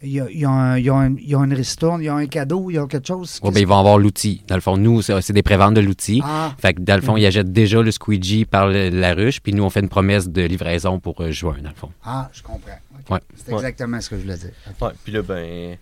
il 0.03 0.12
y 0.12 0.20
a, 0.20 0.30
il 0.30 0.38
y 0.38 0.44
a 0.44 0.51
un- 0.51 0.78
il 0.78 0.84
y 0.84 0.88
a 0.90 0.94
un- 0.94 1.14
il 1.16 1.28
y 1.28 1.34
a 1.34 1.38
une 1.44 1.53
ristourne, 1.53 2.01
il 2.01 2.07
y 2.07 2.09
a 2.09 2.14
un 2.14 2.26
cadeau, 2.26 2.70
il 2.70 2.74
y 2.74 2.78
a 2.78 2.86
quelque 2.86 3.07
chose. 3.07 3.38
ouais, 3.42 3.51
ben, 3.51 3.61
ils 3.61 3.66
vont 3.66 3.78
avoir 3.78 3.98
l'outil. 3.98 4.42
Dans 4.48 4.55
le 4.55 4.61
fond, 4.61 4.76
nous, 4.76 5.03
c'est 5.03 5.20
c'est 5.20 5.32
des 5.32 5.42
préventes 5.42 5.74
de 5.74 5.80
l'outil. 5.80 6.20
Ah, 6.24 6.55
Fait 6.59 6.72
que 6.74 6.80
dans 6.80 6.96
le 6.96 7.03
fond, 7.03 7.16
ils 7.16 7.26
achètent 7.26 7.53
déjà 7.53 7.82
le 7.82 7.90
squeegee 7.90 8.44
par 8.46 8.68
le- 8.68 8.88
la 8.88 9.12
ruche, 9.14 9.40
puis 9.40 9.53
nous, 9.53 9.62
on 9.62 9.70
fait 9.70 9.80
une 9.80 9.88
promesse 9.90 10.28
de 10.28 10.42
livraison 10.42 11.01
pour 11.01 11.20
euh, 11.20 11.30
juin, 11.30 11.57
dans 11.62 11.68
le 11.70 11.74
fond. 11.74 11.90
ah, 12.05 12.30
je 12.32 12.42
comprends. 12.42 12.70
Ouais. 13.11 13.20
C'est 13.36 13.48
Ouais. 13.53 13.57
exactement 13.59 14.01
ce 14.01 14.09
que 14.11 14.16
je 14.16 14.22
voulais 14.22 14.36
dire. 14.38 14.53
Ouais, 14.80 14.90
puis 15.05 15.12
là, 15.12 15.22
ben. 15.22 15.34
euh, 15.36 15.76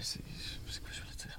c'est 0.00 0.20
quoi 0.82 0.90
je 0.92 1.00
voulais 1.00 1.16
dire? 1.16 1.38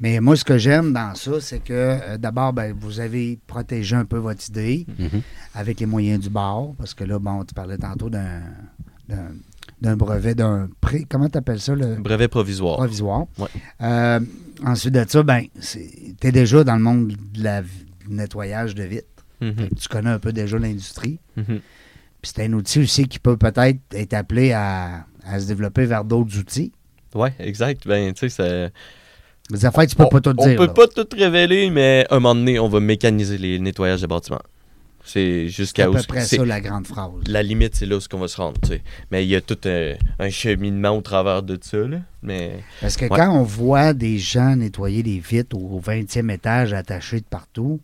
Mais 0.00 0.18
moi, 0.20 0.34
ce 0.36 0.44
que 0.44 0.58
j'aime 0.58 0.92
dans 0.92 1.14
ça, 1.14 1.40
c'est 1.40 1.60
que 1.60 1.72
euh, 1.72 2.18
d'abord, 2.18 2.52
ben, 2.52 2.74
vous 2.76 2.98
avez 2.98 3.38
protégé 3.46 3.94
un 3.94 4.04
peu 4.04 4.16
votre 4.18 4.48
idée 4.48 4.86
Mhm. 4.98 5.22
avec 5.54 5.78
les 5.80 5.86
moyens 5.86 6.20
du 6.20 6.30
bord, 6.30 6.74
parce 6.78 6.94
que 6.94 7.04
là, 7.04 7.18
bon, 7.20 7.44
tu 7.44 7.54
parlais 7.54 7.78
tantôt 7.78 8.10
d'un 8.10 8.42
d'un- 9.80 9.96
brevet, 9.96 10.34
d'un 10.34 10.68
pré. 10.80 11.04
Comment 11.08 11.28
tu 11.28 11.38
appelles 11.38 11.60
ça, 11.60 11.74
le 11.74 11.96
Brevet 11.96 12.28
provisoire. 12.28 12.76
provisoire? 12.76 13.24
Ouais. 13.38 13.48
Euh, 13.82 14.20
ensuite 14.64 14.94
de 14.94 15.04
ça, 15.08 15.22
ben, 15.22 15.44
tu 15.60 16.26
es 16.26 16.32
déjà 16.32 16.64
dans 16.64 16.76
le 16.76 16.82
monde 16.82 17.08
de 17.34 17.42
la, 17.42 17.62
du 17.62 17.68
nettoyage 18.08 18.74
de 18.74 18.82
vitres. 18.84 19.06
Mhm, 19.40 19.70
Tu 19.80 19.88
connais 19.88 20.10
un 20.10 20.18
peu 20.18 20.32
déjà 20.32 20.58
l'industrie. 20.58 21.18
mhm. 21.36 21.60
Puis 22.22 22.30
c'est 22.36 22.44
un 22.44 22.52
outil 22.52 22.80
aussi 22.80 23.08
qui 23.08 23.18
peut 23.18 23.36
peut-être 23.36 23.80
être 23.92 24.14
appelé 24.14 24.52
à, 24.52 25.06
à 25.26 25.40
se 25.40 25.48
développer 25.48 25.86
vers 25.86 26.04
d'autres 26.04 26.38
outils. 26.38 26.70
Ouais, 27.14 27.32
exact. 27.40 27.86
Ben, 27.88 28.12
tu 28.14 28.28
sais, 28.28 28.28
ça. 28.28 28.68
Des 29.50 29.64
affaires, 29.66 29.86
tu 29.88 29.96
peux 29.96 30.04
on, 30.04 30.08
pas 30.08 30.20
tout 30.20 30.32
on 30.38 30.46
dire. 30.46 30.56
peut 30.56 30.66
là. 30.66 30.72
pas 30.72 30.86
tout 30.86 31.06
révéler, 31.16 31.68
mais 31.70 32.06
un 32.10 32.20
moment 32.20 32.36
donné, 32.36 32.60
on 32.60 32.68
va 32.68 32.78
mécaniser 32.78 33.36
les 33.38 33.58
nettoyages 33.58 34.00
de 34.00 34.06
bâtiments. 34.06 34.40
C'est 35.04 35.20
C'est 35.44 35.48
jusqu'à 35.48 35.84
à 35.86 35.88
où. 35.90 35.94
peu 35.94 36.02
près 36.04 36.20
c'est- 36.24 36.36
ça, 36.36 36.44
la 36.44 36.60
grande 36.60 36.86
phrase. 36.86 37.10
La 37.26 37.42
limite, 37.42 37.74
c'est 37.74 37.86
là 37.86 37.96
où 37.96 38.00
on 38.12 38.18
va 38.18 38.28
se 38.28 38.36
rendre, 38.36 38.60
tu 38.62 38.68
sais. 38.68 38.82
Mais 39.10 39.24
il 39.24 39.28
y 39.28 39.36
a 39.36 39.40
tout 39.40 39.58
un, 39.64 39.94
un 40.18 40.30
cheminement 40.30 40.90
au 40.96 41.00
travers 41.02 41.42
de 41.42 41.58
ça, 41.60 41.78
là. 41.78 41.98
Mais. 42.22 42.60
Parce 42.80 42.96
que 42.96 43.06
Ouais. 43.06 43.16
quand 43.18 43.30
on 43.36 43.42
voit 43.42 43.94
des 43.94 44.18
gens 44.18 44.54
nettoyer 44.56 45.02
des 45.02 45.18
vitres 45.18 45.56
au 45.56 45.80
20e 45.80 46.30
étage 46.30 46.72
attachés 46.72 47.18
de 47.20 47.24
partout, 47.28 47.80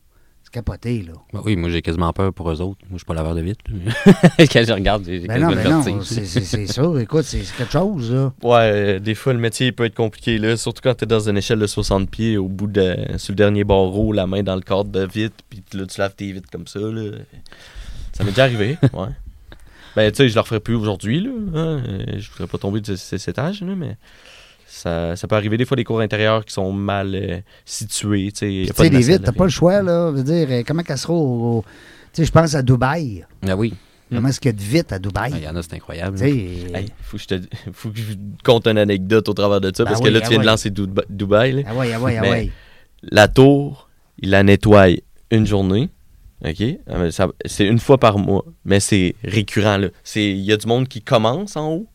c'est 0.51 0.55
capoté, 0.55 1.03
là. 1.03 1.13
Ben 1.33 1.41
oui, 1.45 1.57
moi, 1.57 1.69
j'ai 1.69 1.83
quasiment 1.83 2.13
peur 2.13 2.33
pour 2.33 2.51
eux 2.51 2.61
autres. 2.61 2.79
Moi, 2.89 2.93
je 2.95 2.97
suis 2.99 3.05
pas 3.05 3.15
laveur 3.15 3.35
de 3.35 3.41
vitre. 3.43 3.65
Quand 4.39 4.65
je 4.67 4.73
regarde, 4.73 5.05
j'ai 5.05 5.21
Ben 5.27 5.41
non, 5.41 5.49
quasiment 5.51 5.63
ben 5.65 5.71
non, 5.71 6.01
vertige. 6.01 6.29
c'est 6.45 6.67
ça. 6.67 6.83
Écoute, 7.01 7.25
c'est 7.25 7.43
quelque 7.57 7.73
chose, 7.73 8.13
là. 8.13 8.33
Ouais, 8.43 8.71
euh, 8.73 8.99
des 8.99 9.15
fois, 9.15 9.33
le 9.35 9.39
métier 9.39 9.67
il 9.69 9.73
peut 9.75 9.85
être 9.85 9.95
compliqué, 9.95 10.39
là. 10.39 10.57
Surtout 10.57 10.81
quand 10.83 10.95
t'es 10.95 11.07
dans 11.07 11.29
une 11.29 11.37
échelle 11.37 11.59
de 11.59 11.67
60 11.67 12.11
pieds, 12.11 12.37
au 12.39 12.49
bout 12.49 12.67
de. 12.67 12.97
sur 13.19 13.33
le 13.33 13.37
dernier 13.37 13.65
barreau, 13.65 14.13
la 14.13 14.27
main 14.27 14.43
dans 14.43 14.55
le 14.57 14.63
cadre 14.63 14.85
de 14.91 15.07
vitre, 15.07 15.37
puis 15.51 15.63
là, 15.75 15.85
tu 15.87 16.01
laves 16.01 16.15
tes 16.15 16.33
vitres 16.33 16.51
comme 16.51 16.67
ça, 16.67 16.79
là. 16.81 17.13
Ça 18.15 18.25
m'est 18.25 18.31
déjà 18.31 18.45
arrivé, 18.45 18.79
ouais. 18.95 19.09
Ben, 19.97 20.13
tu 20.13 20.17
sais, 20.19 20.29
je 20.29 20.35
le 20.35 20.41
referai 20.41 20.61
plus 20.61 20.75
aujourd'hui, 20.77 21.21
là. 21.21 21.31
hein. 21.55 21.83
Euh, 21.89 22.05
Je 22.19 22.31
voudrais 22.31 22.47
pas 22.47 22.59
tomber 22.59 22.81
de 22.81 22.95
cet 22.95 23.27
étage, 23.29 23.63
là, 23.63 23.75
mais. 23.77 23.97
Ça, 24.71 25.17
ça 25.17 25.27
peut 25.27 25.35
arriver 25.35 25.57
des 25.57 25.65
fois 25.65 25.77
des 25.77 25.85
cours 25.85 26.01
intérieurs 26.01 26.45
qui 26.45 26.53
sont 26.53 26.73
mal 26.73 27.15
euh, 27.15 27.39
situés. 27.65 28.31
Tu 28.33 28.39
sais, 28.67 28.89
de 28.89 28.95
les 28.95 29.01
vitres, 29.01 29.25
t'as 29.25 29.33
de 29.33 29.37
pas 29.37 29.45
le 29.45 29.51
choix, 29.51 29.81
là. 29.83 30.11
Je 30.13 30.17
veux 30.19 30.23
dire, 30.25 30.47
euh, 30.51 30.63
comment 30.67 30.83
qu'elle 30.83 30.99
sera 30.99 31.15
au. 31.15 31.59
au- 31.59 31.65
Tu 32.13 32.21
sais, 32.21 32.25
je 32.27 32.31
pense 32.33 32.55
à 32.55 32.63
Dubaï. 32.63 33.25
Ah 33.47 33.57
oui, 33.57 33.75
Comment 34.11 34.29
est-ce 34.29 34.41
qu'il 34.41 34.49
y 34.51 34.55
a 34.55 34.57
de 34.57 34.63
vitres 34.63 34.95
à 34.95 34.99
Dubaï? 34.99 35.33
il 35.37 35.43
y 35.45 35.49
en 35.49 35.55
a, 35.57 35.63
c'est 35.63 35.75
incroyable. 35.75 36.19
Tu 36.19 36.25
sais, 36.25 36.31
Hey, 36.75 36.87
faut, 37.03 37.17
que 37.19 37.23
je 37.23 37.27
te, 37.29 37.35
faut 37.73 37.91
que 37.91 37.99
je 37.99 38.13
compte 38.45 38.67
une 38.67 38.79
anecdote 38.79 39.29
au 39.29 39.35
travers 39.35 39.61
de 39.61 39.71
ça, 39.75 39.85
Ben 39.85 39.91
parce 39.91 40.01
oui, 40.03 40.09
que 40.09 40.13
là, 40.15 40.21
ah 40.23 40.27
tu 40.27 40.31
viens 40.31 40.39
de 40.39 40.45
ouais. 40.45 40.51
lancer 40.51 40.71
Duba- 40.71 41.05
Dubaï. 41.11 41.53
là. 41.53 41.63
Ah 41.67 41.75
ouais, 41.75 41.93
ah 41.93 42.01
ouais, 42.01 42.17
ah 42.19 42.23
ouais. 42.23 42.51
La 43.03 43.29
tour, 43.29 43.89
il 44.19 44.31
la 44.31 44.43
nettoie 44.43 44.87
une 45.31 45.47
journée. 45.47 45.89
OK? 46.45 46.63
Ah, 46.89 47.27
C'est 47.47 47.67
une 47.67 47.79
fois 47.81 47.99
par 47.99 48.17
mois, 48.19 48.45
mais 48.65 48.81
c'est 48.81 49.15
récurrent. 49.25 49.77
là. 49.77 49.89
C'est- 50.05 50.31
Il 50.31 50.41
y 50.41 50.53
a 50.53 50.57
du 50.57 50.67
monde 50.67 50.89
qui 50.89 51.03
commence 51.03 51.57
en 51.57 51.73
haut, 51.73 51.87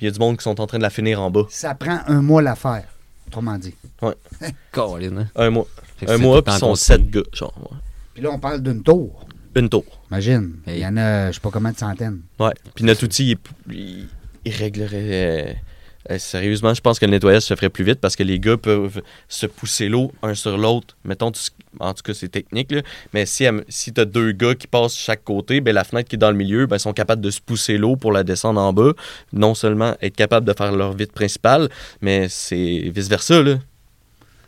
puis 0.00 0.06
il 0.06 0.08
y 0.08 0.12
a 0.12 0.12
du 0.14 0.18
monde 0.18 0.38
qui 0.38 0.44
sont 0.44 0.58
en 0.62 0.66
train 0.66 0.78
de 0.78 0.82
la 0.82 0.88
finir 0.88 1.20
en 1.20 1.30
bas. 1.30 1.44
Ça 1.50 1.74
prend 1.74 1.98
un 2.06 2.22
mois 2.22 2.40
l'affaire, 2.40 2.84
autrement 3.26 3.58
dit. 3.58 3.74
Colin, 4.72 5.16
hein? 5.18 5.26
Un 5.36 5.50
mois. 5.50 5.66
Un 6.08 6.16
mois, 6.16 6.42
puis 6.42 6.54
ils 6.54 6.58
sont 6.58 6.74
sept 6.74 7.10
gars. 7.10 7.20
Genre, 7.34 7.52
ouais. 7.70 7.76
Puis 8.14 8.22
là, 8.22 8.30
on 8.32 8.38
parle 8.38 8.62
d'une 8.62 8.82
tour. 8.82 9.26
Une 9.54 9.68
tour. 9.68 9.84
Imagine. 10.10 10.54
Il 10.66 10.72
Hey. 10.72 10.80
y 10.80 10.86
en 10.86 10.96
a, 10.96 11.26
je 11.28 11.34
sais 11.34 11.40
pas 11.40 11.50
combien 11.50 11.72
de 11.72 11.76
centaines. 11.76 12.20
Ouais. 12.38 12.52
Puis 12.74 12.82
notre 12.86 13.04
outil, 13.04 13.26
il, 13.26 13.30
est- 13.32 13.74
il- 13.76 14.08
il 14.46 14.52
réglerait. 14.52 15.62
Euh, 16.10 16.18
sérieusement, 16.18 16.72
je 16.72 16.80
pense 16.80 16.98
que 16.98 17.04
le 17.04 17.10
nettoyage 17.10 17.42
se 17.42 17.54
ferait 17.54 17.68
plus 17.68 17.84
vite 17.84 18.00
parce 18.00 18.16
que 18.16 18.22
les 18.22 18.38
gars 18.38 18.56
peuvent 18.56 19.02
se 19.28 19.46
pousser 19.46 19.88
l'eau 19.88 20.12
un 20.22 20.34
sur 20.34 20.56
l'autre. 20.56 20.96
Mettons, 21.04 21.30
tu- 21.30 21.50
en 21.78 21.92
tout 21.92 22.02
cas, 22.02 22.14
c'est 22.14 22.28
technique, 22.28 22.72
là. 22.72 22.82
mais 23.12 23.26
si, 23.26 23.46
si 23.68 23.92
tu 23.92 24.00
as 24.00 24.04
deux 24.06 24.32
gars 24.32 24.54
qui 24.54 24.66
passent 24.66 24.96
chaque 24.96 25.22
côté, 25.24 25.60
ben, 25.60 25.74
la 25.74 25.84
fenêtre 25.84 26.08
qui 26.08 26.16
est 26.16 26.18
dans 26.18 26.30
le 26.30 26.36
milieu, 26.36 26.66
ben, 26.66 26.76
ils 26.76 26.80
sont 26.80 26.94
capables 26.94 27.20
de 27.20 27.30
se 27.30 27.40
pousser 27.40 27.76
l'eau 27.76 27.96
pour 27.96 28.12
la 28.12 28.24
descendre 28.24 28.60
en 28.60 28.72
bas. 28.72 28.92
Non 29.32 29.54
seulement 29.54 29.94
être 30.00 30.16
capable 30.16 30.46
de 30.46 30.54
faire 30.54 30.72
leur 30.72 30.94
vitre 30.94 31.12
principale, 31.12 31.68
mais 32.00 32.28
c'est 32.30 32.90
vice-versa. 32.94 33.42
Là. 33.42 33.58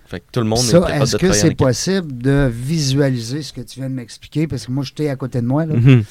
Fait 0.07 0.21
que 0.21 0.25
tout 0.33 0.41
le 0.41 0.47
monde 0.47 0.59
est 0.61 0.63
Ça, 0.71 0.81
capable 0.81 1.03
est-ce 1.03 1.13
de 1.17 1.19
que 1.19 1.33
c'est 1.33 1.55
possible 1.55 2.19
de 2.19 2.51
visualiser 2.53 3.43
ce 3.43 3.53
que 3.53 3.61
tu 3.61 3.81
viens 3.81 3.89
de 3.91 3.95
m'expliquer? 3.95 4.47
Parce 4.47 4.67
que 4.67 4.73
moi, 4.73 4.85
j'étais 4.85 5.09
à 5.11 5.17
côté 5.17 5.41
de 5.41 5.47
moi, 5.47 5.65
là. 5.67 5.75
Mhm. 5.75 6.03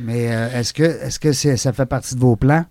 Mais 0.00 0.32
euh, 0.34 0.58
est-ce 0.60 0.72
que, 0.72 0.82
est-ce 0.82 1.18
que 1.18 1.32
c'est- 1.32 1.56
ça 1.56 1.72
fait 1.72 1.86
partie 1.86 2.14
de 2.14 2.20
vos 2.20 2.36
plans? 2.36 2.64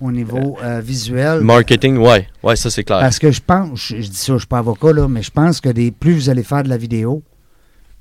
Au 0.00 0.10
niveau 0.12 0.56
euh, 0.62 0.80
visuel? 0.80 1.40
Marketing, 1.40 1.96
ouais. 1.98 2.26
Ouais, 2.42 2.56
ça, 2.56 2.70
c'est 2.70 2.84
clair. 2.84 3.00
Parce 3.00 3.18
que 3.18 3.30
je 3.30 3.40
pense, 3.44 3.80
je, 3.88 4.00
je 4.00 4.08
dis 4.08 4.16
ça, 4.16 4.32
je 4.34 4.38
suis 4.38 4.46
pas 4.46 4.58
avocat, 4.58 4.92
là, 4.92 5.08
mais 5.08 5.22
je 5.22 5.30
pense 5.30 5.60
que 5.60 5.68
des, 5.68 5.90
plus 5.90 6.12
vous 6.14 6.30
allez 6.30 6.42
faire 6.44 6.62
de 6.62 6.68
la 6.68 6.76
vidéo, 6.76 7.22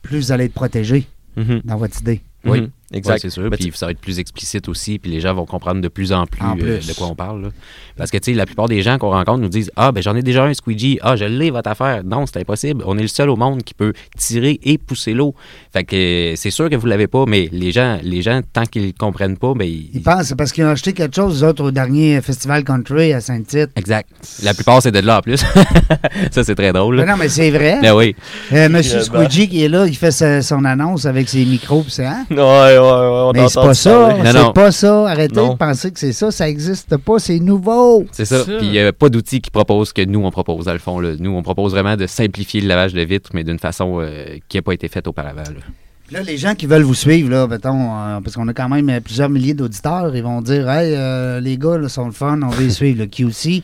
plus 0.02 0.18
vous 0.20 0.32
allez 0.32 0.46
être 0.46 0.54
protégé 0.54 1.08
Mhm. 1.36 1.62
dans 1.66 1.78
votre 1.78 2.00
idée. 2.02 2.22
Oui. 2.46 2.62
Mhm. 2.62 2.70
Exact. 2.94 3.14
Ouais, 3.16 3.20
c'est 3.20 3.30
sûr. 3.30 3.50
Ben, 3.50 3.58
Puis 3.58 3.72
ça 3.76 3.88
va 3.88 3.92
être 3.92 4.00
plus 4.00 4.18
explicite 4.20 4.70
aussi, 4.70 4.98
puis 4.98 5.12
les 5.12 5.20
gens 5.20 5.34
vont 5.34 5.46
comprendre 5.46 5.82
de 5.82 5.88
plus 5.90 6.14
en 6.14 6.26
plus, 6.26 6.42
En 6.42 6.58
euh, 6.62 6.80
de 6.80 6.94
quoi 6.94 7.08
on 7.08 7.16
parle. 7.16 7.42
là. 7.42 7.50
Parce 7.98 8.12
que, 8.12 8.18
tu 8.18 8.32
sais, 8.32 8.38
la 8.38 8.46
plupart 8.46 8.68
des 8.70 8.82
gens 8.82 8.98
qu'on 8.98 9.10
rencontre 9.10 9.40
nous 9.40 9.50
disent 9.50 9.72
Ah, 9.76 9.92
ben 9.92 10.02
j'en 10.02 10.16
ai 10.16 10.22
déjà 10.22 10.46
un 10.46 10.54
squeegee. 10.54 10.98
Ah, 11.02 11.16
je 11.18 11.26
l'ai, 11.26 11.50
votre 11.52 11.70
affaire. 11.70 12.04
Non, 12.06 12.26
c'est 12.26 12.40
impossible. 12.40 12.84
On 12.88 12.98
est 12.98 13.02
le 13.02 13.08
seul 13.10 13.30
au 13.30 13.36
monde 13.36 13.64
qui 13.64 13.74
peut 13.74 13.92
tirer 14.18 14.60
et 14.64 14.78
pousser 14.78 15.14
l'eau. 15.14 15.36
Fait 15.74 15.84
que 15.84 15.96
euh, 15.96 16.34
c'est 16.38 16.50
sûr 16.52 16.70
que 16.70 16.76
vous 16.78 16.88
l'avez 16.88 17.08
pas, 17.08 17.26
mais 17.28 17.50
les 17.52 17.72
gens, 17.74 17.98
les 18.04 18.22
gens 18.22 18.40
tant 18.54 18.64
qu'ils 18.66 18.94
comprennent 18.94 19.38
pas, 19.38 19.54
ben 19.54 19.66
ils. 19.68 19.90
Ils 19.94 20.02
pensent, 20.02 20.28
c'est 20.28 20.36
parce 20.38 20.54
qu'ils 20.54 20.64
ont 20.64 20.70
acheté 20.70 20.94
quelque 20.94 21.16
chose, 21.16 21.44
eux 21.44 21.48
autres, 21.48 21.64
au 21.66 21.72
dernier 21.72 22.22
festival 22.22 22.64
country 22.64 23.12
à 23.12 23.20
Saint-Tite. 23.20 23.72
Exact. 23.76 24.10
La 24.44 24.54
plupart, 24.54 24.82
c'est 24.82 24.92
de 24.92 25.00
là 25.00 25.18
en 25.18 25.22
plus. 25.22 25.38
ça, 26.32 26.44
c'est 26.44 26.56
très 26.56 26.72
drôle. 26.72 26.96
Mais 26.98 27.06
là. 27.06 27.12
non, 27.14 27.18
mais 27.18 27.30
c'est 27.30 27.52
vrai. 27.52 27.80
Ben 27.82 27.94
oui. 27.94 28.16
Euh, 28.54 28.70
Monsieur 28.70 29.02
Finalement. 29.02 29.30
Squeegee 29.30 29.50
qui 29.50 29.64
est 29.64 29.70
là, 29.70 29.86
il 29.88 29.96
fait 29.96 30.12
sa- 30.12 30.42
son 30.42 30.64
annonce 30.66 31.06
avec 31.06 31.28
ses 31.28 31.44
micros, 31.46 31.84
pis 31.84 31.92
c'est 31.92 32.06
hein? 32.06 32.26
Ouais, 32.30 32.77
ouais, 32.78 32.88
ouais. 32.88 33.24
On 33.28 33.32
Mais 33.34 33.48
c'est 33.48 33.60
pas 33.60 33.74
ça, 33.74 34.10
c'est 34.24 34.54
pas 34.54 34.72
ça. 34.72 35.08
Arrêtez 35.10 35.36
Non. 35.36 35.54
de 35.54 35.58
penser 35.58 35.92
que 35.92 36.00
c'est 36.00 36.14
ça, 36.14 36.32
ça 36.32 36.48
existe 36.50 36.98
pas, 36.98 37.20
c'est 37.20 37.40
nouveau. 37.40 38.06
C'est 38.12 38.26
ça. 38.26 38.44
Puis 38.46 38.56
il 38.68 38.72
n'y 38.72 38.80
a 38.80 38.92
pas 38.94 39.10
d'outils 39.10 39.42
qui 39.42 39.52
proposent 39.52 39.94
que 39.94 40.04
nous, 40.04 40.24
on 40.24 40.32
propose, 40.32 40.66
dans 40.66 40.74
le 40.74 40.80
fond. 40.80 41.00
là. 41.00 41.14
Nous, 41.20 41.32
on 41.32 41.44
propose 41.44 41.72
vraiment 41.74 41.96
de 41.96 42.08
simplifier 42.08 42.62
le 42.62 42.68
lavage 42.68 42.94
de 42.94 43.02
vitres, 43.02 43.32
mais 43.34 43.44
d'une 43.44 43.60
façon 43.60 44.00
euh, 44.02 44.38
qui 44.50 44.58
n'a 44.58 44.62
pas 44.62 44.74
été 44.74 44.88
faite 44.88 45.08
auparavant. 45.08 45.42
là. 45.44 45.62
Puis 46.08 46.16
Là, 46.16 46.22
les 46.24 46.38
gens 46.38 46.56
qui 46.56 46.68
veulent 46.68 46.84
vous 46.84 46.94
suivre, 46.94 47.30
là, 47.30 47.48
mettons, 47.48 47.92
euh, 47.94 48.22
parce 48.24 48.36
qu'on 48.36 48.48
a 48.48 48.54
quand 48.54 48.70
même 48.70 49.02
plusieurs 49.02 49.30
milliers 49.30 49.54
d'auditeurs, 49.54 50.16
ils 50.16 50.24
vont 50.24 50.42
dire 50.42 50.70
Hey, 50.70 50.94
euh, 50.96 51.42
les 51.42 51.58
gars, 51.58 51.78
là, 51.78 51.90
sont 51.90 52.06
le 52.06 52.14
fun, 52.14 52.40
on 52.44 52.48
veut 52.48 52.64
les 52.64 52.70
suivre. 52.72 53.00
Le 53.00 53.08
QC, 53.08 53.62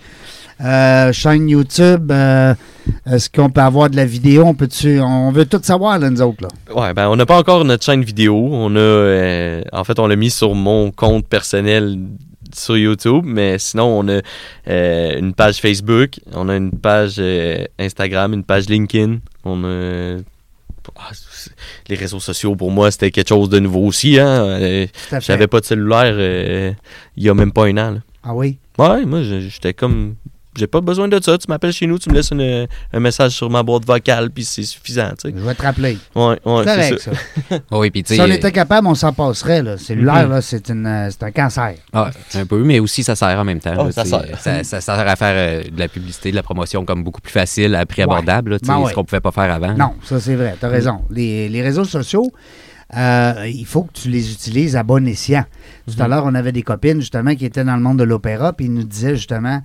euh, 0.64 1.12
chaîne 1.12 1.50
YouTube, 1.50 2.12
euh, 2.12 2.54
est-ce 3.06 3.30
qu'on 3.30 3.50
peut 3.50 3.62
avoir 3.62 3.90
de 3.90 3.96
la 3.96 4.06
vidéo? 4.06 4.44
On, 4.46 4.54
peut 4.54 4.70
on 5.02 5.32
veut 5.32 5.46
tout 5.46 5.60
savoir, 5.64 6.00
là, 6.00 6.10
nous 6.10 6.22
autres. 6.22 6.44
Là. 6.44 6.76
Ouais, 6.76 6.94
ben 6.94 7.10
on 7.10 7.16
n'a 7.16 7.26
pas 7.26 7.38
encore 7.38 7.66
notre 7.66 7.84
chaîne 7.84 8.04
vidéo. 8.04 8.50
On 8.52 8.76
a, 8.76 8.80
euh, 8.80 9.62
en 9.72 9.84
fait, 9.84 10.00
on 10.00 10.08
l'a 10.08 10.16
mis 10.16 10.30
sur 10.30 10.56
mon 10.56 10.92
compte 10.92 11.28
personnel 11.28 11.98
sur 12.56 12.78
YouTube, 12.78 13.24
mais 13.26 13.58
sinon 13.60 14.00
on 14.00 14.08
a 14.08 14.22
euh, 14.68 15.20
une 15.20 15.34
page 15.34 15.58
Facebook, 15.58 16.20
on 16.34 16.50
a 16.50 16.56
une 16.56 16.72
page 16.72 17.16
euh, 17.20 17.66
Instagram, 17.80 18.34
une 18.34 18.44
page 18.44 18.70
LinkedIn. 18.70 19.20
On 19.44 19.64
a 19.64 20.18
ah, 20.96 21.12
les 21.88 21.96
réseaux 21.96 22.20
sociaux 22.20 22.56
pour 22.56 22.70
moi 22.70 22.92
c'était 22.92 23.12
quelque 23.12 23.30
chose 23.30 23.50
de 23.50 23.60
nouveau 23.60 23.86
aussi. 23.86 24.20
Hein? 24.20 24.28
Euh. 24.28 24.88
J'avais 25.20 25.48
pas 25.48 25.60
de 25.60 25.66
cellulaire 25.66 26.14
euh, 26.16 26.74
il 27.16 27.24
y 27.24 27.30
a 27.30 27.34
même 27.34 27.52
pas 27.52 27.66
un 27.66 27.78
an. 27.78 27.92
là. 27.92 28.00
Ah 28.24 28.34
oui? 28.34 28.58
Ouais, 28.78 29.06
moi 29.06 29.22
j'étais 29.24 29.74
comme 29.74 30.16
j'ai 30.58 30.68
pas 30.68 30.82
besoin 30.82 31.08
de 31.08 31.20
ça. 31.22 31.38
Tu 31.38 31.46
m'appelles 31.50 31.72
chez 31.74 31.88
nous, 31.88 31.98
tu 32.00 32.10
me 32.10 32.16
laisses 32.16 32.32
une- 32.32 32.68
un 32.94 33.00
message 33.00 33.32
sur 33.32 33.50
ma 33.50 33.64
boîte 33.64 33.86
vocale, 33.86 34.30
puis 34.32 34.44
c'est 34.46 34.64
suffisant. 34.64 35.10
Tu 35.22 35.30
sais. 35.30 35.36
Je 35.38 35.44
vais 35.44 35.54
te 35.56 35.62
rappeler. 35.62 35.98
Ouais, 36.16 36.24
ouais, 36.24 36.64
C'est 36.66 36.66
correct, 36.66 37.00
ça. 37.00 37.12
ça. 37.50 37.60
Oui, 37.72 37.90
puis 37.92 38.04
tu 38.04 38.16
Si 38.16 38.22
on 38.22 38.26
était 38.28 38.52
capable, 38.52 38.88
on 38.88 38.96
s'en 38.96 39.14
passerait. 39.14 39.62
Là. 39.64 39.78
Cellulaire, 39.78 40.26
Mhm. 40.26 40.32
là, 40.32 40.42
c'est, 40.42 40.70
une, 40.70 40.86
euh, 40.86 41.10
c'est 41.12 41.24
un 41.24 41.32
cancer. 41.32 41.74
Ah, 41.94 42.10
un 42.36 42.46
peu, 42.46 42.64
mais 42.64 42.80
aussi 42.80 43.04
ça 43.04 43.16
sert 43.16 43.38
en 43.40 43.44
même 43.44 43.60
temps. 43.60 43.74
Là, 43.74 43.92
ça 43.92 44.06
sert. 44.06 44.40
Ça, 44.40 44.64
ça 44.64 44.82
sert 44.82 45.00
à 45.00 45.16
faire 45.16 45.34
euh, 45.36 45.64
de 45.70 45.80
la 45.80 45.88
publicité, 45.88 46.32
de 46.32 46.36
la 46.36 46.44
promotion 46.44 46.86
comme 46.86 47.04
beaucoup 47.04 47.22
plus 47.22 47.32
facile, 47.34 47.76
à 47.76 47.86
prix 47.86 48.02
Ouais. 48.04 48.12
abordable, 48.12 48.52
là, 48.52 48.58
Ben 48.66 48.78
ouais. 48.80 48.90
ce 48.90 48.96
qu'on 48.96 49.04
pouvait 49.04 49.22
pas 49.22 49.32
faire 49.32 49.52
avant. 49.54 49.74
Non, 49.74 49.94
ça 50.04 50.20
c'est 50.20 50.36
vrai, 50.36 50.56
tu 50.60 50.66
as 50.66 50.70
raison. 50.70 51.02
Les, 51.10 51.50
les 51.50 51.62
réseaux 51.62 51.86
sociaux, 51.86 52.32
euh, 52.96 53.48
il 53.48 53.66
faut 53.66 53.84
que 53.84 53.94
tu 53.94 54.10
les 54.10 54.32
utilises 54.32 54.76
à 54.76 54.84
bon 54.84 55.08
escient. 55.08 55.46
Tout 55.88 56.02
à 56.02 56.08
l'heure, 56.08 56.24
on 56.26 56.36
avait 56.36 56.52
des 56.52 56.62
copines 56.62 57.00
justement 57.00 57.34
qui 57.36 57.46
étaient 57.46 57.64
dans 57.64 57.76
le 57.76 57.82
monde 57.82 57.98
de 57.98 58.04
l'opéra, 58.04 58.54
puis 58.54 58.66
ils 58.66 58.74
nous 58.74 58.84
disaient 58.84 59.16
justement 59.16 59.62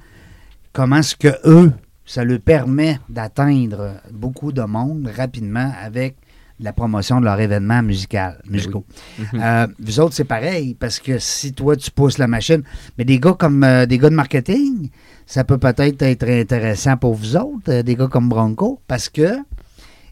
comment 0.72 0.96
est-ce 0.96 1.16
que 1.16 1.28
eux, 1.44 1.72
ça 2.04 2.24
leur 2.24 2.40
permet 2.40 2.98
d'atteindre 3.08 3.94
beaucoup 4.12 4.52
de 4.52 4.62
monde 4.62 5.10
rapidement 5.14 5.72
avec 5.80 6.16
la 6.60 6.72
promotion 6.72 7.20
de 7.20 7.24
leur 7.24 7.38
événement 7.40 7.82
musical, 7.82 8.40
musicaux? 8.48 8.84
Euh, 9.34 9.66
vous 9.78 10.00
autres, 10.00 10.14
c'est 10.14 10.24
pareil, 10.24 10.74
parce 10.74 10.98
que 10.98 11.18
si 11.18 11.52
toi, 11.52 11.76
tu 11.76 11.90
pousses 11.90 12.18
la 12.18 12.26
machine, 12.26 12.62
mais 12.96 13.04
des 13.04 13.20
gars 13.20 13.34
comme 13.38 13.62
euh, 13.62 13.86
des 13.86 13.98
gars 13.98 14.10
de 14.10 14.14
marketing, 14.14 14.90
ça 15.26 15.44
peut 15.44 15.58
peut-être 15.58 16.02
être 16.02 16.28
intéressant 16.28 16.96
pour 16.96 17.14
vous 17.14 17.36
autres, 17.36 17.70
euh, 17.70 17.82
des 17.82 17.94
gars 17.94 18.08
comme 18.08 18.28
Bronco, 18.28 18.80
parce 18.88 19.08
que 19.08 19.38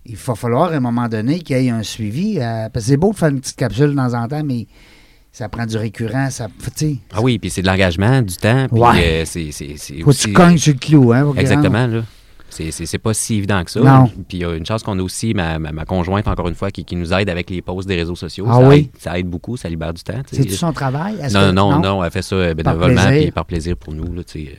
il 0.05 0.17
va 0.17 0.35
falloir 0.37 0.73
à 0.73 0.77
un 0.77 0.81
moment 0.81 1.09
donné 1.09 1.41
qu'il 1.41 1.57
y 1.61 1.67
ait 1.67 1.71
un 1.71 1.83
suivi. 1.83 2.39
parce 2.39 2.71
que 2.73 2.81
c'est 2.81 2.97
beau 2.97 3.11
de 3.11 3.17
faire 3.17 3.31
une 3.31 3.41
petite 3.41 3.57
capsule 3.57 3.91
de 3.91 3.97
temps 3.97 4.15
en 4.15 4.29
temps, 4.29 4.45
mais 4.45 4.69
ça 5.39 5.51
prend 5.51 5.67
du 5.67 5.77
récurrent. 5.77 6.31
Ça, 6.31 6.49
tu 6.49 6.71
sais, 6.75 6.97
Ah 7.15 7.21
oui, 7.21 7.39
puis 7.39 7.51
c'est 7.51 7.61
de 7.61 7.67
l'engagement, 7.67 8.23
du 8.23 8.37
temps, 8.37 8.69
puis 8.73 8.81
Ouais. 8.81 9.23
euh, 9.23 9.23
c'est 9.27 9.51
c'est- 9.53 9.75
c'est 9.77 9.99
faut 9.99 10.05
que 10.05 10.09
aussi- 10.11 10.29
tu 10.29 10.33
cognes 10.33 10.57
sur 10.57 10.73
le 10.73 10.79
clou. 10.79 11.13
Hein. 11.13 11.35
Exactement, 11.37 11.87
là. 11.87 12.03
C'est- 12.49 12.71
C'est 12.71 12.87
c'est 12.87 12.97
pas 12.99 13.13
si 13.13 13.35
évident 13.35 13.63
que 13.65 13.71
ça. 13.71 13.81
Non. 13.81 14.07
Puis 14.07 14.39
il 14.39 14.41
y 14.41 14.45
a 14.47 14.55
une 14.55 14.65
chance 14.65 14.83
qu'on 14.83 14.99
a 14.99 15.03
aussi 15.03 15.35
ma, 15.35 15.59
ma, 15.59 15.73
ma 15.73 15.85
conjointe, 15.85 16.27
encore 16.27 16.49
une 16.49 16.55
fois, 16.55 16.71
qui, 16.71 16.87
qui 16.87 16.97
nous 16.97 17.13
aide 17.13 17.29
avec 17.29 17.51
les 17.51 17.61
posts 17.61 17.87
des 17.87 17.97
réseaux 17.97 18.15
sociaux. 18.17 18.47
Ah 18.49 18.55
ça, 18.61 18.69
oui? 18.69 18.77
aide, 18.95 19.01
ça 19.01 19.19
aide 19.19 19.27
beaucoup, 19.27 19.59
ça 19.59 19.69
libère 19.69 19.93
du 19.93 20.03
temps. 20.03 20.23
C'est-tu 20.33 20.55
son 20.55 20.73
travail? 20.73 21.17
Est-ce 21.21 21.35
Non, 21.35 21.49
que- 21.51 21.55
non, 21.55 21.81
non, 21.81 22.03
elle 22.05 22.11
fait 22.11 22.23
ça 22.23 22.35
euh, 22.37 22.55
bénévolement 22.55 23.09
puis 23.11 23.31
par 23.31 23.45
plaisir 23.45 23.77
pour 23.77 23.93
nous. 23.93 24.11
Là, 24.15 24.23
tu 24.25 24.45
sais. 24.47 24.57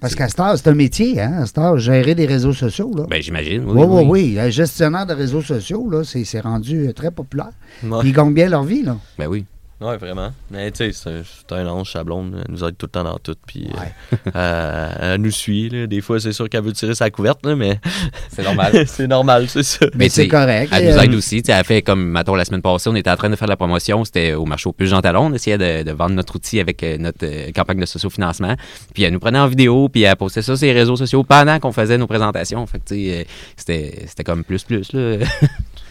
Parce 0.00 0.14
qu'à 0.16 0.24
heure, 0.38 0.56
c'est 0.56 0.68
un 0.68 0.74
métier, 0.74 1.20
hein? 1.20 1.44
À 1.54 1.60
heure, 1.60 1.78
gérer 1.78 2.14
des 2.16 2.24
réseaux 2.26 2.54
sociaux. 2.54 2.90
Là. 2.96 3.04
Ben, 3.08 3.22
j'imagine. 3.22 3.64
oui, 3.66 3.84
oui, 3.86 4.04
oui. 4.08 4.34
Le 4.42 4.50
gestionnaire 4.50 5.04
de 5.06 5.12
réseaux 5.12 5.42
sociaux, 5.42 5.88
là, 5.90 6.02
c'est, 6.04 6.24
c'est 6.24 6.40
rendu 6.40 6.88
euh, 6.88 6.92
très 6.94 7.10
populaire. 7.12 7.50
Ouais. 7.84 7.98
Ils 8.04 8.12
gagnent 8.12 8.32
bien 8.34 8.48
leur 8.48 8.64
vie, 8.64 8.82
là. 8.82 8.96
Ben 9.18 9.28
oui. 9.28 9.44
Ouais, 9.80 9.96
vraiment. 9.96 10.30
Mais 10.50 10.70
tu 10.72 10.92
sais, 10.92 10.92
c'est 10.92 11.54
un- 11.54 11.56
un 11.56 11.66
ange, 11.66 11.90
sa 11.92 12.04
blonde. 12.04 12.44
Elle 12.46 12.52
nous 12.52 12.62
aide 12.64 12.76
tout 12.76 12.84
le 12.84 12.90
temps 12.90 13.02
dans 13.04 13.16
tout. 13.18 13.34
Puis 13.46 13.66
Ouais. 13.72 14.18
euh, 14.36 15.14
elle 15.14 15.20
nous 15.22 15.30
suit. 15.30 15.70
Là. 15.70 15.86
Des 15.86 16.02
fois, 16.02 16.20
c'est 16.20 16.32
sûr 16.34 16.50
qu'elle 16.50 16.62
veut 16.62 16.74
tirer 16.74 16.94
sa 16.94 17.08
couverte, 17.10 17.46
là, 17.46 17.56
mais 17.56 17.80
C'est 18.30 18.42
normal. 18.42 18.84
c'est 18.86 19.06
normal, 19.06 19.48
c'est 19.48 19.62
ça. 19.62 19.86
Mais 19.94 20.10
c'est 20.10 20.28
correct. 20.28 20.70
Elle 20.74 20.90
nous 20.92 20.98
euh, 20.98 21.02
aide 21.02 21.14
aussi. 21.14 21.40
tu 21.42 21.46
sais, 21.50 21.58
Elle 21.58 21.64
fait 21.64 21.80
comme, 21.80 22.04
mettons, 22.10 22.34
la 22.34 22.44
semaine 22.44 22.60
passée, 22.60 22.90
on 22.90 22.94
était 22.94 23.10
en 23.10 23.16
train 23.16 23.30
de 23.30 23.36
faire 23.36 23.46
de 23.48 23.52
la 23.52 23.56
promotion. 23.56 24.04
C'était 24.04 24.34
au 24.34 24.44
marché 24.44 24.68
aux 24.68 24.72
puces 24.72 24.90
Jean 24.90 25.00
Talon. 25.00 25.26
On 25.26 25.32
essayait 25.32 25.56
de, 25.56 25.82
de 25.82 25.92
vendre 25.92 26.14
notre 26.14 26.36
outil 26.36 26.60
avec 26.60 26.82
euh, 26.82 26.98
notre 26.98 27.24
euh, 27.24 27.50
campagne 27.52 27.80
de 27.80 27.86
sociofinancement. 27.86 28.56
Puis 28.92 29.04
elle 29.04 29.14
nous 29.14 29.20
prenait 29.20 29.38
en 29.38 29.46
vidéo, 29.48 29.88
puis 29.88 30.02
elle 30.02 30.14
postait 30.16 30.42
ça 30.42 30.56
sur 30.56 30.66
les 30.66 30.74
réseaux 30.74 30.96
sociaux 30.96 31.24
pendant 31.24 31.58
qu'on 31.58 31.72
faisait 31.72 31.96
nos 31.96 32.06
présentations. 32.06 32.66
Fait 32.66 32.80
que, 32.80 32.84
tu 32.84 32.94
sais, 32.96 33.20
euh, 33.20 33.24
c'était 33.56 34.04
c'était 34.06 34.24
comme 34.24 34.44
plus, 34.44 34.62
plus, 34.62 34.92
là. 34.92 35.16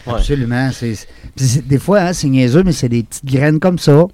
Ouais. 0.06 0.14
Absolument. 0.14 0.70
C'est, 0.72 0.96
des 1.66 1.78
fois, 1.78 2.00
hein, 2.00 2.12
c'est 2.12 2.28
niaiseux, 2.28 2.62
mais 2.62 2.72
c'est 2.72 2.88
des 2.88 3.02
petites 3.02 3.24
graines 3.24 3.60
comme 3.60 3.78
ça 3.78 4.06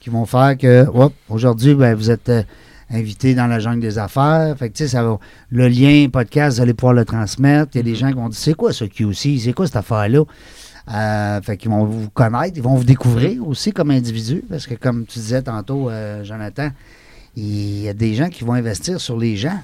qui 0.00 0.10
vont 0.10 0.26
faire 0.26 0.56
que, 0.56 0.86
hop, 0.92 1.12
aujourd'hui, 1.28 1.74
ben, 1.74 1.94
vous 1.94 2.10
êtes 2.10 2.28
euh, 2.28 2.42
invité 2.90 3.34
dans 3.34 3.46
la 3.46 3.58
jungle 3.58 3.80
des 3.80 3.98
affaires. 3.98 4.54
Fait 4.58 4.68
que, 4.70 4.76
tu 4.76 4.84
sais, 4.84 4.88
ça 4.90 5.02
va- 5.02 5.18
le 5.50 5.68
lien 5.68 6.06
podcast, 6.12 6.56
vous 6.56 6.62
allez 6.62 6.74
pouvoir 6.74 6.94
le 6.94 7.04
transmettre. 7.04 7.70
Il 7.74 7.78
y 7.78 7.80
a 7.80 7.82
des 7.82 7.94
gens 7.94 8.08
qui 8.08 8.14
vont 8.14 8.28
dire, 8.28 8.38
c'est 8.38 8.54
quoi 8.54 8.72
ce 8.72 8.84
QC? 8.84 9.38
C'est 9.38 9.52
quoi 9.52 9.66
cette 9.66 9.76
affaire-là? 9.76 10.22
Euh, 10.90 11.42
fait 11.42 11.56
qu'ils 11.58 11.70
vont 11.70 11.84
vous 11.84 12.08
connaître, 12.10 12.56
ils 12.56 12.62
vont 12.62 12.74
vous 12.74 12.84
découvrir 12.84 13.46
aussi 13.46 13.72
comme 13.72 13.90
individu, 13.90 14.42
parce 14.48 14.66
que 14.66 14.74
comme 14.74 15.04
tu 15.04 15.18
disais 15.18 15.42
tantôt, 15.42 15.90
euh, 15.90 16.24
Jonathan, 16.24 16.70
il 17.36 17.82
y 17.82 17.88
a 17.88 17.92
des 17.92 18.14
gens 18.14 18.28
qui 18.30 18.42
vont 18.44 18.54
investir 18.54 18.98
sur 19.00 19.18
les 19.18 19.36
gens. 19.36 19.60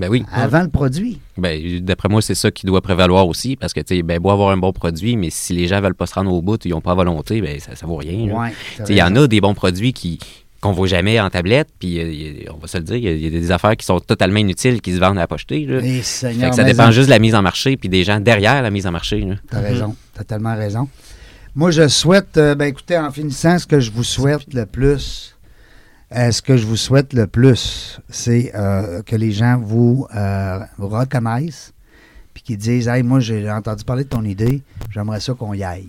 Ben 0.00 0.08
oui. 0.08 0.24
avant 0.32 0.62
le 0.62 0.68
produit. 0.68 1.20
Ben, 1.36 1.80
d'après 1.80 2.08
moi, 2.08 2.22
c'est 2.22 2.34
ça 2.34 2.50
qui 2.50 2.66
doit 2.66 2.80
prévaloir 2.80 3.28
aussi, 3.28 3.56
parce 3.56 3.72
que, 3.72 3.80
tu 3.80 3.96
sais, 3.96 4.02
ben, 4.02 4.18
beau 4.18 4.30
avoir 4.30 4.50
un 4.50 4.56
bon 4.56 4.72
produit, 4.72 5.16
mais 5.16 5.30
si 5.30 5.52
les 5.52 5.66
gens 5.68 5.80
veulent 5.80 5.94
pas 5.94 6.06
se 6.06 6.14
rendre 6.14 6.32
au 6.32 6.42
bout, 6.42 6.64
ils 6.64 6.70
n'ont 6.70 6.80
pas 6.80 6.94
volonté, 6.94 7.40
ben, 7.40 7.60
ça, 7.60 7.76
ça 7.76 7.86
vaut 7.86 7.96
rien. 7.96 8.34
Ouais, 8.34 8.52
Tu 8.84 8.92
Il 8.92 8.96
y 8.96 9.02
en 9.02 9.14
a 9.16 9.26
des 9.26 9.40
bons 9.40 9.54
produits 9.54 9.92
qui 9.92 10.18
qu'on 10.62 10.72
voit 10.72 10.86
jamais 10.88 11.18
en 11.18 11.30
tablette, 11.30 11.68
puis 11.78 11.98
euh, 11.98 12.50
on 12.54 12.58
va 12.58 12.66
se 12.66 12.76
le 12.76 12.84
dire, 12.84 12.96
il 12.96 13.18
y 13.18 13.26
a- 13.26 13.30
des 13.30 13.50
affaires 13.50 13.74
qui 13.78 13.86
sont 13.86 13.98
totalement 13.98 14.40
inutiles 14.40 14.82
qui 14.82 14.92
se 14.94 14.98
vendent 15.00 15.18
à 15.18 15.26
pocheter. 15.26 15.66
Fait 15.66 16.02
Seigneur, 16.02 16.50
que 16.50 16.56
ça 16.56 16.64
dépend 16.64 16.88
en- 16.88 16.90
juste 16.90 17.06
de 17.06 17.10
la 17.12 17.18
mise 17.18 17.34
en 17.34 17.40
marché, 17.40 17.78
puis 17.78 17.88
des 17.88 18.04
gens 18.04 18.20
derrière 18.20 18.60
la 18.60 18.70
mise 18.70 18.86
en 18.86 18.90
marché. 18.90 19.20
là. 19.22 19.36
T'as 19.50 19.60
raison. 19.60 19.96
T'as 20.12 20.24
tellement 20.24 20.54
raison. 20.54 20.86
Moi, 21.54 21.70
je 21.70 21.88
souhaite, 21.88 22.36
euh, 22.36 22.54
ben 22.54 22.66
écoutez, 22.66 22.98
en 22.98 23.10
finissant, 23.10 23.58
ce 23.58 23.66
que 23.66 23.80
je 23.80 23.90
vous 23.90 24.04
souhaite 24.04 24.52
le 24.52 24.66
plus, 24.66 25.34
euh, 26.12 26.32
ce 26.32 26.42
que 26.42 26.56
je 26.56 26.66
vous 26.66 26.76
souhaite 26.76 27.12
le 27.12 27.26
plus, 27.26 28.00
c'est 28.08 28.52
euh, 28.54 29.02
que 29.02 29.14
les 29.14 29.32
gens 29.32 29.58
vous, 29.58 30.06
euh, 30.14 30.58
vous 30.78 30.88
reconnaissent, 30.88 31.72
puis 32.34 32.42
qu'ils 32.42 32.58
disent, 32.58 32.88
hey, 32.88 33.02
moi, 33.02 33.20
j'ai 33.20 33.50
entendu 33.50 33.84
parler 33.84 34.04
de 34.04 34.08
ton 34.08 34.24
idée, 34.24 34.62
j'aimerais 34.90 35.20
ça 35.20 35.34
qu'on 35.34 35.54
y 35.54 35.62
aille. 35.62 35.88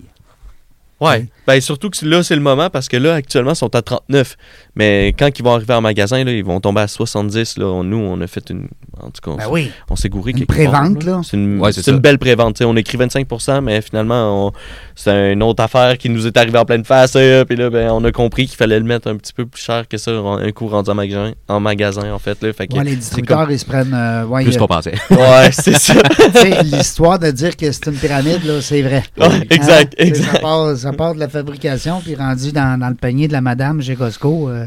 Ouais. 1.00 1.28
Ben, 1.48 1.60
surtout 1.60 1.90
que 1.90 2.06
là, 2.06 2.22
c'est 2.22 2.36
le 2.36 2.42
moment 2.42 2.70
parce 2.70 2.88
que 2.88 2.96
là, 2.96 3.16
actuellement, 3.16 3.54
ils 3.54 3.56
sont 3.56 3.76
à 3.76 3.82
39. 3.82 4.38
Mais 4.76 5.14
quand 5.20 5.28
ils 5.38 5.44
vont 5.44 5.54
arriver 5.54 5.74
en 5.74 5.82
magasin, 5.82 6.24
là, 6.24 6.32
ils 6.32 6.46
vont 6.46 6.62
tomber 6.62 6.82
à 6.82 6.88
70. 6.88 7.58
Là. 7.58 7.66
On- 7.66 7.84
Nous, 7.84 7.98
on 7.98 8.22
a 8.22 8.28
fait 8.28 8.50
une. 8.50 8.68
En 9.02 9.08
tout 9.10 9.20
cas, 9.24 9.32
on, 9.32 9.36
Ben 9.36 9.46
oui. 9.50 9.72
on 9.90 9.96
s'est 9.96 10.08
gouré 10.10 10.32
Une 10.32 10.38
quelque 10.46 10.48
part, 10.70 10.82
prévente, 10.84 11.04
là. 11.04 11.22
C'est 11.24 11.36
une, 11.36 11.60
Ouais, 11.60 11.72
belle 12.00 12.20
prévente. 12.20 12.62
On 12.62 12.76
écrit 12.78 12.98
25% 12.98 13.62
mais 13.62 13.82
finalement, 13.82 14.48
on- 14.48 14.52
c'est 14.96 15.34
une 15.34 15.42
autre 15.44 15.64
affaire 15.64 15.98
qui 15.98 16.10
nous 16.10 16.26
est 16.28 16.38
arrivée 16.38 16.58
en 16.60 16.66
pleine 16.66 16.86
face. 16.86 17.14
euh, 17.16 17.44
Puis 17.44 17.56
là, 17.58 17.70
ben, 17.70 17.90
on 17.92 18.04
a 18.06 18.12
compris 18.12 18.46
qu'il 18.48 18.56
fallait 18.58 18.80
le 18.80 18.86
mettre 18.86 19.10
un 19.10 19.18
petit 19.18 19.34
peu 19.34 19.46
plus 19.46 19.62
cher 19.62 19.88
que 19.90 19.98
ça, 19.98 20.12
un 20.12 20.52
coup 20.52 20.68
rendu 20.68 20.90
en 20.90 20.96
magasin, 20.96 21.32
en, 21.50 21.60
magasin, 21.60 22.14
en 22.14 22.20
fait. 22.20 22.42
Là. 22.42 22.54
Fait 22.54 22.68
que 22.68 22.78
Ouais, 22.78 22.84
les 22.84 22.96
distributeurs, 22.96 23.52
ils 23.52 23.60
se 23.60 23.66
prennent. 23.66 23.94
euh, 23.94 24.26
ouais, 24.26 24.44
Plus 24.44 24.56
euh, 24.56 24.60
qu'on 24.60 24.68
pensait. 24.68 24.94
Ouais, 25.10 25.50
c'est 25.52 25.78
ça. 25.78 25.94
L'histoire 26.64 27.20
de 27.20 27.32
dire 27.32 27.58
que 27.58 27.72
c'est 27.72 27.88
une 27.88 27.96
pyramide, 27.98 28.44
là, 28.46 28.62
c'est 28.62 28.82
vrai. 28.82 29.04
Ouais, 29.20 29.48
exact, 29.50 29.96
Hein? 30.00 30.06
Tu 30.06 30.16
sais, 30.16 30.22
Ça 30.22 30.28
exact. 30.28 30.42
part, 30.42 30.78
ça 30.78 30.94
part 30.94 31.16
de 31.16 31.20
la 31.20 31.28
fabrication, 31.30 32.00
puis 32.02 32.16
rendu 32.16 32.52
dans, 32.52 32.80
dans 32.80 32.90
le 32.90 32.96
panier 32.96 33.28
de 33.28 33.34
la 33.34 33.42
madame 33.42 33.82
chez 33.82 33.96
Costco. 33.96 34.50
euh, 34.50 34.61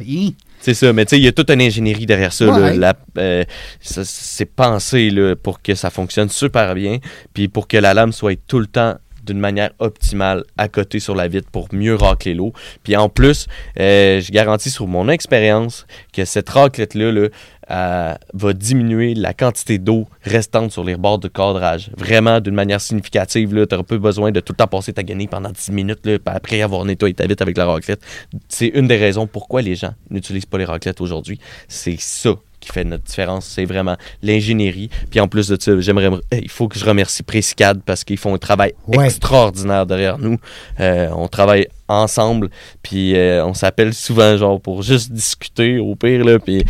C'est 0.61 0.73
ça, 0.75 0.93
mais 0.95 1.05
tu 1.05 1.11
sais, 1.11 1.19
il 1.19 1.25
y 1.25 1.29
a 1.29 1.33
toute 1.33 1.51
une 1.51 1.61
ingénierie 1.61 2.07
derrière 2.07 2.33
ça. 2.33 2.47
là. 2.47 2.53
Ouais. 2.59 2.77
La- 2.77 2.95
euh, 3.19 3.45
c'est 3.81 4.47
pensé 4.47 5.11
là, 5.11 5.37
pour 5.37 5.61
que 5.61 5.75
ça 5.75 5.91
fonctionne 5.91 6.31
super 6.31 6.75
bien, 6.75 6.99
puis 7.35 7.49
pour 7.49 7.69
que 7.69 7.77
la 7.77 7.93
lame 7.93 8.13
soit 8.13 8.39
tout 8.47 8.59
le 8.61 8.67
temps 8.67 8.95
d'une 9.25 9.39
manière 9.39 9.71
optimale 9.79 10.45
à 10.57 10.69
côté 10.69 11.01
sur 11.01 11.15
la 11.15 11.29
vitre 11.29 11.51
pour 11.51 11.69
mieux 11.73 11.95
racler 11.95 12.35
l'eau. 12.35 12.53
Puis 12.83 12.97
en 12.97 13.09
plus, 13.09 13.47
euh, 13.81 14.21
je 14.21 14.31
garantis 14.33 14.71
sur 14.71 14.87
mon 14.87 15.09
expérience 15.09 15.87
que 16.13 16.25
cette 16.25 16.49
raclette-là 16.51 17.13
là, 17.13 17.29
euh, 17.71 18.15
va 18.35 18.53
diminuer 18.53 19.15
la 19.15 19.33
quantité 19.33 19.79
d'eau 19.79 20.07
restante 20.23 20.71
sur 20.71 20.85
les 20.85 20.97
bords 20.97 21.19
de 21.19 21.29
cadrage. 21.29 21.91
Vraiment 21.97 22.41
d'une 22.41 22.55
manière 22.55 22.81
significative. 22.81 23.49
Tu 23.49 23.55
n'auras 23.55 23.85
pas 23.85 23.97
besoin 23.97 24.33
de 24.33 24.41
tout 24.41 24.53
le 24.53 24.57
temps 24.59 24.67
passer 24.67 24.93
ta 24.93 25.03
guenille 25.03 25.29
pendant 25.29 25.51
10 25.51 25.73
minutes 25.73 26.05
là, 26.05 26.19
après 26.27 26.61
avoir 26.61 26.85
nettoyé 26.85 27.15
ta 27.15 27.27
vitre 27.27 27.43
avec 27.43 27.57
la 27.57 27.65
raclette. 27.65 28.03
C'est 28.49 28.69
une 28.69 28.87
des 28.87 28.97
raisons 28.97 29.27
pourquoi 29.27 29.63
les 29.63 29.77
gens 29.77 29.95
n'utilisent 30.11 30.47
pas 30.47 30.59
les 30.59 30.67
raclettes 30.67 31.01
aujourd'hui. 31.01 31.39
C'est 31.69 31.99
ça 31.99 32.35
qui 32.65 32.73
fait 32.73 32.85
notre 32.85 33.05
différence. 33.05 33.47
C'est 33.47 33.65
vraiment 33.65 33.97
l'ingénierie. 34.23 34.91
Puis 35.11 35.21
en 35.21 35.29
plus 35.29 35.49
de 35.49 35.57
ça, 35.61 35.79
j'aimerais, 35.81 36.11
il 36.33 36.51
faut 36.51 36.69
que 36.69 36.79
je 36.79 36.85
remercie 36.85 37.23
Précicade 37.23 37.81
parce 37.85 38.05
qu'ils 38.05 38.19
font 38.19 38.35
un 38.35 38.39
travail 38.39 38.75
Ouais. 38.89 39.07
extraordinaire 39.07 39.87
derrière 39.87 40.19
nous. 40.19 40.39
Euh, 40.81 41.09
on 41.15 41.29
travaille 41.29 41.69
ensemble, 41.89 42.49
puis 42.83 43.15
euh, 43.15 43.45
on 43.45 43.53
s'appelle 43.53 43.93
souvent 43.93 44.37
genre 44.39 44.59
pour 44.61 44.83
juste 44.83 45.13
discuter 45.13 45.79
au 45.79 45.95
pire 45.95 46.25
là, 46.25 46.39
puis 46.39 46.65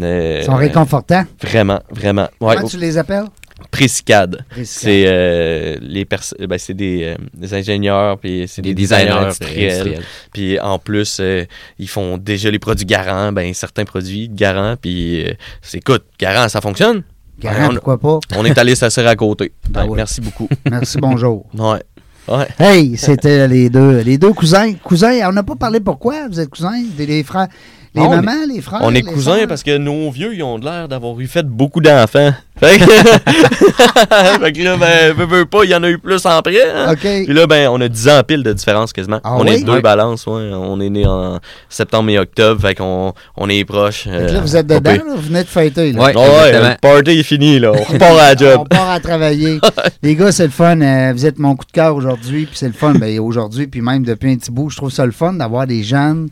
euh, 0.00 0.38
Ils 0.42 0.44
sont 0.46 0.54
réconfortants. 0.54 1.24
vraiment, 1.42 1.80
vraiment. 1.90 2.28
Ouais, 2.40 2.54
Comment 2.54 2.68
tu 2.68 2.76
les 2.78 2.96
appelles? 2.96 3.24
Précicade. 3.70 4.44
C'est 4.64 5.04
euh, 5.06 5.76
les 5.80 6.04
pers- 6.04 6.34
ben, 6.48 6.58
c'est 6.58 6.74
des, 6.74 7.04
euh, 7.04 7.14
des 7.34 7.54
ingénieurs 7.54 8.18
puis 8.18 8.44
c'est 8.48 8.62
des, 8.62 8.70
Des 8.74 8.82
designers 8.82 9.04
designers 9.04 9.24
industriels. 9.24 9.70
industriels. 9.72 10.04
Puis 10.32 10.60
en 10.60 10.78
plus 10.78 11.18
euh, 11.20 11.44
ils 11.78 11.88
font 11.88 12.18
déjà 12.18 12.50
les 12.50 12.58
produits 12.58 12.86
garants, 12.86 13.32
ben 13.32 13.52
certains 13.54 13.84
produits 13.84 14.28
garants 14.28 14.76
puis 14.80 15.24
euh, 15.26 15.32
c'est 15.62 15.78
écoute, 15.78 16.04
garant 16.18 16.48
ça 16.48 16.60
fonctionne. 16.60 17.02
Garant, 17.40 17.70
on- 17.70 17.74
pourquoi 17.74 17.98
pas? 17.98 18.18
On 18.36 18.44
est 18.44 18.58
allé 18.58 18.74
s'asseoir 18.74 19.06
à 19.06 19.16
côté. 19.16 19.52
Ben 19.70 19.82
Ouais, 19.84 19.88
oui. 19.90 19.96
Merci 19.96 20.20
beaucoup. 20.20 20.48
Merci, 20.70 20.98
bonjour. 20.98 21.46
Ouais. 21.54 21.80
Ouais. 22.28 22.46
Hey, 22.60 22.96
c'était 22.96 23.48
les 23.48 23.70
deux, 23.70 24.00
les 24.02 24.18
deux 24.18 24.32
cousins. 24.32 24.74
Cousins, 24.74 25.28
on 25.28 25.32
n'a 25.32 25.42
pas 25.42 25.56
parlé 25.56 25.80
pourquoi 25.80 26.28
vous 26.28 26.38
êtes 26.38 26.50
cousins, 26.50 26.80
des, 26.96 27.24
frères, 27.24 27.48
les 27.94 28.02
on 28.02 28.10
mamans, 28.10 28.46
les 28.48 28.60
frères. 28.60 28.80
On 28.82 28.94
est 28.94 29.02
cousins 29.02 29.46
parce 29.48 29.62
que 29.62 29.76
nos 29.76 30.10
vieux, 30.10 30.34
ils 30.34 30.42
ont 30.42 30.58
l'air 30.58 30.86
d'avoir 30.88 31.18
eu 31.20 31.26
fait 31.26 31.46
beaucoup 31.46 31.80
d'enfants. 31.80 32.32
Fait 32.60 32.76
que, 32.78 32.84
fait 34.44 34.52
que 34.52 34.62
là, 34.62 34.76
ben, 34.76 35.14
veux, 35.14 35.24
veux 35.24 35.46
pas, 35.46 35.64
il 35.64 35.70
y 35.70 35.74
en 35.74 35.82
a 35.82 35.88
eu 35.88 35.96
plus 35.96 36.26
en 36.26 36.42
près. 36.42 36.60
hein. 36.70 36.92
OK. 36.92 36.98
Puis 37.00 37.32
là, 37.32 37.46
ben, 37.46 37.68
on 37.70 37.80
a 37.80 37.88
10 37.88 38.08
ans 38.10 38.22
pile 38.22 38.42
de 38.42 38.52
différence 38.52 38.92
quasiment. 38.92 39.18
Ah 39.24 39.36
on 39.38 39.44
oui? 39.44 39.52
est 39.52 39.64
deux 39.64 39.72
Ouais. 39.72 39.80
balances, 39.80 40.26
ouais. 40.26 40.50
On 40.52 40.78
est 40.78 40.90
né 40.90 41.06
en 41.06 41.38
septembre 41.70 42.10
et 42.10 42.18
octobre, 42.18 42.60
fait 42.60 42.74
qu'on 42.74 43.14
on 43.38 43.48
est 43.48 43.64
proches. 43.64 44.02
Fait 44.04 44.10
que 44.26 44.32
là, 44.32 44.40
vous 44.40 44.56
êtes 44.56 44.66
dedans, 44.66 44.90
là, 44.92 45.02
vous 45.16 45.22
venez 45.22 45.42
de 45.42 45.48
fêter. 45.48 45.92
Là. 45.92 46.02
Ouais. 46.04 46.14
Ouais, 46.14 46.52
le 46.52 46.76
party 46.82 47.10
est 47.20 47.22
fini, 47.22 47.58
là. 47.58 47.72
On 47.72 47.82
repart 47.82 48.12
à 48.18 48.34
la 48.34 48.36
job. 48.36 48.58
On 48.60 48.64
part 48.66 48.90
à 48.90 49.00
travailler. 49.00 49.58
les 50.02 50.14
gars, 50.14 50.30
c'est 50.30 50.44
le 50.44 50.50
fun. 50.50 50.78
euh, 50.82 51.12
vous 51.14 51.24
êtes 51.24 51.38
mon 51.38 51.56
coup 51.56 51.64
de 51.64 51.72
cœur 51.72 51.94
aujourd'hui, 51.96 52.44
puis 52.44 52.56
c'est 52.58 52.66
le 52.68 52.74
fun. 52.74 52.92
Ben, 52.92 53.18
aujourd'hui, 53.20 53.68
puis 53.68 53.80
même 53.80 54.04
depuis 54.04 54.32
un 54.32 54.36
petit 54.36 54.50
bout, 54.50 54.68
je 54.68 54.76
trouve 54.76 54.90
ça 54.90 55.06
le 55.06 55.12
fun 55.12 55.32
d'avoir 55.32 55.66
des 55.66 55.82
jeunes. 55.82 56.28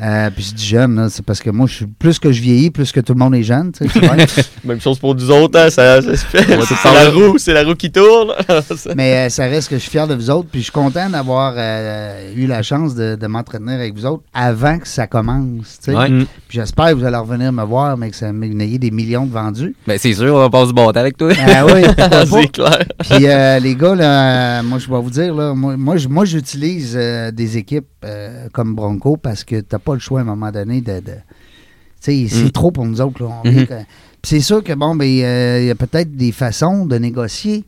Euh, 0.00 0.30
puis 0.30 0.44
je 0.44 0.54
dis 0.54 0.66
jeunes, 0.66 0.96
là, 0.96 1.08
c'est 1.08 1.24
parce 1.24 1.40
que 1.40 1.50
moi, 1.50 1.66
je 1.66 1.74
suis 1.74 1.86
plus 1.86 2.18
que 2.18 2.30
je 2.30 2.42
vieillis, 2.42 2.70
plus 2.70 2.92
que 2.92 3.00
tout 3.00 3.14
le 3.14 3.18
monde 3.18 3.34
est 3.34 3.42
jeune. 3.42 3.72
Même 4.64 4.80
chose 4.80 4.98
pour 4.98 5.14
nous 5.14 5.30
autres, 5.30 5.58
hein, 5.58 5.70
ça, 5.70 6.02
ça 6.02 6.16
se 6.16 6.24
fait. 6.24 6.44
C'est 6.44 6.92
la 6.92 7.10
roue, 7.10 7.38
c'est 7.38 7.52
la 7.54 7.64
roue 7.64 7.74
qui 7.74 7.90
tourne. 7.90 8.32
Mais 8.96 9.26
euh, 9.26 9.28
ça 9.30 9.44
reste 9.44 9.70
que 9.70 9.76
je 9.76 9.80
suis 9.80 9.90
fier 9.90 10.06
de 10.06 10.14
vous 10.14 10.30
autres, 10.30 10.48
puis 10.50 10.60
je 10.60 10.64
suis 10.64 10.72
content 10.72 11.08
d'avoir 11.08 11.54
euh, 11.56 12.32
eu 12.34 12.46
la 12.46 12.62
chance 12.62 12.94
de, 12.94 13.16
de 13.16 13.26
m'entretenir 13.26 13.74
avec 13.74 13.94
vous 13.94 14.04
autres 14.04 14.22
avant 14.34 14.78
que 14.78 14.86
ça 14.86 15.06
commence. 15.06 15.78
tu 15.82 15.92
sais. 15.92 15.96
Ouais. 15.96 16.08
Mm. 16.08 16.26
Puis 16.48 16.58
j'espère 16.58 16.90
que 16.90 16.94
vous 16.94 17.04
allez 17.04 17.16
revenir 17.16 17.52
me 17.52 17.64
voir, 17.64 17.96
mais 17.96 18.10
que 18.10 18.16
ça 18.16 18.32
m'ayez 18.32 18.78
des 18.78 18.90
millions 18.90 19.26
de 19.26 19.32
vendus. 19.32 19.74
Ben, 19.86 19.98
c'est 19.98 20.12
sûr, 20.12 20.34
on 20.34 20.38
va 20.38 20.50
passer 20.50 20.68
du 20.68 20.74
bon 20.74 20.90
temps 20.92 21.00
avec 21.00 21.16
toi. 21.16 21.32
Ah 21.38 21.64
oui, 21.64 21.82
c'est 22.30 22.52
clair. 22.52 22.84
Puis 22.98 23.26
euh, 23.26 23.58
les 23.60 23.74
gars, 23.74 23.94
là, 23.94 24.62
moi 24.62 24.78
je 24.78 24.90
vais 24.90 25.00
vous 25.00 25.10
dire, 25.10 25.34
là, 25.34 25.54
moi, 25.54 25.76
moi, 26.08 26.24
j'utilise 26.24 26.94
euh, 26.96 27.30
des 27.30 27.56
équipes 27.56 27.86
euh, 28.06 28.48
comme 28.52 28.74
Bronco 28.74 29.16
parce 29.16 29.44
que 29.44 29.60
t'as 29.60 29.78
pas 29.78 29.94
le 29.94 30.00
choix 30.00 30.20
à 30.20 30.22
un 30.22 30.26
moment 30.26 30.50
donné 30.50 30.80
de. 30.80 31.00
de- 31.00 31.12
tu 32.02 32.26
sais, 32.28 32.28
c'est 32.28 32.44
Mm. 32.44 32.50
trop 32.50 32.70
pour 32.70 32.84
nous 32.86 33.00
autres. 33.00 33.22
Mhm. 33.44 33.66
Puis 33.66 33.76
c'est 34.24 34.40
sûr 34.40 34.62
que 34.62 34.72
bon, 34.74 34.94
ben, 34.94 35.06
euh, 35.06 35.58
il 35.62 35.66
y 35.66 35.70
a 35.70 35.74
peut-être 35.74 36.14
des 36.16 36.30
façons 36.32 36.86
de 36.86 36.96
négocier. 36.98 37.64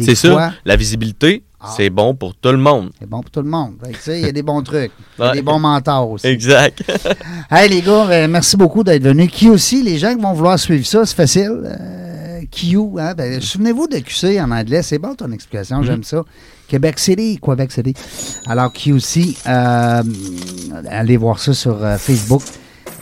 C'est 0.00 0.14
fois, 0.14 0.52
La 0.64 0.76
visibilité, 0.76 1.42
Ah. 1.58 1.72
c'est 1.76 1.88
bon 1.88 2.14
pour 2.14 2.34
tout 2.34 2.50
le 2.50 2.58
monde. 2.58 2.90
C'est 3.00 3.08
bon 3.08 3.20
pour 3.22 3.30
tout 3.30 3.40
le 3.40 3.48
monde. 3.48 3.74
Il 4.08 4.18
y 4.20 4.24
a 4.26 4.32
des 4.32 4.42
bons 4.42 4.62
trucs. 4.62 4.92
Ouais. 5.18 5.32
des 5.32 5.42
bons 5.42 5.58
mentors 5.58 6.10
aussi. 6.10 6.26
Exact. 6.26 6.82
Hey 7.50 7.68
les 7.70 7.80
gars, 7.80 8.04
ben, 8.06 8.30
merci 8.30 8.56
beaucoup 8.56 8.82
d'être 8.84 9.02
venus. 9.02 9.30
Qui 9.30 9.48
aussi, 9.48 9.82
les 9.82 9.96
gens 9.98 10.14
qui 10.14 10.20
vont 10.20 10.32
vouloir 10.34 10.58
suivre 10.58 10.84
ça, 10.86 11.06
c'est 11.06 11.14
facile. 11.16 11.60
Euh, 11.64 12.40
Q, 12.50 12.76
hein? 12.98 13.14
Ben, 13.16 13.40
souvenez-vous 13.40 13.86
de 13.88 13.98
QC 14.00 14.38
en 14.40 14.50
anglais, 14.50 14.82
c'est 14.82 14.98
bon 14.98 15.14
ton 15.14 15.30
explication, 15.32 15.82
j'aime 15.82 16.04
ça. 16.04 16.22
Québec 16.68 16.98
City, 16.98 17.38
Québec 17.42 17.72
City. 17.72 17.94
Alors 18.46 18.72
QC, 18.72 19.36
euh, 19.46 20.02
allez 20.90 21.16
voir 21.16 21.38
ça 21.38 21.54
sur 21.54 21.82
euh, 21.84 21.96
Facebook, 21.96 22.42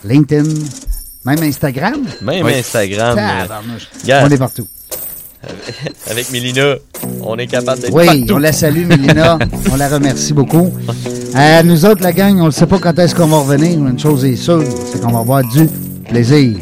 LinkedIn, 0.04 0.48
même 1.24 1.42
Instagram. 1.42 2.02
Même 2.22 2.44
Oui. 2.44 2.54
Instagram. 2.58 3.18
On 4.08 4.30
est 4.30 4.36
partout. 4.38 4.66
avec 6.10 6.30
Mélina, 6.30 6.76
on 7.22 7.36
est 7.36 7.46
capable 7.46 7.80
d'être 7.82 7.92
Oui, 7.92 8.06
partout. 8.06 8.34
on 8.34 8.38
la 8.38 8.52
salue, 8.52 8.86
Mélina. 8.86 9.38
on 9.72 9.76
la 9.76 9.88
remercie 9.88 10.32
beaucoup. 10.32 10.70
Euh, 11.36 11.62
nous 11.62 11.84
autres, 11.84 12.02
la 12.02 12.12
gang, 12.12 12.38
on 12.40 12.46
ne 12.46 12.50
sait 12.50 12.66
pas 12.66 12.78
quand 12.78 12.98
est-ce 12.98 13.14
qu'on 13.14 13.26
va 13.26 13.38
revenir. 13.40 13.78
Une 13.78 13.98
chose 13.98 14.24
est 14.24 14.36
sûre, 14.36 14.62
c'est 14.92 15.00
qu'on 15.00 15.12
va 15.12 15.18
avoir 15.20 15.42
du 15.44 15.66
plaisir. 16.08 16.56